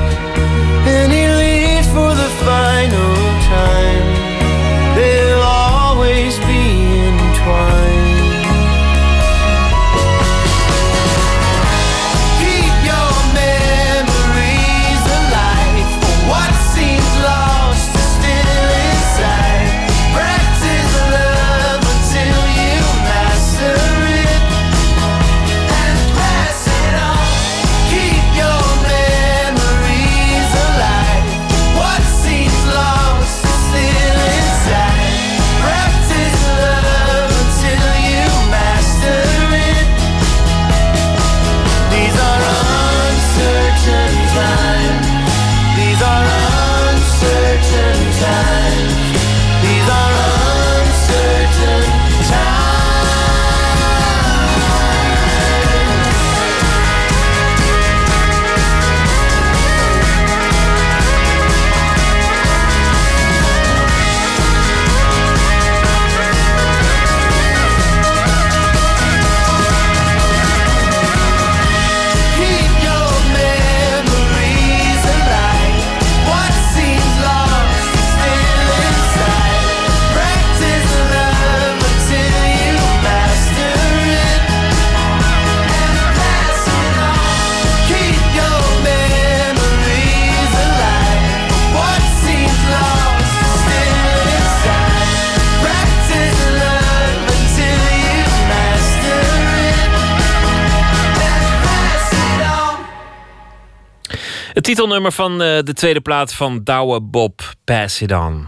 titelnummer 104.73 105.11
van 105.11 105.41
eh, 105.41 105.59
de 105.63 105.73
tweede 105.73 106.01
plaat 106.01 106.33
van 106.33 106.61
Douwe 106.63 107.01
Bob, 107.01 107.41
Pass 107.63 108.01
It 108.01 108.11
On. 108.11 108.47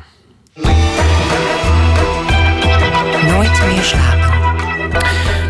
Nooit 3.27 3.65
meer 3.65 3.83
slapen. 3.83 4.33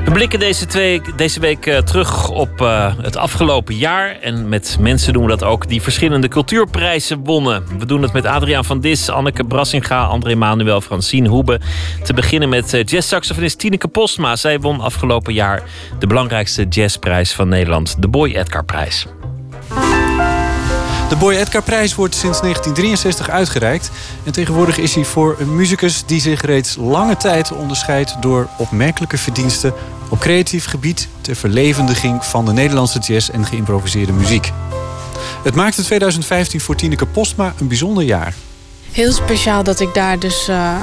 We 0.05 0.11
blikken 0.11 0.39
deze, 0.39 0.65
twee, 0.65 1.01
deze 1.15 1.39
week 1.39 1.65
eh, 1.65 1.77
terug 1.77 2.29
op 2.29 2.61
eh, 2.61 2.93
het 3.01 3.17
afgelopen 3.17 3.75
jaar. 3.75 4.19
En 4.21 4.49
met 4.49 4.77
mensen 4.79 5.13
doen 5.13 5.23
we 5.23 5.29
dat 5.29 5.43
ook 5.43 5.67
die 5.67 5.81
verschillende 5.81 6.27
cultuurprijzen 6.27 7.23
wonnen. 7.23 7.63
We 7.77 7.85
doen 7.85 8.01
het 8.01 8.13
met 8.13 8.25
Adriaan 8.25 8.65
van 8.65 8.79
Dis, 8.79 9.09
Anneke 9.09 9.43
Brassinga, 9.43 10.03
André 10.03 10.35
Manuel, 10.35 10.81
Francine 10.81 11.29
Hoebe. 11.29 11.59
Te 12.03 12.13
beginnen 12.13 12.49
met 12.49 12.73
uh, 12.73 12.83
jazzsaxofonist 12.83 13.59
Tineke 13.59 13.87
Postma. 13.87 14.35
Zij 14.35 14.59
won 14.59 14.79
afgelopen 14.79 15.33
jaar 15.33 15.63
de 15.99 16.07
belangrijkste 16.07 16.65
jazzprijs 16.69 17.33
van 17.33 17.47
Nederland, 17.47 18.01
de 18.01 18.07
Boy 18.07 18.33
Edgar 18.35 18.65
prijs. 18.65 19.05
De 21.09 21.15
Boy 21.15 21.35
Edgar 21.35 21.63
prijs 21.63 21.95
wordt 21.95 22.15
sinds 22.15 22.41
1963 22.41 23.29
uitgereikt. 23.29 23.91
En 24.23 24.31
tegenwoordig 24.31 24.77
is 24.77 24.95
hij 24.95 25.05
voor 25.05 25.35
een 25.39 25.55
muzikus 25.55 26.03
die 26.05 26.21
zich 26.21 26.41
reeds 26.41 26.75
lange 26.75 27.17
tijd 27.17 27.51
onderscheidt 27.51 28.21
door 28.21 28.47
opmerkelijke 28.57 29.17
verdiensten 29.17 29.73
Op 30.09 30.19
creatief 30.19 30.65
gebied 30.65 31.07
ter 31.21 31.35
verlevendiging 31.35 32.25
van 32.25 32.45
de 32.45 32.53
Nederlandse 32.53 32.99
jazz 32.99 33.29
en 33.29 33.45
geïmproviseerde 33.45 34.11
muziek. 34.11 34.51
Het 35.43 35.55
maakte 35.55 35.83
2015 35.83 36.61
voor 36.61 36.75
Tineke 36.75 37.05
Postma 37.05 37.53
een 37.59 37.67
bijzonder 37.67 38.03
jaar 38.03 38.33
heel 38.95 39.11
speciaal 39.11 39.63
dat 39.63 39.79
ik 39.79 39.93
daar 39.93 40.19
dus 40.19 40.49
uh, 40.49 40.75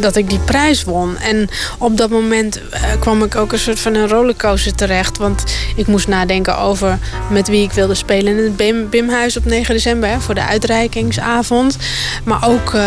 dat 0.00 0.16
ik 0.16 0.30
die 0.30 0.38
prijs 0.38 0.84
won. 0.84 1.16
En 1.16 1.48
op 1.78 1.96
dat 1.96 2.10
moment 2.10 2.56
uh, 2.56 2.80
kwam 3.00 3.22
ik 3.22 3.36
ook 3.36 3.52
een 3.52 3.58
soort 3.58 3.80
van 3.80 3.94
een 3.94 4.08
rollercoaster 4.08 4.74
terecht. 4.74 5.18
Want 5.18 5.44
ik 5.76 5.86
moest 5.86 6.08
nadenken 6.08 6.58
over 6.58 6.98
met 7.30 7.48
wie 7.48 7.62
ik 7.62 7.72
wilde 7.72 7.94
spelen 7.94 8.36
in 8.38 8.44
het 8.44 8.56
Bim, 8.56 8.88
Bimhuis 8.88 9.36
op 9.36 9.44
9 9.44 9.74
december 9.74 10.20
voor 10.20 10.34
de 10.34 10.44
uitreikingsavond. 10.44 11.76
Maar 12.24 12.48
ook 12.48 12.74
uh, 12.74 12.82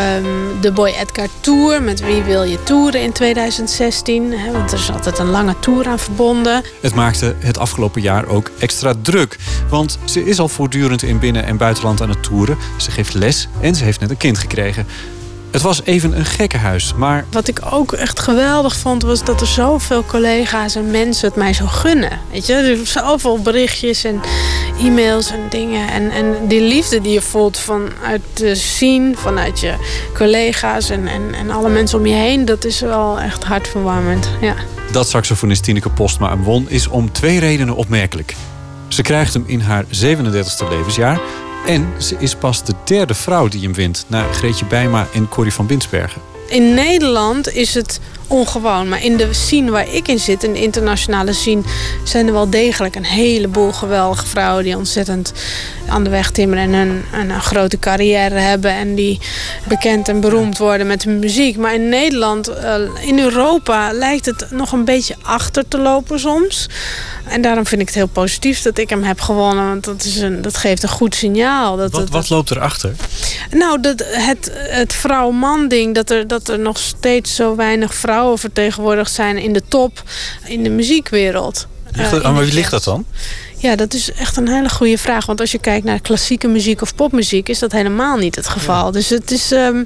de 0.61 0.71
Boy 0.71 0.89
Edgar 0.89 1.27
Tour. 1.39 1.81
Met 1.81 1.99
wie 1.99 2.21
wil 2.21 2.43
je 2.43 2.63
toeren 2.63 3.01
in 3.01 3.11
2016? 3.11 4.33
Hè, 4.37 4.51
want 4.51 4.71
er 4.71 4.79
is 4.79 4.91
altijd 4.91 5.19
een 5.19 5.29
lange 5.29 5.55
tour 5.59 5.87
aan 5.87 5.99
verbonden. 5.99 6.63
Het 6.81 6.95
maakte 6.95 7.35
het 7.39 7.57
afgelopen 7.57 8.01
jaar 8.01 8.27
ook 8.27 8.51
extra 8.59 8.93
druk. 9.01 9.37
Want 9.69 9.99
ze 10.03 10.25
is 10.25 10.39
al 10.39 10.47
voortdurend 10.47 11.03
in 11.03 11.19
binnen- 11.19 11.45
en 11.45 11.57
buitenland 11.57 12.01
aan 12.01 12.09
het 12.09 12.23
toeren. 12.23 12.57
Ze 12.77 12.91
geeft 12.91 13.13
les 13.13 13.47
en 13.61 13.75
ze 13.75 13.83
heeft 13.83 13.99
net 13.99 14.09
een 14.09 14.17
kind 14.17 14.37
gekregen. 14.37 14.68
Het 15.51 15.61
was 15.61 15.83
even 15.83 16.17
een 16.17 16.25
gekkenhuis, 16.25 16.93
maar... 16.97 17.25
Wat 17.31 17.47
ik 17.47 17.59
ook 17.69 17.93
echt 17.93 18.19
geweldig 18.19 18.75
vond, 18.75 19.03
was 19.03 19.23
dat 19.23 19.41
er 19.41 19.47
zoveel 19.47 20.05
collega's 20.05 20.75
en 20.75 20.91
mensen 20.91 21.27
het 21.27 21.37
mij 21.37 21.53
zo 21.53 21.65
gunnen. 21.65 22.19
Weet 22.31 22.45
je, 22.45 22.53
er 22.53 22.87
zoveel 22.87 23.41
berichtjes 23.41 24.03
en 24.03 24.21
e-mails 24.79 25.31
en 25.31 25.39
dingen. 25.49 25.89
En, 25.89 26.11
en 26.11 26.47
die 26.47 26.61
liefde 26.61 27.01
die 27.01 27.11
je 27.11 27.21
voelt 27.21 27.57
vanuit 27.57 28.21
de 28.33 28.55
scene, 28.55 29.11
vanuit 29.15 29.59
je 29.59 29.73
collega's 30.13 30.89
en, 30.89 31.07
en, 31.07 31.33
en 31.33 31.51
alle 31.51 31.69
mensen 31.69 31.97
om 31.97 32.05
je 32.05 32.15
heen... 32.15 32.45
dat 32.45 32.65
is 32.65 32.79
wel 32.79 33.19
echt 33.19 33.43
hartverwarmend, 33.43 34.29
ja. 34.41 34.55
Dat 34.91 35.09
saxofonist 35.09 35.63
Tineke 35.63 35.89
Postma 35.89 36.31
een 36.31 36.43
won 36.43 36.69
is 36.69 36.87
om 36.87 37.11
twee 37.11 37.39
redenen 37.39 37.75
opmerkelijk. 37.75 38.35
Ze 38.87 39.01
krijgt 39.01 39.33
hem 39.33 39.43
in 39.47 39.59
haar 39.59 39.85
37e 39.85 40.69
levensjaar... 40.69 41.19
En 41.65 41.87
ze 41.97 42.15
is 42.19 42.35
pas 42.35 42.63
de 42.63 42.73
derde 42.85 43.13
vrouw 43.13 43.47
die 43.47 43.61
hem 43.61 43.73
wint, 43.73 44.05
na 44.07 44.23
Greetje 44.33 44.65
Bijma 44.65 45.07
en 45.13 45.27
Corrie 45.27 45.53
van 45.53 45.67
Binsbergen. 45.67 46.21
In 46.47 46.73
Nederland 46.73 47.53
is 47.53 47.73
het 47.73 47.99
ongewoon. 48.29 48.89
Maar 48.89 49.03
in 49.03 49.17
de 49.17 49.33
scene 49.33 49.71
waar 49.71 49.93
ik 49.93 50.07
in 50.07 50.19
zit, 50.19 50.43
in 50.43 50.53
de 50.53 50.61
internationale 50.61 51.33
scene... 51.33 51.61
zijn 52.03 52.27
er 52.27 52.33
wel 52.33 52.49
degelijk 52.49 52.95
een 52.95 53.05
heleboel 53.05 53.71
geweldige 53.71 54.25
vrouwen... 54.25 54.63
die 54.63 54.77
ontzettend 54.77 55.33
aan 55.87 56.03
de 56.03 56.09
weg 56.09 56.31
timmeren 56.31 56.63
en 56.63 56.73
een, 56.73 57.03
een, 57.29 57.41
grote 57.41 57.79
carrière 57.79 58.39
hebben... 58.39 58.71
en 58.71 58.95
die 58.95 59.19
bekend 59.67 60.07
en 60.07 60.19
beroemd 60.19 60.57
worden 60.57 60.87
met 60.87 61.03
hun 61.03 61.19
muziek. 61.19 61.57
Maar 61.57 61.73
in 61.73 61.89
Nederland, 61.89 62.47
eh, 62.47 62.75
in 63.01 63.19
Europa, 63.19 63.91
lijkt 63.93 64.25
het 64.25 64.47
nog 64.51 64.71
een 64.71 64.85
beetje 64.85 65.15
achter 65.21 65.67
te 65.67 65.77
lopen 65.77 66.19
soms. 66.19 66.67
En 67.25 67.41
daarom 67.41 67.65
vind 67.65 67.81
ik 67.81 67.87
het 67.87 67.95
heel 67.95 68.07
positief 68.07 68.61
dat 68.61 68.77
ik 68.77 68.89
hem 68.89 69.03
heb 69.03 69.21
gewonnen. 69.21 69.67
Want 69.67 69.83
dat, 69.83 70.03
is 70.03 70.17
een, 70.17 70.41
dat 70.41 70.57
geeft 70.57 70.83
een 70.83 70.89
goed 70.89 71.15
signaal. 71.15 71.77
Dat, 71.77 71.91
wat, 71.91 72.09
wat 72.09 72.29
loopt 72.29 72.51
erachter? 72.51 72.91
Nou, 73.51 73.81
dat, 73.81 74.03
het, 74.05 74.51
het 74.53 74.93
vrouw-man 74.93 75.67
ding. 75.67 75.95
Dat 75.95 76.09
er, 76.09 76.27
dat 76.27 76.47
er 76.47 76.59
nog 76.59 76.77
steeds 76.77 77.35
zo 77.35 77.55
weinig 77.55 77.93
vrouwen 77.93 78.18
vertegenwoordigd 78.37 79.11
zijn 79.11 79.37
in 79.37 79.53
de 79.53 79.63
top. 79.67 80.03
In 80.45 80.63
de 80.63 80.69
muziekwereld. 80.69 81.67
Ligt 81.91 82.13
uh, 82.13 82.37
wie 82.37 82.53
ligt 82.53 82.71
dat 82.71 82.83
dan? 82.83 83.05
Ja, 83.57 83.75
dat 83.75 83.93
is 83.93 84.11
echt 84.11 84.37
een 84.37 84.47
hele 84.47 84.69
goede 84.69 84.97
vraag. 84.97 85.25
Want 85.25 85.39
als 85.39 85.51
je 85.51 85.59
kijkt 85.59 85.85
naar 85.85 85.99
klassieke 85.99 86.47
muziek 86.47 86.81
of 86.81 86.95
popmuziek... 86.95 87.49
is 87.49 87.59
dat 87.59 87.71
helemaal 87.71 88.17
niet 88.17 88.35
het 88.35 88.47
geval. 88.47 88.91
Dus 88.91 89.09
het 89.09 89.31
is... 89.31 89.51
Um, 89.51 89.85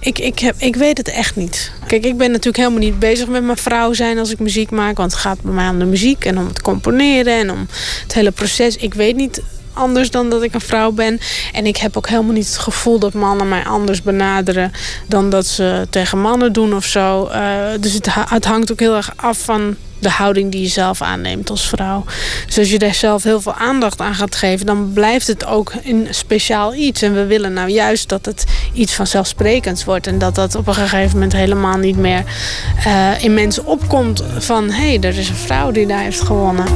ik, 0.00 0.18
ik, 0.18 0.38
heb, 0.38 0.54
ik 0.58 0.76
weet 0.76 0.98
het 0.98 1.08
echt 1.08 1.36
niet. 1.36 1.72
Kijk, 1.86 2.04
ik 2.04 2.16
ben 2.16 2.30
natuurlijk 2.30 2.56
helemaal 2.56 2.78
niet 2.78 2.98
bezig 2.98 3.28
met 3.28 3.42
mijn 3.42 3.56
vrouw 3.56 3.92
zijn 3.92 4.18
als 4.18 4.30
ik 4.30 4.38
muziek 4.38 4.70
maak. 4.70 4.96
Want 4.96 5.12
het 5.12 5.20
gaat 5.20 5.40
bij 5.42 5.52
mij 5.52 5.68
om 5.68 5.78
de 5.78 5.84
muziek 5.84 6.24
en 6.24 6.38
om 6.38 6.46
het 6.46 6.62
componeren... 6.62 7.38
en 7.38 7.50
om 7.50 7.66
het 8.02 8.14
hele 8.14 8.30
proces. 8.30 8.76
Ik 8.76 8.94
weet 8.94 9.16
niet 9.16 9.42
anders 9.76 10.10
dan 10.10 10.30
dat 10.30 10.42
ik 10.42 10.54
een 10.54 10.60
vrouw 10.60 10.90
ben. 10.90 11.20
En 11.52 11.66
ik 11.66 11.76
heb 11.76 11.96
ook 11.96 12.08
helemaal 12.08 12.32
niet 12.32 12.46
het 12.46 12.58
gevoel 12.58 12.98
dat 12.98 13.12
mannen 13.12 13.48
mij 13.48 13.64
anders 13.64 14.02
benaderen... 14.02 14.72
dan 15.06 15.30
dat 15.30 15.46
ze 15.46 15.86
tegen 15.90 16.20
mannen 16.20 16.52
doen 16.52 16.74
of 16.74 16.84
zo. 16.84 17.28
Uh, 17.28 17.56
dus 17.80 17.92
het, 17.92 18.08
het 18.14 18.44
hangt 18.44 18.72
ook 18.72 18.80
heel 18.80 18.96
erg 18.96 19.12
af 19.16 19.38
van 19.38 19.76
de 19.98 20.10
houding 20.10 20.52
die 20.52 20.62
je 20.62 20.68
zelf 20.68 21.02
aanneemt 21.02 21.50
als 21.50 21.68
vrouw. 21.68 22.04
Dus 22.46 22.58
als 22.58 22.70
je 22.70 22.78
daar 22.78 22.94
zelf 22.94 23.22
heel 23.22 23.40
veel 23.40 23.54
aandacht 23.54 24.00
aan 24.00 24.14
gaat 24.14 24.34
geven... 24.34 24.66
dan 24.66 24.90
blijft 24.92 25.26
het 25.26 25.46
ook 25.46 25.72
een 25.84 26.06
speciaal 26.10 26.74
iets. 26.74 27.02
En 27.02 27.14
we 27.14 27.26
willen 27.26 27.52
nou 27.52 27.68
juist 27.68 28.08
dat 28.08 28.26
het 28.26 28.44
iets 28.72 28.94
vanzelfsprekends 28.94 29.84
wordt... 29.84 30.06
en 30.06 30.18
dat 30.18 30.34
dat 30.34 30.54
op 30.54 30.66
een 30.66 30.74
gegeven 30.74 31.12
moment 31.12 31.32
helemaal 31.32 31.76
niet 31.76 31.96
meer 31.96 32.24
uh, 32.86 33.24
in 33.24 33.34
mensen 33.34 33.64
opkomt... 33.64 34.22
van 34.38 34.70
hé, 34.70 34.88
hey, 34.88 35.00
er 35.00 35.18
is 35.18 35.28
een 35.28 35.34
vrouw 35.34 35.70
die 35.70 35.86
daar 35.86 36.02
heeft 36.02 36.20
gewonnen. 36.20 36.66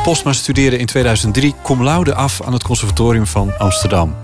Postma 0.00 0.32
studeerde 0.32 0.78
in 0.78 0.86
2003 0.86 1.54
cum 1.62 1.82
laude 1.82 2.14
af 2.14 2.42
aan 2.42 2.52
het 2.52 2.62
Conservatorium 2.62 3.26
van 3.26 3.52
Amsterdam. 3.58 4.16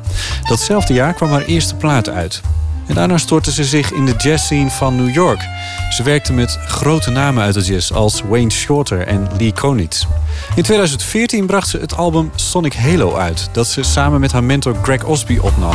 Datzelfde 0.49 0.95
jaar 0.95 1.15
kwam 1.15 1.31
haar 1.31 1.45
eerste 1.45 1.75
plaat 1.75 2.09
uit. 2.09 2.41
En 2.87 2.95
daarna 2.95 3.19
stortte 3.19 3.53
ze 3.53 3.65
zich 3.65 3.93
in 3.93 4.07
de 4.07 4.15
jazzscene 4.17 4.71
van 4.71 4.97
New 4.97 5.15
York. 5.15 5.49
Ze 5.91 6.03
werkte 6.03 6.33
met 6.33 6.59
grote 6.67 7.11
namen 7.11 7.43
uit 7.43 7.55
de 7.55 7.61
jazz 7.61 7.91
als 7.91 8.23
Wayne 8.29 8.51
Shorter 8.51 9.07
en 9.07 9.29
Lee 9.39 9.53
Konitz. 9.53 10.07
In 10.55 10.63
2014 10.63 11.47
bracht 11.47 11.69
ze 11.69 11.79
het 11.79 11.97
album 11.97 12.31
Sonic 12.35 12.75
Halo 12.75 13.15
uit... 13.15 13.49
dat 13.53 13.67
ze 13.67 13.83
samen 13.83 14.21
met 14.21 14.33
haar 14.33 14.45
mentor 14.45 14.77
Greg 14.83 15.05
Osby 15.05 15.39
opnam. 15.39 15.75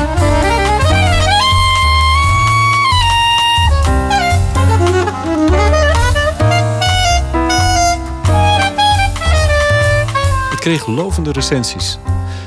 Kreeg 10.60 10.88
lovende 10.88 11.32
recensies. 11.32 11.98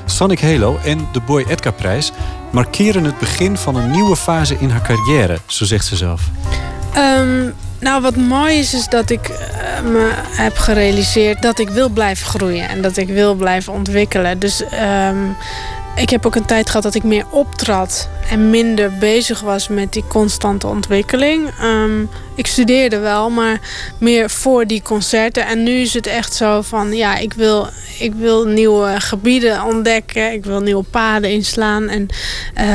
Sonic 0.05 0.40
Halo 0.40 0.78
en 0.84 1.09
de 1.12 1.20
Boy 1.20 1.44
Edgar 1.48 1.72
prijs 1.72 2.12
markeren 2.51 3.05
het 3.05 3.18
begin 3.18 3.56
van 3.56 3.76
een 3.76 3.90
nieuwe 3.90 4.16
fase 4.16 4.56
in 4.59 4.70
haar 4.70 4.82
carrière, 4.82 5.39
zo 5.47 5.64
zegt 5.64 5.84
ze 5.84 5.97
zelf. 5.97 6.22
Um, 6.97 7.55
nou, 7.80 8.02
wat 8.02 8.16
mooi 8.16 8.59
is, 8.59 8.74
is 8.74 8.89
dat 8.89 9.10
ik 9.10 9.28
uh, 9.28 9.36
me 9.90 10.10
heb 10.14 10.56
gerealiseerd 10.56 11.43
dat 11.43 11.59
ik 11.59 11.68
wil 11.68 11.89
blijven 11.89 12.26
groeien 12.26 12.68
en 12.68 12.82
dat 12.82 12.97
ik 12.97 13.09
wil 13.09 13.34
blijven 13.34 13.72
ontwikkelen. 13.72 14.39
Dus 14.39 14.62
um, 15.09 15.36
ik 15.97 16.10
heb 16.10 16.26
ook 16.26 16.34
een 16.34 16.44
tijd 16.44 16.66
gehad 16.66 16.82
dat 16.82 16.94
ik 16.94 17.02
meer 17.02 17.24
optrad 17.30 18.09
en 18.30 18.51
minder 18.51 18.93
bezig 18.98 19.40
was 19.40 19.68
met 19.68 19.93
die 19.93 20.05
constante 20.09 20.66
ontwikkeling. 20.66 21.51
Um, 21.62 22.09
ik 22.34 22.46
studeerde 22.46 22.98
wel, 22.98 23.30
maar 23.30 23.60
meer 23.98 24.30
voor 24.30 24.66
die 24.66 24.82
concerten. 24.82 25.46
En 25.46 25.62
nu 25.62 25.72
is 25.72 25.94
het 25.94 26.06
echt 26.06 26.34
zo 26.34 26.62
van, 26.62 26.92
ja, 26.92 27.16
ik 27.16 27.32
wil, 27.32 27.68
ik 27.98 28.14
wil 28.14 28.44
nieuwe 28.44 29.00
gebieden 29.00 29.62
ontdekken. 29.62 30.32
Ik 30.32 30.44
wil 30.44 30.60
nieuwe 30.60 30.84
paden 30.90 31.30
inslaan. 31.30 31.88
En, 31.88 32.09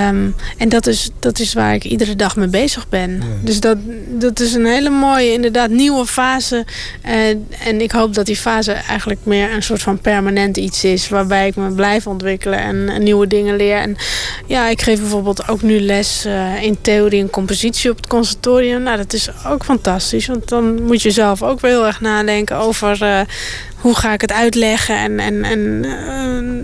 um, 0.10 0.36
en 0.58 0.70
dat, 0.70 0.88
is, 0.88 1.10
dat 1.20 1.40
is 1.40 1.54
waar 1.54 1.74
ik 1.74 1.84
iedere 1.84 2.16
dag 2.16 2.36
mee 2.36 2.48
bezig 2.48 2.90
ben. 2.90 3.12
Ja. 3.12 3.26
Dus 3.42 3.60
dat, 3.60 3.78
dat 4.08 4.40
is 4.40 4.54
een 4.54 4.66
hele 4.66 4.90
mooie, 4.90 5.34
inderdaad, 5.34 5.70
nieuwe 5.70 6.06
fase. 6.06 6.66
Uh, 7.06 7.14
en 7.68 7.82
ik 7.82 7.92
hoop 7.92 8.14
dat 8.14 8.26
die 8.26 8.36
fase 8.36 8.72
eigenlijk 8.72 9.20
meer 9.24 9.54
een 9.54 9.64
soort 9.64 9.82
van 9.82 10.00
permanent 10.00 10.58
iets 10.58 10.84
is. 10.84 11.10
Waarbij 11.10 11.48
ik 11.48 11.56
me 11.56 11.72
blijf 11.72 12.08
ontwikkelen 12.08 12.60
en, 12.60 12.90
en 12.90 13.04
nieuwe 13.04 13.28
dingen 13.28 13.56
leer. 13.56 13.78
En 13.78 13.96
ja, 14.46 14.68
ik 14.68 14.82
geef 14.82 15.00
bijvoorbeeld 15.00 15.48
ook 15.48 15.62
nu 15.62 15.80
les 15.80 16.26
uh, 16.26 16.64
in 16.64 16.78
theorie 16.82 17.22
en 17.22 17.30
compositie 17.30 17.90
op 17.90 17.98
het 17.98 18.08
conservatorium. 18.08 18.82
Nou, 18.82 18.98
dat 18.98 19.14
is 19.14 19.30
ook 19.48 19.64
fantastisch. 19.64 20.28
Want 20.28 20.50
dan 20.50 20.84
moet 20.84 21.02
je 21.02 21.12
zelf 21.12 21.44
ook 21.44 21.60
weer 21.60 21.72
heel 21.72 21.86
erg 21.86 22.02
nadenken 22.02 22.56
over 22.56 23.04
uh, 23.04 23.20
hoe 23.76 23.96
ga 23.96 24.14
ik 24.14 24.22
het 24.22 24.32
uitleggen. 24.32 24.98
En, 24.98 25.20
en, 25.20 25.44
en 25.44 25.84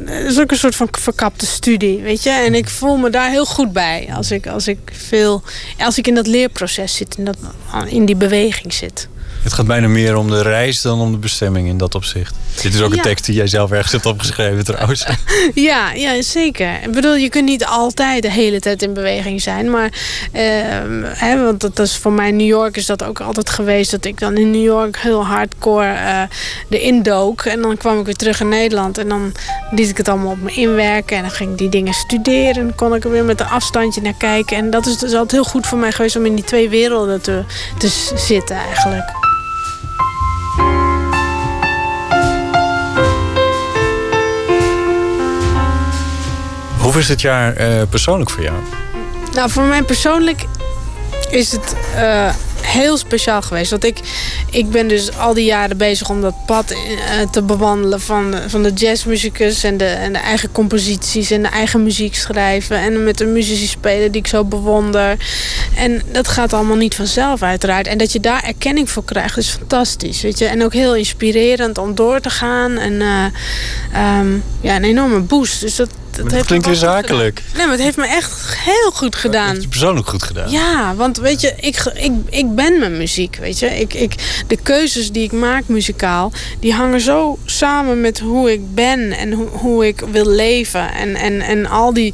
uh, 0.06 0.18
het 0.18 0.32
is 0.32 0.40
ook 0.40 0.52
een 0.52 0.58
soort 0.58 0.76
van 0.76 0.88
verkapte 0.92 1.46
studie, 1.46 2.02
weet 2.02 2.24
je. 2.24 2.30
En 2.30 2.54
ik 2.54 2.70
voel 2.70 2.98
me 2.98 3.10
daar 3.10 3.30
heel 3.30 3.46
goed 3.46 3.74
bij 3.74 4.10
als 4.16 4.32
ik, 4.32 4.48
als 4.48 4.68
ik, 4.68 4.78
veel, 4.92 5.44
als 5.80 5.98
ik 5.98 6.08
in 6.08 6.16
dat 6.16 6.28
leerproces 6.28 6.96
zit, 6.96 7.18
in, 7.18 7.26
dat, 7.26 7.38
in 7.88 8.06
die 8.06 8.16
beweging 8.16 8.74
zit. 8.74 9.08
Het 9.44 9.53
gaat 9.53 9.68
bijna 9.68 9.88
meer 9.88 10.15
om 10.15 10.30
de 10.30 10.41
reis 10.41 10.82
dan 10.82 10.99
om 10.99 11.11
de 11.11 11.18
bestemming 11.18 11.68
in 11.68 11.78
dat 11.78 11.95
opzicht. 11.95 12.36
Dit 12.61 12.74
is 12.74 12.82
ook 12.82 12.94
een 12.94 13.02
tekst 13.02 13.26
die 13.26 13.36
jij 13.36 13.48
zelf 13.48 13.72
ergens 13.72 13.91
hebt 13.91 14.06
opgeschreven 14.06 14.64
trouwens. 14.64 15.06
ja, 15.53 15.91
ja, 15.91 16.22
zeker. 16.22 16.84
Ik 16.84 16.91
bedoel, 16.91 17.15
je 17.15 17.30
kunt 17.30 17.45
niet 17.45 17.65
altijd 17.65 18.22
de 18.22 18.32
hele 18.32 18.60
tijd 18.60 18.82
in 18.82 18.94
beweging 18.94 19.41
zijn. 19.41 19.70
Maar, 19.70 19.91
uh, 20.34 20.41
hè, 21.03 21.44
want 21.44 21.61
dat 21.61 21.80
is 21.80 21.98
voor 21.98 22.11
mij 22.11 22.28
in 22.28 22.36
New 22.36 22.48
York 22.48 22.78
is 22.78 22.86
dat 22.86 23.03
ook 23.03 23.22
altijd 23.22 23.49
geweest. 23.49 23.91
Dat 23.91 24.06
ik 24.06 24.20
dan 24.20 24.38
in 24.38 24.52
New 24.52 24.64
York 24.64 24.98
heel 24.98 25.26
hardcore 25.26 25.94
uh, 25.94 26.22
erin 26.70 27.02
dook. 27.02 27.41
En 27.41 27.61
dan 27.61 27.78
kwam 27.78 27.99
ik 27.99 28.06
weer 28.06 28.15
terug 28.15 28.40
in 28.40 28.49
Nederland. 28.49 28.98
En 28.98 29.10
dan 29.10 29.32
liet 29.72 29.90
ik 29.90 29.98
het 29.98 30.07
allemaal 30.07 30.32
op 30.32 30.41
me 30.41 30.52
inwerken. 30.52 31.18
En 31.18 31.22
dan 31.22 31.32
ging 31.32 31.52
ik 31.52 31.57
die 31.57 31.70
dingen 31.70 31.94
studeren. 31.94 32.56
En 32.56 32.64
dan 32.64 32.76
kon 32.76 32.95
ik 32.95 33.03
er 33.03 33.11
weer 33.11 33.26
met 33.26 33.40
een 33.40 33.48
afstandje 33.48 34.02
naar 34.02 34.18
kijken. 34.18 34.57
En 34.57 34.70
dat 34.70 34.86
is 34.86 34.98
dus 34.98 35.11
altijd 35.11 35.32
heel 35.32 35.44
goed 35.44 35.68
voor 35.68 35.78
mij 35.78 35.91
geweest 35.91 36.15
om 36.15 36.26
in 36.26 36.36
die 36.36 36.45
twee 36.45 36.70
werelden 36.70 37.22
te, 37.22 37.44
te 37.78 38.11
zitten 38.15 38.56
eigenlijk. 38.56 39.32
Hoe 46.84 46.98
is 46.98 47.10
het 47.10 47.22
jaar 47.22 47.62
uh, 47.62 47.82
persoonlijk 47.90 48.30
voor 48.30 48.44
jou? 48.44 48.56
Nou, 49.34 49.50
voor 49.50 49.64
mij 49.64 49.84
persoonlijk 49.84 50.46
is 51.30 51.52
het 51.52 51.76
uh, 51.96 52.34
heel 52.62 52.98
speciaal 52.98 53.42
geweest. 53.42 53.72
Want 53.72 53.84
ik, 53.84 54.00
ik 54.52 54.70
ben 54.70 54.88
dus 54.88 55.18
al 55.18 55.34
die 55.34 55.46
jaren 55.46 55.78
bezig 55.78 56.10
om 56.10 56.22
dat 56.22 56.34
pad 56.46 56.72
uh, 56.72 56.78
te 57.32 57.42
bewandelen 57.42 58.02
van, 58.02 58.36
van 58.48 58.64
de 58.64 58.72
jazzmuzikus 58.74 59.64
en 59.64 59.78
de, 59.78 59.86
en 59.86 60.14
de 60.14 60.20
eigen 60.20 60.52
composities 60.52 61.32
en 61.32 61.42
de 61.42 61.48
eigen 61.48 61.84
muziek 61.84 62.16
schrijven. 62.16 62.78
En 62.78 63.04
met 63.04 63.18
de 63.18 63.26
muzici 63.26 63.68
spelen 63.68 64.12
die 64.12 64.22
ik 64.22 64.28
zo 64.28 64.44
bewonder. 64.44 65.18
En 65.76 66.02
dat 66.12 66.28
gaat 66.28 66.54
allemaal 66.54 66.78
niet 66.78 66.96
vanzelf 66.96 67.42
uiteraard. 67.42 67.88
En 67.88 67.98
dat 67.98 68.12
je 68.12 68.20
daar 68.20 68.44
erkenning 68.44 68.90
voor 68.90 69.04
krijgt 69.04 69.38
is 69.38 69.50
fantastisch. 69.50 70.22
Weet 70.22 70.40
je? 70.40 70.46
En 70.46 70.64
ook 70.64 70.74
heel 70.74 70.96
inspirerend 70.96 71.78
om 71.78 71.96
door 71.96 72.20
te 72.20 72.30
gaan. 72.30 72.78
En 72.78 72.94
um, 72.94 74.44
ja, 74.62 74.76
een 74.76 74.84
enorme 74.84 75.20
boost. 75.20 75.62
Dus 75.62 75.76
dat, 75.76 75.90
dat, 76.15 76.45
klinkt 76.45 76.65
weer 76.65 76.76
zakelijk. 76.76 77.41
Nee, 77.56 77.64
maar 77.64 77.76
het 77.76 77.84
heeft 77.84 77.98
me 77.98 78.07
echt 78.07 78.57
heel 78.57 78.91
goed 78.91 79.15
gedaan. 79.15 79.41
Het 79.41 79.52
heeft 79.52 79.64
je 79.64 79.69
persoonlijk 79.69 80.10
goed 80.10 80.23
gedaan. 80.23 80.52
Ja, 80.52 80.95
want 80.95 81.18
weet 81.18 81.41
je, 81.41 81.53
ik, 81.60 81.91
ik, 81.94 82.11
ik 82.30 82.56
ben 82.56 82.80
mijn 82.80 82.98
muziek, 82.98 83.35
weet 83.35 83.60
je. 83.60 83.80
Ik, 83.80 83.94
ik, 83.94 84.44
de 84.48 84.57
keuzes 84.57 85.11
die 85.11 85.23
ik 85.23 85.31
maak 85.31 85.64
muzikaal, 85.68 86.31
die 86.60 86.73
hangen 86.73 87.02
zo 87.02 87.38
samen 87.45 88.02
met 88.02 88.19
hoe 88.19 88.52
ik 88.52 88.73
ben 88.76 89.11
en 89.11 89.31
hoe, 89.31 89.48
hoe 89.48 89.88
ik 89.88 90.03
wil 90.11 90.27
leven. 90.27 90.94
En, 90.94 91.15
en, 91.15 91.41
en 91.41 91.65
al 91.65 91.94
die 91.94 92.14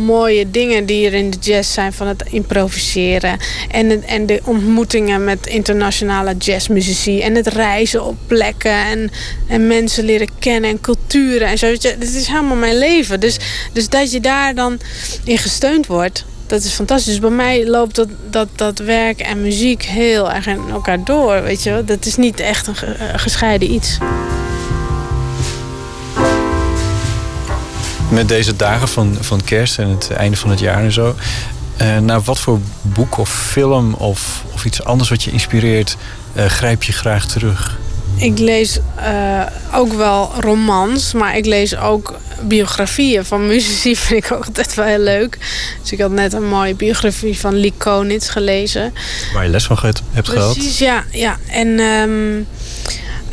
mooie 0.00 0.50
dingen 0.50 0.86
die 0.86 1.06
er 1.06 1.14
in 1.14 1.30
de 1.30 1.36
jazz 1.40 1.72
zijn 1.72 1.92
van 1.92 2.06
het 2.06 2.24
improviseren. 2.30 3.38
En, 3.70 4.04
en 4.04 4.26
de 4.26 4.40
ontmoetingen 4.44 5.24
met 5.24 5.46
internationale 5.46 6.34
jazzmuzici. 6.36 7.20
En 7.20 7.34
het 7.34 7.46
reizen 7.46 8.04
op 8.04 8.16
plekken. 8.26 8.86
En, 8.86 9.10
en 9.48 9.66
mensen 9.66 10.04
leren 10.04 10.28
kennen 10.38 10.70
en 10.70 10.80
culturen 10.80 11.48
en 11.48 11.58
zo. 11.58 11.70
Dit 11.70 12.14
is 12.14 12.26
helemaal 12.26 12.56
mijn 12.56 12.78
leven. 12.78 13.20
Dus, 13.20 13.38
dus 13.72 13.88
dat 13.88 14.12
je 14.12 14.20
daar 14.20 14.54
dan 14.54 14.80
in 15.24 15.38
gesteund 15.38 15.86
wordt. 15.86 16.24
Dat 16.46 16.62
is 16.62 16.72
fantastisch. 16.72 17.12
Dus 17.12 17.20
bij 17.20 17.30
mij 17.30 17.66
loopt 17.66 17.94
dat, 17.94 18.08
dat, 18.30 18.48
dat 18.56 18.78
werk 18.78 19.20
en 19.20 19.42
muziek 19.42 19.82
heel 19.82 20.32
erg 20.32 20.46
in 20.46 20.60
elkaar 20.70 21.04
door. 21.04 21.42
Weet 21.42 21.62
je? 21.62 21.82
Dat 21.84 22.06
is 22.06 22.16
niet 22.16 22.40
echt 22.40 22.66
een 22.66 22.76
gescheiden 23.18 23.72
iets. 23.72 23.98
Met 28.10 28.28
deze 28.28 28.56
dagen 28.56 28.88
van, 28.88 29.16
van 29.20 29.44
kerst 29.44 29.78
en 29.78 29.88
het 29.88 30.10
einde 30.10 30.36
van 30.36 30.50
het 30.50 30.58
jaar 30.58 30.82
en 30.82 30.92
zo. 30.92 31.14
Uh, 31.82 31.98
naar 31.98 32.20
wat 32.20 32.38
voor 32.38 32.60
boek 32.82 33.18
of 33.18 33.30
film 33.30 33.94
of, 33.94 34.44
of 34.52 34.64
iets 34.64 34.84
anders 34.84 35.08
wat 35.10 35.22
je 35.22 35.30
inspireert, 35.30 35.96
uh, 36.36 36.44
grijp 36.44 36.82
je 36.82 36.92
graag 36.92 37.26
terug? 37.26 37.78
Ik 38.16 38.38
lees 38.38 38.78
uh, 38.98 39.42
ook 39.74 39.92
wel 39.92 40.32
romans, 40.40 41.12
maar 41.12 41.36
ik 41.36 41.46
lees 41.46 41.76
ook 41.76 42.18
biografieën 42.42 43.24
van 43.24 43.46
muzici. 43.46 43.96
Vind 44.06 44.24
ik 44.24 44.32
ook 44.32 44.44
altijd 44.46 44.74
wel 44.74 44.84
heel 44.84 44.98
leuk. 44.98 45.38
Dus 45.82 45.92
ik 45.92 46.00
had 46.00 46.10
net 46.10 46.32
een 46.32 46.48
mooie 46.48 46.74
biografie 46.74 47.38
van 47.38 47.54
Lee 47.54 47.72
Konitz 47.76 48.30
gelezen. 48.30 48.94
Waar 49.32 49.44
je 49.44 49.50
les 49.50 49.64
van 49.64 49.78
hebt, 50.10 50.28
gehad? 50.28 50.52
Precies, 50.52 50.78
ja. 50.78 51.04
ja. 51.10 51.38
En, 51.46 51.68
um, 51.68 52.46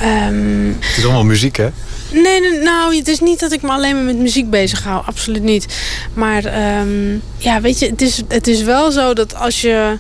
um, 0.02 0.78
het 0.80 0.98
is 0.98 1.04
allemaal 1.04 1.24
muziek, 1.24 1.56
hè? 1.56 1.70
Nee, 2.12 2.60
nou, 2.64 2.96
het 2.96 3.08
is 3.08 3.20
niet 3.20 3.40
dat 3.40 3.52
ik 3.52 3.62
me 3.62 3.70
alleen 3.70 3.96
maar 3.96 4.04
met 4.04 4.18
muziek 4.18 4.50
bezig 4.50 4.84
hou. 4.84 5.04
Absoluut 5.06 5.44
niet. 5.44 5.66
Maar 6.14 6.78
um, 6.80 7.22
ja, 7.38 7.62
weet 7.62 7.80
je, 7.80 7.86
het 7.90 8.02
is, 8.02 8.22
het 8.28 8.48
is 8.48 8.62
wel 8.62 8.92
zo 8.92 9.14
dat 9.14 9.36
als 9.36 9.62
je, 9.62 9.98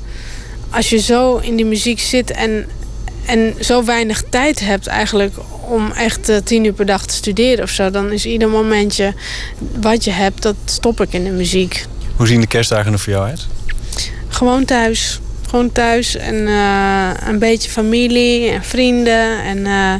als 0.69 0.89
je 0.89 0.99
zo 0.99 1.37
in 1.37 1.55
die 1.55 1.65
muziek 1.65 1.99
zit 1.99 2.31
en, 2.31 2.65
en 3.25 3.53
zo 3.59 3.83
weinig 3.83 4.23
tijd 4.29 4.59
hebt 4.59 4.87
eigenlijk 4.87 5.33
om 5.69 5.91
echt 5.91 6.29
uh, 6.29 6.37
tien 6.43 6.63
uur 6.63 6.73
per 6.73 6.85
dag 6.85 7.05
te 7.05 7.13
studeren 7.13 7.63
of 7.63 7.69
zo, 7.69 7.91
dan 7.91 8.11
is 8.11 8.25
ieder 8.25 8.49
momentje 8.49 9.13
wat 9.79 10.03
je 10.03 10.11
hebt, 10.11 10.41
dat 10.41 10.55
stop 10.65 11.01
ik 11.01 11.13
in 11.13 11.23
de 11.23 11.29
muziek. 11.29 11.85
Hoe 12.15 12.27
zien 12.27 12.41
de 12.41 12.47
kerstdagen 12.47 12.93
er 12.93 12.99
voor 12.99 13.13
jou 13.13 13.27
uit? 13.27 13.47
Gewoon 14.27 14.65
thuis. 14.65 15.19
Gewoon 15.47 15.71
thuis 15.71 16.15
en 16.15 16.35
uh, 16.35 17.09
een 17.27 17.39
beetje 17.39 17.69
familie 17.69 18.49
en 18.49 18.63
vrienden. 18.63 19.43
En 19.43 19.57
uh, 19.57 19.93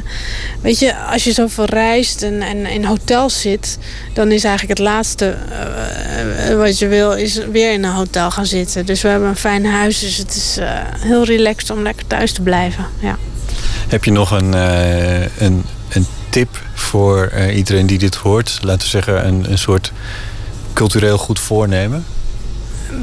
weet 0.60 0.78
je, 0.78 0.96
als 0.96 1.24
je 1.24 1.32
zoveel 1.32 1.64
reist 1.64 2.22
en, 2.22 2.42
en 2.42 2.66
in 2.66 2.84
hotels 2.84 3.40
zit, 3.40 3.78
dan 4.12 4.30
is 4.30 4.44
eigenlijk 4.44 4.78
het 4.78 4.88
laatste 4.88 5.36
uh, 6.50 6.56
wat 6.56 6.78
je 6.78 6.86
wil, 6.86 7.12
is 7.12 7.40
weer 7.50 7.72
in 7.72 7.84
een 7.84 7.92
hotel 7.92 8.30
gaan 8.30 8.46
zitten. 8.46 8.86
Dus 8.86 9.02
we 9.02 9.08
hebben 9.08 9.28
een 9.28 9.36
fijn 9.36 9.66
huis, 9.66 9.98
dus 9.98 10.16
het 10.16 10.34
is 10.34 10.58
heel 10.98 11.24
relaxed 11.24 11.70
om 11.70 11.82
lekker 11.82 12.06
thuis 12.06 12.32
te 12.32 12.42
blijven. 12.42 12.86
Ja. 12.98 13.16
Heb 13.88 14.04
je 14.04 14.10
nog 14.10 14.30
een, 14.30 14.52
een, 15.38 15.64
een 15.88 16.06
tip 16.28 16.62
voor 16.74 17.32
iedereen 17.54 17.86
die 17.86 17.98
dit 17.98 18.14
hoort? 18.14 18.58
Laten 18.62 18.82
we 18.82 18.88
zeggen, 18.88 19.26
een, 19.26 19.50
een 19.50 19.58
soort 19.58 19.92
cultureel 20.72 21.18
goed 21.18 21.40
voornemen? 21.40 22.04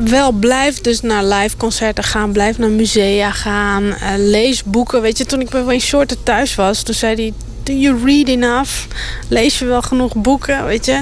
Wel 0.03 0.31
blijf 0.31 0.81
dus 0.81 1.01
naar 1.01 1.23
live 1.23 1.57
concerten 1.57 2.03
gaan. 2.03 2.31
Blijf 2.31 2.57
naar 2.57 2.69
musea 2.69 3.31
gaan. 3.31 3.83
Uh, 3.83 3.95
lees 4.17 4.63
boeken. 4.63 5.01
Weet 5.01 5.17
je, 5.17 5.25
toen 5.25 5.41
ik 5.41 5.49
bij 5.49 5.63
Wayne 5.63 5.81
Shorter 5.81 6.23
thuis 6.23 6.55
was... 6.55 6.83
toen 6.83 6.95
zei 6.95 7.15
hij, 7.15 7.33
do 7.63 7.73
you 7.73 8.05
read 8.05 8.27
enough? 8.27 8.71
Lees 9.27 9.59
je 9.59 9.65
wel 9.65 9.81
genoeg 9.81 10.15
boeken, 10.15 10.65
weet 10.65 10.85
je? 10.85 11.01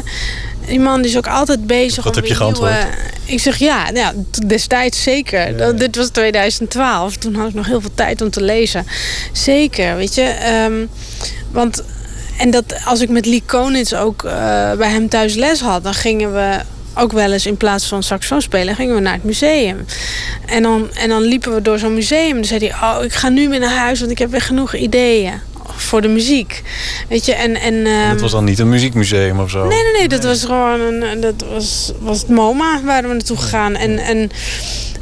Die 0.68 0.80
man 0.80 1.04
is 1.04 1.18
ook 1.18 1.28
altijd 1.28 1.68
bezig. 1.68 2.04
Wat 2.04 2.16
heb 2.16 2.26
je 2.26 2.36
geantwoord? 2.36 2.72
Nieuwe... 2.72 2.88
Ik 3.26 3.40
zeg 3.40 3.58
ja, 3.58 3.90
ja 3.94 4.14
destijds 4.48 5.04
zeker. 5.04 5.58
Ja. 5.58 5.72
Dit 5.72 5.96
was 5.96 6.10
2012. 6.10 7.16
Toen 7.16 7.36
had 7.36 7.48
ik 7.48 7.54
nog 7.54 7.66
heel 7.66 7.82
veel 7.82 7.94
tijd 7.96 8.22
om 8.22 8.30
te 8.30 8.42
lezen. 8.42 8.86
Zeker, 9.32 9.96
weet 9.96 10.16
je. 10.16 10.36
Um, 10.66 10.90
want 11.52 11.84
en 12.38 12.52
dat 12.52 12.86
als 12.86 13.02
ik 13.02 13.10
met 13.10 13.26
Lee 13.26 13.44
Konitz 13.46 13.94
ook 13.94 14.24
uh, 14.24 14.32
bij 14.74 14.90
hem 14.90 15.10
thuis 15.10 15.34
les 15.34 15.60
had... 15.60 15.84
dan 15.84 15.94
gingen 15.94 16.34
we 16.34 16.60
ook 16.96 17.12
wel 17.12 17.32
eens 17.32 17.46
in 17.46 17.58
plaats 17.58 17.86
van 17.88 18.04
saxofoon 18.04 18.42
spelen, 18.42 18.76
gingen 18.76 18.96
we 18.96 19.02
naar 19.02 19.14
het 19.14 19.24
museum. 19.24 19.86
En 20.46 20.64
dan, 20.64 20.90
en 20.94 21.10
dan 21.10 21.22
liepen 21.22 21.54
we 21.54 21.62
door 21.62 21.80
zo'n 21.80 21.94
museum. 21.94 22.34
Dan 22.34 22.46
zei 22.46 22.68
hij, 22.68 22.90
oh, 22.90 23.04
ik 23.04 23.14
ga 23.14 23.30
nu 23.30 23.50
weer 23.50 23.60
naar 23.60 23.78
huis, 23.78 24.00
want 24.00 24.12
ik 24.12 24.18
heb 24.18 24.32
weer 24.32 24.42
genoeg 24.42 24.76
ideeën 24.76 25.52
voor 25.76 26.02
de 26.02 26.08
muziek. 26.08 26.62
Weet 27.10 27.26
je, 27.26 27.34
en... 27.34 27.56
en, 27.56 27.74
um... 27.74 28.10
dat 28.10 28.22
was 28.22 28.32
dan 28.32 28.44
niet 28.44 28.60
een 28.60 28.70
muziekmuseum 28.70 29.40
of 29.40 29.50
zo? 29.50 29.68
Nee, 29.68 29.84
nee, 29.84 29.94
nee, 29.94 30.08
dat 30.08 30.24
was 30.24 30.44
gewoon 30.44 30.80
een... 30.80 31.22
Dat 31.22 31.46
was, 31.50 31.92
was 32.00 32.20
het 32.20 32.30
MoMA 32.30 32.82
waar 32.84 33.02
we 33.02 33.08
naartoe 33.08 33.38
gegaan. 33.38 33.76
En, 33.76 33.98
en 33.98 34.30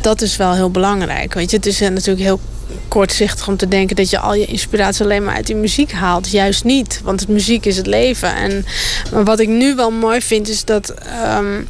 dat 0.01 0.21
is 0.21 0.37
wel 0.37 0.53
heel 0.53 0.71
belangrijk, 0.71 1.33
weet 1.33 1.51
je. 1.51 1.57
Het 1.57 1.65
is 1.65 1.79
natuurlijk 1.79 2.25
heel 2.25 2.39
kortzichtig 2.87 3.47
om 3.47 3.57
te 3.57 3.67
denken 3.67 3.95
dat 3.95 4.09
je 4.09 4.19
al 4.19 4.33
je 4.33 4.45
inspiratie 4.45 5.03
alleen 5.03 5.23
maar 5.23 5.35
uit 5.35 5.47
die 5.47 5.55
muziek 5.55 5.91
haalt. 5.91 6.31
Juist 6.31 6.63
niet, 6.63 7.01
want 7.03 7.27
muziek 7.27 7.65
is 7.65 7.77
het 7.77 7.87
leven. 7.87 8.35
En, 8.35 8.65
maar 9.11 9.23
wat 9.23 9.39
ik 9.39 9.47
nu 9.47 9.75
wel 9.75 9.91
mooi 9.91 10.21
vind 10.21 10.49
is 10.49 10.65
dat... 10.65 10.93
Um, 11.37 11.67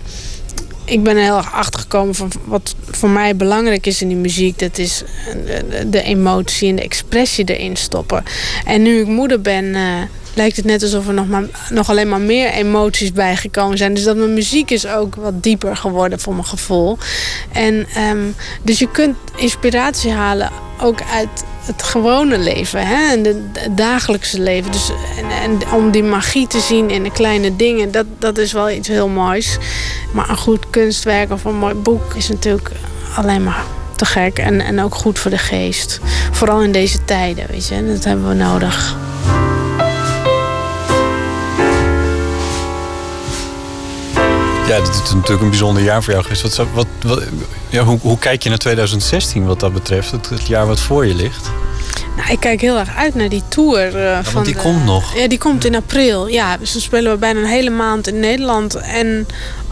ik 0.91 1.03
ben 1.03 1.18
heel 1.18 1.38
erg 1.38 1.53
achtergekomen 1.53 2.15
van 2.15 2.31
wat 2.43 2.76
voor 2.89 3.09
mij 3.09 3.35
belangrijk 3.35 3.85
is 3.85 4.01
in 4.01 4.07
die 4.07 4.18
muziek. 4.18 4.59
Dat 4.59 4.77
is 4.77 5.03
de, 5.89 6.01
emotie 6.01 6.69
en 6.69 6.76
de 6.76 6.81
expressie 6.81 7.45
erin 7.45 7.76
stoppen. 7.76 8.23
En 8.65 8.81
nu 8.81 8.99
ik 8.99 9.07
moeder 9.07 9.41
ben, 9.41 9.65
uh, 9.65 10.01
lijkt 10.34 10.56
het 10.56 10.66
net 10.66 10.82
alsof 10.82 11.08
er 11.08 11.14
nog, 11.14 11.28
maar, 11.28 11.44
nog 11.70 11.90
alleen 11.90 12.10
maar 12.10 12.22
meer 12.22 12.52
emoties 12.52 13.12
bijgekomen 13.12 13.78
zijn. 13.78 13.94
Dus 13.94 14.03
dat 14.03 14.16
mijn 14.16 14.34
muziek 14.34 14.72
is 14.72 14.88
ook 14.88 15.16
wat 15.16 15.44
dieper 15.44 15.76
geworden 15.76 16.20
voor 16.20 16.34
mijn 16.34 16.45
gevoel. 16.45 16.98
En 17.52 17.88
um, 18.10 18.36
dus 18.62 18.80
je 18.80 18.91
kunt 18.91 19.18
inspiratie 19.36 20.12
halen 20.12 20.49
ook 20.82 21.02
uit 21.14 21.44
het 21.62 21.84
gewone 21.84 22.38
leven. 22.38 22.88
Hè? 22.88 23.12
En 23.12 23.24
het 23.24 23.78
dagelijkse 23.78 24.40
leven. 24.40 24.72
Dus, 24.72 24.91
en, 25.18 25.30
en, 25.30 25.72
om 25.72 25.91
die 25.91 26.03
magie 26.03 26.48
te 26.48 26.60
zien 26.60 26.90
in 26.90 27.03
de 27.03 27.12
kleine 27.12 27.56
dingen, 27.56 27.91
dat, 27.91 28.06
dat 28.20 28.38
is 28.38 28.52
wel 28.52 28.70
iets 28.70 28.88
heel 28.88 29.08
moois. 29.08 29.58
Maar 30.14 30.30
een 30.30 30.38
goed 30.38 30.70
kunstwerk 30.70 31.32
of 31.32 31.44
een 31.44 31.58
mooi 31.58 31.74
boek 31.74 32.14
is 32.14 32.30
natuurlijk 32.30 32.72
alleen 33.16 33.44
maar 33.44 33.64
te 33.95 34.06
gek. 34.06 34.40
En, 34.40 34.62
en 34.62 34.82
ook 34.82 34.95
goed 34.95 35.20
voor 35.20 35.32
de 35.32 35.38
geest. 35.38 35.99
Vooral 36.32 36.62
in 36.62 36.72
deze 36.72 37.06
tijden, 37.06 37.45
weet 37.49 37.68
je. 37.68 37.94
Dat 37.94 38.03
hebben 38.03 38.28
we 38.28 38.34
nodig. 38.34 38.95
Ja, 44.72 44.77
dit 44.77 44.93
is 45.03 45.14
natuurlijk 45.14 45.41
een 45.41 45.49
bijzonder 45.49 45.84
jaar 45.84 46.03
voor 46.03 46.14
jou 46.14 46.26
geweest. 46.26 46.41
Wat, 46.41 46.68
wat, 46.73 46.88
wat 47.02 47.23
ja, 47.69 47.84
hoe, 47.84 47.99
hoe, 48.02 48.18
kijk 48.18 48.43
je 48.43 48.49
naar 48.49 48.57
2016 48.57 49.45
wat 49.45 49.60
dat 49.60 49.73
betreft? 49.73 50.11
Het, 50.11 50.30
het, 50.30 50.48
jaar 50.48 50.68
wat 50.68 50.80
voor 50.80 51.06
je 51.06 51.15
ligt? 51.15 51.49
Nou, 52.18 52.31
ik 52.31 52.39
kijk 52.39 52.61
heel 52.61 52.77
erg 52.77 52.95
uit 52.95 53.15
naar 53.15 53.30
die 53.30 53.43
tour. 53.48 53.95
Uh, 53.95 54.03
ja, 54.03 54.23
van 54.23 54.43
die 54.43 54.56
komt 54.56 54.85
nog. 54.85 55.15
Ja, 55.15 55.27
die 55.27 55.38
komt 55.38 55.65
in 55.65 55.76
april. 55.76 56.27
Ja, 56.27 56.57
dus 56.57 56.72
dan 56.72 56.81
spelen 56.81 57.11
we 57.11 57.18
bijna 57.18 57.39
een 57.39 57.45
hele 57.45 57.69
maand 57.69 58.07
in 58.07 58.19
Nederland. 58.19 58.76
En 58.76 59.27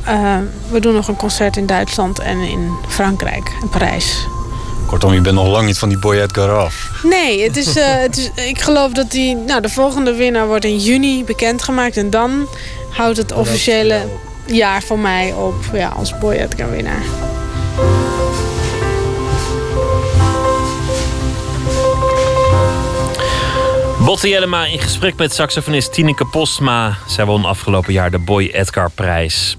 uh, 0.07 0.37
we 0.69 0.79
doen 0.79 0.93
nog 0.93 1.07
een 1.07 1.15
concert 1.15 1.57
in 1.57 1.65
Duitsland 1.65 2.19
en 2.19 2.39
in 2.39 2.71
Frankrijk, 2.87 3.51
in 3.61 3.69
Parijs. 3.69 4.27
Kortom, 4.87 5.13
je 5.13 5.21
bent 5.21 5.35
nog 5.35 5.47
lang 5.47 5.65
niet 5.65 5.77
van 5.77 5.89
die 5.89 5.99
boy 5.99 6.15
Edgar 6.15 6.57
af. 6.57 6.89
Nee, 7.03 7.43
het 7.43 7.57
is, 7.57 7.77
uh, 7.77 7.83
het 7.85 8.17
is, 8.17 8.31
ik 8.53 8.61
geloof 8.61 8.91
dat 8.91 9.11
die, 9.11 9.35
nou, 9.35 9.61
de 9.61 9.69
volgende 9.69 10.13
winnaar 10.13 10.47
wordt 10.47 10.65
in 10.65 10.77
juni 10.77 11.23
bekendgemaakt. 11.23 11.97
En 11.97 12.09
dan 12.09 12.47
houdt 12.89 13.17
het 13.17 13.31
officiële 13.31 14.01
jaar 14.51 14.83
voor 14.83 14.99
mij 14.99 15.33
op 15.33 15.55
ja, 15.73 15.87
als 15.87 16.17
Boy 16.17 16.33
Edgar 16.33 16.71
winnaar. 16.71 17.03
Botte 24.05 24.29
Jellema 24.29 24.65
in 24.65 24.79
gesprek 24.79 25.15
met 25.15 25.33
saxofonist 25.33 25.93
Tineke 25.93 26.25
Postma. 26.25 26.97
Zij 27.07 27.25
won 27.25 27.45
afgelopen 27.45 27.93
jaar 27.93 28.11
de 28.11 28.19
Boy 28.19 28.49
Edgar 28.53 28.91
prijs. 28.91 29.57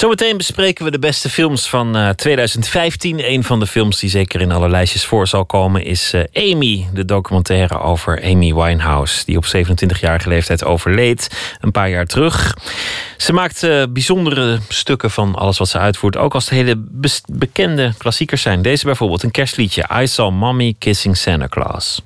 Zometeen 0.00 0.36
bespreken 0.36 0.84
we 0.84 0.90
de 0.90 0.98
beste 0.98 1.30
films 1.30 1.68
van 1.68 1.96
uh, 1.96 2.08
2015. 2.08 3.30
Een 3.30 3.44
van 3.44 3.60
de 3.60 3.66
films 3.66 4.00
die 4.00 4.10
zeker 4.10 4.40
in 4.40 4.52
alle 4.52 4.68
lijstjes 4.68 5.04
voor 5.04 5.26
zal 5.26 5.44
komen 5.46 5.84
is 5.84 6.14
uh, 6.14 6.52
Amy. 6.52 6.86
De 6.92 7.04
documentaire 7.04 7.78
over 7.78 8.22
Amy 8.24 8.54
Winehouse. 8.54 9.24
Die 9.24 9.36
op 9.36 9.44
27-jarige 9.44 10.28
leeftijd 10.28 10.64
overleed. 10.64 11.56
Een 11.60 11.70
paar 11.70 11.90
jaar 11.90 12.06
terug. 12.06 12.56
Ze 13.16 13.32
maakt 13.32 13.62
uh, 13.62 13.82
bijzondere 13.90 14.58
stukken 14.68 15.10
van 15.10 15.34
alles 15.34 15.58
wat 15.58 15.68
ze 15.68 15.78
uitvoert. 15.78 16.16
Ook 16.16 16.34
als 16.34 16.44
het 16.44 16.54
hele 16.54 16.84
bekende 17.26 17.92
klassiekers 17.98 18.42
zijn. 18.42 18.62
Deze 18.62 18.84
bijvoorbeeld 18.84 19.22
een 19.22 19.30
kerstliedje. 19.30 19.88
I 20.00 20.06
Saw 20.06 20.32
Mommy 20.32 20.74
Kissing 20.78 21.16
Santa 21.16 21.48
Claus. 21.48 22.02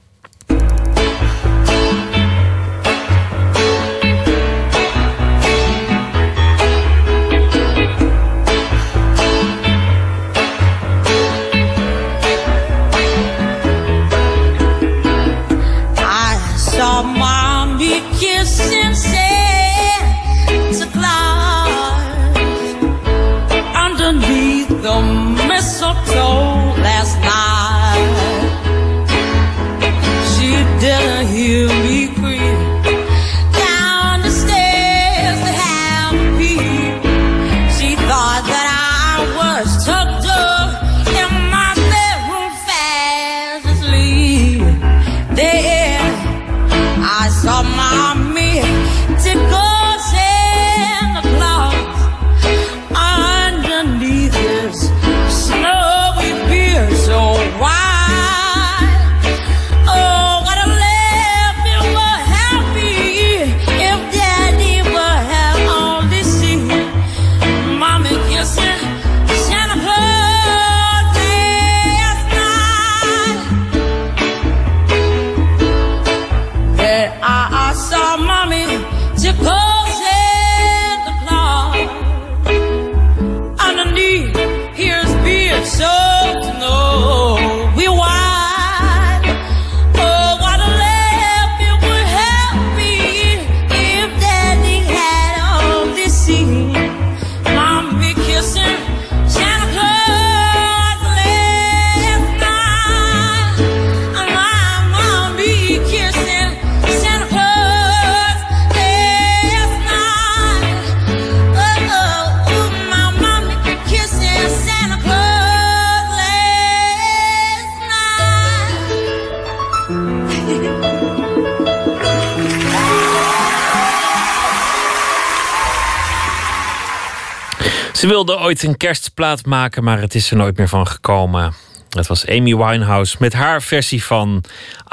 Ze 128.05 128.11
wilde 128.11 128.39
ooit 128.39 128.63
een 128.63 128.77
kerstplaat 128.77 129.47
maken, 129.47 129.85
maar 129.85 130.01
het 130.01 130.15
is 130.15 130.31
er 130.31 130.37
nooit 130.37 130.57
meer 130.57 130.69
van 130.69 130.87
gekomen. 130.87 131.55
Het 131.89 132.07
was 132.07 132.27
Amy 132.27 132.57
Winehouse 132.57 133.17
met 133.19 133.33
haar 133.33 133.63
versie 133.63 134.05
van 134.05 134.45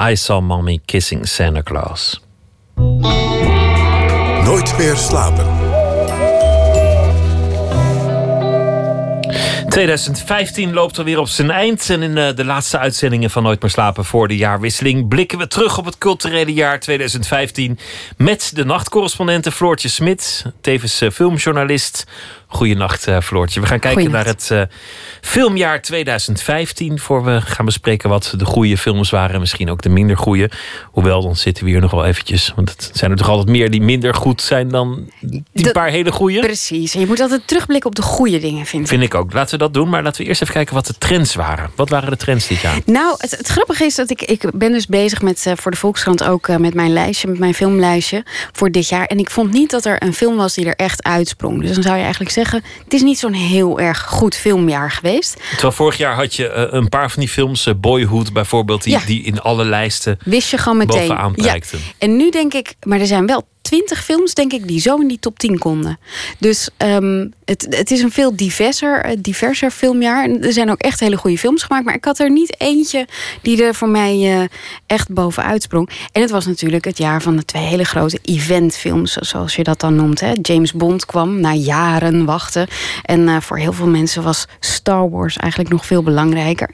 I 0.10 0.16
Saw 0.16 0.42
Mommy 0.42 0.80
Kissing 0.86 1.28
Santa 1.28 1.62
Claus. 1.62 2.22
Nooit 4.44 4.78
meer 4.78 4.96
slapen. 4.96 5.46
2015 9.72 10.74
loopt 10.74 10.98
alweer 10.98 11.20
op 11.20 11.28
zijn 11.28 11.52
eind. 11.52 11.90
En 11.90 12.02
in 12.02 12.16
de, 12.16 12.34
de, 12.36 12.46
laatste 12.46 12.78
uitzendingen 12.78 13.30
van 13.30 13.44
Nooit 13.44 13.62
meer 13.62 13.72
slapen 13.72 14.06
voor 14.06 14.28
de 14.28 14.38
jaarwisseling 14.38 15.08
blikken 15.08 15.38
we 15.38 15.48
terug 15.48 15.78
op 15.78 15.86
het 15.86 15.98
culturele 15.98 16.54
jaar 16.54 16.80
2015 16.80 17.80
met 18.18 18.52
de 18.54 18.66
nachtcorrespondente 18.66 19.52
Floortje 19.52 19.90
Smit, 19.90 20.46
tevens 20.62 21.02
eh, 21.02 21.10
filmjournalist. 21.10 22.06
Goedenacht, 22.52 23.08
uh, 23.08 23.20
Floortje. 23.20 23.62
We 23.62 23.68
gaan 23.68 23.80
kijken 23.80 24.12
naar 24.12 24.26
het 24.26 24.50
uh, 24.52 24.62
filmjaar 25.22 25.82
2015. 25.82 27.00
Voor 27.00 27.24
we 27.24 27.42
gaan 27.42 27.66
bespreken 27.66 28.10
wat 28.10 28.34
de 28.38 28.46
goede 28.46 28.78
films 28.78 29.10
waren. 29.10 29.40
Misschien 29.40 29.70
ook 29.70 29.82
de 29.82 29.90
minder 29.90 30.18
goede. 30.18 30.50
Hoewel, 30.86 31.22
dan 31.22 31.36
zitten 31.36 31.64
we 31.64 31.70
hier 31.70 31.82
nog 31.82 31.92
wel 31.92 32.06
eventjes. 32.06 32.52
Want 32.56 32.70
het 32.70 32.90
zijn 32.94 33.12
er 33.12 33.18
toch 33.18 33.30
altijd 33.30 33.50
meer 33.50 33.70
die 33.70 33.82
minder 33.82 34.14
goed 34.14 34.42
zijn 34.42 34.70
dan 34.70 35.10
die 35.54 35.72
paar 35.72 35.90
hele 35.90 36.12
goede. 36.12 36.40
Precies. 36.40 36.94
En 36.94 37.00
je 37.00 37.08
moet 37.08 37.20
altijd 37.20 37.48
terugblikken 37.48 37.90
op 37.90 37.96
de 37.96 38.02
goede 38.02 38.40
dingen, 38.40 38.66
vind 38.66 38.84
ik. 38.84 38.90
Vind 38.90 39.04
ik 39.04 39.16
ook. 39.16 39.34
Laten 39.34 39.52
we 39.52 39.58
dat 39.58 39.74
doen. 39.74 39.90
Maar 39.90 40.04
laten 40.04 40.22
we 40.22 40.28
eerst 40.28 40.42
even 40.42 40.54
kijken 40.54 40.76
wat 40.76 40.88
de 40.88 40.96
trends 40.98 41.36
waren. 41.36 41.70
Wat 41.76 41.90
waren 41.90 42.10
de 42.10 42.18
trends 42.18 42.48
dit 42.48 42.60
jaar? 42.60 42.80
Nou, 42.86 43.16
het, 43.18 43.32
het 43.32 43.48
grappige 43.48 43.86
is 43.86 43.96
dat 43.96 44.10
ik, 44.10 44.22
ik 44.22 44.52
ben 44.54 44.72
dus 44.72 44.88
bezig 44.88 45.22
met 45.22 45.46
uh, 45.48 45.54
voor 45.56 45.72
de 45.72 45.78
Volkskrant 45.78 46.24
ook 46.24 46.58
met 46.58 46.74
mijn 46.74 46.94
lijstje, 46.94 47.28
met 47.28 47.40
mijn 47.40 47.54
filmlijstje 47.54 48.24
voor 48.52 48.72
dit 48.72 48.90
jaar. 48.90 49.06
En 49.06 49.20
ik 49.20 49.30
vond 49.30 49.52
niet 49.52 49.70
dat 49.72 49.86
er 49.86 50.04
een 50.04 50.14
film 50.14 50.36
was 50.36 50.54
die 50.54 50.66
er 50.66 50.76
echt 50.76 51.04
uitsprong. 51.04 51.62
Dus 51.62 51.74
dan 51.74 51.84
zou 51.84 51.96
je 51.96 52.02
eigenlijk 52.02 52.32
zeggen 52.32 52.40
het 52.50 52.94
is 52.94 53.02
niet 53.02 53.20
zo'n 53.20 53.34
heel 53.34 53.80
erg 53.80 54.02
goed 54.02 54.36
filmjaar 54.36 54.92
geweest. 54.92 55.38
Terwijl 55.52 55.72
vorig 55.72 55.98
jaar 55.98 56.16
had 56.16 56.36
je 56.36 56.54
uh, 56.56 56.80
een 56.80 56.90
paar 56.90 57.12
van 57.12 57.20
die 57.20 57.32
films, 57.32 57.66
uh, 57.66 57.74
Boyhood 57.78 58.34
bijvoorbeeld, 58.34 58.84
die, 58.84 58.94
ja. 58.94 59.00
die 59.06 59.24
in 59.24 59.42
alle 59.42 59.66
lijsten 59.66 60.18
Wist 60.26 60.52
je 60.52 60.58
gewoon 60.58 60.78
meteen. 60.78 61.08
bovenaan 61.08 61.34
prijkten. 61.34 61.78
Ja. 61.78 61.84
En 61.98 62.16
nu 62.16 62.30
denk 62.30 62.54
ik, 62.54 62.76
maar 62.84 63.00
er 63.00 63.06
zijn 63.06 63.26
wel 63.26 63.48
twintig 63.62 64.04
films, 64.04 64.34
denk 64.34 64.54
ik, 64.54 64.68
die 64.68 64.80
zo 64.80 64.98
in 64.98 65.08
die 65.08 65.20
top 65.20 65.40
10 65.40 65.58
konden. 65.58 66.00
Dus 66.40 66.70
um, 66.78 67.34
het, 67.46 67.68
het 67.70 67.92
is 67.92 68.02
een 68.02 68.12
veel 68.12 68.36
diverser, 68.36 69.06
uh, 69.06 69.12
diverser 69.20 69.72
filmjaar. 69.72 70.24
En 70.24 70.44
er 70.44 70.54
zijn 70.54 70.72
ook 70.72 70.80
echt 70.80 71.00
hele 71.00 71.18
goede 71.18 71.38
films 71.38 71.64
gemaakt. 71.64 71.86
Maar 71.86 71.96
ik 71.96 72.06
had 72.06 72.20
er 72.20 72.32
niet 72.32 72.56
eentje 72.58 73.08
die 73.42 73.64
er 73.64 73.76
voor 73.76 73.90
mij 73.90 74.16
uh, 74.16 74.44
echt 74.86 75.10
bovenuit 75.10 75.64
sprong. 75.64 75.90
En 76.12 76.22
het 76.22 76.32
was 76.32 76.46
natuurlijk 76.46 76.86
het 76.86 76.98
jaar 76.98 77.22
van 77.22 77.36
de 77.36 77.46
twee 77.46 77.64
hele 77.64 77.84
grote 77.84 78.20
eventfilms, 78.22 79.14
zoals 79.14 79.56
je 79.56 79.64
dat 79.64 79.80
dan 79.80 79.96
noemt. 79.96 80.20
Hè. 80.20 80.32
James 80.42 80.74
Bond 80.74 81.06
kwam 81.06 81.40
na 81.40 81.54
jaren 81.54 82.26
wachten. 82.26 82.68
En 83.04 83.28
uh, 83.28 83.42
voor 83.42 83.58
heel 83.58 83.74
veel 83.74 83.88
mensen 83.88 84.24
was 84.24 84.46
Star 84.60 85.10
Wars 85.10 85.38
eigenlijk 85.38 85.72
nog 85.72 85.86
veel 85.86 86.04
belangrijker. 86.04 86.70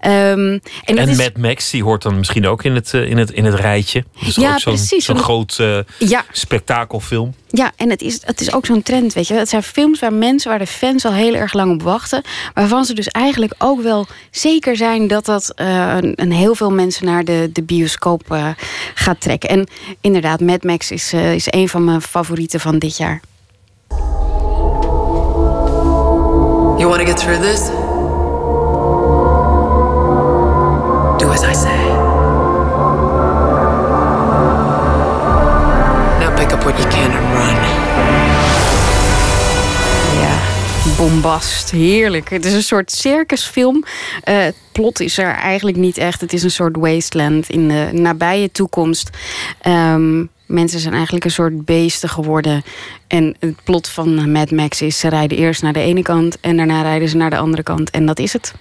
Um, 0.00 0.60
en 0.84 0.98
en 0.98 1.08
is... 1.08 1.16
Mad 1.16 1.36
Max, 1.36 1.70
die 1.70 1.82
hoort 1.82 2.02
dan 2.02 2.16
misschien 2.16 2.46
ook 2.46 2.64
in 2.64 2.74
het, 2.74 2.92
in 2.92 3.18
het, 3.18 3.30
in 3.30 3.44
het 3.44 3.54
rijtje. 3.54 4.04
Dus 4.24 4.34
ja, 4.34 4.52
ook 4.52 4.58
zo'n 4.58 4.74
precies. 4.74 5.04
Zo'n 5.04 5.18
groot 5.18 5.62
ja. 5.98 6.23
Spektakelfilm. 6.32 7.34
Ja, 7.48 7.72
en 7.76 7.90
het 7.90 8.02
is, 8.02 8.20
het 8.24 8.40
is 8.40 8.52
ook 8.52 8.66
zo'n 8.66 8.82
trend, 8.82 9.12
weet 9.12 9.28
je. 9.28 9.34
Het 9.34 9.48
zijn 9.48 9.62
films 9.62 10.00
waar 10.00 10.12
mensen, 10.12 10.50
waar 10.50 10.58
de 10.58 10.66
fans 10.66 11.04
al 11.04 11.12
heel 11.12 11.34
erg 11.34 11.52
lang 11.52 11.72
op 11.72 11.82
wachten. 11.82 12.22
Waarvan 12.54 12.84
ze 12.84 12.94
dus 12.94 13.08
eigenlijk 13.08 13.54
ook 13.58 13.82
wel 13.82 14.06
zeker 14.30 14.76
zijn 14.76 15.06
dat 15.06 15.24
dat 15.24 15.52
uh, 15.56 15.94
een, 15.96 16.12
een, 16.16 16.32
heel 16.32 16.54
veel 16.54 16.70
mensen 16.70 17.06
naar 17.06 17.24
de, 17.24 17.50
de 17.52 17.62
bioscoop 17.62 18.32
uh, 18.32 18.48
gaat 18.94 19.20
trekken. 19.20 19.48
En 19.48 19.66
inderdaad, 20.00 20.40
Mad 20.40 20.62
Max 20.62 20.90
is, 20.90 21.12
uh, 21.12 21.34
is 21.34 21.46
een 21.50 21.68
van 21.68 21.84
mijn 21.84 22.02
favorieten 22.02 22.60
van 22.60 22.78
dit 22.78 22.96
jaar. 22.96 23.20
You 26.78 26.88
want 26.88 27.00
to 27.00 27.06
get 27.06 27.16
through 27.16 27.40
this? 27.40 27.83
Bombast. 41.08 41.70
Heerlijk. 41.70 42.30
Het 42.30 42.44
is 42.44 42.52
een 42.52 42.62
soort 42.62 42.92
circusfilm. 42.92 43.84
Uh, 44.24 44.38
het 44.38 44.54
plot 44.72 45.00
is 45.00 45.18
er 45.18 45.34
eigenlijk 45.34 45.76
niet 45.76 45.98
echt. 45.98 46.20
Het 46.20 46.32
is 46.32 46.42
een 46.42 46.50
soort 46.50 46.76
wasteland 46.76 47.48
in 47.48 47.68
de 47.68 47.88
nabije 47.92 48.50
toekomst. 48.52 49.10
Um, 49.66 50.30
mensen 50.46 50.80
zijn 50.80 50.94
eigenlijk 50.94 51.24
een 51.24 51.30
soort 51.30 51.64
beesten 51.64 52.08
geworden. 52.08 52.62
En 53.06 53.36
het 53.40 53.54
plot 53.64 53.88
van 53.88 54.32
Mad 54.32 54.50
Max 54.50 54.82
is: 54.82 54.98
ze 54.98 55.08
rijden 55.08 55.38
eerst 55.38 55.62
naar 55.62 55.72
de 55.72 55.80
ene 55.80 56.02
kant 56.02 56.40
en 56.40 56.56
daarna 56.56 56.82
rijden 56.82 57.08
ze 57.08 57.16
naar 57.16 57.30
de 57.30 57.38
andere 57.38 57.62
kant. 57.62 57.90
En 57.90 58.06
dat 58.06 58.18
is 58.18 58.32
het. 58.32 58.54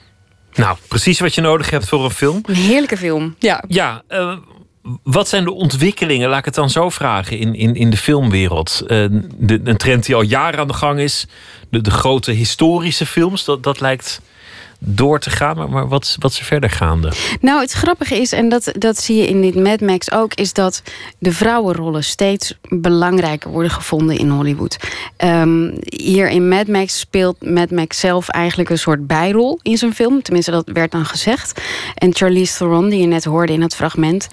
Nou, 0.53 0.77
precies 0.87 1.19
wat 1.19 1.35
je 1.35 1.41
nodig 1.41 1.69
hebt 1.69 1.87
voor 1.87 2.03
een 2.03 2.11
film. 2.11 2.41
Een 2.45 2.55
heerlijke 2.55 2.97
film. 2.97 3.35
Ja. 3.39 3.63
Ja, 3.67 4.01
uh, 4.09 4.37
wat 5.03 5.27
zijn 5.27 5.43
de 5.43 5.53
ontwikkelingen, 5.53 6.29
laat 6.29 6.39
ik 6.39 6.45
het 6.45 6.55
dan 6.55 6.69
zo 6.69 6.89
vragen, 6.89 7.37
in, 7.37 7.55
in, 7.55 7.75
in 7.75 7.89
de 7.89 7.97
filmwereld? 7.97 8.83
De, 8.87 9.61
een 9.63 9.77
trend 9.77 10.05
die 10.05 10.15
al 10.15 10.21
jaren 10.21 10.59
aan 10.59 10.67
de 10.67 10.73
gang 10.73 10.99
is. 10.99 11.27
De, 11.69 11.81
de 11.81 11.91
grote 11.91 12.31
historische 12.31 13.05
films, 13.05 13.45
dat, 13.45 13.63
dat 13.63 13.79
lijkt 13.79 14.21
door 14.79 15.19
te 15.19 15.29
gaan. 15.29 15.55
Maar, 15.55 15.69
maar 15.69 15.87
wat, 15.87 16.15
wat 16.19 16.31
is 16.31 16.39
er 16.39 16.45
verder 16.45 16.69
gaande? 16.69 17.11
Nou, 17.41 17.61
het 17.61 17.71
grappige 17.71 18.15
is, 18.15 18.31
en 18.31 18.49
dat, 18.49 18.71
dat 18.77 18.97
zie 18.97 19.15
je 19.15 19.27
in 19.27 19.41
dit 19.41 19.55
Mad 19.55 19.81
Max 19.81 20.11
ook... 20.11 20.33
is 20.33 20.53
dat 20.53 20.81
de 21.17 21.31
vrouwenrollen 21.31 22.03
steeds 22.03 22.57
belangrijker 22.69 23.51
worden 23.51 23.71
gevonden 23.71 24.17
in 24.17 24.29
Hollywood. 24.29 24.77
Um, 25.17 25.73
hier 25.83 26.29
in 26.29 26.47
Mad 26.47 26.67
Max 26.67 26.99
speelt 26.99 27.45
Mad 27.45 27.71
Max 27.71 27.99
zelf 27.99 28.29
eigenlijk 28.29 28.69
een 28.69 28.77
soort 28.77 29.07
bijrol 29.07 29.59
in 29.61 29.77
zijn 29.77 29.93
film. 29.93 30.21
Tenminste, 30.21 30.51
dat 30.51 30.69
werd 30.73 30.91
dan 30.91 31.05
gezegd. 31.05 31.61
En 31.95 32.15
Charlize 32.15 32.57
Theron, 32.57 32.89
die 32.89 32.99
je 32.99 33.07
net 33.07 33.23
hoorde 33.23 33.53
in 33.53 33.61
het 33.61 33.75
fragment 33.75 34.27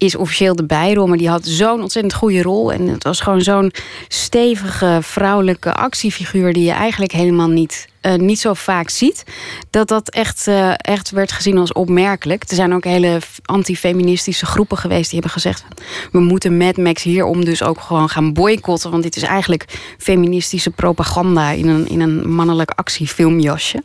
is 0.00 0.16
officieel 0.16 0.56
de 0.56 0.64
bijrol, 0.64 1.06
maar 1.06 1.18
die 1.18 1.28
had 1.28 1.46
zo'n 1.46 1.82
ontzettend 1.82 2.14
goede 2.14 2.42
rol. 2.42 2.72
En 2.72 2.86
het 2.86 3.04
was 3.04 3.20
gewoon 3.20 3.42
zo'n 3.42 3.72
stevige 4.08 4.98
vrouwelijke 5.02 5.74
actiefiguur 5.74 6.52
die 6.52 6.64
je 6.64 6.72
eigenlijk 6.72 7.12
helemaal 7.12 7.48
niet 7.48 7.88
uh, 8.02 8.14
niet 8.14 8.40
zo 8.40 8.54
vaak 8.54 8.88
ziet. 8.88 9.24
Dat 9.70 9.88
dat 9.88 10.10
echt, 10.10 10.46
uh, 10.46 10.72
echt 10.76 11.10
werd 11.10 11.32
gezien 11.32 11.58
als 11.58 11.72
opmerkelijk. 11.72 12.44
Er 12.48 12.54
zijn 12.54 12.74
ook 12.74 12.84
hele 12.84 13.18
antifeministische 13.44 14.46
groepen 14.46 14.76
geweest 14.76 15.10
die 15.10 15.20
hebben 15.20 15.30
gezegd... 15.30 15.64
we 16.12 16.20
moeten 16.20 16.56
Mad 16.56 16.76
Max 16.76 17.02
hierom 17.02 17.44
dus 17.44 17.62
ook 17.62 17.80
gewoon 17.80 18.08
gaan 18.08 18.32
boycotten... 18.32 18.90
want 18.90 19.02
dit 19.02 19.16
is 19.16 19.22
eigenlijk 19.22 19.64
feministische 19.98 20.70
propaganda 20.70 21.50
in 21.50 21.68
een, 21.68 21.88
in 21.88 22.00
een 22.00 22.30
mannelijk 22.30 22.70
actiefilmjasje. 22.70 23.82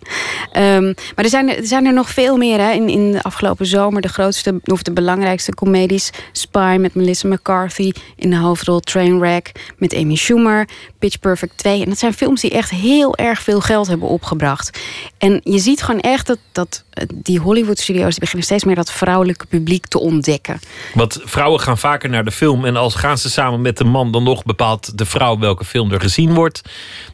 Um, 0.57 0.93
maar 1.15 1.25
er 1.25 1.29
zijn, 1.29 1.49
er 1.49 1.65
zijn 1.65 1.85
er 1.85 1.93
nog 1.93 2.09
veel 2.09 2.37
meer 2.37 2.59
hè. 2.59 2.71
In, 2.71 2.89
in 2.89 3.11
de 3.11 3.23
afgelopen 3.23 3.65
zomer. 3.65 4.01
De 4.01 4.07
grootste 4.07 4.59
of 4.63 4.83
de 4.83 4.91
belangrijkste 4.91 5.53
comedies. 5.53 6.09
Spy 6.31 6.77
met 6.79 6.95
Melissa 6.95 7.27
McCarthy 7.27 7.91
in 8.15 8.29
de 8.29 8.37
hoofdrol 8.37 8.79
Trainwreck 8.79 9.73
met 9.77 9.95
Amy 9.95 10.15
Schumer. 10.15 10.67
Pitch 10.99 11.19
Perfect 11.19 11.57
2. 11.57 11.81
En 11.81 11.89
dat 11.89 11.99
zijn 11.99 12.13
films 12.13 12.41
die 12.41 12.51
echt 12.51 12.69
heel 12.69 13.15
erg 13.15 13.41
veel 13.41 13.61
geld 13.61 13.87
hebben 13.87 14.04
opgebracht. 14.07 14.79
En 15.17 15.41
je 15.43 15.59
ziet 15.59 15.83
gewoon 15.83 15.99
echt 15.99 16.27
dat, 16.27 16.39
dat 16.51 16.83
die 17.13 17.39
Hollywood-studio's... 17.39 18.11
die 18.11 18.19
beginnen 18.19 18.45
steeds 18.45 18.63
meer 18.63 18.75
dat 18.75 18.91
vrouwelijke 18.91 19.45
publiek 19.45 19.87
te 19.87 19.99
ontdekken. 19.99 20.59
Want 20.93 21.19
vrouwen 21.23 21.59
gaan 21.59 21.77
vaker 21.77 22.09
naar 22.09 22.25
de 22.25 22.31
film... 22.31 22.65
en 22.65 22.75
als 22.75 22.95
gaan 22.95 23.17
ze 23.17 23.29
samen 23.29 23.61
met 23.61 23.77
de 23.77 23.83
man... 23.83 24.11
dan 24.11 24.23
nog 24.23 24.43
bepaalt 24.43 24.97
de 24.97 25.05
vrouw 25.05 25.39
welke 25.39 25.65
film 25.65 25.91
er 25.91 26.01
gezien 26.01 26.33
wordt. 26.33 26.61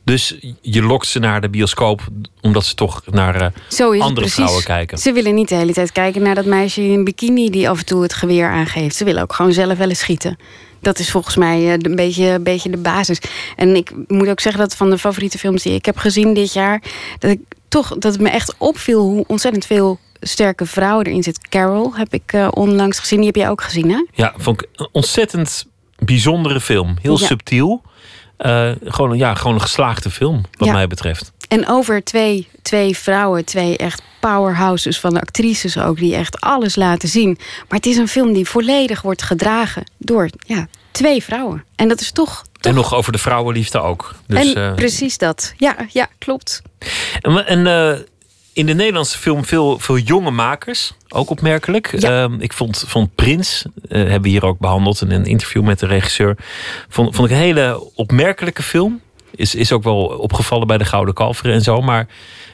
Dus 0.04 0.36
je 0.62 0.82
lokt 0.82 1.08
ze 1.08 1.20
naar 1.20 1.42
de 1.42 1.50
bioscoop... 1.50 2.02
omdat 2.42 2.66
ze 2.66 2.76
toch 2.76 3.02
naar 3.06 3.54
uh, 3.80 4.02
andere 4.02 4.30
vrouwen 4.30 4.64
kijken. 4.64 4.98
Ze 4.98 5.12
willen 5.12 5.36
niet 5.36 5.50
de 5.50 5.56
hele 5.56 5.74
tijd 5.74 5.92
kijken 5.92 6.22
naar 6.22 6.36
dat 6.36 6.46
meisje 6.46 6.82
in 6.82 7.04
bikini... 7.04 7.50
die 7.50 7.70
af 7.70 7.80
en 7.80 7.86
toe 7.86 8.02
het 8.02 8.14
geweer 8.14 8.50
aangeeft. 8.50 8.96
Ze 8.96 9.04
willen 9.04 9.22
ook 9.22 9.34
gewoon 9.34 9.54
zelf 9.54 9.78
wel 9.78 9.90
eens 9.90 10.00
schieten. 10.00 10.38
Dat 10.82 11.00
is 11.00 11.12
volgens 11.12 11.36
mij 11.36 11.58
eh, 11.58 11.72
een 11.72 11.96
beetje, 11.96 12.26
een 12.26 12.44
beetje 12.44 12.70
de 12.70 12.78
basis. 12.78 13.20
En 13.56 13.76
ik 13.76 13.92
moet 14.08 14.30
ook 14.30 14.40
zeggen 14.40 14.62
dat 14.62 14.76
van 14.76 14.90
de 14.90 14.98
favoriete 14.98 15.38
films 15.38 15.64
die 15.64 15.74
ik 15.74 15.86
heb 15.86 15.98
gezien 15.98 16.34
dit 16.34 16.54
jaar... 16.54 16.84
dat, 17.20 17.32
ik 17.32 17.40
toch, 17.68 17.90
dat 17.98 18.12
het 18.12 18.22
me 18.22 18.30
echt 18.30 18.56
opviel 18.58 19.02
hoe 19.02 19.24
ontzettend 19.28 19.66
veel 19.66 20.00
sterke 20.20 20.66
vrouwen 20.66 21.06
erin 21.06 21.24
zit. 21.24 21.48
Carol 21.50 21.96
heb 21.96 22.14
ik 22.14 22.34
uh, 22.34 22.48
onlangs 22.52 23.00
gezien. 23.00 23.18
Die 23.18 23.28
heb 23.28 23.36
jij 23.36 23.50
ook 23.50 23.62
gezien, 23.62 23.90
hè? 23.90 24.06
Ja, 24.14 24.34
vond 24.38 24.62
ik 24.62 24.70
een 24.76 24.90
ontzettend 24.92 25.66
bijzondere 25.98 26.62
film. 26.62 26.98
Heel 27.02 27.18
subtiel. 27.18 27.82
Uh, 28.46 28.72
gewoon, 28.84 29.18
ja, 29.18 29.36
gewoon 29.36 29.54
een 29.54 29.62
geslaagde 29.62 30.10
film, 30.10 30.44
wat 30.58 30.72
mij 30.72 30.88
betreft. 30.88 31.32
En 31.48 31.68
over 31.68 32.04
twee, 32.04 32.48
twee 32.62 32.98
vrouwen, 32.98 33.46
twee 33.46 33.78
echt 33.78 34.02
powerhouses 34.20 35.00
van 35.00 35.14
de 35.14 35.22
actrices 35.22 35.78
ook, 35.78 35.98
die 35.98 36.16
echt 36.16 36.42
alles 36.42 36.76
laten 36.76 37.10
zien. 37.10 37.38
Maar 37.40 37.78
het 37.78 37.86
is 37.86 37.98
een 37.98 38.08
film 38.08 38.34
die 38.34 38.46
volledig 38.46 39.02
wordt 39.02 39.22
gedragen 39.22 39.84
door 39.98 40.30
ja, 40.46 40.68
twee 40.92 41.24
vrouwen. 41.24 41.64
En 41.76 41.88
dat 41.88 42.02
is 42.02 42.12
toch. 42.12 42.44
toch... 42.52 42.72
En 42.72 42.74
nog 42.74 42.94
over 42.96 43.12
de 43.12 43.18
vrouwenliefde 43.18 43.82
ook. 43.82 44.16
Dus, 44.28 44.54
en 44.54 44.58
uh... 44.58 44.74
precies 44.74 45.18
dat. 45.18 45.54
Ja, 45.58 45.76
ja 45.90 46.08
klopt. 46.18 46.62
En, 47.22 47.46
en 47.46 47.66
uh, 47.66 48.06
in 48.54 48.66
de 48.66 48.74
Nederlandse 48.74 49.18
film 49.18 49.46
veel, 49.46 49.80
veel 49.80 49.98
jonge 49.98 50.32
makers. 50.32 50.94
Ook 51.14 51.30
opmerkelijk. 51.30 52.00
Ja. 52.00 52.28
Uh, 52.30 52.36
ik 52.40 52.54
vond, 52.54 52.84
vond 52.88 53.16
Prins, 53.16 53.66
uh, 53.66 53.72
hebben 53.90 54.22
we 54.22 54.30
hier 54.30 54.46
ook 54.46 54.60
behandeld 54.60 55.02
in 55.02 55.12
een 55.12 55.26
interview 55.26 55.64
met 55.64 55.80
de 55.80 55.86
regisseur. 55.86 56.36
Vond, 56.90 57.16
vond 57.16 57.30
ik 57.30 57.36
een 57.36 57.42
hele 57.42 57.92
opmerkelijke 57.96 58.64
film. 58.64 59.02
Is, 59.36 59.56
is 59.56 59.72
ook 59.72 59.84
wel 59.84 60.06
opgevallen 60.06 60.68
bij 60.68 60.78
de 60.78 60.86
Gouden 60.86 61.14
Kalveren 61.14 61.54
en 61.54 61.62
zo. 61.62 61.82
Maar 61.82 62.08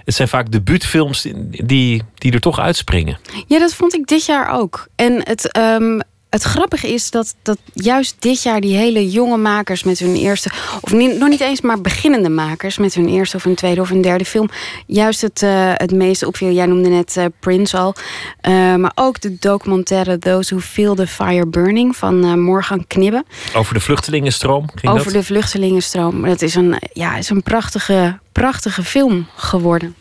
het 0.06 0.16
zijn 0.16 0.28
vaak 0.28 0.52
debuutfilms 0.52 1.28
die, 1.50 2.04
die 2.16 2.32
er 2.32 2.40
toch 2.40 2.60
uitspringen. 2.60 3.18
Ja, 3.48 3.60
dat 3.60 3.74
vond 3.74 3.94
ik 3.94 4.08
dit 4.08 4.26
jaar 4.26 4.60
ook. 4.60 4.88
En 4.96 5.22
het, 5.24 5.58
um, 5.58 6.02
het 6.30 6.44
grappige 6.44 6.94
is 6.94 7.12
dat, 7.12 7.36
dat 7.42 7.58
juist 7.74 8.16
dit 8.20 8.44
jaar 8.44 8.62
die 8.62 8.76
hele 8.76 9.10
jonge 9.10 9.38
makers 9.38 9.84
met 9.84 10.00
hun 10.00 10.16
eerste, 10.16 10.50
of 10.82 10.92
niet, 10.92 11.18
nog 11.18 11.30
niet 11.30 11.40
eens 11.40 11.62
maar 11.62 11.82
beginnende 11.82 12.30
makers 12.30 12.78
met 12.78 12.94
hun 12.94 13.08
eerste 13.08 13.36
of 13.36 13.46
een 13.46 13.56
tweede 13.56 13.82
of 13.82 13.90
een 13.90 14.02
derde 14.02 14.26
film, 14.26 14.50
juist 14.86 15.22
het, 15.22 15.42
uh, 15.42 15.72
het 15.74 15.92
meeste 15.92 16.28
opviel. 16.28 16.52
Jij 16.52 16.66
noemde 16.66 16.90
net 16.90 17.16
uh, 17.18 17.26
Prince 17.40 17.78
al, 17.78 17.96
uh, 18.42 18.76
maar 18.76 18.92
ook 18.96 19.22
de 19.22 19.38
documentaire 19.40 20.20
Those 20.20 20.56
Who 20.56 20.66
Feel 20.66 20.96
the 20.96 21.08
Fire 21.08 21.48
Burning 21.48 21.96
van 21.96 22.40
Morgan 22.40 22.88
Knibbe. 22.88 23.24
Over 23.56 23.74
de 23.74 23.80
vluchtelingenstroom 23.80 24.70
ging 24.76 24.94
Over 24.94 25.04
dat? 25.06 25.14
de 25.14 25.24
vluchtelingenstroom. 25.24 26.22
Dat 26.22 26.42
is 26.42 26.56
een, 26.56 26.82
ja, 26.94 27.18
is 27.18 27.30
een 27.30 27.44
prachtige, 27.44 28.20
prachtige 28.32 28.84
film 28.84 29.28
geworden. 29.36 29.96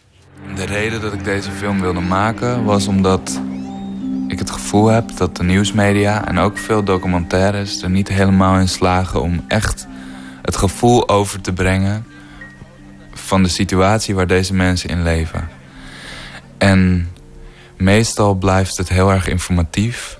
De 0.56 0.64
reden 0.64 1.00
dat 1.00 1.12
ik 1.12 1.24
deze 1.24 1.50
film 1.50 1.80
wilde 1.80 2.00
maken 2.00 2.64
was 2.64 2.86
omdat 2.86 3.40
ik 4.28 4.38
het 4.38 4.50
gevoel 4.50 4.86
heb 4.86 5.16
dat 5.16 5.36
de 5.36 5.42
nieuwsmedia 5.42 6.26
en 6.28 6.38
ook 6.38 6.58
veel 6.58 6.82
documentaires 6.82 7.82
er 7.82 7.90
niet 7.90 8.08
helemaal 8.08 8.58
in 8.58 8.68
slagen 8.68 9.22
om 9.22 9.44
echt 9.48 9.86
het 10.42 10.56
gevoel 10.56 11.08
over 11.08 11.40
te 11.40 11.52
brengen 11.52 12.06
van 13.12 13.42
de 13.42 13.48
situatie 13.48 14.14
waar 14.14 14.26
deze 14.26 14.54
mensen 14.54 14.88
in 14.88 15.02
leven. 15.02 15.48
En 16.58 17.10
meestal 17.76 18.34
blijft 18.34 18.76
het 18.76 18.88
heel 18.88 19.10
erg 19.12 19.28
informatief. 19.28 20.18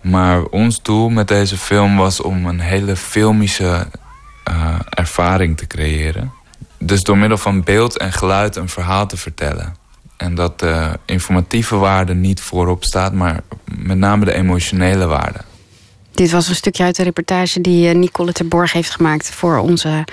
Maar 0.00 0.42
ons 0.42 0.82
doel 0.82 1.08
met 1.08 1.28
deze 1.28 1.56
film 1.56 1.96
was 1.96 2.20
om 2.20 2.46
een 2.46 2.60
hele 2.60 2.96
filmische 2.96 3.86
uh, 4.48 4.78
ervaring 4.90 5.56
te 5.56 5.66
creëren. 5.66 6.32
Dus 6.78 7.02
door 7.02 7.18
middel 7.18 7.38
van 7.38 7.62
beeld 7.62 7.98
en 7.98 8.12
geluid 8.12 8.56
een 8.56 8.68
verhaal 8.68 9.06
te 9.06 9.16
vertellen. 9.16 9.74
En 10.16 10.34
dat 10.34 10.58
de 10.58 10.98
informatieve 11.04 11.76
waarde 11.76 12.14
niet 12.14 12.40
voorop 12.40 12.84
staat, 12.84 13.12
maar 13.12 13.40
met 13.64 13.98
name 13.98 14.24
de 14.24 14.32
emotionele 14.32 15.06
waarde. 15.06 15.38
Dit 16.16 16.30
was 16.30 16.48
een 16.48 16.54
stukje 16.54 16.82
uit 16.82 16.96
de 16.96 17.02
reportage 17.02 17.60
die 17.60 17.88
Nicole 17.88 18.32
ter 18.32 18.48
Borg 18.48 18.72
heeft 18.72 18.90
gemaakt 18.90 19.30
voor 19.30 19.58
onze, 19.58 20.04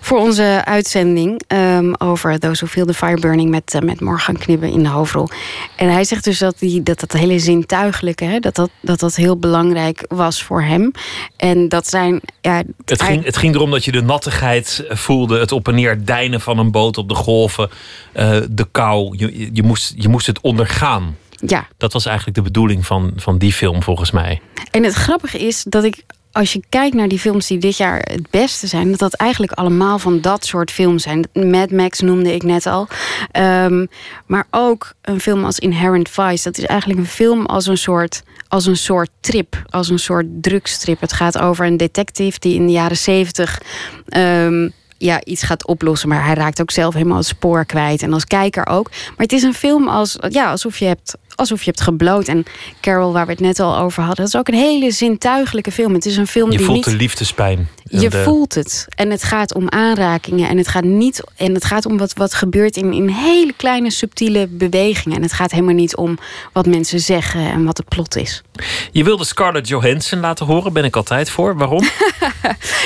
voor 0.00 0.18
onze 0.18 0.62
uitzending. 0.64 1.42
Um, 1.48 1.94
over 1.96 2.38
Those 2.38 2.64
Who 2.64 2.66
Feel 2.66 2.86
the 2.86 2.94
Fire 2.94 3.20
Burning 3.20 3.50
met, 3.50 3.74
uh, 3.74 3.80
met 3.80 4.00
Morgan 4.00 4.38
Knibbe 4.38 4.70
in 4.70 4.82
de 4.82 4.88
hoofdrol. 4.88 5.28
En 5.76 5.92
hij 5.92 6.04
zegt 6.04 6.24
dus 6.24 6.38
dat 6.38 6.58
die, 6.58 6.82
dat, 6.82 7.00
dat 7.00 7.12
hele 7.12 7.38
zintuigelijke, 7.38 8.24
hè, 8.24 8.38
dat, 8.38 8.54
dat, 8.54 8.70
dat 8.80 9.00
dat 9.00 9.14
heel 9.14 9.36
belangrijk 9.36 10.04
was 10.08 10.42
voor 10.42 10.62
hem. 10.62 10.90
En 11.36 11.68
dat 11.68 11.88
zijn. 11.88 12.20
Ja, 12.40 12.62
het, 12.84 13.02
ging, 13.02 13.24
het 13.24 13.36
ging 13.36 13.54
erom 13.54 13.70
dat 13.70 13.84
je 13.84 13.92
de 13.92 14.02
nattigheid 14.02 14.84
voelde, 14.88 15.38
het 15.38 15.52
op 15.52 15.68
en 15.68 15.74
neer 15.74 16.04
deinen 16.04 16.40
van 16.40 16.58
een 16.58 16.70
boot 16.70 16.98
op 16.98 17.08
de 17.08 17.14
golven, 17.14 17.70
uh, 18.16 18.36
de 18.50 18.66
kou. 18.70 19.16
Je, 19.16 19.50
je, 19.52 19.62
moest, 19.62 19.92
je 19.96 20.08
moest 20.08 20.26
het 20.26 20.40
ondergaan. 20.40 21.16
Ja. 21.46 21.66
Dat 21.76 21.92
was 21.92 22.06
eigenlijk 22.06 22.36
de 22.36 22.42
bedoeling 22.42 22.86
van, 22.86 23.12
van 23.16 23.38
die 23.38 23.52
film, 23.52 23.82
volgens 23.82 24.10
mij. 24.10 24.40
En 24.70 24.84
het 24.84 24.94
grappige 24.94 25.38
is 25.38 25.64
dat 25.68 25.84
ik, 25.84 26.02
als 26.32 26.52
je 26.52 26.62
kijkt 26.68 26.94
naar 26.94 27.08
die 27.08 27.18
films 27.18 27.46
die 27.46 27.58
dit 27.58 27.76
jaar 27.76 27.98
het 27.98 28.30
beste 28.30 28.66
zijn, 28.66 28.90
dat 28.90 28.98
dat 28.98 29.14
eigenlijk 29.14 29.52
allemaal 29.52 29.98
van 29.98 30.20
dat 30.20 30.44
soort 30.44 30.70
films 30.70 31.02
zijn. 31.02 31.28
Mad 31.32 31.70
Max 31.70 32.00
noemde 32.00 32.34
ik 32.34 32.42
net 32.42 32.66
al. 32.66 32.88
Um, 33.32 33.88
maar 34.26 34.46
ook 34.50 34.92
een 35.02 35.20
film 35.20 35.44
als 35.44 35.58
Inherent 35.58 36.08
Vice. 36.08 36.44
Dat 36.44 36.58
is 36.58 36.66
eigenlijk 36.66 37.00
een 37.00 37.06
film 37.06 37.46
als 37.46 37.66
een 37.66 37.78
soort 37.78 38.22
als 38.48 38.66
een 38.66 38.76
soort 38.76 39.10
trip, 39.20 39.62
als 39.70 39.88
een 39.88 39.98
soort 39.98 40.26
drugstrip. 40.40 41.00
Het 41.00 41.12
gaat 41.12 41.38
over 41.38 41.66
een 41.66 41.76
detective 41.76 42.38
die 42.38 42.54
in 42.54 42.66
de 42.66 42.72
jaren 42.72 42.96
zeventig 42.96 43.60
um, 44.16 44.72
ja, 45.04 45.24
iets 45.24 45.42
gaat 45.42 45.66
oplossen. 45.66 46.08
Maar 46.08 46.24
hij 46.24 46.34
raakt 46.34 46.60
ook 46.60 46.70
zelf 46.70 46.94
helemaal 46.94 47.16
het 47.16 47.26
spoor 47.26 47.64
kwijt. 47.64 48.02
En 48.02 48.12
als 48.12 48.24
kijker 48.24 48.66
ook. 48.66 48.90
Maar 48.90 49.16
het 49.16 49.32
is 49.32 49.42
een 49.42 49.54
film 49.54 49.88
als, 49.88 50.16
ja, 50.28 50.50
alsof 50.50 50.78
je 50.78 50.84
hebt 50.84 51.16
alsof 51.34 51.62
je 51.62 51.70
hebt 51.70 51.80
gebloot. 51.80 52.28
En 52.28 52.44
Carol, 52.80 53.12
waar 53.12 53.26
we 53.26 53.32
het 53.32 53.40
net 53.40 53.60
al 53.60 53.76
over 53.76 54.02
hadden, 54.02 54.24
dat 54.24 54.34
is 54.34 54.40
ook 54.40 54.48
een 54.48 54.54
hele 54.54 54.90
zintuigelijke 54.90 55.72
film. 55.72 55.94
Het 55.94 56.06
is 56.06 56.16
een 56.16 56.26
film 56.26 56.50
je 56.50 56.56
die 56.56 56.66
voelt 56.66 56.76
niet... 56.76 56.94
de 56.94 56.96
liefdespijn. 56.96 57.68
Je 58.00 58.08
de- 58.10 58.22
voelt 58.22 58.54
het. 58.54 58.86
En 58.94 59.10
het 59.10 59.22
gaat 59.22 59.54
om 59.54 59.68
aanrakingen. 59.70 60.48
En 60.48 60.56
het 60.56 60.68
gaat, 60.68 60.84
niet, 60.84 61.22
en 61.36 61.54
het 61.54 61.64
gaat 61.64 61.86
om 61.86 61.98
wat, 61.98 62.12
wat 62.12 62.34
gebeurt 62.34 62.76
in, 62.76 62.92
in 62.92 63.08
hele 63.08 63.52
kleine 63.56 63.90
subtiele 63.90 64.46
bewegingen. 64.46 65.16
En 65.16 65.22
het 65.22 65.32
gaat 65.32 65.50
helemaal 65.50 65.74
niet 65.74 65.96
om 65.96 66.18
wat 66.52 66.66
mensen 66.66 67.00
zeggen 67.00 67.40
en 67.50 67.64
wat 67.64 67.76
het 67.76 67.88
plot 67.88 68.16
is. 68.16 68.42
Je 68.92 69.04
wilde 69.04 69.24
Scarlett 69.24 69.68
Johansson 69.68 70.20
laten 70.20 70.46
horen, 70.46 70.72
ben 70.72 70.84
ik 70.84 70.96
altijd 70.96 71.30
voor. 71.30 71.56
Waarom? 71.56 71.82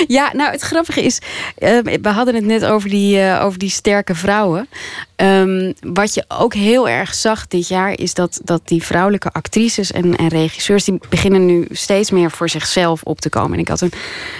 Ja, 0.08 0.30
nou 0.32 0.50
het 0.50 0.60
grappige 0.60 1.02
is, 1.02 1.18
eh, 1.58 1.78
we 2.02 2.08
hadden 2.08 2.34
het 2.34 2.44
net 2.44 2.64
over 2.64 2.88
die, 2.88 3.20
eh, 3.20 3.44
over 3.44 3.58
die 3.58 3.70
sterke 3.70 4.14
vrouwen. 4.14 4.68
Ehm, 5.16 5.72
wat 5.80 6.14
je 6.14 6.24
ook 6.28 6.54
heel 6.54 6.88
erg 6.88 7.14
zag 7.14 7.46
dit 7.46 7.68
jaar 7.68 7.98
is 7.98 8.14
dat, 8.14 8.40
dat 8.44 8.60
die 8.64 8.82
vrouwelijke 8.82 9.30
actrices 9.32 9.92
en, 9.92 10.16
en 10.16 10.28
regisseurs 10.28 10.84
die 10.84 10.98
beginnen 11.08 11.46
nu 11.46 11.66
steeds 11.70 12.10
meer 12.10 12.30
voor 12.30 12.48
zichzelf 12.48 13.02
op 13.02 13.20
te 13.20 13.28
komen. 13.28 13.52
En 13.52 13.58
ik 13.58 13.68
had 13.68 13.80
een 13.80 13.92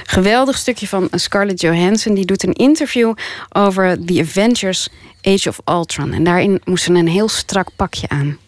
geweldig 0.05 0.57
stukje 0.57 0.89
van 0.89 1.09
Scarlett 1.11 1.61
Johansson 1.61 2.15
die 2.15 2.25
doet 2.27 2.43
een 2.43 2.53
interview 2.53 3.15
over 3.49 4.05
The 4.07 4.21
Avengers 4.21 4.89
Age 5.23 5.49
of 5.49 5.59
Ultron. 5.65 6.13
En 6.13 6.25
daarin 6.25 6.61
moest 6.65 6.85
ze 6.85 6.91
een 6.93 7.09
heel 7.09 7.29
strak 7.29 7.69
pakje 7.77 8.09
aan. 8.09 8.39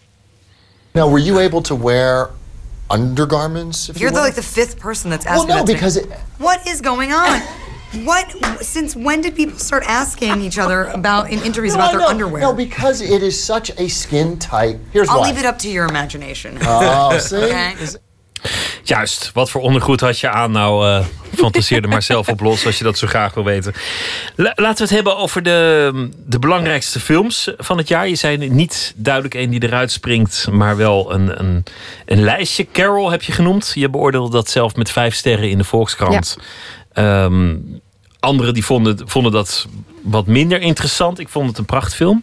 Now, 0.93 1.11
were 1.13 1.23
you 1.25 1.45
able 1.45 1.61
to 1.61 1.79
wear 1.83 2.31
undergarments? 2.95 3.89
If 3.89 3.99
You're 3.99 4.13
you 4.15 4.23
the, 4.25 4.29
like 4.29 4.41
the 4.41 4.61
fifth 4.61 4.79
person 4.79 5.11
that's 5.11 5.25
Well, 5.25 5.45
no, 5.47 5.47
to 5.47 5.55
me. 5.55 5.73
because 5.73 6.01
it- 6.01 6.07
What 6.37 6.59
is 6.65 6.79
going 6.83 7.13
on? 7.15 7.41
What? 8.05 8.27
Since 8.61 8.99
when 8.99 9.21
did 9.23 9.35
people 9.35 9.59
start 9.59 9.83
asking 9.87 10.43
each 10.43 10.59
other 10.59 10.91
about 10.93 11.29
in 11.31 11.43
interviews 11.43 11.75
No, 11.75 11.81
about 11.81 11.93
their 11.93 12.09
underwear? 12.09 12.43
No, 12.43 12.55
because 12.55 13.05
it 13.05 13.23
is 13.23 13.45
such 13.45 13.71
a 13.79 13.89
skin 13.89 14.39
tight. 14.39 14.77
Here's 14.93 15.09
I'll 15.09 15.21
why. 15.21 15.27
leave 15.31 15.39
it 15.39 15.47
up 15.47 15.59
to 15.59 15.69
your 15.69 15.89
imagination. 15.89 16.59
Oh, 16.63 17.19
see? 17.19 17.37
Okay? 17.45 17.75
Juist, 18.83 19.31
wat 19.35 19.51
voor 19.51 19.61
ondergoed 19.61 20.01
had 20.01 20.19
je 20.21 20.31
aan? 20.31 20.51
Nou, 20.53 20.87
eh 20.89 21.05
fantaseer 21.37 21.83
er 21.83 21.89
maar 21.99 22.03
zelf 22.03 22.29
op 22.29 22.41
los 22.41 22.67
als 22.67 22.79
je 22.79 22.85
dat 22.85 22.99
zo 22.99 23.07
graag 23.07 23.35
wil 23.35 23.45
weten. 23.45 23.73
La- 24.37 24.53
laten 24.55 24.77
we 24.77 24.83
het 24.83 24.91
hebben 24.91 25.17
over 25.17 25.43
de, 25.43 26.09
de 26.27 26.39
belangrijkste 26.39 27.01
films 27.01 27.53
van 27.57 27.79
het 27.79 27.89
jaar. 27.89 28.09
Je 28.09 28.15
zei 28.15 28.37
niet 28.51 28.93
duidelijk 28.97 29.35
één 29.35 29.51
die 29.51 29.63
eruit 29.63 29.93
springt, 29.93 30.47
maar 30.51 30.77
wel 30.77 31.13
een, 31.13 31.41
een, 31.41 31.65
een 32.07 32.23
lijstje. 32.23 32.67
Carol 32.73 33.11
heb 33.11 33.23
je 33.23 33.33
genoemd. 33.33 33.71
Je 33.75 33.91
beoordeelde 33.91 34.31
dat 34.31 34.51
zelf 34.51 34.77
met 34.77 34.91
vijf 34.91 35.15
sterren 35.15 35.51
in 35.51 35.59
de 35.59 35.65
Volkskrant. 35.65 36.37
Ehm, 36.93 37.57
anderen 38.21 38.55
die 38.55 38.65
vonden, 38.65 39.09
vonden 39.09 39.33
dat 39.33 39.67
wat 40.03 40.27
minder 40.27 40.61
interessant. 40.61 41.19
Ik 41.19 41.29
vond 41.29 41.49
het 41.49 41.59
een 41.59 41.65
prachtfilm. 41.65 42.23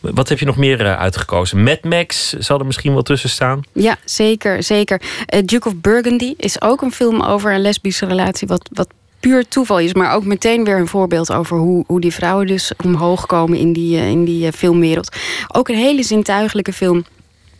Wat 0.00 0.28
heb 0.28 0.38
je 0.38 0.44
nog 0.44 0.56
meer 0.56 0.80
eh, 0.80 0.98
uitgekozen? 0.98 1.62
Mad 1.62 1.84
Max 1.84 2.32
zal 2.32 2.58
er 2.58 2.66
misschien 2.66 2.92
wel 2.92 3.02
tussen 3.02 3.30
staan. 3.30 3.62
Ja, 3.72 3.96
zeker, 4.04 4.62
zeker. 4.62 5.02
Eh, 5.26 5.42
Duke 5.44 5.68
of 5.68 5.74
Burgundy 5.76 6.34
is 6.36 6.60
ook 6.60 6.82
een 6.82 6.92
film 6.92 7.22
over 7.22 7.52
een 7.52 7.60
lesbische 7.60 8.06
relatie, 8.06 8.48
wat, 8.48 8.68
wat 8.72 8.88
puur 9.20 9.48
toeval 9.48 9.78
is, 9.78 9.94
maar 9.94 10.14
ook 10.14 10.24
meteen 10.24 10.64
weer 10.64 10.78
een 10.78 10.86
voorbeeld 10.86 11.32
over 11.32 11.58
hoe, 11.58 11.84
hoe 11.86 12.00
die 12.00 12.12
vrouwen 12.12 12.46
dus 12.46 12.72
omhoog 12.84 13.26
komen 13.26 13.58
in 13.58 13.72
die, 13.72 13.98
eh, 13.98 14.08
in 14.08 14.24
die 14.24 14.52
filmwereld. 14.52 15.16
Ook 15.52 15.68
een 15.68 15.76
hele 15.76 16.02
zintuigelijke 16.02 16.72
film. 16.72 17.04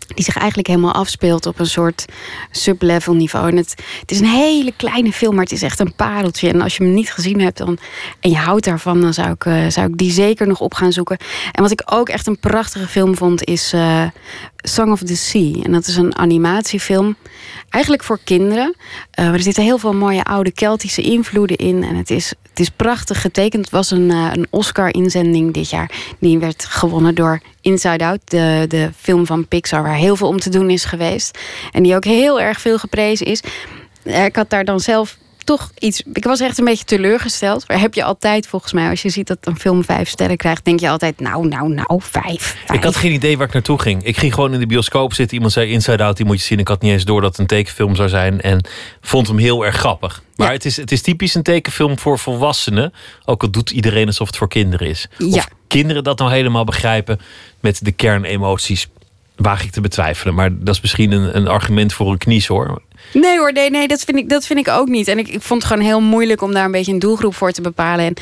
Die 0.07 0.25
zich 0.25 0.37
eigenlijk 0.37 0.69
helemaal 0.69 0.93
afspeelt 0.93 1.47
op 1.47 1.59
een 1.59 1.67
soort 1.67 2.05
sublevel 2.51 3.15
niveau. 3.15 3.49
En 3.51 3.57
het, 3.57 3.75
het 4.01 4.11
is 4.11 4.21
een 4.21 4.27
hele 4.27 4.73
kleine 4.77 5.13
film, 5.13 5.35
maar 5.35 5.45
het 5.45 5.53
is 5.53 5.63
echt 5.63 5.81
een 5.81 5.95
pareltje. 5.95 6.49
En 6.49 6.61
als 6.61 6.77
je 6.77 6.85
hem 6.85 6.95
niet 6.95 7.13
gezien 7.13 7.41
hebt 7.41 7.59
dan, 7.59 7.79
en 8.21 8.31
je 8.31 8.37
houdt 8.37 8.65
daarvan, 8.65 9.01
dan 9.01 9.15
zou 9.15 9.31
ik, 9.31 9.45
eh, 9.45 9.67
zou 9.69 9.89
ik 9.89 9.97
die 9.99 10.11
zeker 10.11 10.47
nog 10.47 10.61
op 10.61 10.75
gaan 10.75 10.93
zoeken. 10.93 11.17
En 11.53 11.63
wat 11.63 11.71
ik 11.71 11.83
ook 11.85 12.09
echt 12.09 12.27
een 12.27 12.39
prachtige 12.39 12.87
film 12.87 13.17
vond, 13.17 13.45
is 13.45 13.73
eh, 13.73 14.03
Song 14.69 14.91
of 14.91 15.01
the 15.03 15.17
Sea. 15.17 15.63
En 15.63 15.73
dat 15.73 15.87
is 15.87 15.97
een 15.97 16.17
animatiefilm. 16.17 17.17
Eigenlijk 17.71 18.05
voor 18.05 18.19
kinderen. 18.25 18.75
Eh, 19.11 19.25
maar 19.25 19.35
er 19.35 19.41
zitten 19.43 19.63
heel 19.63 19.79
veel 19.79 19.95
mooie 19.95 20.25
oude 20.25 20.53
Keltische 20.53 21.03
invloeden 21.03 21.57
in. 21.57 21.83
En 21.85 21.97
het 21.97 22.11
is, 22.11 22.33
het 22.51 22.61
is 22.61 22.71
prachtig 22.71 23.21
getekend. 23.21 23.65
Het 23.65 23.73
was 23.75 23.91
een, 23.91 24.11
eh, 24.11 24.29
een 24.33 24.47
Oscar-inzending 24.51 25.55
dit 25.55 25.71
jaar. 25.71 25.91
Die 26.19 26.39
werd 26.39 26.65
gewonnen 26.65 27.15
door 27.15 27.41
Inside 27.61 28.05
Out, 28.05 28.21
de, 28.25 28.65
de 28.69 28.91
film 28.97 29.27
van 29.27 29.49
Pixar, 29.49 29.83
waar 29.83 29.95
heel 29.97 30.17
veel 30.17 30.29
om 30.29 30.41
te 30.41 30.51
doen 30.51 30.71
is 30.71 30.85
geweest. 30.85 31.39
En 31.73 31.83
die 31.83 31.95
ook 31.95 32.05
heel 32.05 32.41
erg 32.41 32.61
veel 32.61 32.79
geprezen 32.79 33.27
is. 33.27 33.43
Eh, 34.03 34.25
Ik 34.25 34.37
had 34.37 34.51
daar 34.51 34.65
dan 34.65 34.81
zelf 34.81 35.17
toch 35.47 35.71
iets. 35.79 36.03
Ik 36.13 36.25
was 36.25 36.41
echt 36.41 36.59
een 36.59 36.65
beetje 36.65 36.85
teleurgesteld. 36.85 37.69
Maar 37.69 37.81
heb 37.81 37.95
je 37.95 38.05
altijd, 38.05 38.47
volgens 38.47 38.73
mij, 38.73 38.91
als 38.91 39.03
je 39.03 39.09
ziet 39.09 39.27
dat 39.27 39.39
een 39.41 39.59
film 39.59 39.85
vijf 39.85 40.09
sterren 40.09 40.37
krijgt, 40.37 40.65
denk 40.65 40.81
je 40.81 40.89
altijd, 40.89 41.21
nou, 41.21 41.49
nou, 41.49 41.69
nou, 41.69 42.01
vijf. 42.03 42.57
Ik 42.73 42.85
had 42.85 42.97
geen 42.97 43.13
idee 43.13 43.37
waar 43.39 43.47
ik 43.47 43.53
naartoe 43.53 43.81
ging. 43.81 44.05
Ik 44.05 44.17
ging 44.17 44.35
gewoon 44.35 44.55
in 44.55 44.61
de 44.61 44.67
bioscoop 44.67 45.15
zitten. 45.15 45.35
Iemand 45.35 45.53
zei 45.53 45.71
Inside 45.71 46.03
Out, 46.03 46.17
die 46.17 46.27
moet 46.27 46.39
je 46.39 46.45
zien. 46.45 46.59
Ik 46.59 46.69
had 46.69 46.83
niet 46.83 46.93
eens 46.93 47.05
door 47.05 47.21
dat 47.21 47.31
het 47.31 47.39
een 47.39 47.47
tekenfilm 47.47 47.95
zou 47.95 48.09
zijn. 48.09 48.41
En 48.41 48.67
vond 49.01 49.27
hem 49.27 49.39
heel 49.39 49.65
erg 49.65 49.77
grappig. 49.77 50.23
Maar 50.37 50.53
het, 50.53 50.65
is, 50.65 50.77
het 50.77 50.93
is 50.93 51.03
typisch 51.03 51.35
een 51.35 51.43
tekenfilm 51.43 51.99
voor 51.99 52.19
volwassenen. 52.19 52.93
Ook 53.25 53.43
al 53.43 53.51
doet 53.51 53.71
iedereen 53.71 54.07
alsof 54.07 54.27
het 54.27 54.37
voor 54.37 54.49
kinderen 54.49 54.89
is. 54.89 55.09
Ja. 55.19 55.27
Of 55.27 55.49
kinderen 55.67 56.05
dat 56.05 56.19
nou 56.19 56.31
helemaal 56.33 56.65
begrijpen 56.65 57.21
met 57.61 57.85
de 57.85 57.93
kernemoties. 57.93 58.89
Waag 59.37 59.65
ik 59.65 59.71
te 59.71 59.81
betwijfelen. 59.81 60.35
Maar 60.35 60.51
dat 60.59 60.75
is 60.75 60.81
misschien 60.81 61.13
een, 61.13 61.37
een 61.37 61.49
argument 61.49 61.93
voor 61.93 62.11
een 62.11 62.19
knies 62.19 62.47
hoor. 62.47 62.83
Nee 63.13 63.39
hoor, 63.39 63.53
nee, 63.53 63.71
nee 63.71 63.89
dat, 63.89 64.01
vind 64.01 64.19
ik, 64.19 64.29
dat 64.29 64.47
vind 64.47 64.59
ik 64.59 64.69
ook 64.69 64.89
niet. 64.89 65.09
En 65.09 65.19
ik, 65.19 65.29
ik 65.29 65.43
vond 65.43 65.63
het 65.63 65.73
gewoon 65.73 65.87
heel 65.87 66.01
moeilijk 66.01 66.43
om 66.43 66.53
daar 66.53 66.65
een 66.65 66.71
beetje 66.71 66.93
een 66.93 66.99
doelgroep 66.99 67.35
voor 67.35 67.53
te 67.53 67.61
bepalen. 67.63 68.05
En 68.05 68.15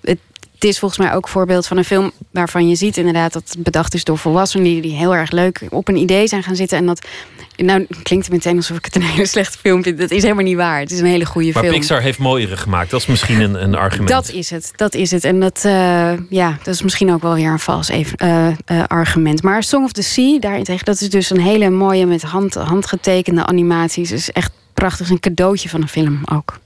het, 0.00 0.18
is 0.66 0.78
volgens 0.78 1.00
mij 1.00 1.14
ook 1.14 1.24
een 1.24 1.30
voorbeeld 1.30 1.66
van 1.66 1.76
een 1.76 1.84
film 1.84 2.12
waarvan 2.30 2.68
je 2.68 2.74
ziet 2.74 2.96
inderdaad 2.96 3.32
dat 3.32 3.42
het 3.48 3.62
bedacht 3.62 3.94
is 3.94 4.04
door 4.04 4.18
volwassenen 4.18 4.64
die, 4.64 4.80
die 4.82 4.96
heel 4.96 5.14
erg 5.14 5.30
leuk 5.30 5.60
op 5.70 5.88
een 5.88 5.96
idee 5.96 6.26
zijn 6.26 6.42
gaan 6.42 6.56
zitten. 6.56 6.78
En 6.78 6.86
dat 6.86 7.06
nou 7.56 7.86
klinkt 8.02 8.24
het 8.24 8.34
meteen 8.34 8.56
alsof 8.56 8.76
ik 8.76 8.84
het 8.84 8.96
een 8.96 9.02
hele 9.12 9.26
slechte 9.26 9.58
film 9.58 9.82
vind. 9.82 9.98
Dat 9.98 10.10
is 10.10 10.22
helemaal 10.22 10.44
niet 10.44 10.56
waar. 10.56 10.80
Het 10.80 10.90
is 10.90 10.98
een 10.98 11.06
hele 11.06 11.24
goede 11.24 11.50
Maar 11.52 11.62
film. 11.62 11.74
Pixar 11.74 12.00
heeft 12.00 12.18
mooiere 12.18 12.56
gemaakt. 12.56 12.90
Dat 12.90 13.00
is 13.00 13.06
misschien 13.06 13.40
een, 13.40 13.62
een 13.62 13.74
argument. 13.74 14.08
Dat 14.08 14.30
is 14.30 14.50
het, 14.50 14.72
dat 14.76 14.94
is 14.94 15.10
het. 15.10 15.24
En 15.24 15.40
dat, 15.40 15.64
eh, 15.64 16.12
ja, 16.28 16.58
dat 16.62 16.74
is 16.74 16.82
misschien 16.82 17.12
ook 17.12 17.22
wel 17.22 17.34
weer 17.34 17.50
een 17.50 17.58
vals 17.58 17.88
even, 17.88 18.18
eh, 18.18 18.48
eh, 18.48 18.84
argument. 18.86 19.42
Maar 19.42 19.62
Song 19.62 19.84
of 19.84 19.92
the 19.92 20.02
Sea, 20.02 20.38
daarentegen, 20.38 20.84
dat 20.84 21.00
is 21.00 21.10
dus 21.10 21.30
een 21.30 21.40
hele 21.40 21.70
mooie 21.70 22.06
met 22.06 22.22
hand, 22.22 22.54
handgetekende 22.54 23.46
animaties. 23.46 24.12
is 24.12 24.30
echt 24.30 24.52
prachtig, 24.74 25.10
een 25.10 25.20
cadeautje 25.20 25.68
van 25.68 25.82
een 25.82 25.88
film 25.88 26.20
ook. 26.24 26.58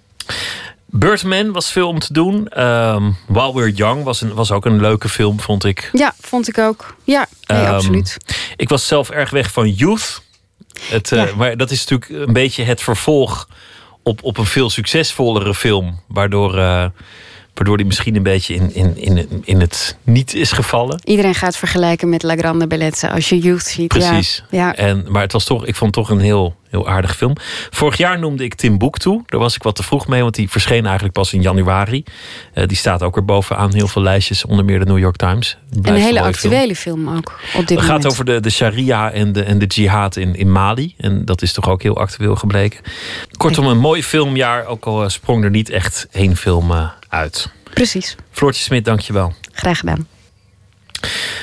Birdman 0.90 1.52
was 1.52 1.72
veel 1.72 1.88
om 1.88 1.98
te 1.98 2.12
doen. 2.12 2.48
Ehm, 2.48 3.10
While 3.26 3.54
We're 3.54 3.72
Young 3.72 4.04
was, 4.04 4.20
een, 4.20 4.34
was 4.34 4.52
ook 4.52 4.64
een 4.64 4.80
leuke 4.80 5.08
film, 5.08 5.40
vond 5.40 5.64
ik. 5.64 5.90
Ja, 5.92 6.14
vond 6.20 6.48
ik 6.48 6.58
ook. 6.58 6.96
Ja, 7.04 7.26
nee, 7.46 7.58
Ehm, 7.60 7.74
absoluut. 7.74 8.16
Ik 8.56 8.68
was 8.68 8.86
zelf 8.86 9.10
erg 9.10 9.30
weg 9.30 9.50
van 9.52 9.70
Youth. 9.70 10.22
Het, 10.88 11.12
eh, 11.12 11.34
Maar 11.36 11.56
dat 11.56 11.70
is 11.70 11.84
natuurlijk 11.86 12.26
een 12.26 12.32
beetje 12.32 12.62
het 12.62 12.80
vervolg 12.82 13.48
op, 14.02 14.22
op 14.22 14.38
een 14.38 14.46
veel 14.46 14.70
succesvollere 14.70 15.54
film. 15.54 16.00
Waardoor, 16.08 16.58
eh, 16.58 16.86
waardoor 17.54 17.76
die 17.76 17.86
misschien 17.86 18.16
een 18.16 18.22
beetje 18.22 18.54
in, 18.54 18.74
in, 18.74 18.96
in, 18.96 19.42
in 19.44 19.60
het 19.60 19.96
niet 20.02 20.34
is 20.34 20.52
gevallen. 20.52 21.00
Iedereen 21.04 21.34
gaat 21.34 21.56
vergelijken 21.56 22.08
met 22.08 22.22
La 22.22 22.36
Grande 22.36 22.66
Bellezza 22.66 23.08
als 23.08 23.28
je 23.28 23.38
Youth 23.38 23.62
ziet. 23.66 23.88
Precies. 23.88 24.44
Ja, 24.50 24.58
ja. 24.58 24.74
En, 24.74 25.04
maar 25.08 25.22
het 25.22 25.32
was 25.32 25.44
toch, 25.44 25.66
ik 25.66 25.76
vond 25.76 25.94
het 25.96 26.06
toch 26.06 26.16
een 26.16 26.22
heel, 26.24 26.56
heel 26.70 26.88
aardig 26.88 27.16
film. 27.16 27.32
Vorig 27.70 27.96
jaar 27.96 28.18
noemde 28.18 28.44
ik 28.44 28.54
Timbuktu. 28.54 29.22
Daar 29.26 29.40
was 29.40 29.54
ik 29.54 29.62
wat 29.62 29.76
te 29.76 29.82
vroeg 29.82 30.06
mee, 30.06 30.22
want 30.22 30.34
die 30.34 30.50
verscheen 30.50 30.84
eigenlijk 30.84 31.14
pas 31.14 31.32
in 31.32 31.42
januari. 31.42 32.04
Eh, 32.52 32.66
die 32.66 32.76
staat 32.76 33.02
ook 33.02 33.16
er 33.16 33.24
bovenaan 33.24 33.74
heel 33.74 33.88
veel 33.88 34.02
lijstjes, 34.02 34.44
onder 34.44 34.64
meer 34.64 34.78
de 34.78 34.84
New 34.84 34.98
York 34.98 35.16
Times. 35.16 35.56
Een 35.82 35.94
hele 35.94 36.12
film. 36.12 36.26
actuele 36.26 36.76
film 36.76 37.08
ook 37.08 37.40
op 37.54 37.66
dit 37.66 37.78
Het 37.78 37.86
gaat 37.86 38.06
over 38.06 38.24
de, 38.24 38.40
de 38.40 38.50
sharia 38.50 39.10
en 39.10 39.32
de, 39.32 39.42
en 39.42 39.58
de 39.58 39.66
jihad 39.66 40.16
in, 40.16 40.34
in 40.34 40.52
Mali. 40.52 40.94
En 40.98 41.24
dat 41.24 41.42
is 41.42 41.52
toch 41.52 41.68
ook 41.68 41.82
heel 41.82 41.96
actueel 41.96 42.36
gebleken. 42.36 42.80
Kortom, 43.36 43.66
een 43.66 43.78
mooi 43.78 44.02
filmjaar. 44.02 44.66
Ook 44.66 44.84
al 44.84 45.02
eh, 45.02 45.08
sprong 45.08 45.44
er 45.44 45.50
niet 45.50 45.70
echt 45.70 46.06
één 46.10 46.36
film 46.36 46.70
eh, 46.70 46.88
uit. 47.08 47.50
Precies, 47.74 48.16
Floortje 48.30 48.62
Smit, 48.62 48.84
dankjewel. 48.84 49.32
graag 49.52 49.78
gedaan. 49.78 50.06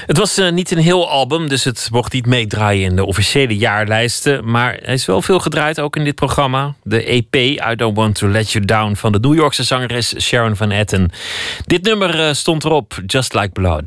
Het 0.06 0.18
was 0.18 0.38
eh, 0.38 0.52
niet 0.52 0.72
een 0.72 0.78
heel 0.78 1.10
album, 1.10 1.48
dus 1.48 1.64
het 1.64 1.88
mocht 1.92 2.14
niet 2.14 2.26
meedraaien 2.26 2.90
in 2.90 2.96
de 2.96 3.06
officiële 3.06 3.58
jaarlijsten. 3.58 4.52
Maar 4.52 4.80
hij 4.82 4.94
is 4.94 5.06
wel 5.06 5.22
veel 5.22 5.40
gedraaid, 5.40 5.80
ook 5.80 5.96
in 5.96 6.04
dit 6.04 6.16
programma. 6.16 6.76
De 6.84 7.04
EP 7.04 7.36
I 7.36 7.76
Don't 7.76 7.96
Want 7.96 8.16
to 8.16 8.28
Let 8.28 8.52
You 8.52 8.66
Down 8.66 8.96
van 8.96 9.12
de 9.12 9.20
New 9.20 9.36
Yorkse 9.36 9.64
zangeres 9.64 10.20
Sharon 10.20 10.56
Van 10.56 10.72
Etten. 10.72 11.12
Dit 11.66 11.84
nummer 11.84 12.28
eh, 12.28 12.34
stond 12.34 12.64
erop, 12.64 13.02
Just 13.06 13.34
Like 13.34 13.50
Blood. 13.50 13.84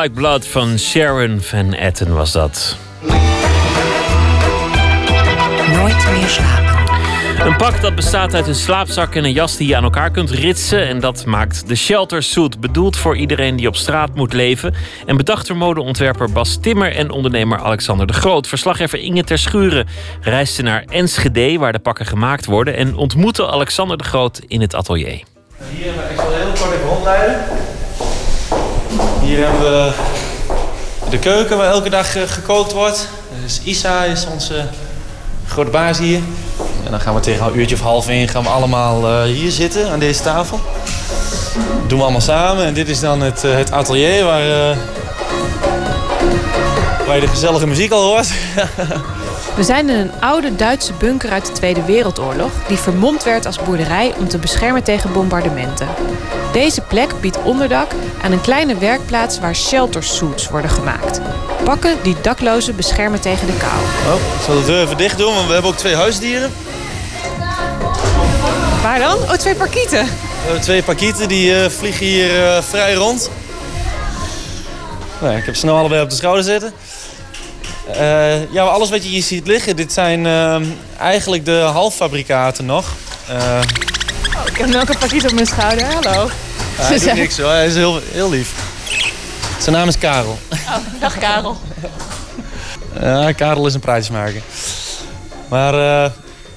Like 0.00 0.14
Blood 0.14 0.46
van 0.46 0.78
Sharon 0.78 1.40
Van 1.40 1.72
Etten 1.72 2.14
was 2.14 2.32
dat. 2.32 2.76
Nooit 5.72 6.10
meer 6.12 6.28
slapen. 6.28 7.46
Een 7.46 7.56
pak 7.56 7.80
dat 7.80 7.94
bestaat 7.94 8.34
uit 8.34 8.46
een 8.46 8.54
slaapzak 8.54 9.14
en 9.14 9.24
een 9.24 9.32
jas 9.32 9.56
die 9.56 9.68
je 9.68 9.76
aan 9.76 9.82
elkaar 9.82 10.10
kunt 10.10 10.30
ritsen. 10.30 10.88
En 10.88 11.00
dat 11.00 11.24
maakt 11.24 11.68
de 11.68 11.74
shelter 11.74 12.22
suit. 12.22 12.60
Bedoeld 12.60 12.96
voor 12.96 13.16
iedereen 13.16 13.56
die 13.56 13.68
op 13.68 13.76
straat 13.76 14.14
moet 14.14 14.32
leven. 14.32 14.74
En 15.06 15.16
bedacht 15.16 15.46
door 15.46 15.56
modeontwerper 15.56 16.32
Bas 16.32 16.58
Timmer 16.60 16.96
en 16.96 17.10
ondernemer 17.10 17.58
Alexander 17.58 18.06
de 18.06 18.12
Groot. 18.12 18.46
Verslaggever 18.46 18.98
Inge 18.98 19.24
ter 19.24 19.38
Schuren 19.38 19.86
reisde 20.20 20.62
naar 20.62 20.84
Enschede, 20.86 21.58
waar 21.58 21.72
de 21.72 21.78
pakken 21.78 22.06
gemaakt 22.06 22.46
worden. 22.46 22.76
En 22.76 22.96
ontmoette 22.96 23.46
Alexander 23.46 23.96
de 23.96 24.04
Groot 24.04 24.40
in 24.48 24.60
het 24.60 24.74
atelier. 24.74 25.22
Hier, 25.74 25.86
ik 25.86 26.16
zal 26.16 26.32
heel 26.32 26.46
kort 26.46 26.72
even 26.72 26.88
rondleiden. 26.88 27.59
Hier 29.20 29.46
hebben 29.46 29.60
we 29.60 29.92
de 31.10 31.18
keuken 31.18 31.56
waar 31.56 31.70
elke 31.70 31.90
dag 31.90 32.16
eh, 32.16 32.22
gekookt 32.26 32.72
wordt. 32.72 33.08
Dus 33.42 33.60
Isa 33.64 34.04
is 34.04 34.26
onze 34.26 34.64
grote 35.46 35.70
baas 35.70 35.98
hier. 35.98 36.20
En 36.84 36.90
dan 36.90 37.00
gaan 37.00 37.14
we 37.14 37.20
tegen 37.20 37.46
een 37.46 37.58
uurtje 37.58 37.74
of 37.74 37.80
half 37.80 38.08
één 38.08 38.28
gaan 38.28 38.42
we 38.42 38.48
allemaal 38.48 39.06
eh, 39.06 39.22
hier 39.22 39.50
zitten 39.50 39.90
aan 39.90 39.98
deze 39.98 40.22
tafel. 40.22 40.60
Dat 41.80 41.88
doen 41.88 41.98
we 41.98 42.04
allemaal 42.04 42.20
samen. 42.20 42.64
En 42.64 42.74
dit 42.74 42.88
is 42.88 43.00
dan 43.00 43.20
het, 43.20 43.44
eh, 43.44 43.54
het 43.54 43.72
atelier 43.72 44.24
waar, 44.24 44.76
waar 47.06 47.14
je 47.14 47.20
de 47.20 47.28
gezellige 47.28 47.66
muziek 47.66 47.92
al 47.92 48.02
hoort. 48.02 48.28
We 49.60 49.66
zijn 49.66 49.88
in 49.88 49.96
een 49.96 50.20
oude 50.20 50.56
Duitse 50.56 50.92
bunker 50.92 51.30
uit 51.30 51.46
de 51.46 51.52
Tweede 51.52 51.84
Wereldoorlog... 51.84 52.50
die 52.68 52.76
vermomd 52.76 53.24
werd 53.24 53.46
als 53.46 53.58
boerderij 53.62 54.14
om 54.18 54.28
te 54.28 54.38
beschermen 54.38 54.82
tegen 54.82 55.12
bombardementen. 55.12 55.88
Deze 56.52 56.80
plek 56.80 57.20
biedt 57.20 57.42
onderdak 57.42 57.92
aan 58.22 58.32
een 58.32 58.40
kleine 58.40 58.78
werkplaats... 58.78 59.40
waar 59.40 59.56
shelter 59.56 60.02
suits 60.02 60.48
worden 60.48 60.70
gemaakt. 60.70 61.20
Pakken 61.64 61.96
die 62.02 62.16
daklozen 62.22 62.76
beschermen 62.76 63.20
tegen 63.20 63.46
de 63.46 63.56
kou. 63.56 64.14
Oh, 64.14 64.20
ik 64.38 64.44
zal 64.44 64.54
de 64.54 64.64
deur 64.64 64.82
even 64.84 64.96
dicht 64.96 65.18
doen, 65.18 65.34
want 65.34 65.46
we 65.46 65.52
hebben 65.52 65.70
ook 65.70 65.76
twee 65.76 65.94
huisdieren. 65.94 66.52
Waar 68.82 68.98
dan? 68.98 69.16
Oh, 69.16 69.32
twee 69.32 69.54
parkieten. 69.54 70.04
We 70.04 70.42
hebben 70.42 70.62
twee 70.62 70.82
pakieten 70.82 71.28
die 71.28 71.54
eh, 71.54 71.70
vliegen 71.70 72.06
hier 72.06 72.44
eh, 72.46 72.62
vrij 72.62 72.94
rond. 72.94 73.30
Nou, 75.20 75.36
ik 75.36 75.44
heb 75.44 75.56
ze 75.56 75.66
nou 75.66 75.78
allebei 75.78 76.02
op 76.02 76.10
de 76.10 76.16
schouder 76.16 76.44
zitten. 76.44 76.72
Eh, 77.94 78.52
ja, 78.52 78.62
alles 78.62 78.90
wat 78.90 79.02
je 79.02 79.08
hier 79.08 79.22
ziet 79.22 79.46
liggen, 79.46 79.76
dit 79.76 79.92
zijn 79.92 80.26
ehm, 80.26 80.64
eigenlijk 80.98 81.44
de 81.44 81.56
halffabrikaten 81.56 82.64
nog. 82.66 82.92
Eh, 83.28 83.60
Oh, 84.36 84.46
ik 84.46 84.56
heb 84.56 84.74
ook 84.74 84.88
een 84.88 84.98
parkiet 84.98 85.24
op 85.24 85.32
mijn 85.32 85.46
schouder. 85.46 85.86
Hallo. 85.86 86.30
hij 86.76 86.98
doet 86.98 87.14
niks 87.14 87.38
hoor, 87.38 87.50
hij 87.50 87.66
is 87.66 87.74
heel, 87.74 88.00
heel 88.12 88.30
lief. 88.30 88.52
Zijn 89.58 89.76
naam 89.76 89.88
is 89.88 89.98
Karel. 89.98 90.38
Oh, 90.50 90.76
dag 91.00 91.18
Karel. 91.18 91.56
Ja, 93.00 93.32
Karel 93.32 93.66
is 93.66 93.74
een 93.74 93.80
praatjesmaker. 93.80 94.42
Maar 95.48 95.74
eh, 95.74 96.10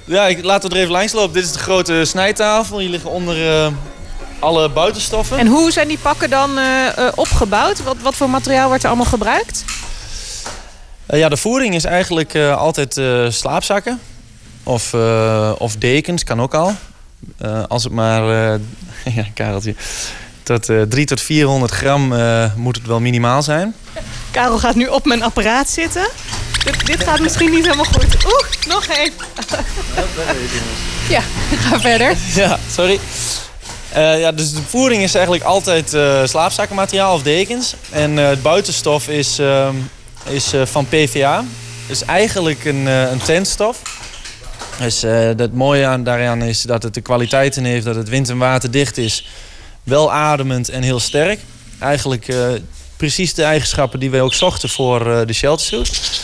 ja, 0.05 0.27
ik, 0.27 0.43
laten 0.43 0.69
we 0.69 0.75
er 0.75 0.81
even 0.81 0.93
langs 0.93 1.13
lopen. 1.13 1.33
Dit 1.33 1.43
is 1.43 1.51
de 1.51 1.59
grote 1.59 2.05
snijtafel. 2.05 2.79
Hier 2.79 2.89
liggen 2.89 3.09
onder 3.09 3.37
alle 4.39 4.69
buitenstoffen. 4.69 5.37
En 5.37 5.47
hoe 5.47 5.71
zijn 5.71 5.87
die 5.87 5.97
pakken 6.01 6.29
dan 6.29 6.59
opgebouwd? 7.15 7.83
Wat, 7.83 7.95
wat 8.01 8.15
voor 8.15 8.29
materiaal 8.29 8.67
wordt 8.67 8.83
er 8.83 8.89
allemaal 8.89 9.07
gebruikt? 9.09 9.63
Eh, 11.13 11.19
ja, 11.19 11.29
de 11.29 11.37
voering 11.37 11.75
is 11.75 11.83
eigenlijk 11.83 12.33
eh, 12.33 12.57
altijd 12.57 12.97
eh, 12.97 13.25
slaapzakken. 13.29 13.99
Of, 14.63 14.93
of 15.57 15.75
dekens, 15.75 16.23
kan 16.23 16.41
ook 16.41 16.53
al. 16.53 16.75
Als 17.67 17.83
het 17.83 17.93
maar, 17.93 18.23
ja, 19.17 19.25
Kareltje, 19.33 19.75
tot 20.43 20.69
eh 20.69 20.81
3 20.81 21.05
tot 21.05 21.21
400 21.21 21.71
gram 21.71 22.13
moet 22.55 22.75
het 22.75 22.87
wel 22.87 22.99
minimaal 22.99 23.41
zijn. 23.43 23.75
Karel 24.31 24.59
gaat 24.59 24.75
nu 24.75 24.87
op 24.87 25.05
mijn 25.05 25.23
apparaat 25.23 25.69
zitten. 25.69 26.07
Dit, 26.63 26.85
dit 26.85 27.03
gaat 27.03 27.19
misschien 27.19 27.51
niet 27.51 27.63
helemaal 27.63 27.85
goed. 27.85 28.25
Oeh, 28.25 28.67
nog 28.67 28.85
één. 28.85 29.11
Ja, 31.09 31.21
ga 31.55 31.79
verder. 31.79 32.15
Ja, 32.33 32.59
sorry. 32.71 32.99
Ja, 33.93 34.31
dus 34.31 34.53
de 34.53 34.61
voering 34.67 35.03
is 35.03 35.15
eigenlijk 35.15 35.45
altijd 35.45 35.93
eh 35.93 36.21
slaapzakkenmateriaal 36.23 37.13
of 37.13 37.21
dekens. 37.21 37.75
En 37.89 38.17
het 38.17 38.41
buitenstof 38.41 39.07
is, 39.07 39.39
ehm, 39.39 39.75
is 40.29 40.53
eh, 40.53 40.65
van 40.65 40.85
PVA. 40.87 41.43
Dus 41.87 42.05
eigenlijk 42.05 42.65
een, 42.65 42.87
eh, 42.87 43.11
een 43.11 43.21
tentstof. 43.21 43.81
Dus 44.79 45.03
eh 45.03 45.11
het 45.13 45.53
mooie 45.53 45.85
aan, 45.85 46.03
daaraan 46.03 46.41
is 46.41 46.61
dat 46.61 46.83
het 46.83 46.93
de 46.93 47.01
kwaliteiten 47.01 47.63
heeft 47.63 47.85
dat 47.85 47.95
het 47.95 48.09
wind- 48.09 48.29
en 48.29 48.37
waterdicht 48.37 48.97
is. 48.97 49.27
Wel 49.83 50.11
ademend 50.11 50.69
en 50.69 50.83
heel 50.83 50.99
sterk. 50.99 51.39
Eigenlijk 51.79 52.27
eh, 52.27 52.37
precies 52.97 53.33
de 53.33 53.43
eigenschappen 53.43 53.99
die 53.99 54.09
wij 54.09 54.21
ook 54.21 54.33
zochten 54.33 54.69
voor 54.69 55.11
eh, 55.11 55.27
de 55.27 55.33
shelter 55.33 55.65
suit. 55.65 56.21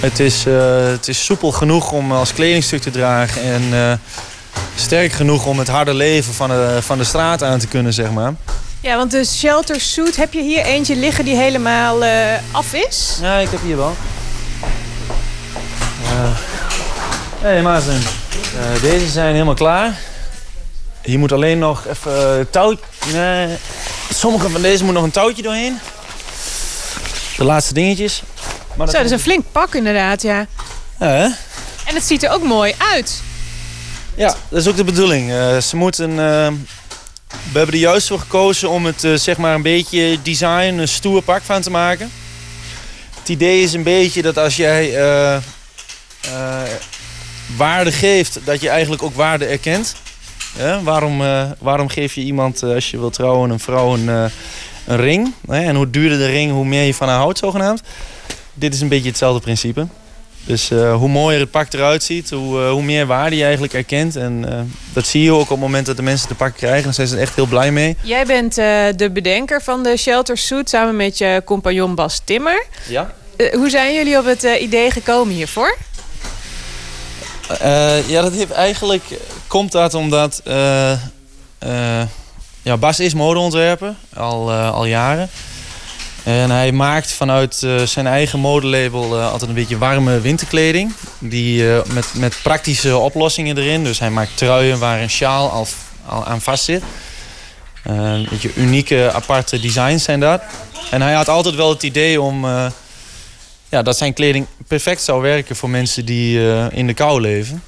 Het 0.00 0.20
is, 0.20 0.46
eh, 0.46 0.86
het 0.86 1.08
is 1.08 1.24
soepel 1.24 1.52
genoeg 1.52 1.92
om 1.92 2.12
als 2.12 2.32
kledingstuk 2.32 2.82
te 2.82 2.90
dragen 2.90 3.42
en 3.42 3.62
eh, 3.72 3.92
sterk 4.76 5.12
genoeg 5.12 5.46
om 5.46 5.58
het 5.58 5.68
harde 5.68 5.94
leven 5.94 6.34
van 6.34 6.48
de, 6.48 6.78
van 6.80 6.98
de 6.98 7.04
straat 7.04 7.42
aan 7.42 7.58
te 7.58 7.66
kunnen, 7.66 7.92
zeg 7.92 8.10
maar. 8.10 8.34
Ja, 8.84 8.96
want 8.96 9.10
de 9.10 9.24
shelter 9.24 9.80
suit, 9.80 10.16
heb 10.16 10.32
je 10.32 10.42
hier 10.42 10.64
eentje 10.64 10.96
liggen 10.96 11.24
die 11.24 11.36
helemaal 11.36 12.04
eh, 12.04 12.34
af 12.50 12.74
is? 12.74 13.18
Ja, 13.20 13.38
ik 13.38 13.50
heb 13.50 13.60
hier 13.62 13.76
wel. 13.76 13.96
Hé, 17.40 17.48
hey, 17.48 17.62
Maarten. 17.62 17.94
Eh, 17.94 18.82
deze 18.82 19.08
zijn 19.08 19.32
helemaal 19.32 19.54
klaar. 19.54 19.98
Hier 21.02 21.18
moet 21.18 21.32
alleen 21.32 21.58
nog 21.58 21.86
even 21.86 22.38
uh, 22.38 22.44
touw... 22.50 22.76
Nee, 23.12 23.56
sommige 24.14 24.50
van 24.50 24.62
deze 24.62 24.84
moet 24.84 24.94
nog 24.94 25.02
een 25.02 25.10
touwtje 25.10 25.42
doorheen. 25.42 25.78
De 27.36 27.44
laatste 27.44 27.74
dingetjes. 27.74 28.22
Maar 28.76 28.86
Zo, 28.86 28.92
dat 28.92 29.04
is 29.04 29.10
een 29.10 29.20
flink 29.20 29.44
pak 29.52 29.74
inderdaad, 29.74 30.22
ja. 30.22 30.46
Ja, 30.98 31.06
hè? 31.06 31.24
En 31.84 31.94
het 31.94 32.04
ziet 32.04 32.22
er 32.22 32.30
ook 32.30 32.42
mooi 32.42 32.74
uit. 32.92 33.22
Ja, 34.14 34.34
dat 34.48 34.60
is 34.60 34.68
ook 34.68 34.76
de 34.76 34.84
bedoeling. 34.84 35.32
Ze 35.62 35.76
moeten. 35.76 36.18
We 37.52 37.60
hebben 37.60 37.74
er 37.74 37.80
juist 37.80 38.08
voor 38.08 38.18
gekozen 38.18 38.70
om 38.70 38.86
het 38.86 39.04
eh, 39.04 39.14
zeg 39.14 39.36
maar 39.36 39.54
een 39.54 39.62
beetje 39.62 40.18
design, 40.22 40.78
een 40.78 40.88
stoer 40.88 41.22
pak 41.22 41.42
van 41.42 41.60
te 41.60 41.70
maken. 41.70 42.10
Het 43.18 43.28
idee 43.28 43.62
is 43.62 43.72
een 43.72 43.82
beetje 43.82 44.22
dat 44.22 44.38
als 44.38 44.56
jij 44.56 44.96
eh, 44.96 45.34
eh, 45.34 45.42
waarde 47.56 47.92
geeft, 47.92 48.40
dat 48.44 48.60
je 48.60 48.68
eigenlijk 48.68 49.02
ook 49.02 49.14
waarde 49.14 49.44
erkent. 49.44 49.94
Ja, 50.58 50.82
waarom, 50.82 51.22
waarom 51.58 51.88
geef 51.88 52.14
je 52.14 52.20
iemand, 52.20 52.62
als 52.62 52.90
je 52.90 52.98
wil 52.98 53.10
trouwen, 53.10 53.50
een 53.50 53.60
vrouw 53.60 53.94
een, 53.94 54.08
een 54.86 54.96
ring? 54.96 55.32
En 55.48 55.76
hoe 55.76 55.90
duurder 55.90 56.18
de 56.18 56.26
ring, 56.26 56.52
hoe 56.52 56.64
meer 56.64 56.82
je 56.82 56.94
van 56.94 57.08
haar 57.08 57.18
houdt, 57.18 57.38
zogenaamd. 57.38 57.82
Dit 58.54 58.74
is 58.74 58.80
een 58.80 58.88
beetje 58.88 59.08
hetzelfde 59.08 59.40
principe. 59.40 59.86
Dus 60.46 60.70
eh, 60.70 60.94
hoe 60.94 61.08
mooier 61.08 61.40
het 61.40 61.50
pak 61.50 61.72
eruit 61.72 62.02
ziet, 62.02 62.30
hoe, 62.30 62.62
eh, 62.62 62.70
hoe 62.70 62.82
meer 62.82 63.06
waarde 63.06 63.36
je 63.36 63.42
eigenlijk 63.42 63.74
erkent. 63.74 64.16
En 64.16 64.44
eh, 64.48 64.60
dat 64.92 65.06
zie 65.06 65.22
je 65.22 65.32
ook 65.32 65.40
op 65.40 65.48
het 65.48 65.58
moment 65.58 65.86
dat 65.86 65.96
de 65.96 66.02
mensen 66.02 66.28
het 66.28 66.36
pak 66.36 66.56
krijgen. 66.56 66.82
Dan 66.82 66.94
zijn 66.94 67.06
ze 67.06 67.14
er 67.14 67.20
echt 67.20 67.34
heel 67.34 67.46
blij 67.46 67.72
mee. 67.72 67.96
Jij 68.02 68.26
bent 68.26 68.58
eh, 68.58 68.84
de 68.96 69.10
bedenker 69.10 69.62
van 69.62 69.82
de 69.82 69.96
shelter 69.96 70.38
suit 70.38 70.68
samen 70.68 70.96
met 70.96 71.18
je 71.18 71.42
compagnon 71.44 71.94
Bas 71.94 72.20
Timmer. 72.24 72.66
Ja. 72.88 73.14
Hoe 73.52 73.70
zijn 73.70 73.94
jullie 73.94 74.18
op 74.18 74.24
het 74.24 74.42
idee 74.60 74.90
gekomen 74.90 75.34
hiervoor? 75.34 75.76
Eh, 77.48 78.08
ja, 78.08 78.22
dat 78.22 78.32
heeft 78.32 78.50
eigenlijk, 78.50 79.02
komt 79.46 79.72
dat 79.72 79.94
omdat 79.94 80.40
eh, 80.44 80.92
eh, 81.58 82.02
ja, 82.62 82.76
Bas 82.76 83.00
is 83.00 83.14
modeontwerper 83.14 83.94
al, 84.14 84.52
al 84.52 84.84
jaren. 84.84 85.28
En 86.24 86.50
hij 86.50 86.72
maakt 86.72 87.12
vanuit 87.12 87.62
eh, 87.62 87.82
zijn 87.82 88.06
eigen 88.06 88.38
modelabel 88.38 89.18
eh, 89.18 89.30
altijd 89.30 89.50
een 89.50 89.56
beetje 89.56 89.78
warme 89.78 90.20
winterkleding. 90.20 90.92
Die, 91.18 91.72
eh, 91.72 91.84
met, 91.92 92.14
met 92.14 92.38
praktische 92.42 92.96
oplossingen 92.96 93.58
erin. 93.58 93.84
Dus 93.84 93.98
hij 93.98 94.10
maakt 94.10 94.36
truien 94.36 94.78
waar 94.78 95.00
een 95.00 95.10
sjaal 95.10 95.50
al, 95.50 95.66
aan 96.26 96.40
vast 96.40 96.64
zit. 96.64 96.82
Een 97.82 98.26
beetje 98.30 98.54
unieke, 98.54 99.10
aparte 99.12 99.60
designs 99.60 100.04
zijn 100.04 100.20
dat. 100.20 100.42
En 100.90 101.02
hij 101.02 101.12
had 101.12 101.28
altijd 101.28 101.54
wel 101.54 101.68
het 101.68 101.82
idee 101.82 102.20
om... 102.20 102.46
ja, 103.68 103.82
dat 103.82 103.96
zijn 103.96 104.12
kleding 104.12 104.46
perfect 104.66 105.02
zou 105.02 105.22
werken 105.22 105.56
voor 105.56 105.70
mensen 105.70 106.04
die 106.04 106.40
in 106.70 106.86
de 106.86 106.94
kou 106.94 107.20
leven. 107.20 107.62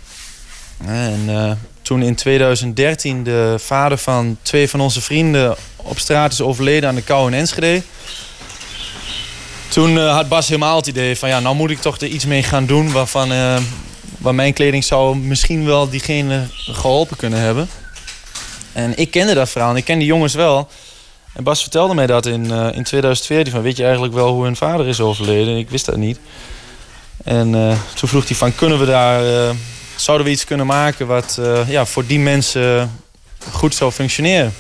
En 0.85 1.59
toen 1.83 2.03
in 2.03 2.15
2013 2.15 3.25
de 3.25 3.55
vader 3.59 3.99
van 3.99 4.39
twee 4.43 4.69
van 4.69 4.81
onze 4.81 5.01
vrienden 5.01 5.57
op 5.77 5.99
straat 5.99 6.33
is 6.33 6.41
overleden 6.41 6.89
aan 6.89 6.95
de 6.95 7.03
kou 7.03 7.27
in 7.27 7.39
Enschede. 7.39 7.83
Toen 9.69 9.99
eh, 9.99 10.15
had 10.15 10.29
Bas 10.29 10.49
helemaal 10.49 10.77
het 10.77 10.87
idee 10.87 11.17
van 11.17 11.29
ja, 11.29 11.41
nou 11.41 11.57
moet 11.57 11.71
ik 11.71 11.81
toch 11.81 11.99
er 11.99 12.07
iets 12.07 12.25
mee 12.25 12.43
gaan 12.43 12.67
doen 12.67 12.93
waarvan 12.93 13.33
eh, 13.33 13.57
waar 14.19 14.35
mijn 14.35 14.53
kleding 14.53 14.85
zou 14.85 15.17
misschien 15.17 15.65
wel 15.65 15.89
diegene 15.89 16.47
geholpen 16.51 17.17
kunnen 17.17 17.39
hebben. 17.39 17.69
En 18.73 18.99
ik 18.99 19.11
kende 19.11 19.35
dat 19.35 19.51
verhaal 19.51 19.71
en 19.71 19.77
ik 19.77 19.85
ken 19.85 19.99
die 19.99 20.07
jongens 20.07 20.35
wel. 20.35 20.69
En 21.33 21.45
Bas 21.45 21.61
vertelde 21.63 21.95
mij 21.95 22.07
dat 22.07 22.27
in, 22.27 22.51
eh, 22.51 22.69
in 22.73 22.83
2014. 22.83 23.53
Van, 23.53 23.63
weet 23.63 23.77
je 23.77 23.83
eigenlijk 23.83 24.15
wel 24.15 24.33
hoe 24.33 24.45
hun 24.45 24.57
vader 24.57 24.89
is 24.89 25.01
overleden? 25.01 25.57
Ik 25.57 25.71
wist 25.71 25.87
dat 25.87 25.97
niet. 25.97 26.19
En 27.25 27.79
toen 27.95 28.09
vroeg 28.09 28.29
hij 28.29 28.37
van, 28.37 28.55
kunnen 28.55 28.79
we 28.79 28.87
daar... 28.87 29.55
zouden 29.97 30.27
we 30.27 30.33
iets 30.33 30.45
kunnen 30.45 30.67
maken 30.67 31.07
wat 31.07 31.41
ja, 31.67 31.87
voor 31.87 32.07
die 32.07 32.19
mensen 32.19 32.91
goed 33.53 33.75
zou 33.75 33.93
functioneren? 33.93 34.55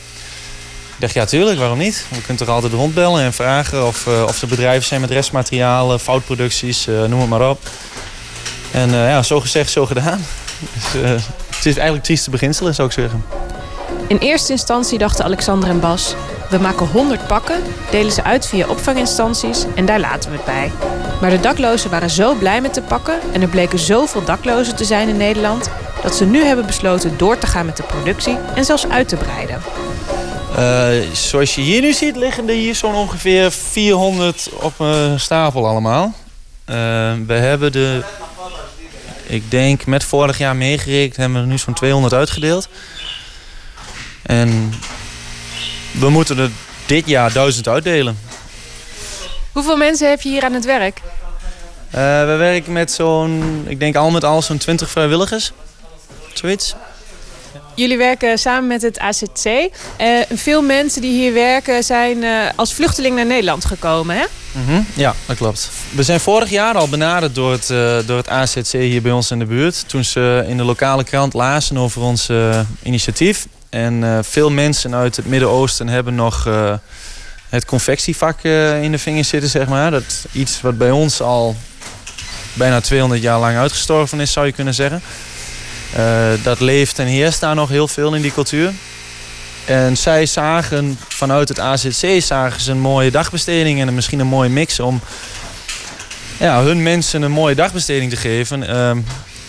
Ik 0.97 1.02
dacht, 1.02 1.14
ja, 1.14 1.24
tuurlijk, 1.24 1.59
waarom 1.59 1.78
niet? 1.78 2.06
We 2.09 2.16
kunnen 2.16 2.36
toch 2.36 2.55
altijd 2.55 2.73
rondbellen 2.73 3.23
en 3.23 3.32
vragen 3.32 3.86
of, 3.86 4.06
eh, 4.06 4.23
of 4.23 4.43
er 4.43 4.48
bedrijven 4.48 4.85
zijn 4.85 5.01
met 5.01 5.10
restmaterialen, 5.10 6.01
foutproducties, 6.01 6.86
eh, 6.86 7.05
noem 7.05 7.20
het 7.20 7.28
maar 7.28 7.51
op. 7.51 7.59
En 8.70 8.94
eh, 8.94 9.09
ja, 9.09 9.23
zo 9.23 9.40
gezegd, 9.40 9.70
zo 9.70 9.86
gedaan. 9.86 10.24
Dus, 10.74 11.23
het 11.56 11.66
is 11.66 11.74
eigenlijk 11.74 12.05
trieste 12.05 12.31
beginselen, 12.31 12.74
zou 12.74 12.89
ik 12.89 12.94
zeggen. 12.94 13.24
In 14.09 14.18
eerste 14.18 14.52
instantie 14.52 14.98
dachten 14.98 15.24
Alexander 15.24 15.68
en 15.68 15.81
Bas... 15.81 16.14
we 16.51 16.59
maken 16.59 16.86
100 16.86 17.27
pakken, 17.27 17.62
delen 17.90 18.12
ze 18.12 18.24
uit 18.24 18.47
via 18.47 18.66
opvanginstanties... 18.66 19.64
en 19.74 19.86
daar 19.86 20.01
laten 20.01 20.31
we 20.31 20.36
het 20.36 20.44
bij. 20.44 20.73
Maar 21.20 21.31
de 21.31 21.40
daklozen 21.40 21.90
waren 21.90 22.10
zo 22.10 22.35
blij 22.35 22.60
met 22.60 22.74
de 22.74 22.82
pakken... 22.82 23.18
en 23.32 23.43
er 23.43 23.48
bleken 23.48 23.78
zoveel 23.78 24.24
daklozen 24.24 24.77
te 24.77 24.85
zijn 24.85 25.09
in 25.09 25.16
Nederland... 25.16 25.70
dat 26.02 26.14
ze 26.14 26.24
nu 26.24 26.44
hebben 26.44 26.66
besloten 26.66 27.16
door 27.16 27.39
te 27.39 27.47
gaan 27.47 27.66
met 27.66 27.77
de 27.77 27.82
productie... 27.82 28.39
en 28.55 28.64
zelfs 28.64 28.89
uit 28.89 29.09
te 29.09 29.16
breiden. 29.16 29.62
Eh, 30.57 31.12
zoals 31.12 31.55
je 31.55 31.61
hier 31.61 31.81
nu 31.81 31.93
ziet, 31.93 32.16
liggen 32.16 32.49
er 32.49 32.55
hier 32.55 32.74
zo'n 32.74 32.95
ongeveer 32.95 33.53
400 33.53 34.49
op 34.53 34.78
een 34.78 35.20
stapel 35.20 35.66
allemaal. 35.66 36.15
Eh, 36.65 36.74
we 37.27 37.33
hebben 37.33 37.73
de, 37.73 38.03
ik 39.27 39.51
denk 39.51 39.87
met 39.87 40.05
vorig 40.05 40.39
jaar 40.39 40.57
meegerekend, 40.57 41.16
hebben 41.16 41.37
we 41.37 41.43
er 41.43 41.51
nu 41.51 41.59
zo'n 41.59 41.74
200 41.74 42.15
uitgedeeld. 42.15 42.69
En 44.23 44.73
we 45.91 46.09
moeten 46.09 46.39
er 46.39 46.51
dit 46.87 47.09
jaar 47.09 47.33
1000 47.33 47.69
uitdelen. 47.69 48.19
Hoeveel 49.53 49.77
mensen 49.77 50.09
heb 50.09 50.20
je 50.20 50.28
hier 50.28 50.45
aan 50.45 50.53
het 50.53 50.65
werk? 50.65 51.01
Eh, 51.91 52.01
we 52.20 52.35
werken 52.39 52.73
met 52.73 52.93
zo'n, 52.93 53.65
ik 53.69 53.81
denk 53.81 53.97
al 53.97 54.11
met 54.11 54.24
al 54.24 54.43
zo'n 54.43 54.59
20 54.59 54.91
vrijwilligers. 54.91 55.53
Zoiets. 56.33 56.74
Jullie 57.77 57.97
werken 57.97 58.39
samen 58.39 58.66
met 58.66 58.82
het 58.82 58.98
AZC. 58.98 59.44
Eh, 59.44 60.09
veel 60.35 60.62
mensen 60.62 61.01
die 61.01 61.12
hier 61.12 61.32
werken 61.32 61.85
zijn 61.85 62.24
eh, 62.24 62.31
als 62.55 62.74
vluchteling 62.74 63.16
naar 63.16 63.27
Nederland 63.27 63.65
gekomen, 63.65 64.16
hè? 64.16 64.24
Mhm, 64.53 64.81
Ja, 64.94 65.15
dat 65.27 65.36
klopt. 65.36 65.70
We 65.94 66.03
zijn 66.03 66.20
vorig 66.20 66.51
jaar 66.51 66.74
al 66.74 66.89
benaderd 66.89 67.35
door 67.35 67.53
het, 67.53 67.70
eh, 67.70 67.98
door 68.07 68.16
het 68.16 68.28
AZC 68.28 68.73
hier 68.73 69.03
bij 69.03 69.12
ons 69.12 69.31
in 69.31 69.39
de 69.39 69.44
buurt. 69.44 69.89
Toen 69.89 70.05
ze 70.05 70.44
in 70.48 70.57
de 70.57 70.65
lokale 70.65 71.05
krant 71.05 71.35
lazen 71.35 71.78
over 71.78 72.03
ons 72.03 72.31
initiatief. 72.82 73.47
En 73.70 74.24
veel 74.24 74.51
mensen 74.51 74.94
uit 74.94 75.16
het 75.16 75.27
Midden-Oosten 75.27 75.89
hebben 75.89 76.15
nog 76.15 76.48
het 77.48 77.65
confectievak 77.65 78.43
in 78.82 78.90
de 78.90 78.98
vingers 78.98 79.28
zitten, 79.28 79.51
zeg 79.51 79.69
maar. 79.69 79.90
Dat 79.90 80.27
iets 80.32 80.61
wat 80.61 80.78
bij 80.78 80.90
ons 80.90 81.20
al 81.20 81.57
bijna 82.53 82.81
200 82.81 83.23
jaar 83.23 83.39
lang 83.39 83.57
uitgestorven 83.57 84.20
is, 84.20 84.32
zou 84.32 84.47
je 84.47 84.53
kunnen 84.53 84.74
zeggen. 84.74 85.03
Eh, 85.97 86.32
dat 86.43 86.60
leeft 86.60 86.98
en 86.98 87.06
heerst 87.06 87.40
daar 87.40 87.55
nog 87.55 87.68
heel 87.68 87.89
veel 87.89 88.14
in 88.14 88.23
die 88.23 88.32
cultuur. 88.32 88.73
En 89.64 89.97
zij 89.97 90.27
zagen 90.27 90.98
vanuit 91.09 91.48
het 91.48 91.60
AZC 91.60 92.23
zagen 92.23 92.60
ze 92.60 92.70
een 92.70 92.81
mooie 92.81 93.10
dagbesteding 93.10 93.81
en 93.81 93.94
misschien 93.94 94.20
een 94.20 94.27
mooie 94.27 94.48
mix 94.48 94.81
om 94.81 95.01
ja, 96.39 96.62
hun 96.62 96.82
mensen 96.82 97.23
een 97.23 97.31
mooie 97.31 97.55
dagbesteding 97.55 98.10
te 98.10 98.16
geven. 98.16 98.68
ehm, 98.68 98.98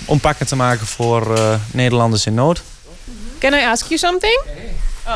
om 0.06 0.20
pakken 0.20 0.48
te 0.48 0.56
maken 0.56 0.88
voor 0.88 1.36
eh, 1.38 1.54
Nederlanders 1.72 2.26
in 2.26 2.34
nood. 2.34 2.62
Can 3.40 3.54
I 3.54 3.66
ask 3.66 3.86
you 3.88 3.98
something? 3.98 4.42
Oh. 5.08 5.14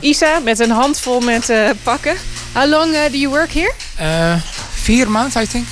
Isa, 0.00 0.38
met 0.38 0.58
een 0.58 0.70
handvol 0.70 1.20
met 1.20 1.50
eh, 1.50 1.70
pakken. 1.82 2.16
How 2.52 2.68
long 2.68 2.94
uh, 2.94 3.00
do 3.10 3.16
you 3.16 3.28
work 3.28 3.52
here? 3.52 3.72
Uh, 4.00 4.34
vier 4.74 5.10
months, 5.10 5.36
I 5.36 5.46
think. 5.46 5.66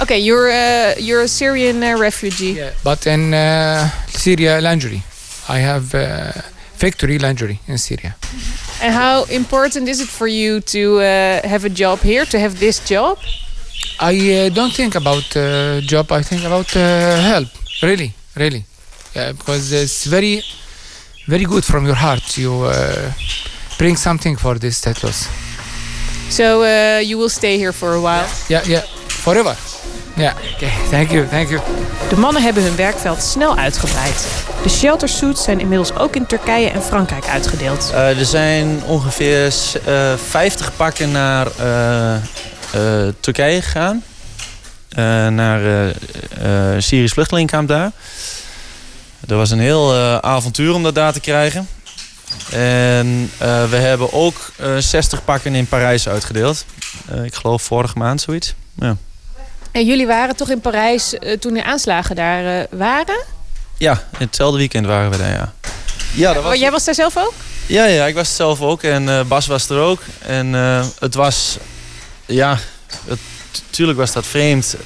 Okay, 0.00 0.18
you're, 0.18 0.50
uh, 0.50 0.94
you're 0.98 1.22
a 1.22 1.28
Syrian 1.28 1.82
uh, 1.82 1.96
refugee. 1.98 2.52
Yeah, 2.52 2.72
but 2.82 3.06
in 3.06 3.32
uh, 3.32 3.88
Syria, 4.08 4.60
lingerie. 4.60 5.02
I 5.48 5.58
have 5.58 5.94
uh, 5.94 6.32
factory 6.74 7.18
lingerie 7.18 7.60
in 7.68 7.78
Syria. 7.78 8.16
And 8.82 8.92
how 8.92 9.24
important 9.24 9.88
is 9.88 10.00
it 10.00 10.08
for 10.08 10.26
you 10.26 10.60
to 10.60 10.98
uh, 10.98 11.48
have 11.48 11.64
a 11.64 11.68
job 11.68 12.00
here, 12.00 12.24
to 12.26 12.38
have 12.38 12.58
this 12.58 12.80
job? 12.80 13.18
I 14.00 14.14
uh, 14.16 14.48
don't 14.54 14.72
think 14.72 14.94
about 14.94 15.36
uh, 15.36 15.80
job. 15.80 16.10
I 16.10 16.22
think 16.22 16.42
about 16.44 16.74
uh, 16.76 16.80
help. 17.20 17.48
Really, 17.82 18.12
really. 18.34 18.64
Yeah, 19.14 19.32
because 19.32 19.72
it's 19.72 20.06
very, 20.06 20.42
very 21.26 21.44
good 21.44 21.64
from 21.64 21.86
your 21.86 21.94
heart. 21.94 22.36
You 22.36 22.64
uh, 22.64 23.12
bring 23.78 23.96
something 23.96 24.36
for 24.36 24.58
this 24.58 24.78
status. 24.78 25.28
So 26.30 26.62
uh, 26.62 26.98
you 26.98 27.16
will 27.16 27.28
stay 27.28 27.58
here 27.58 27.72
for 27.72 27.94
a 27.94 28.00
while? 28.00 28.28
Yeah, 28.48 28.62
yeah. 28.66 28.82
Forever. 29.08 29.56
Yeah. 30.16 30.34
Okay. 30.54 30.70
Thank 30.90 31.10
you. 31.10 31.28
Thank 31.28 31.48
you. 31.48 31.60
De 32.08 32.16
mannen 32.16 32.42
hebben 32.42 32.62
hun 32.62 32.76
werkveld 32.76 33.22
snel 33.22 33.56
uitgebreid. 33.56 34.26
De 34.62 34.68
shelter 34.68 35.08
suits 35.08 35.42
zijn 35.44 35.60
inmiddels 35.60 35.94
ook 35.94 36.16
in 36.16 36.26
Turkije 36.26 36.68
en 36.70 36.82
Frankrijk 36.82 37.26
uitgedeeld. 37.26 37.90
Eh, 37.94 38.18
er 38.18 38.24
zijn 38.24 38.82
ongeveer 38.86 39.52
s- 39.52 39.78
eh, 39.84 40.12
50 40.28 40.76
pakken 40.76 41.12
naar 41.12 41.46
eh, 41.58 42.14
eh, 42.14 42.22
Turkije 43.20 43.62
gegaan. 43.62 44.02
Eh, 44.88 45.04
naar 45.28 45.64
eh 45.64 45.88
eh, 46.74 46.80
Syrisch 46.80 47.12
vluchtelingenkamp 47.14 47.68
daar. 47.68 47.90
Dat 49.20 49.38
was 49.38 49.50
een 49.50 49.60
heel 49.60 49.94
avontuur 50.22 50.74
om 50.74 50.82
dat 50.82 50.94
daar 50.94 51.12
te 51.12 51.20
krijgen. 51.20 51.68
En 52.52 53.30
eh, 53.38 53.64
we 53.70 53.76
hebben 53.76 54.12
ook 54.12 54.50
eh 54.56 54.76
60 54.78 55.24
pakken 55.24 55.54
in 55.54 55.66
Parijs 55.66 56.08
uitgedeeld. 56.08 56.64
Eh, 57.10 57.24
ik 57.24 57.34
geloof 57.34 57.62
vorige 57.62 57.98
maand 57.98 58.20
zoiets. 58.20 58.54
Ja. 58.74 58.96
En 59.74 59.84
jullie 59.84 60.06
waren 60.06 60.36
toch 60.36 60.50
in 60.50 60.60
Parijs 60.60 61.18
eh, 61.18 61.38
toen 61.38 61.54
de 61.54 61.64
aanslagen 61.64 62.16
daar 62.16 62.60
eh, 62.60 62.66
waren? 62.70 63.24
ja, 63.78 64.02
hetzelfde 64.18 64.58
weekend 64.58 64.86
waren 64.86 65.10
we 65.10 65.16
daar, 65.16 65.32
ja. 65.32 65.52
Ja, 66.14 66.32
dat 66.32 66.42
was... 66.42 66.52
Oh, 66.52 66.58
jij 66.58 66.70
was 66.70 66.84
daar 66.84 66.94
zelf 66.94 67.16
ook? 67.16 67.32
Ja, 67.66 67.84
ja, 67.84 68.06
ik 68.06 68.14
was 68.14 68.36
zelf 68.36 68.60
ook 68.60 68.82
en 68.82 69.08
eh, 69.08 69.24
Bas 69.24 69.46
was 69.46 69.68
er 69.68 69.78
ook. 69.78 70.00
En 70.18 70.52
het 70.98 71.14
was, 71.14 71.58
ja, 72.26 72.58
het, 73.06 73.18
tuurlijk 73.70 73.98
was 73.98 74.12
dat 74.12 74.26
vreemd. 74.26 74.76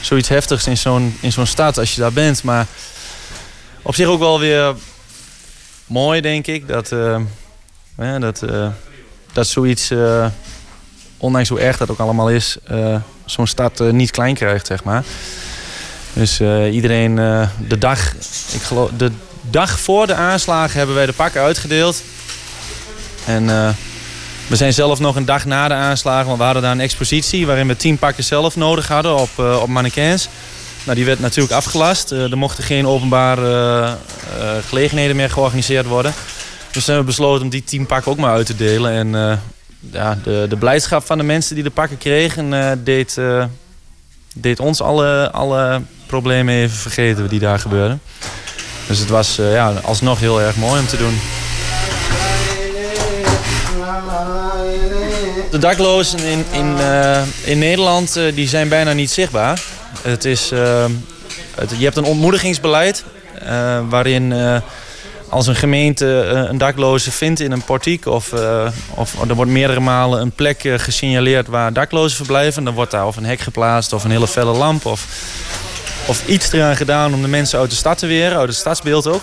zoiets 0.00 0.28
heftigs 0.28 0.66
in 0.66 0.76
zo'n, 0.76 1.16
in 1.20 1.32
zo'n 1.32 1.46
stad 1.46 1.78
als 1.78 1.94
je 1.94 2.00
daar 2.00 2.12
bent. 2.12 2.42
Maar 2.42 2.66
op 3.82 3.94
zich 3.94 4.06
ook 4.06 4.18
wel 4.18 4.40
weer 4.40 4.74
mooi, 5.86 6.20
denk 6.20 6.46
ik. 6.46 6.68
Dat, 6.68 6.88
ja, 7.96 8.18
dat, 8.18 8.44
dat 9.32 9.46
zoiets, 9.46 9.90
ondanks 11.20 11.48
hoe 11.48 11.60
erg 11.60 11.76
dat 11.76 11.90
ook 11.90 11.98
allemaal 11.98 12.30
is, 12.30 12.56
eh, 12.66 12.96
zo'n 13.24 13.46
stad 13.46 13.80
eh, 13.80 13.90
niet 13.90 14.10
klein 14.10 14.34
krijgt, 14.34 14.66
zeg 14.66 14.84
maar. 14.84 15.04
Dus 16.12 16.40
eh, 16.40 16.74
iedereen, 16.74 17.14
de, 17.68 17.78
dag, 17.78 18.12
ik 18.52 18.62
geloof, 18.62 18.90
de 18.96 19.10
dag 19.42 19.80
voor 19.80 20.06
de 20.06 20.14
aanslagen 20.14 20.78
hebben 20.78 20.96
wij 20.96 21.06
de 21.06 21.12
pakken 21.12 21.40
uitgedeeld. 21.40 22.02
En 23.26 23.46
we 24.46 24.56
zijn 24.56 24.72
zelf 24.72 24.98
nog 24.98 25.16
een 25.16 25.24
dag 25.24 25.44
na 25.44 25.68
de 25.68 25.74
aanslagen, 25.74 26.26
want 26.26 26.38
we 26.38 26.44
hadden 26.44 26.62
daar 26.62 26.72
een 26.72 26.80
expositie 26.80 27.46
waarin 27.46 27.66
we 27.66 27.76
tien 27.76 27.98
pakken 27.98 28.24
zelf 28.24 28.56
nodig 28.56 28.88
hadden 28.88 29.16
op, 29.16 29.38
op 29.38 29.68
mannequins. 29.68 30.28
Nou, 30.84 30.96
die 30.96 31.04
werd 31.04 31.20
natuurlijk 31.20 31.54
afgelast. 31.54 32.10
Er 32.10 32.38
mochten 32.38 32.64
geen 32.64 32.86
openbare 32.86 33.96
gelegenheden 34.68 35.16
meer 35.16 35.30
georganiseerd 35.30 35.86
worden. 35.86 36.12
Dus 36.72 36.86
hebben 36.86 37.04
we 37.04 37.10
besloten 37.10 37.42
om 37.42 37.50
die 37.50 37.64
tien 37.64 37.86
pakken 37.86 38.12
ook 38.12 38.18
maar 38.18 38.32
uit 38.32 38.46
te 38.46 38.56
delen. 38.56 38.92
En 38.92 39.40
ja, 39.80 40.18
de, 40.22 40.46
de 40.48 40.56
blijdschap 40.56 41.06
van 41.06 41.18
de 41.18 41.24
mensen 41.24 41.54
die 41.54 41.64
de 41.64 41.70
pakken 41.70 41.98
kregen, 41.98 42.54
eh, 42.54 42.72
deed, 42.84 43.18
eh, 43.18 43.44
deed 44.34 44.60
ons 44.60 44.80
alle, 44.80 45.30
alle 45.30 45.82
problemen 46.06 46.54
even 46.54 46.76
vergeten 46.76 47.28
die 47.28 47.38
daar 47.38 47.58
gebeurden. 47.58 48.00
Dus 48.86 48.98
het 48.98 49.08
was 49.08 49.38
eh, 49.38 49.52
ja, 49.52 49.72
alsnog 49.82 50.20
heel 50.20 50.40
erg 50.40 50.56
mooi 50.56 50.80
om 50.80 50.86
te 50.86 50.96
doen. 50.96 51.20
De 55.50 55.58
daklozen 55.58 56.18
in, 56.18 56.44
in, 56.50 56.76
in 57.44 57.58
Nederland 57.58 58.20
die 58.34 58.48
zijn 58.48 58.68
bijna 58.68 58.92
niet 58.92 59.10
zichtbaar. 59.10 59.62
Het 60.02 60.24
is, 60.24 60.48
je 60.48 61.78
hebt 61.78 61.96
een 61.96 62.04
ontmoedigingsbeleid 62.04 63.04
waarin 63.88 64.32
als 65.30 65.46
een 65.46 65.56
gemeente 65.56 66.20
eh, 66.20 66.50
een 66.50 66.58
dakloze 66.58 67.10
vindt 67.10 67.40
in 67.40 67.52
een 67.52 67.64
portiek 67.64 68.06
of, 68.06 68.32
eh, 68.32 68.68
of 68.94 69.28
er 69.28 69.34
wordt 69.34 69.50
meerdere 69.50 69.80
malen 69.80 70.20
een 70.20 70.30
plek 70.30 70.64
eh, 70.64 70.78
gesignaleerd 70.78 71.46
waar 71.46 71.72
daklozen 71.72 72.16
verblijven, 72.16 72.64
dan 72.64 72.74
wordt 72.74 72.90
daar 72.90 73.06
of 73.06 73.16
een 73.16 73.24
hek 73.24 73.40
geplaatst 73.40 73.92
of 73.92 74.04
een 74.04 74.10
hele 74.10 74.28
felle 74.28 74.52
lamp 74.52 74.86
of, 74.86 75.06
of 76.06 76.26
iets 76.26 76.52
eraan 76.52 76.76
gedaan 76.76 77.14
om 77.14 77.22
de 77.22 77.28
mensen 77.28 77.58
uit 77.58 77.70
de 77.70 77.76
stad 77.76 77.98
te 77.98 78.06
weren, 78.06 78.38
uit 78.38 78.48
het 78.48 78.56
stadsbeeld 78.56 79.06
ook. 79.06 79.22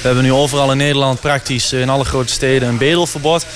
We 0.00 0.06
hebben 0.06 0.24
nu 0.24 0.32
overal 0.32 0.70
in 0.70 0.76
Nederland 0.76 1.20
praktisch 1.20 1.72
in 1.72 1.88
alle 1.88 2.04
grote 2.04 2.32
steden 2.32 2.68
een 2.68 2.78
bedelverbod. 2.78 3.46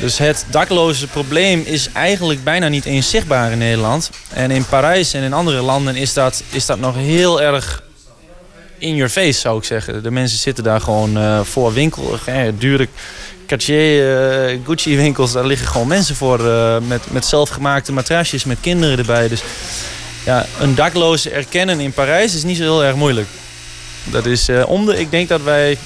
Dus 0.00 0.18
het 0.18 0.44
dakloze 0.50 1.06
probleem 1.06 1.62
is 1.64 1.88
eigenlijk 1.92 2.44
bijna 2.44 2.68
niet 2.68 2.84
eens 2.84 3.10
zichtbaar 3.10 3.52
in 3.52 3.58
Nederland. 3.58 4.10
En 4.32 4.50
in 4.50 4.64
Parijs 4.64 5.12
en 5.12 5.22
in 5.22 5.32
andere 5.32 5.60
landen 5.60 5.96
is 5.96 6.12
dat, 6.12 6.42
is 6.50 6.66
dat 6.66 6.78
nog 6.78 6.94
heel 6.94 7.42
erg 7.42 7.82
in 8.78 8.94
your 8.94 9.10
face, 9.10 9.40
zou 9.40 9.58
ik 9.58 9.64
zeggen. 9.64 10.02
De 10.02 10.10
mensen 10.10 10.38
zitten 10.38 10.64
daar 10.64 10.80
gewoon 10.80 11.16
eh, 11.16 11.40
voor 11.40 11.72
winkel, 11.72 12.18
eh, 12.24 12.42
dure 12.58 12.88
Cartier, 13.46 14.18
eh, 14.48 14.58
Gucci 14.64 14.96
winkels. 14.96 15.32
Daar 15.32 15.46
liggen 15.46 15.68
gewoon 15.68 15.86
mensen 15.86 16.16
voor 16.16 16.40
met, 16.86 17.02
met 17.10 17.24
zelfgemaakte 17.24 17.92
matrasjes, 17.92 18.44
met 18.44 18.58
kinderen 18.60 18.98
erbij. 18.98 19.28
Dus 19.28 19.42
ja, 20.24 20.46
een 20.60 20.74
dakloze 20.74 21.30
erkennen 21.30 21.80
in 21.80 21.92
Parijs 21.92 22.34
is 22.34 22.42
niet 22.42 22.56
zo 22.56 22.62
heel 22.62 22.84
erg 22.84 22.96
moeilijk. 22.96 23.28
Dat 24.04 24.26
is 24.26 24.48
om 24.66 24.86
de, 24.86 24.98
ik 24.98 25.10
denk 25.10 25.28
dat 25.28 25.42
wij, 25.42 25.78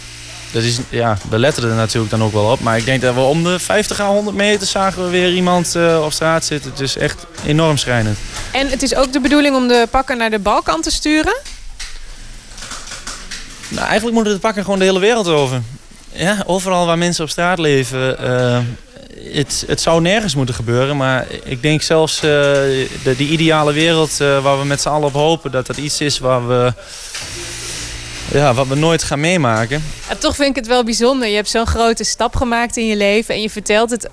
dat 0.52 0.62
is, 0.62 0.78
ja, 0.88 1.18
we 1.30 1.38
letten 1.38 1.62
er 1.62 1.74
natuurlijk 1.74 2.10
dan 2.10 2.22
ook 2.22 2.32
wel 2.32 2.50
op. 2.50 2.60
Maar 2.60 2.76
ik 2.76 2.84
denk 2.84 3.02
dat 3.02 3.14
we 3.14 3.20
om 3.20 3.44
de 3.44 3.58
50 3.58 4.00
à 4.00 4.06
100 4.06 4.36
meter 4.36 4.66
zagen 4.66 5.04
we 5.04 5.10
weer 5.10 5.32
iemand 5.32 5.76
op 6.02 6.12
straat 6.12 6.44
zitten. 6.44 6.70
Het 6.70 6.80
is 6.80 6.96
echt 6.96 7.26
enorm 7.46 7.76
schrijnend. 7.76 8.18
En 8.52 8.68
het 8.68 8.82
is 8.82 8.94
ook 8.94 9.12
de 9.12 9.20
bedoeling 9.20 9.56
om 9.56 9.68
de 9.68 9.86
pakken 9.90 10.16
naar 10.16 10.30
de 10.30 10.38
Balkan 10.38 10.80
te 10.82 10.90
sturen? 10.90 11.36
Nou, 13.70 13.86
eigenlijk 13.86 14.14
moeten 14.14 14.24
we 14.24 14.38
het 14.38 14.40
pakken 14.40 14.64
gewoon 14.64 14.78
de 14.78 14.84
hele 14.84 14.98
wereld 14.98 15.28
over. 15.28 15.62
Ja, 16.12 16.42
overal 16.46 16.86
waar 16.86 16.98
mensen 16.98 17.24
op 17.24 17.30
straat 17.30 17.58
leven. 17.58 18.18
eh, 18.18 18.58
het, 19.32 19.64
het 19.66 19.80
zou 19.80 20.00
nergens 20.00 20.34
moeten 20.34 20.54
gebeuren. 20.54 20.96
Maar 20.96 21.26
ik 21.44 21.62
denk 21.62 21.82
zelfs 21.82 22.16
eh, 22.16 22.22
de, 22.22 23.14
die 23.16 23.28
ideale 23.28 23.72
wereld 23.72 24.20
eh, 24.20 24.42
waar 24.42 24.58
we 24.58 24.64
met 24.64 24.80
z'n 24.80 24.88
allen 24.88 25.06
op 25.06 25.12
hopen... 25.12 25.50
dat 25.50 25.66
dat 25.66 25.76
iets 25.76 26.00
is 26.00 26.18
waar 26.18 26.48
we, 26.48 26.72
ja, 28.32 28.54
wat 28.54 28.66
we 28.66 28.74
nooit 28.74 29.02
gaan 29.02 29.20
meemaken. 29.20 29.84
Toch 30.18 30.34
vind 30.34 30.48
ik 30.48 30.56
het 30.56 30.66
wel 30.66 30.84
bijzonder. 30.84 31.28
Je 31.28 31.34
hebt 31.34 31.48
zo'n 31.48 31.66
grote 31.66 32.04
stap 32.04 32.36
gemaakt 32.36 32.76
in 32.76 32.86
je 32.86 32.96
leven 32.96 33.34
en 33.34 33.42
je 33.42 33.50
vertelt 33.50 33.90
het 33.90 34.08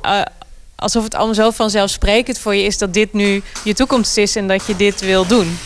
alsof 0.76 1.04
het 1.04 1.16
allemaal 1.16 1.36
zo 1.36 1.52
vanzelfsprekend 1.52 2.40
voor 2.40 2.56
je 2.56 2.64
is 2.64 2.78
dat 2.78 2.94
dit 2.94 3.14
nu 3.14 3.44
je 3.64 3.74
toekomst 3.74 4.18
is 4.18 4.36
en 4.36 4.48
dat 4.48 4.66
je 4.66 4.76
dit 4.76 5.02
wil 5.02 5.26
doen. 5.26 5.60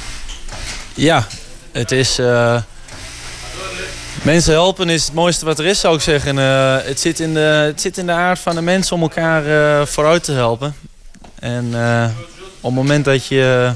Ja, 0.94 1.28
het 1.72 1.92
is... 1.92 2.20
mensen 4.22 4.54
helpen 4.54 4.90
is 4.90 5.04
het 5.06 5.14
mooiste 5.14 5.46
wat 5.46 5.60
er 5.60 5.66
is, 5.66 5.80
zou 5.80 5.96
ik 5.96 6.02
zeggen. 6.02 6.40
Eh, 6.40 6.76
het, 6.84 7.00
zit 7.00 7.20
in 7.20 7.34
de, 7.34 7.40
het 7.40 7.82
zit 7.82 7.98
in 7.98 8.06
de 8.06 8.12
aard 8.12 8.40
van 8.40 8.56
de 8.56 8.62
mensen 8.62 8.96
om 8.96 9.02
elkaar 9.02 9.46
eh, 9.46 9.86
vooruit 9.86 10.24
te 10.24 10.32
helpen. 10.32 10.76
En 11.40 11.70
eh, 11.74 12.10
op 12.56 12.70
het 12.70 12.74
moment 12.74 13.06
dat 13.06 13.26
je... 13.28 13.72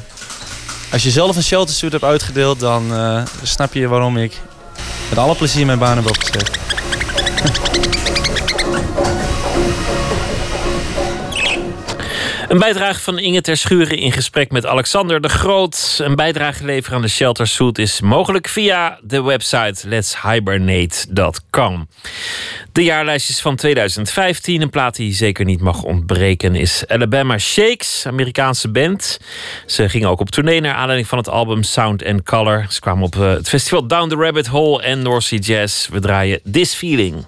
Als 0.91 1.03
je 1.03 1.09
zelf 1.09 1.35
een 1.35 1.43
sheltersuit 1.43 1.91
hebt 1.91 2.03
uitgedeeld, 2.03 2.59
dan 2.59 2.93
snap 3.43 3.73
je 3.73 3.87
waarom 3.87 4.17
ik 4.17 4.41
met 5.09 5.17
alle 5.17 5.35
plezier 5.35 5.65
mijn 5.65 5.79
baan 5.79 5.95
heb 5.95 6.09
opgezet. 6.09 6.74
Een 12.47 12.59
bijdrage 12.59 12.99
van 12.99 13.19
Inge 13.19 13.41
Ter 13.41 13.57
Schuren 13.57 13.97
in 13.97 14.11
gesprek 14.11 14.51
met 14.51 14.65
Alexander 14.65 15.21
de 15.21 15.29
Groot. 15.29 15.99
Een 16.01 16.15
bijdrage 16.15 16.65
leveren 16.65 16.95
aan 16.95 17.01
de 17.01 17.07
Shelter 17.07 17.47
Suit 17.47 17.77
is 17.77 18.01
mogelijk 18.01 18.47
via 18.47 18.99
de 19.01 19.23
website 19.23 19.87
let'shibernate.com. 19.87 21.87
De 22.71 22.83
jaarlijstjes 22.83 23.41
van 23.41 23.55
2015, 23.55 24.61
een 24.61 24.69
plaat 24.69 24.95
die 24.95 25.13
zeker 25.13 25.45
niet 25.45 25.61
mag 25.61 25.83
ontbreken, 25.83 26.55
is 26.55 26.83
Alabama 26.87 27.37
Shakes, 27.37 28.03
Amerikaanse 28.07 28.69
band. 28.69 29.19
Ze 29.65 29.89
gingen 29.89 30.09
ook 30.09 30.19
op 30.19 30.29
tournee 30.29 30.61
naar 30.61 30.75
aanleiding 30.75 31.07
van 31.07 31.17
het 31.17 31.29
album 31.29 31.63
Sound 31.63 32.05
and 32.05 32.23
Color. 32.23 32.65
Ze 32.69 32.79
kwamen 32.79 33.03
op 33.03 33.15
eh, 33.15 33.29
het 33.29 33.49
festival 33.49 33.87
Down 33.87 34.09
the 34.09 34.15
Rabbit 34.15 34.47
Hole 34.47 34.81
en 34.81 35.01
North 35.01 35.23
Sea 35.23 35.39
Jazz. 35.39 35.87
We 35.87 35.99
draaien 35.99 36.39
This 36.51 36.73
Feeling. 36.73 37.25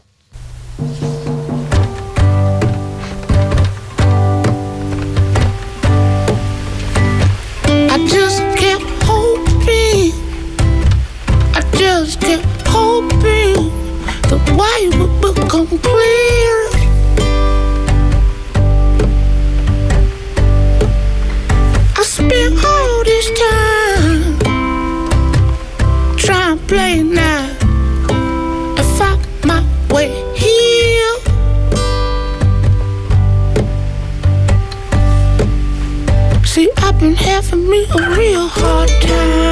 Just 11.78 12.20
kept 12.22 12.68
hoping 12.68 13.54
the 14.30 14.38
way 14.58 14.90
would 14.98 15.36
become 15.36 15.68
clear. 15.68 16.58
I 21.96 22.04
spent 22.04 22.66
all 22.66 23.04
this 23.04 23.28
time 23.44 24.40
trying 26.18 26.58
to 26.58 26.66
play 26.66 27.04
now 27.04 27.46
and 28.78 28.88
find 28.98 29.22
my 29.46 29.62
way 29.94 30.10
here. 30.36 31.18
See, 36.44 36.70
I've 36.78 37.00
been 37.00 37.16
having 37.16 37.70
me 37.70 37.86
a 37.86 38.18
real 38.18 38.48
hard 38.48 38.90
time. 39.02 39.47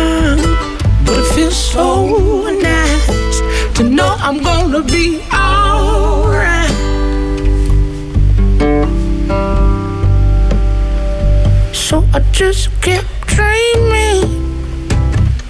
So 1.75 2.49
nice 2.51 3.41
to 3.75 3.83
know 3.83 4.15
I'm 4.19 4.41
gonna 4.41 4.81
be 4.81 5.19
alright. 5.33 6.71
So 11.75 12.05
I 12.13 12.19
just 12.31 12.69
kept 12.81 13.09
dreaming. 13.27 14.23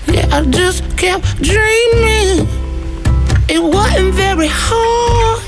Yeah, 0.08 0.28
I 0.32 0.44
just 0.50 0.98
kept 0.98 1.26
dreaming. 1.44 2.48
It 3.48 3.62
wasn't 3.62 4.16
very 4.16 4.50
hard. 4.50 5.44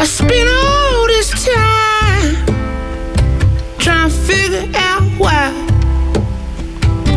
I 0.00 0.04
spent 0.04 0.48
all 0.50 1.06
this 1.06 1.30
time 1.46 2.34
trying 3.78 4.10
to 4.10 4.16
figure 4.26 4.68
out 4.74 4.87
why 5.18 5.50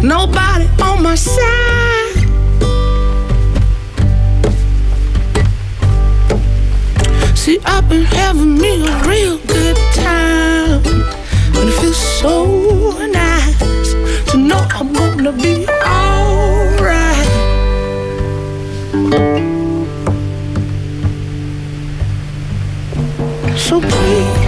nobody 0.01 0.67
on 0.81 1.03
my 1.03 1.15
side. 1.15 2.17
See, 7.37 7.59
I've 7.65 7.87
been 7.89 8.03
having 8.03 8.57
me 8.57 8.87
a 8.87 9.03
real 9.07 9.37
good 9.47 9.77
time, 9.93 10.81
and 11.55 11.69
it 11.69 11.75
feels 11.79 11.97
so 11.97 12.97
nice 13.07 13.93
to 14.31 14.37
know 14.37 14.65
I'm 14.71 14.93
gonna 14.93 15.31
be 15.31 15.67
alright. 15.85 17.27
So 23.57 23.79
please 23.79 24.40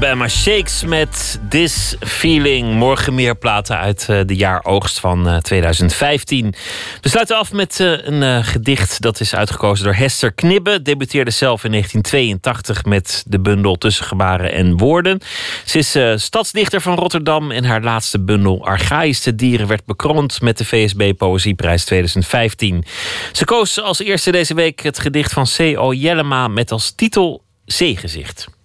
Alabama 0.00 0.28
Shakes 0.28 0.84
met 0.84 1.40
This 1.48 1.96
Feeling. 2.00 2.74
Morgen 2.74 3.14
meer 3.14 3.36
platen 3.36 3.78
uit 3.78 4.06
eh, 4.08 4.20
de 4.26 4.36
jaaroogst 4.36 5.00
van 5.00 5.28
eh, 5.28 5.36
2015. 5.36 6.54
We 7.00 7.08
sluiten 7.08 7.36
af 7.36 7.52
met 7.52 7.80
eh, 7.80 8.06
een 8.06 8.22
eh, 8.22 8.44
gedicht 8.44 9.00
dat 9.00 9.20
is 9.20 9.34
uitgekozen 9.34 9.84
door 9.84 9.94
Hester 9.94 10.32
Knibbe. 10.32 10.82
Debuteerde 10.82 11.30
zelf 11.30 11.64
in 11.64 11.70
1982 11.70 12.84
met 12.84 13.24
de 13.26 13.40
bundel 13.40 13.78
Tussen 13.78 14.04
Gebaren 14.04 14.52
en 14.52 14.76
Woorden. 14.76 15.20
Ze 15.64 15.78
is 15.78 15.94
eh, 15.94 16.12
stadsdichter 16.16 16.80
van 16.80 16.94
Rotterdam 16.94 17.50
en 17.50 17.64
haar 17.64 17.82
laatste 17.82 18.20
bundel 18.20 18.64
Archaïsche 18.64 19.34
Dieren 19.34 19.66
werd 19.66 19.84
bekroond 19.84 20.40
met 20.40 20.58
de 20.58 20.64
VSB 20.64 21.12
Poëzieprijs 21.16 21.84
2015. 21.84 22.84
Ze 23.32 23.44
koos 23.44 23.80
als 23.80 23.98
eerste 23.98 24.30
deze 24.30 24.54
week 24.54 24.80
het 24.80 24.98
gedicht 24.98 25.32
van 25.32 25.46
C.O. 25.56 25.92
Jellema 25.92 26.48
met 26.48 26.72
als 26.72 26.90
titel 26.90 27.42
Zeegezicht. 27.64 28.58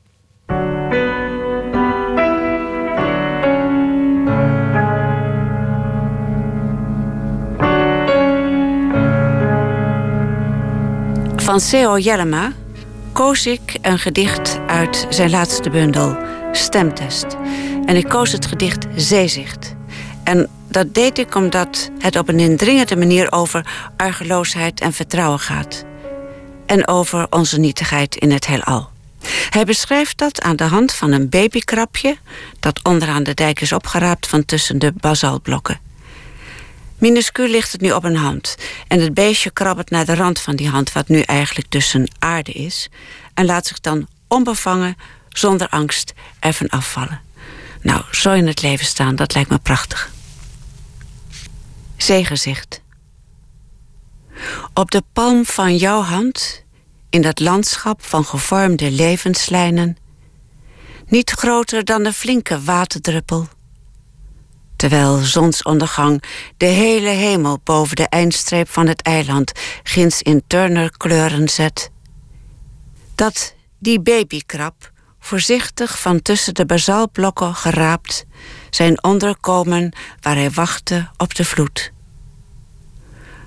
Van 11.45 11.59
C.O. 11.71 11.97
Jellema 11.97 12.51
koos 13.11 13.45
ik 13.45 13.77
een 13.81 13.99
gedicht 13.99 14.59
uit 14.67 15.07
zijn 15.09 15.29
laatste 15.29 15.69
bundel, 15.69 16.17
Stemtest. 16.51 17.25
En 17.85 17.95
ik 17.95 18.07
koos 18.09 18.31
het 18.31 18.45
gedicht 18.45 18.85
Zeezicht. 18.95 19.75
En 20.23 20.49
dat 20.69 20.93
deed 20.93 21.17
ik 21.17 21.35
omdat 21.35 21.89
het 21.99 22.17
op 22.17 22.29
een 22.29 22.39
indringende 22.39 22.95
manier 22.95 23.31
over 23.31 23.91
argeloosheid 23.97 24.81
en 24.81 24.93
vertrouwen 24.93 25.39
gaat. 25.39 25.85
En 26.65 26.87
over 26.87 27.27
onze 27.29 27.59
nietigheid 27.59 28.15
in 28.15 28.31
het 28.31 28.47
heelal. 28.47 28.89
Hij 29.49 29.65
beschrijft 29.65 30.17
dat 30.17 30.41
aan 30.41 30.55
de 30.55 30.63
hand 30.63 30.93
van 30.93 31.11
een 31.11 31.29
babykrabje 31.29 32.17
dat 32.59 32.79
onderaan 32.83 33.23
de 33.23 33.33
dijk 33.33 33.61
is 33.61 33.71
opgeraapt 33.71 34.27
van 34.27 34.45
tussen 34.45 34.79
de 34.79 34.93
basaltblokken. 34.95 35.84
Minuscuul 36.97 37.47
ligt 37.47 37.71
het 37.71 37.81
nu 37.81 37.91
op 37.91 38.03
een 38.03 38.15
hand. 38.15 38.55
En 38.87 38.99
het 38.99 39.13
beestje 39.13 39.51
krabbelt 39.51 39.89
naar 39.89 40.05
de 40.05 40.15
rand 40.15 40.39
van 40.39 40.55
die 40.55 40.69
hand, 40.69 40.91
wat 40.91 41.07
nu 41.07 41.21
eigenlijk 41.21 41.69
tussen 41.69 42.07
aarde 42.19 42.51
is. 42.51 42.89
En 43.33 43.45
laat 43.45 43.65
zich 43.65 43.79
dan 43.79 44.07
onbevangen, 44.27 44.95
zonder 45.29 45.69
angst, 45.69 46.13
ervan 46.39 46.69
afvallen. 46.69 47.21
Nou, 47.81 48.03
zo 48.11 48.33
in 48.33 48.47
het 48.47 48.61
leven 48.61 48.85
staan, 48.85 49.15
dat 49.15 49.33
lijkt 49.33 49.49
me 49.49 49.57
prachtig. 49.57 50.11
Zeegezicht. 51.97 52.81
Op 54.73 54.91
de 54.91 55.03
palm 55.13 55.45
van 55.45 55.77
jouw 55.77 56.01
hand, 56.01 56.63
in 57.09 57.21
dat 57.21 57.39
landschap 57.39 58.03
van 58.03 58.25
gevormde 58.25 58.91
levenslijnen, 58.91 59.97
niet 61.07 61.31
groter 61.31 61.85
dan 61.85 62.05
een 62.05 62.13
flinke 62.13 62.61
waterdruppel 62.61 63.47
terwijl 64.75 65.17
zonsondergang 65.17 66.23
de 66.57 66.65
hele 66.65 67.09
hemel 67.09 67.59
boven 67.63 67.95
de 67.95 68.07
eindstreep 68.07 68.69
van 68.69 68.87
het 68.87 69.01
eiland 69.01 69.51
ginds 69.83 70.21
in 70.21 70.43
Turner-kleuren 70.47 71.49
zet. 71.49 71.91
Dat 73.15 73.55
die 73.79 73.99
babykrab, 73.99 74.91
voorzichtig 75.19 75.99
van 75.99 76.21
tussen 76.21 76.53
de 76.53 76.65
basaltblokken 76.65 77.55
geraapt, 77.55 78.25
zijn 78.69 79.03
onderkomen 79.03 79.95
waar 80.21 80.35
hij 80.35 80.51
wachtte 80.51 81.09
op 81.17 81.35
de 81.35 81.45
vloed. 81.45 81.91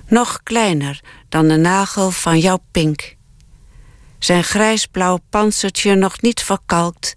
Nog 0.07 0.43
kleiner 0.43 1.01
dan 1.29 1.47
de 1.47 1.57
nagel 1.57 2.11
van 2.11 2.39
jouw 2.39 2.59
pink. 2.71 3.15
Zijn 4.19 4.43
grijsblauw 4.43 5.19
panzertje 5.29 5.95
nog 5.95 6.21
niet 6.21 6.41
verkalkt, 6.41 7.15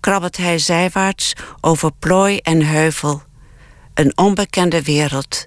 krabbelt 0.00 0.36
hij 0.36 0.58
zijwaarts 0.58 1.32
over 1.60 1.92
plooi 1.92 2.38
en 2.38 2.62
heuvel 2.62 3.22
een 3.96 4.18
onbekende 4.18 4.82
wereld, 4.82 5.46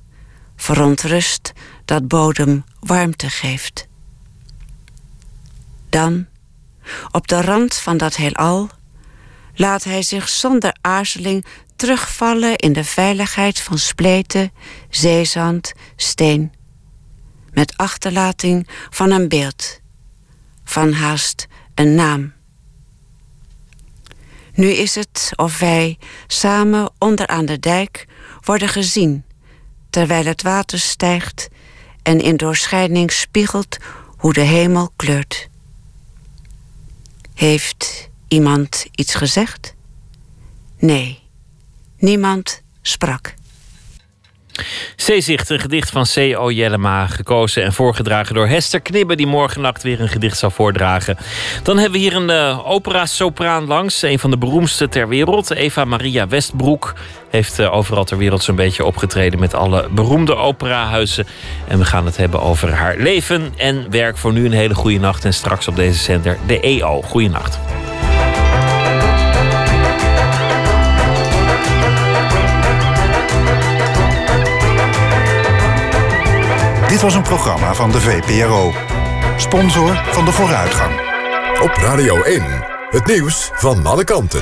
verontrust 0.55 1.53
dat 1.85 2.07
bodem 2.07 2.63
warmte 2.79 3.29
geeft. 3.29 3.87
Dan, 5.89 6.27
op 7.11 7.27
de 7.27 7.41
rand 7.41 7.75
van 7.75 7.97
dat 7.97 8.15
heelal, 8.15 8.69
laat 9.53 9.83
hij 9.83 10.01
zich 10.01 10.29
zonder 10.29 10.75
aarzeling 10.81 11.45
terugvallen 11.75 12.55
in 12.55 12.73
de 12.73 12.83
veiligheid 12.83 13.59
van 13.59 13.77
spleten, 13.77 14.51
zeezand, 14.89 15.73
steen, 15.95 16.53
met 17.51 17.77
achterlating 17.77 18.67
van 18.89 19.11
een 19.11 19.27
beeld, 19.27 19.79
van 20.63 20.93
haast 20.93 21.47
een 21.75 21.95
naam. 21.95 22.33
Nu 24.53 24.67
is 24.67 24.95
het 24.95 25.31
of 25.35 25.59
wij 25.59 25.97
samen 26.27 26.91
onderaan 26.97 27.45
de 27.45 27.59
dijk 27.59 28.07
worden 28.41 28.69
gezien, 28.69 29.23
terwijl 29.89 30.25
het 30.25 30.41
water 30.41 30.79
stijgt 30.79 31.49
en 32.03 32.19
in 32.19 32.37
doorschijning 32.37 33.11
spiegelt 33.11 33.77
hoe 34.17 34.33
de 34.33 34.41
hemel 34.41 34.91
kleurt. 34.95 35.49
Heeft 37.33 38.09
iemand 38.27 38.85
iets 38.91 39.13
gezegd? 39.13 39.75
Nee, 40.77 41.19
niemand 41.97 42.61
sprak. 42.81 43.33
Zeezicht, 44.95 45.49
een 45.49 45.59
gedicht 45.59 45.89
van 45.89 46.05
C.O. 46.13 46.51
Jellema, 46.51 47.07
gekozen 47.07 47.63
en 47.63 47.73
voorgedragen 47.73 48.35
door 48.35 48.47
Hester 48.47 48.81
Knibbe, 48.81 49.15
die 49.15 49.27
morgen 49.27 49.61
nacht 49.61 49.83
weer 49.83 50.01
een 50.01 50.09
gedicht 50.09 50.37
zal 50.37 50.51
voordragen. 50.51 51.17
Dan 51.63 51.77
hebben 51.77 51.99
we 51.99 52.05
hier 52.05 52.15
een 52.15 52.29
uh, 52.29 52.69
opera-sopraan 52.69 53.65
langs, 53.65 54.01
een 54.01 54.19
van 54.19 54.31
de 54.31 54.37
beroemdste 54.37 54.89
ter 54.89 55.07
wereld. 55.07 55.51
Eva 55.51 55.85
Maria 55.85 56.27
Westbroek 56.27 56.93
heeft 57.29 57.59
uh, 57.59 57.75
overal 57.75 58.03
ter 58.03 58.17
wereld 58.17 58.43
zo'n 58.43 58.55
beetje 58.55 58.85
opgetreden 58.85 59.39
met 59.39 59.53
alle 59.53 59.87
beroemde 59.91 60.35
operahuizen. 60.35 61.27
En 61.67 61.77
we 61.79 61.85
gaan 61.85 62.05
het 62.05 62.17
hebben 62.17 62.41
over 62.41 62.73
haar 62.73 62.97
leven 62.97 63.53
en 63.57 63.85
werk. 63.89 64.17
Voor 64.17 64.33
nu 64.33 64.45
een 64.45 64.51
hele 64.51 64.75
goede 64.75 64.99
nacht 64.99 65.25
en 65.25 65.33
straks 65.33 65.67
op 65.67 65.75
deze 65.75 65.99
zender 65.99 66.37
de 66.47 66.59
EO. 66.59 67.01
Goeienacht. 67.01 67.59
Dit 76.89 77.01
was 77.01 77.13
een 77.13 77.21
programma 77.21 77.73
van 77.73 77.91
de 77.91 78.01
VPRO. 78.01 78.73
Sponsor 79.37 80.01
van 80.11 80.25
de 80.25 80.31
vooruitgang. 80.31 80.93
Op 81.61 81.71
Radio 81.71 82.21
1, 82.21 82.43
het 82.89 83.05
nieuws 83.05 83.51
van 83.53 83.85
alle 83.85 84.03
kanten. 84.03 84.41